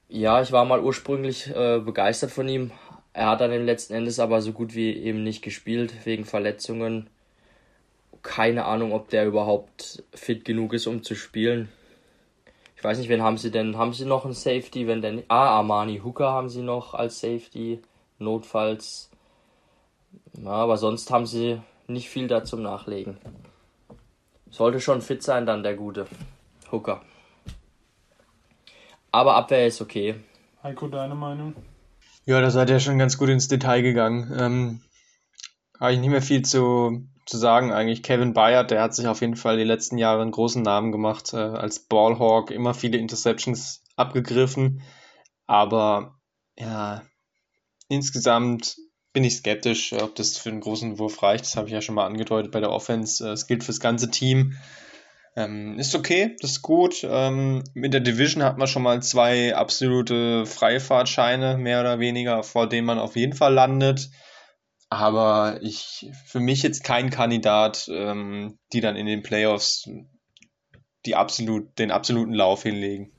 Ja, 0.09 0.43
ich 0.43 0.52
war 0.52 0.64
mal 0.64 0.81
ursprünglich 0.81 1.48
äh, 1.55 1.78
begeistert 1.78 2.31
von 2.31 2.48
ihm. 2.48 2.70
Er 3.12 3.28
hat 3.31 3.40
dann 3.40 3.52
im 3.52 3.64
letzten 3.64 3.94
Endes 3.94 4.18
aber 4.18 4.43
so 4.43 4.52
gut 4.52 4.74
wie 4.74 4.93
eben 4.93 5.22
nicht 5.22 5.43
gespielt, 5.43 6.05
wegen 6.05 6.24
Verletzungen. 6.24 7.09
Keine 8.22 8.64
Ahnung, 8.64 8.93
ob 8.93 9.09
der 9.09 9.26
überhaupt 9.26 10.02
fit 10.12 10.44
genug 10.44 10.72
ist, 10.72 10.86
um 10.86 11.02
zu 11.02 11.14
spielen. 11.14 11.68
Ich 12.85 12.86
weiß 12.90 12.98
nicht, 12.98 13.09
wen 13.09 13.23
haben 13.23 13.39
sie 13.39 13.51
denn? 13.51 13.78
Haben 13.78 13.94
sie 13.94 14.05
noch 14.05 14.27
einen 14.27 14.35
Safety? 14.35 14.86
Wenn 14.86 15.01
denn. 15.01 15.23
Ah, 15.28 15.56
Armani 15.56 16.02
Hooker 16.05 16.31
haben 16.31 16.51
sie 16.51 16.61
noch 16.61 16.93
als 16.93 17.19
Safety. 17.19 17.81
Notfalls. 18.19 19.09
Ja, 20.35 20.51
aber 20.51 20.77
sonst 20.77 21.11
haben 21.11 21.24
sie 21.24 21.62
nicht 21.86 22.11
viel 22.11 22.28
da 22.28 22.44
zum 22.44 22.61
Nachlegen. 22.61 23.16
Sollte 24.51 24.81
schon 24.81 25.01
fit 25.01 25.23
sein, 25.23 25.47
dann 25.47 25.62
der 25.62 25.77
gute 25.77 26.06
Hooker. 26.70 27.01
Aber 29.12 29.36
Abwehr 29.36 29.66
ist 29.66 29.81
okay. 29.81 30.16
Heiko, 30.62 30.86
deine 30.89 31.15
Meinung? 31.15 31.55
Ja, 32.27 32.43
da 32.43 32.51
seid 32.51 32.69
ihr 32.69 32.81
schon 32.81 32.98
ganz 32.98 33.16
gut 33.16 33.31
ins 33.31 33.48
Detail 33.48 33.81
gegangen. 33.81 34.31
Ähm, 34.39 34.81
Habe 35.81 35.94
ich 35.94 36.01
nicht 36.01 36.11
mehr 36.11 36.20
viel 36.20 36.43
zu, 36.43 37.06
zu 37.26 37.38
sagen 37.38 37.72
eigentlich. 37.72 38.02
Kevin 38.02 38.34
Bayard, 38.34 38.70
der 38.70 38.82
hat 38.82 38.94
sich 38.94 39.06
auf 39.06 39.20
jeden 39.20 39.36
Fall 39.36 39.56
die 39.56 39.64
letzten 39.64 39.98
Jahre 39.98 40.22
einen 40.22 40.30
großen 40.30 40.62
Namen 40.62 40.92
gemacht 40.92 41.32
äh, 41.32 41.36
als 41.36 41.80
Ballhawk, 41.80 42.51
immer 42.51 42.74
viele 42.74 42.98
Interceptions 42.98 43.82
abgegriffen. 43.96 44.82
Aber 45.46 46.18
ja, 46.59 47.02
insgesamt 47.88 48.76
bin 49.12 49.24
ich 49.24 49.36
skeptisch, 49.36 49.92
ob 49.92 50.14
das 50.16 50.36
für 50.36 50.51
einen 50.51 50.60
großen 50.60 50.98
Wurf 50.98 51.22
reicht. 51.22 51.44
Das 51.44 51.56
habe 51.56 51.68
ich 51.68 51.72
ja 51.72 51.80
schon 51.80 51.94
mal 51.94 52.06
angedeutet 52.06 52.51
bei 52.51 52.60
der 52.60 52.70
Offense. 52.70 53.26
Es 53.30 53.46
gilt 53.46 53.64
fürs 53.64 53.80
ganze 53.80 54.10
Team. 54.10 54.59
Ähm, 55.36 55.78
ist 55.78 55.94
okay, 55.94 56.36
das 56.40 56.52
ist 56.52 56.62
gut. 56.62 57.06
Ähm, 57.09 57.62
mit 57.74 57.92
der 57.92 58.01
Division 58.01 58.42
hat 58.42 58.59
man 58.59 58.68
schon 58.68 58.82
mal 58.82 59.02
zwei 59.02 59.55
absolute 59.55 60.46
Freifahrtscheine, 60.46 61.56
mehr 61.56 61.80
oder 61.80 61.98
weniger, 61.98 62.42
vor 62.42 62.68
denen 62.68 62.86
man 62.86 62.98
auf 62.98 63.16
jeden 63.16 63.34
Fall 63.34 63.55
landet. 63.55 64.10
Aber 64.94 65.58
ich, 65.62 66.10
für 66.26 66.40
mich 66.40 66.62
jetzt 66.62 66.84
kein 66.84 67.10
Kandidat, 67.10 67.88
ähm, 67.90 68.58
die 68.72 68.80
dann 68.80 68.96
in 68.96 69.06
den 69.06 69.22
Playoffs 69.22 69.88
die 71.06 71.16
absolut, 71.16 71.78
den 71.78 71.90
absoluten 71.90 72.32
Lauf 72.32 72.62
hinlegen. 72.62 73.10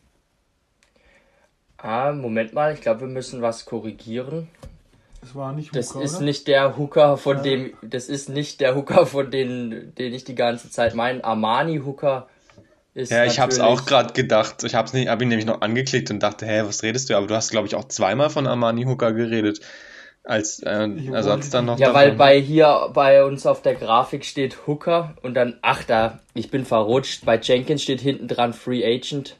Ah, 1.78 2.12
Moment 2.14 2.54
mal, 2.54 2.74
ich 2.74 2.82
glaube, 2.82 3.02
wir 3.02 3.08
müssen 3.08 3.42
was 3.42 3.66
korrigieren. 3.66 4.48
Das 5.22 5.36
war 5.36 5.54
nicht 5.54 5.70
Hooker, 5.70 5.78
Das 5.78 5.92
ist 5.96 6.16
oder? 6.16 6.26
nicht 6.26 6.48
der 6.48 6.78
Hooker, 6.78 7.18
von 7.18 7.38
ja. 7.38 7.44
dem, 7.44 7.74
das 7.84 8.10
ist 8.10 8.30
nicht 8.30 8.60
der 8.60 8.76
Hooker, 8.76 9.06
von 9.06 9.30
dem, 9.30 9.94
den 9.96 10.14
ich 10.14 10.24
die 10.24 10.36
ganze 10.36 10.70
Zeit 10.70 10.96
meine. 10.96 11.24
Armani 11.24 11.80
Hooker 11.80 12.28
ist. 12.94 13.12
Ja, 13.12 13.26
ich 13.26 13.40
habe 13.40 13.52
es 13.52 13.60
auch 13.60 13.86
gerade 13.86 14.14
gedacht. 14.14 14.64
Ich 14.64 14.74
habe 14.74 14.90
hab 15.08 15.22
ihn 15.22 15.28
nämlich 15.28 15.46
noch 15.46 15.62
angeklickt 15.62 16.10
und 16.10 16.22
dachte, 16.22 16.46
hä, 16.46 16.64
was 16.66 16.82
redest 16.82 17.10
du? 17.10 17.16
Aber 17.16 17.28
du 17.28 17.36
hast, 17.36 17.52
glaube 17.52 17.68
ich, 17.68 17.76
auch 17.76 17.88
zweimal 17.88 18.30
von 18.30 18.48
Armani 18.48 18.86
Hooker 18.86 19.14
geredet. 19.14 19.62
Als 20.26 20.60
äh, 20.64 20.90
Ersatz 21.12 21.52
dann 21.52 21.66
noch. 21.66 21.78
Ja, 21.78 21.88
davon. 21.88 22.02
weil 22.02 22.12
bei 22.14 22.42
hier 22.42 22.90
bei 22.94 23.24
uns 23.24 23.46
auf 23.46 23.62
der 23.62 23.76
Grafik 23.76 24.26
steht 24.26 24.66
Hooker 24.66 25.14
und 25.22 25.36
dann, 25.36 25.60
ach 25.62 25.84
da, 25.84 26.20
ich 26.34 26.50
bin 26.50 26.66
verrutscht. 26.66 27.26
Bei 27.26 27.38
Jenkins 27.40 27.84
steht 27.84 28.02
hinten 28.02 28.28
dran 28.28 28.54
Free 28.54 28.84
Agent 28.84 29.36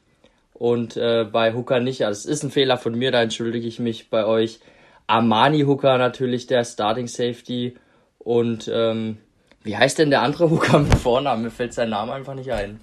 und 0.54 0.96
äh, 0.96 1.26
bei 1.26 1.56
Hooker 1.56 1.80
nicht. 1.80 2.06
Also 2.06 2.20
es 2.20 2.26
ist 2.26 2.44
ein 2.44 2.52
Fehler 2.52 2.78
von 2.78 2.94
mir, 2.94 3.12
da 3.12 3.24
entschuldige 3.24 3.68
ich 3.68 3.80
mich 3.80 4.12
bei 4.12 4.26
euch. 4.26 4.60
Armani 5.08 5.62
Hooker 5.62 5.98
natürlich 5.98 6.46
der 6.46 6.64
Starting 6.64 7.08
Safety 7.08 7.76
und 8.20 8.70
ähm, 8.72 9.18
wie 9.64 9.76
heißt 9.76 9.98
denn 9.98 10.12
der 10.12 10.22
andere 10.22 10.52
Hooker 10.52 10.78
mit 10.80 10.94
Vornamen? 10.94 11.44
Mir 11.44 11.52
fällt 11.52 11.74
sein 11.74 11.90
Name 11.90 12.14
einfach 12.14 12.36
nicht 12.36 12.52
ein. 12.52 12.80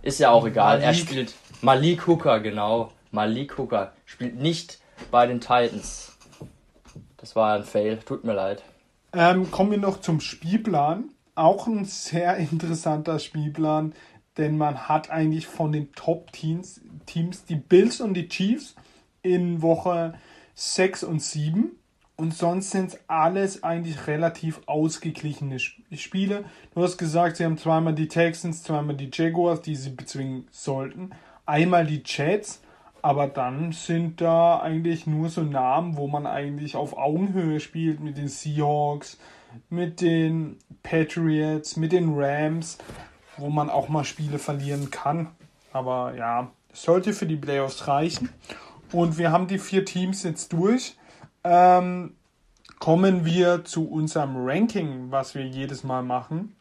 Ist 0.00 0.20
ja 0.20 0.30
auch 0.30 0.46
egal. 0.46 0.78
Malik. 0.78 0.86
Er 0.86 0.94
spielt 0.94 1.34
Malik 1.60 2.06
Hooker, 2.06 2.40
genau. 2.40 2.92
Malik 3.10 3.58
Hooker 3.58 3.92
spielt 4.06 4.36
nicht 4.36 4.78
bei 5.10 5.26
den 5.26 5.40
Titans. 5.40 6.16
Das 7.16 7.34
war 7.36 7.56
ein 7.56 7.64
Fail, 7.64 7.98
tut 7.98 8.24
mir 8.24 8.34
leid. 8.34 8.62
Ähm, 9.12 9.50
kommen 9.50 9.70
wir 9.70 9.78
noch 9.78 10.00
zum 10.00 10.20
Spielplan. 10.20 11.10
Auch 11.34 11.66
ein 11.66 11.84
sehr 11.84 12.36
interessanter 12.38 13.18
Spielplan, 13.18 13.94
denn 14.36 14.56
man 14.56 14.88
hat 14.88 15.10
eigentlich 15.10 15.46
von 15.46 15.72
den 15.72 15.92
Top-Teams 15.92 16.80
Teams 17.08 17.44
die 17.44 17.56
Bills 17.56 18.00
und 18.00 18.14
die 18.14 18.28
Chiefs 18.28 18.74
in 19.22 19.62
Woche 19.62 20.14
6 20.54 21.04
und 21.04 21.20
7. 21.20 21.72
Und 22.16 22.34
sonst 22.34 22.72
sind 22.72 22.90
es 22.90 23.00
alles 23.06 23.62
eigentlich 23.62 24.08
relativ 24.08 24.60
ausgeglichene 24.66 25.58
Spiele. 25.60 26.44
Du 26.74 26.82
hast 26.82 26.98
gesagt, 26.98 27.36
sie 27.36 27.44
haben 27.44 27.58
zweimal 27.58 27.94
die 27.94 28.08
Texans, 28.08 28.64
zweimal 28.64 28.96
die 28.96 29.10
Jaguars, 29.12 29.62
die 29.62 29.76
sie 29.76 29.90
bezwingen 29.90 30.48
sollten. 30.50 31.10
Einmal 31.46 31.86
die 31.86 32.02
Jets, 32.04 32.60
aber 33.02 33.26
dann 33.26 33.72
sind 33.72 34.20
da 34.20 34.58
eigentlich 34.60 35.06
nur 35.06 35.28
so 35.28 35.42
Namen, 35.42 35.96
wo 35.96 36.08
man 36.08 36.26
eigentlich 36.26 36.76
auf 36.76 36.96
Augenhöhe 36.96 37.60
spielt 37.60 38.00
mit 38.00 38.16
den 38.16 38.28
Seahawks, 38.28 39.18
mit 39.70 40.00
den 40.00 40.58
Patriots, 40.82 41.76
mit 41.76 41.92
den 41.92 42.14
Rams, 42.14 42.78
wo 43.36 43.50
man 43.50 43.70
auch 43.70 43.88
mal 43.88 44.04
Spiele 44.04 44.38
verlieren 44.38 44.90
kann. 44.90 45.28
Aber 45.72 46.14
ja, 46.16 46.50
es 46.72 46.82
sollte 46.82 47.12
für 47.12 47.26
die 47.26 47.36
Playoffs 47.36 47.86
reichen. 47.86 48.30
Und 48.92 49.18
wir 49.18 49.30
haben 49.30 49.46
die 49.46 49.58
vier 49.58 49.84
Teams 49.84 50.22
jetzt 50.22 50.52
durch. 50.52 50.96
Ähm, 51.44 52.14
kommen 52.78 53.24
wir 53.24 53.64
zu 53.64 53.88
unserem 53.88 54.36
Ranking, 54.36 55.10
was 55.10 55.34
wir 55.34 55.46
jedes 55.46 55.84
Mal 55.84 56.02
machen. 56.02 56.56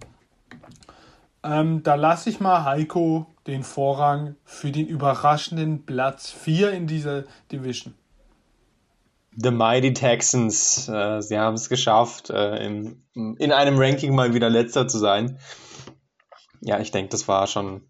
Ähm, 1.43 1.83
da 1.83 1.95
lasse 1.95 2.29
ich 2.29 2.39
mal 2.39 2.63
Heiko 2.63 3.27
den 3.47 3.63
Vorrang 3.63 4.35
für 4.43 4.71
den 4.71 4.87
überraschenden 4.87 5.85
Platz 5.85 6.31
4 6.31 6.71
in 6.71 6.87
dieser 6.87 7.23
Division. 7.51 7.93
The 9.39 9.51
Mighty 9.51 9.93
Texans, 9.93 10.89
äh, 10.89 11.21
sie 11.21 11.37
haben 11.37 11.53
es 11.53 11.69
geschafft, 11.69 12.29
äh, 12.31 12.65
in, 12.65 13.03
in 13.13 13.51
einem 13.51 13.77
Ranking 13.77 14.15
mal 14.15 14.33
wieder 14.33 14.49
letzter 14.49 14.87
zu 14.87 14.97
sein. 14.97 15.37
Ja, 16.59 16.79
ich 16.79 16.91
denke, 16.91 17.09
das 17.09 17.27
war 17.27 17.45
schon, 17.45 17.81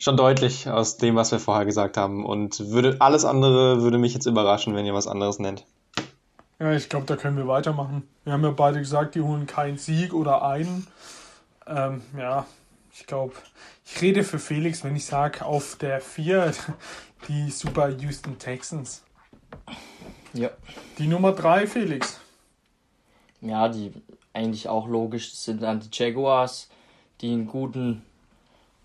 schon 0.00 0.16
deutlich 0.16 0.68
aus 0.68 0.96
dem, 0.96 1.14
was 1.14 1.30
wir 1.30 1.38
vorher 1.38 1.64
gesagt 1.64 1.96
haben. 1.96 2.26
Und 2.26 2.70
würde 2.70 2.96
alles 2.98 3.24
andere 3.24 3.82
würde 3.82 3.98
mich 3.98 4.14
jetzt 4.14 4.26
überraschen, 4.26 4.74
wenn 4.74 4.84
ihr 4.84 4.94
was 4.94 5.06
anderes 5.06 5.38
nennt. 5.38 5.64
Ja, 6.58 6.72
ich 6.72 6.88
glaube, 6.88 7.06
da 7.06 7.16
können 7.16 7.36
wir 7.36 7.46
weitermachen. 7.46 8.08
Wir 8.24 8.32
haben 8.32 8.42
ja 8.42 8.50
beide 8.50 8.80
gesagt, 8.80 9.14
die 9.14 9.20
holen 9.20 9.46
keinen 9.46 9.78
Sieg 9.78 10.12
oder 10.12 10.44
einen. 10.44 10.86
Ähm, 11.66 12.02
ja, 12.18 12.46
ich 12.94 13.06
glaube, 13.06 13.34
ich 13.84 14.00
rede 14.00 14.22
für 14.22 14.38
Felix, 14.38 14.84
wenn 14.84 14.94
ich 14.94 15.04
sage, 15.04 15.44
auf 15.44 15.76
der 15.76 16.00
4 16.00 16.54
die 17.28 17.50
Super 17.50 17.90
Houston 17.90 18.38
Texans. 18.38 19.02
Ja. 20.32 20.50
Die 20.98 21.08
Nummer 21.08 21.32
3, 21.32 21.66
Felix. 21.66 22.20
Ja, 23.40 23.68
die 23.68 23.92
eigentlich 24.32 24.68
auch 24.68 24.88
logisch 24.88 25.34
sind 25.34 25.62
dann 25.62 25.80
die 25.80 25.88
Jaguars, 25.92 26.68
die 27.20 27.32
einen 27.32 27.46
guten, 27.46 28.02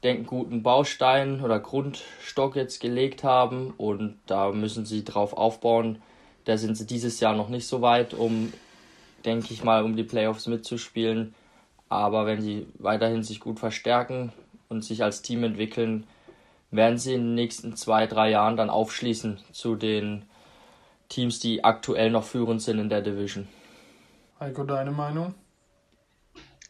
denken 0.04 0.26
guten 0.26 0.64
Baustein 0.64 1.42
oder 1.42 1.60
Grundstock 1.60 2.56
jetzt 2.56 2.80
gelegt 2.80 3.24
haben 3.24 3.74
und 3.78 4.20
da 4.26 4.52
müssen 4.52 4.86
sie 4.86 5.04
drauf 5.04 5.34
aufbauen. 5.34 6.02
Da 6.46 6.58
sind 6.58 6.76
sie 6.76 6.86
dieses 6.86 7.20
Jahr 7.20 7.36
noch 7.36 7.50
nicht 7.50 7.68
so 7.68 7.82
weit, 7.82 8.14
um, 8.14 8.54
denke 9.24 9.54
ich 9.54 9.64
mal, 9.64 9.84
um 9.84 9.96
die 9.96 10.04
Playoffs 10.04 10.48
mitzuspielen. 10.48 11.36
Aber 11.90 12.26
wenn 12.26 12.42
sie 12.42 12.68
weiterhin 12.78 13.24
sich 13.24 13.40
gut 13.40 13.60
verstärken 13.60 14.32
und 14.70 14.84
sich 14.84 15.04
als 15.04 15.22
Team 15.22 15.44
entwickeln, 15.44 16.08
werden 16.72 17.00
sie 17.00 17.16
in 17.16 17.22
den 17.22 17.36
nächsten 17.36 17.76
zwei, 17.76 18.06
drei 18.06 18.30
Jahren 18.30 18.56
dann 18.56 18.70
aufschließen 18.70 19.40
zu 19.52 19.76
den 19.76 20.26
Teams, 21.10 21.40
die 21.40 21.64
aktuell 21.64 22.12
noch 22.12 22.24
führend 22.24 22.62
sind 22.62 22.78
in 22.78 22.90
der 22.90 23.02
Division. 23.02 23.48
Heiko, 24.40 24.64
deine 24.64 24.92
Meinung? 24.92 25.34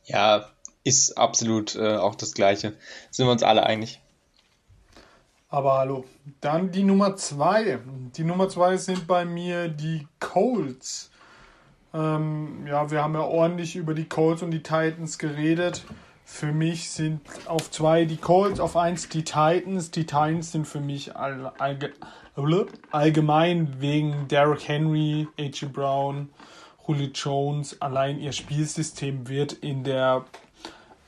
Ja, 0.05 0.49
ist 0.83 1.17
absolut 1.17 1.75
äh, 1.75 1.97
auch 1.97 2.15
das 2.15 2.33
Gleiche. 2.33 2.73
Sind 3.11 3.27
wir 3.27 3.31
uns 3.31 3.43
alle 3.43 3.63
einig. 3.63 3.99
Aber 5.49 5.77
hallo. 5.77 6.05
Dann 6.41 6.71
die 6.71 6.83
Nummer 6.83 7.15
zwei. 7.15 7.79
Die 8.15 8.23
Nummer 8.23 8.49
zwei 8.49 8.77
sind 8.77 9.07
bei 9.07 9.25
mir 9.25 9.67
die 9.67 10.07
Colts. 10.19 11.11
Ähm, 11.93 12.67
ja, 12.67 12.91
wir 12.91 13.01
haben 13.01 13.15
ja 13.15 13.21
ordentlich 13.21 13.75
über 13.75 13.93
die 13.93 14.05
Colts 14.05 14.43
und 14.43 14.51
die 14.51 14.61
Titans 14.61 15.17
geredet. 15.17 15.83
Für 16.23 16.51
mich 16.51 16.91
sind 16.91 17.21
auf 17.47 17.71
zwei 17.71 18.05
die 18.05 18.17
Colts, 18.17 18.59
auf 18.59 18.77
eins 18.77 19.09
die 19.09 19.23
Titans. 19.23 19.89
Die 19.89 20.05
Titans 20.05 20.51
sind 20.51 20.67
für 20.67 20.79
mich 20.79 21.15
all, 21.15 21.51
allge, 21.57 21.91
allgemein 22.91 23.81
wegen 23.81 24.27
Derrick 24.27 24.67
Henry, 24.67 25.27
A.J. 25.39 25.73
Brown, 25.73 26.29
Julio 26.87 27.07
Jones. 27.07 27.81
Allein 27.81 28.19
ihr 28.19 28.31
Spielsystem 28.31 29.27
wird 29.27 29.53
in 29.53 29.83
der, 29.83 30.25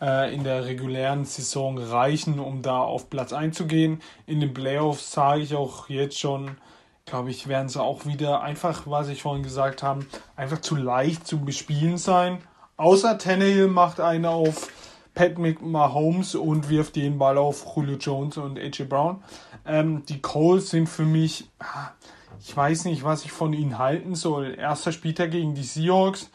äh, 0.01 0.33
in 0.33 0.43
der 0.43 0.65
regulären 0.65 1.25
Saison 1.25 1.77
reichen, 1.77 2.39
um 2.39 2.63
da 2.63 2.79
auf 2.79 3.11
Platz 3.11 3.31
einzugehen. 3.31 4.01
In 4.25 4.39
den 4.39 4.55
Playoffs 4.55 5.11
sage 5.11 5.41
ich 5.41 5.53
auch 5.53 5.87
jetzt 5.87 6.19
schon, 6.19 6.57
glaube 7.05 7.29
ich, 7.29 7.47
werden 7.47 7.69
sie 7.69 7.81
auch 7.81 8.05
wieder 8.05 8.41
einfach, 8.41 8.83
was 8.85 9.09
ich 9.09 9.21
vorhin 9.21 9.43
gesagt 9.43 9.83
habe, 9.83 10.05
einfach 10.35 10.61
zu 10.61 10.75
leicht 10.75 11.27
zu 11.27 11.39
bespielen 11.39 11.97
sein. 11.97 12.39
Außer 12.77 13.17
Tannehill 13.17 13.67
macht 13.67 13.99
eine 13.99 14.29
auf 14.29 14.69
Pat 15.13 15.37
Mahomes 15.37 16.35
und 16.35 16.69
wirft 16.69 16.95
den 16.95 17.17
Ball 17.17 17.37
auf 17.37 17.65
Julio 17.75 17.97
Jones 17.97 18.37
und 18.37 18.57
AJ 18.57 18.85
Brown. 18.85 19.23
Ähm, 19.65 20.03
die 20.05 20.21
Coles 20.21 20.69
sind 20.69 20.87
für 20.87 21.03
mich, 21.03 21.49
ah, 21.59 21.91
ich 22.39 22.55
weiß 22.55 22.85
nicht, 22.85 23.03
was 23.03 23.25
ich 23.25 23.31
von 23.31 23.53
ihnen 23.53 23.77
halten 23.77 24.15
soll. 24.15 24.55
Erster 24.57 24.91
Spieltag 24.91 25.31
gegen 25.31 25.53
die 25.53 25.63
Seahawks 25.63 26.31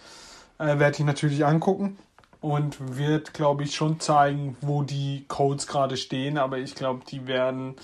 äh, 0.59 0.79
werde 0.79 0.99
ich 0.99 1.05
natürlich 1.05 1.45
angucken 1.45 1.99
und 2.41 2.97
wird, 2.97 3.35
glaube 3.35 3.65
ich, 3.65 3.75
schon 3.75 3.99
zeigen, 3.99 4.57
wo 4.61 4.83
die 4.83 5.25
Colts 5.27 5.67
gerade 5.67 5.97
stehen. 5.97 6.39
Aber 6.39 6.59
ich 6.59 6.75
glaube, 6.75 7.03
die 7.09 7.27
werden 7.27 7.77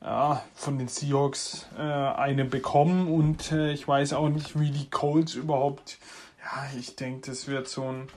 ja, 0.00 0.44
von 0.54 0.78
den 0.78 0.88
Seahawks 0.88 1.66
äh, 1.76 1.82
eine 1.82 2.44
bekommen 2.44 3.08
und 3.08 3.52
äh, 3.52 3.72
ich 3.72 3.86
weiß 3.86 4.12
auch 4.12 4.28
nicht, 4.28 4.58
wie 4.58 4.70
die 4.70 4.90
Colts 4.90 5.34
überhaupt. 5.34 5.98
Ja, 6.40 6.68
ich 6.78 6.96
denke, 6.96 7.30
das 7.30 7.48
wird 7.48 7.68
so 7.68 7.84
ein 7.84 8.08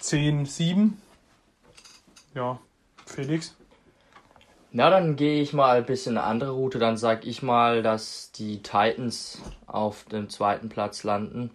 10-7. 0.00 0.92
Ja, 2.34 2.58
Felix? 3.04 3.54
Na, 4.70 4.88
dann 4.88 5.16
gehe 5.16 5.42
ich 5.42 5.52
mal 5.52 5.78
ein 5.78 5.86
bisschen 5.86 6.16
eine 6.16 6.26
andere 6.26 6.52
Route. 6.52 6.78
Dann 6.78 6.96
sage 6.96 7.28
ich 7.28 7.42
mal, 7.42 7.82
dass 7.82 8.32
die 8.32 8.62
Titans 8.62 9.42
auf 9.66 10.04
dem 10.04 10.30
zweiten 10.30 10.70
Platz 10.70 11.04
landen. 11.04 11.50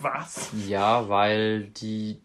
Was? 0.00 0.50
Ja, 0.66 1.08
weil 1.08 1.64
die 1.68 2.20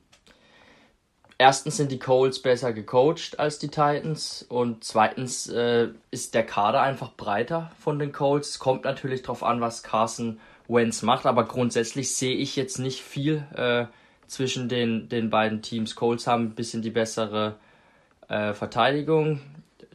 erstens 1.43 1.75
sind 1.75 1.91
die 1.91 1.99
Colts 1.99 2.39
besser 2.39 2.71
gecoacht 2.71 3.37
als 3.37 3.59
die 3.59 3.67
Titans 3.67 4.45
und 4.47 4.85
zweitens 4.85 5.49
äh, 5.49 5.89
ist 6.09 6.35
der 6.35 6.45
Kader 6.45 6.81
einfach 6.81 7.11
breiter 7.17 7.69
von 7.79 7.99
den 7.99 8.13
Colts. 8.13 8.51
Es 8.51 8.59
kommt 8.59 8.85
natürlich 8.85 9.23
darauf 9.23 9.43
an, 9.43 9.59
was 9.59 9.83
Carson 9.83 10.39
Wentz 10.69 11.01
macht, 11.01 11.25
aber 11.25 11.43
grundsätzlich 11.43 12.15
sehe 12.15 12.33
ich 12.33 12.55
jetzt 12.55 12.79
nicht 12.79 13.01
viel 13.01 13.45
äh, 13.57 13.87
zwischen 14.25 14.69
den, 14.69 15.09
den 15.09 15.29
beiden 15.29 15.61
Teams. 15.61 15.97
Colts 15.97 16.27
haben 16.27 16.45
ein 16.45 16.55
bisschen 16.55 16.81
die 16.81 16.91
bessere 16.91 17.55
äh, 18.29 18.53
Verteidigung, 18.53 19.41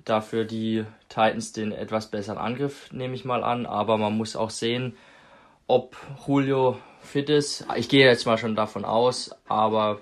dafür 0.04 0.44
die 0.44 0.84
Titans 1.08 1.52
den 1.52 1.72
etwas 1.72 2.10
besseren 2.10 2.36
Angriff, 2.36 2.92
nehme 2.92 3.14
ich 3.14 3.24
mal 3.24 3.42
an, 3.42 3.64
aber 3.64 3.96
man 3.96 4.14
muss 4.18 4.36
auch 4.36 4.50
sehen, 4.50 4.98
ob 5.66 5.96
Julio 6.26 6.76
fit 7.00 7.30
ist. 7.30 7.64
Ich 7.74 7.88
gehe 7.88 8.04
jetzt 8.04 8.26
mal 8.26 8.36
schon 8.36 8.54
davon 8.54 8.84
aus, 8.84 9.30
aber 9.48 9.98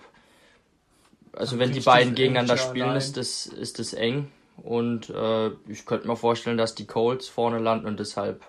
also 1.36 1.58
wenn 1.58 1.72
die 1.72 1.80
beiden 1.80 2.14
gegeneinander 2.14 2.56
spielen, 2.56 2.96
ist 2.96 3.16
das, 3.16 3.46
ist 3.46 3.78
das 3.78 3.92
eng. 3.92 4.28
Und 4.56 5.10
äh, 5.10 5.50
ich 5.68 5.84
könnte 5.84 6.08
mir 6.08 6.16
vorstellen, 6.16 6.56
dass 6.56 6.74
die 6.74 6.86
Colts 6.86 7.28
vorne 7.28 7.58
landen 7.58 7.86
und 7.86 8.00
deshalb 8.00 8.42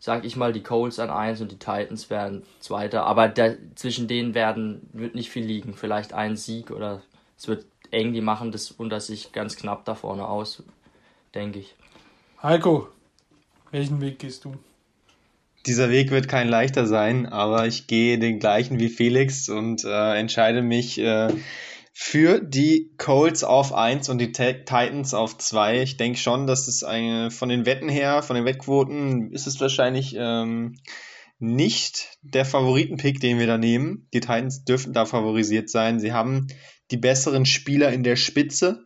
sage 0.00 0.26
ich 0.26 0.36
mal 0.36 0.52
die 0.52 0.62
Colts 0.62 0.98
an 0.98 1.08
1 1.08 1.40
und 1.40 1.50
die 1.50 1.58
Titans 1.58 2.10
werden 2.10 2.42
Zweiter. 2.60 3.06
Aber 3.06 3.28
der, 3.28 3.56
zwischen 3.74 4.06
denen 4.06 4.34
werden, 4.34 4.88
wird 4.92 5.14
nicht 5.14 5.30
viel 5.30 5.44
liegen. 5.44 5.74
Vielleicht 5.74 6.12
ein 6.12 6.36
Sieg 6.36 6.70
oder 6.70 7.00
es 7.38 7.48
wird 7.48 7.64
eng. 7.90 8.12
Die 8.12 8.20
machen 8.20 8.52
das 8.52 8.70
unter 8.70 9.00
sich 9.00 9.32
ganz 9.32 9.56
knapp 9.56 9.86
da 9.86 9.94
vorne 9.94 10.26
aus, 10.26 10.62
denke 11.34 11.60
ich. 11.60 11.74
Heiko, 12.42 12.88
welchen 13.70 14.00
Weg 14.02 14.18
gehst 14.18 14.44
du? 14.44 14.54
Dieser 15.64 15.88
Weg 15.88 16.10
wird 16.10 16.28
kein 16.28 16.48
leichter 16.48 16.86
sein, 16.86 17.24
aber 17.24 17.66
ich 17.66 17.86
gehe 17.86 18.18
den 18.18 18.38
gleichen 18.38 18.78
wie 18.80 18.90
Felix 18.90 19.48
und 19.48 19.84
äh, 19.84 20.18
entscheide 20.18 20.60
mich 20.60 20.98
äh, 20.98 21.28
für 21.96 22.40
die 22.40 22.92
Colts 22.98 23.44
auf 23.44 23.72
1 23.72 24.08
und 24.08 24.18
die 24.18 24.32
Titans 24.32 25.14
auf 25.14 25.38
2. 25.38 25.82
Ich 25.82 25.96
denke 25.96 26.18
schon, 26.18 26.48
dass 26.48 26.66
es 26.66 26.82
eine, 26.82 27.30
von 27.30 27.48
den 27.48 27.66
Wetten 27.66 27.88
her, 27.88 28.22
von 28.22 28.34
den 28.34 28.44
Wettquoten, 28.44 29.30
ist 29.30 29.46
es 29.46 29.60
wahrscheinlich 29.60 30.16
ähm, 30.18 30.74
nicht 31.38 32.18
der 32.20 32.44
Favoritenpick, 32.44 33.20
den 33.20 33.38
wir 33.38 33.46
da 33.46 33.58
nehmen. 33.58 34.08
Die 34.12 34.18
Titans 34.18 34.64
dürfen 34.64 34.92
da 34.92 35.06
favorisiert 35.06 35.70
sein. 35.70 36.00
Sie 36.00 36.12
haben 36.12 36.48
die 36.90 36.96
besseren 36.96 37.46
Spieler 37.46 37.92
in 37.92 38.02
der 38.02 38.16
Spitze, 38.16 38.84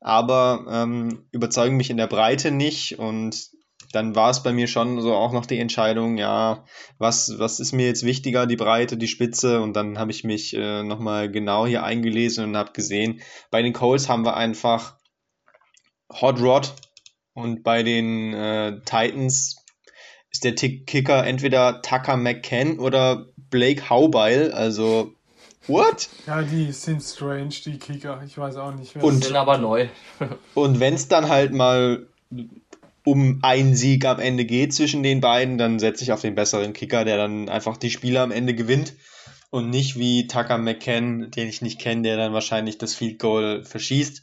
aber 0.00 0.64
ähm, 0.70 1.26
überzeugen 1.32 1.76
mich 1.76 1.90
in 1.90 1.98
der 1.98 2.06
Breite 2.06 2.50
nicht 2.52 2.98
und 2.98 3.50
dann 3.92 4.14
war 4.14 4.30
es 4.30 4.42
bei 4.42 4.52
mir 4.52 4.66
schon 4.66 5.00
so 5.00 5.14
auch 5.14 5.32
noch 5.32 5.46
die 5.46 5.58
Entscheidung, 5.58 6.16
ja, 6.16 6.64
was, 6.98 7.38
was 7.38 7.60
ist 7.60 7.72
mir 7.72 7.86
jetzt 7.86 8.04
wichtiger, 8.04 8.46
die 8.46 8.56
Breite, 8.56 8.96
die 8.96 9.08
Spitze? 9.08 9.60
Und 9.60 9.74
dann 9.74 9.98
habe 9.98 10.10
ich 10.10 10.24
mich 10.24 10.54
äh, 10.54 10.82
nochmal 10.82 11.30
genau 11.30 11.66
hier 11.66 11.82
eingelesen 11.82 12.44
und 12.44 12.56
habe 12.56 12.72
gesehen, 12.72 13.20
bei 13.50 13.62
den 13.62 13.72
Coles 13.72 14.08
haben 14.08 14.24
wir 14.24 14.36
einfach 14.36 14.96
Hot 16.20 16.40
Rod 16.40 16.72
und 17.34 17.62
bei 17.62 17.82
den 17.82 18.32
äh, 18.32 18.80
Titans 18.84 19.64
ist 20.30 20.44
der 20.44 20.54
Tick 20.54 20.86
Kicker 20.86 21.26
entweder 21.26 21.82
Tucker 21.82 22.16
McCann 22.16 22.78
oder 22.78 23.26
Blake 23.36 23.90
Haubeil, 23.90 24.52
also 24.52 25.14
What? 25.66 26.08
Ja, 26.26 26.42
die 26.42 26.72
sind 26.72 27.02
strange, 27.02 27.54
die 27.64 27.78
Kicker. 27.78 28.22
Ich 28.26 28.36
weiß 28.36 28.56
auch 28.56 28.72
nicht. 28.72 28.94
Wer 28.94 29.04
und 29.04 29.22
sind 29.22 29.36
aber 29.36 29.58
neu. 29.58 29.88
und 30.54 30.80
wenn 30.80 30.94
es 30.94 31.06
dann 31.08 31.28
halt 31.28 31.52
mal 31.52 32.08
um 33.04 33.38
einen 33.42 33.74
Sieg 33.74 34.04
am 34.04 34.18
Ende 34.18 34.44
geht 34.44 34.74
zwischen 34.74 35.02
den 35.02 35.20
beiden, 35.20 35.58
dann 35.58 35.78
setze 35.78 36.04
ich 36.04 36.12
auf 36.12 36.20
den 36.20 36.34
besseren 36.34 36.72
Kicker, 36.72 37.04
der 37.04 37.16
dann 37.16 37.48
einfach 37.48 37.76
die 37.76 37.90
Spiele 37.90 38.20
am 38.20 38.30
Ende 38.30 38.54
gewinnt. 38.54 38.94
und 39.50 39.68
nicht 39.68 39.98
wie 39.98 40.26
Tucker 40.28 40.58
McCann, 40.58 41.30
den 41.32 41.48
ich 41.48 41.60
nicht 41.60 41.80
kenne, 41.80 42.02
der 42.02 42.16
dann 42.16 42.32
wahrscheinlich 42.32 42.78
das 42.78 42.94
Field 42.94 43.18
Goal 43.18 43.64
verschießt. 43.64 44.22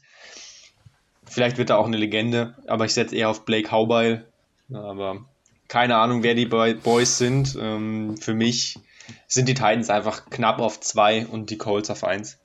Vielleicht 1.25 1.57
wird 1.57 1.69
er 1.69 1.77
auch 1.77 1.85
eine 1.85 1.97
Legende, 1.97 2.55
aber 2.65 2.85
ich 2.85 2.93
setze 2.93 3.15
eher 3.15 3.29
auf 3.29 3.43
Blake 3.43 3.69
Haubeil. 3.71 4.25
Aber 4.73 5.25
keine 5.67 5.97
Ahnung, 5.97 6.23
wer 6.23 6.33
die 6.33 6.45
Boys 6.45 7.17
sind. 7.17 7.57
Ähm, 7.59 8.17
für 8.17 8.33
mich 8.33 8.79
sind 9.27 9.49
die 9.49 9.53
Titans 9.53 9.89
einfach 9.89 10.29
knapp 10.29 10.59
auf 10.59 10.79
zwei 10.79 11.25
und 11.25 11.49
die 11.49 11.57
Colts 11.57 11.89
auf 11.89 12.05
eins. 12.05 12.37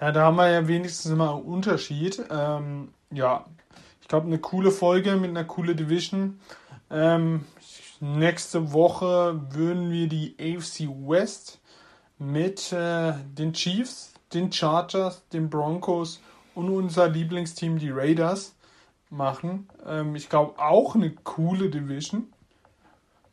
Ja, 0.00 0.12
da 0.12 0.24
haben 0.24 0.36
wir 0.36 0.50
ja 0.50 0.68
wenigstens 0.68 1.10
immer 1.10 1.34
einen 1.34 1.44
Unterschied. 1.44 2.22
Ähm, 2.30 2.92
ja, 3.10 3.46
ich 4.06 4.08
glaube, 4.08 4.28
eine 4.28 4.38
coole 4.38 4.70
Folge 4.70 5.16
mit 5.16 5.30
einer 5.30 5.42
coolen 5.42 5.76
Division. 5.76 6.38
Ähm, 6.92 7.44
nächste 7.98 8.72
Woche 8.72 9.40
würden 9.50 9.90
wir 9.90 10.06
die 10.06 10.36
AFC 10.38 10.86
West 11.08 11.58
mit 12.16 12.72
äh, 12.72 13.14
den 13.36 13.52
Chiefs, 13.52 14.12
den 14.32 14.52
Chargers, 14.52 15.26
den 15.32 15.50
Broncos 15.50 16.20
und 16.54 16.70
unser 16.70 17.08
Lieblingsteam, 17.08 17.80
die 17.80 17.90
Raiders, 17.90 18.54
machen. 19.10 19.68
Ähm, 19.84 20.14
ich 20.14 20.28
glaube 20.28 20.60
auch 20.60 20.94
eine 20.94 21.10
coole 21.10 21.68
Division. 21.68 22.32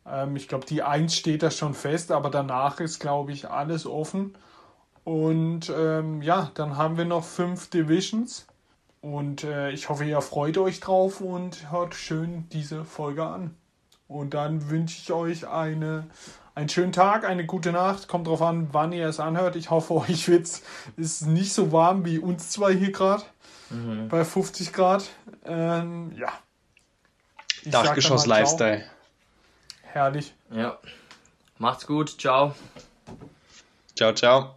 Ähm, 0.07 0.35
ich 0.35 0.47
glaube, 0.47 0.65
die 0.65 0.81
1 0.81 1.15
steht 1.15 1.43
da 1.43 1.51
schon 1.51 1.75
fest, 1.75 2.11
aber 2.11 2.31
danach 2.31 2.79
ist, 2.79 2.97
glaube 2.97 3.31
ich, 3.31 3.47
alles 3.47 3.85
offen. 3.85 4.33
Und 5.03 5.71
ähm, 5.77 6.23
ja, 6.23 6.49
dann 6.55 6.77
haben 6.77 6.97
wir 6.97 7.05
noch 7.05 7.25
fünf 7.25 7.69
Divisions. 7.69 8.47
Und 9.03 9.43
äh, 9.43 9.71
ich 9.71 9.89
hoffe, 9.89 10.05
ihr 10.05 10.21
freut 10.21 10.57
euch 10.57 10.79
drauf 10.79 11.19
und 11.19 11.69
hört 11.69 11.93
schön 11.93 12.47
diese 12.53 12.85
Folge 12.85 13.25
an. 13.25 13.53
Und 14.07 14.33
dann 14.33 14.69
wünsche 14.69 14.97
ich 14.97 15.11
euch 15.11 15.45
eine, 15.45 16.07
einen 16.55 16.69
schönen 16.69 16.93
Tag, 16.93 17.25
eine 17.25 17.45
gute 17.45 17.73
Nacht. 17.73 18.07
Kommt 18.07 18.27
drauf 18.27 18.41
an, 18.41 18.69
wann 18.71 18.93
ihr 18.93 19.05
es 19.09 19.19
anhört. 19.19 19.57
Ich 19.57 19.69
hoffe, 19.69 19.93
euch 20.09 20.29
wird's, 20.29 20.63
ist 20.95 21.27
nicht 21.27 21.51
so 21.51 21.73
warm 21.73 22.05
wie 22.05 22.17
uns 22.17 22.49
zwei 22.49 22.73
hier 22.73 22.93
gerade. 22.93 23.23
Mhm. 23.71 24.07
Bei 24.07 24.23
50 24.23 24.71
Grad. 24.71 25.09
Ähm, 25.43 26.13
ja. 26.17 26.31
Dachgeschoss-Lifestyle. 27.65 28.85
Herrlich. 29.81 30.33
Ja. 30.49 30.77
Macht's 31.57 31.85
gut. 31.85 32.21
Ciao. 32.21 32.55
Ciao, 33.97 34.13
ciao. 34.13 34.55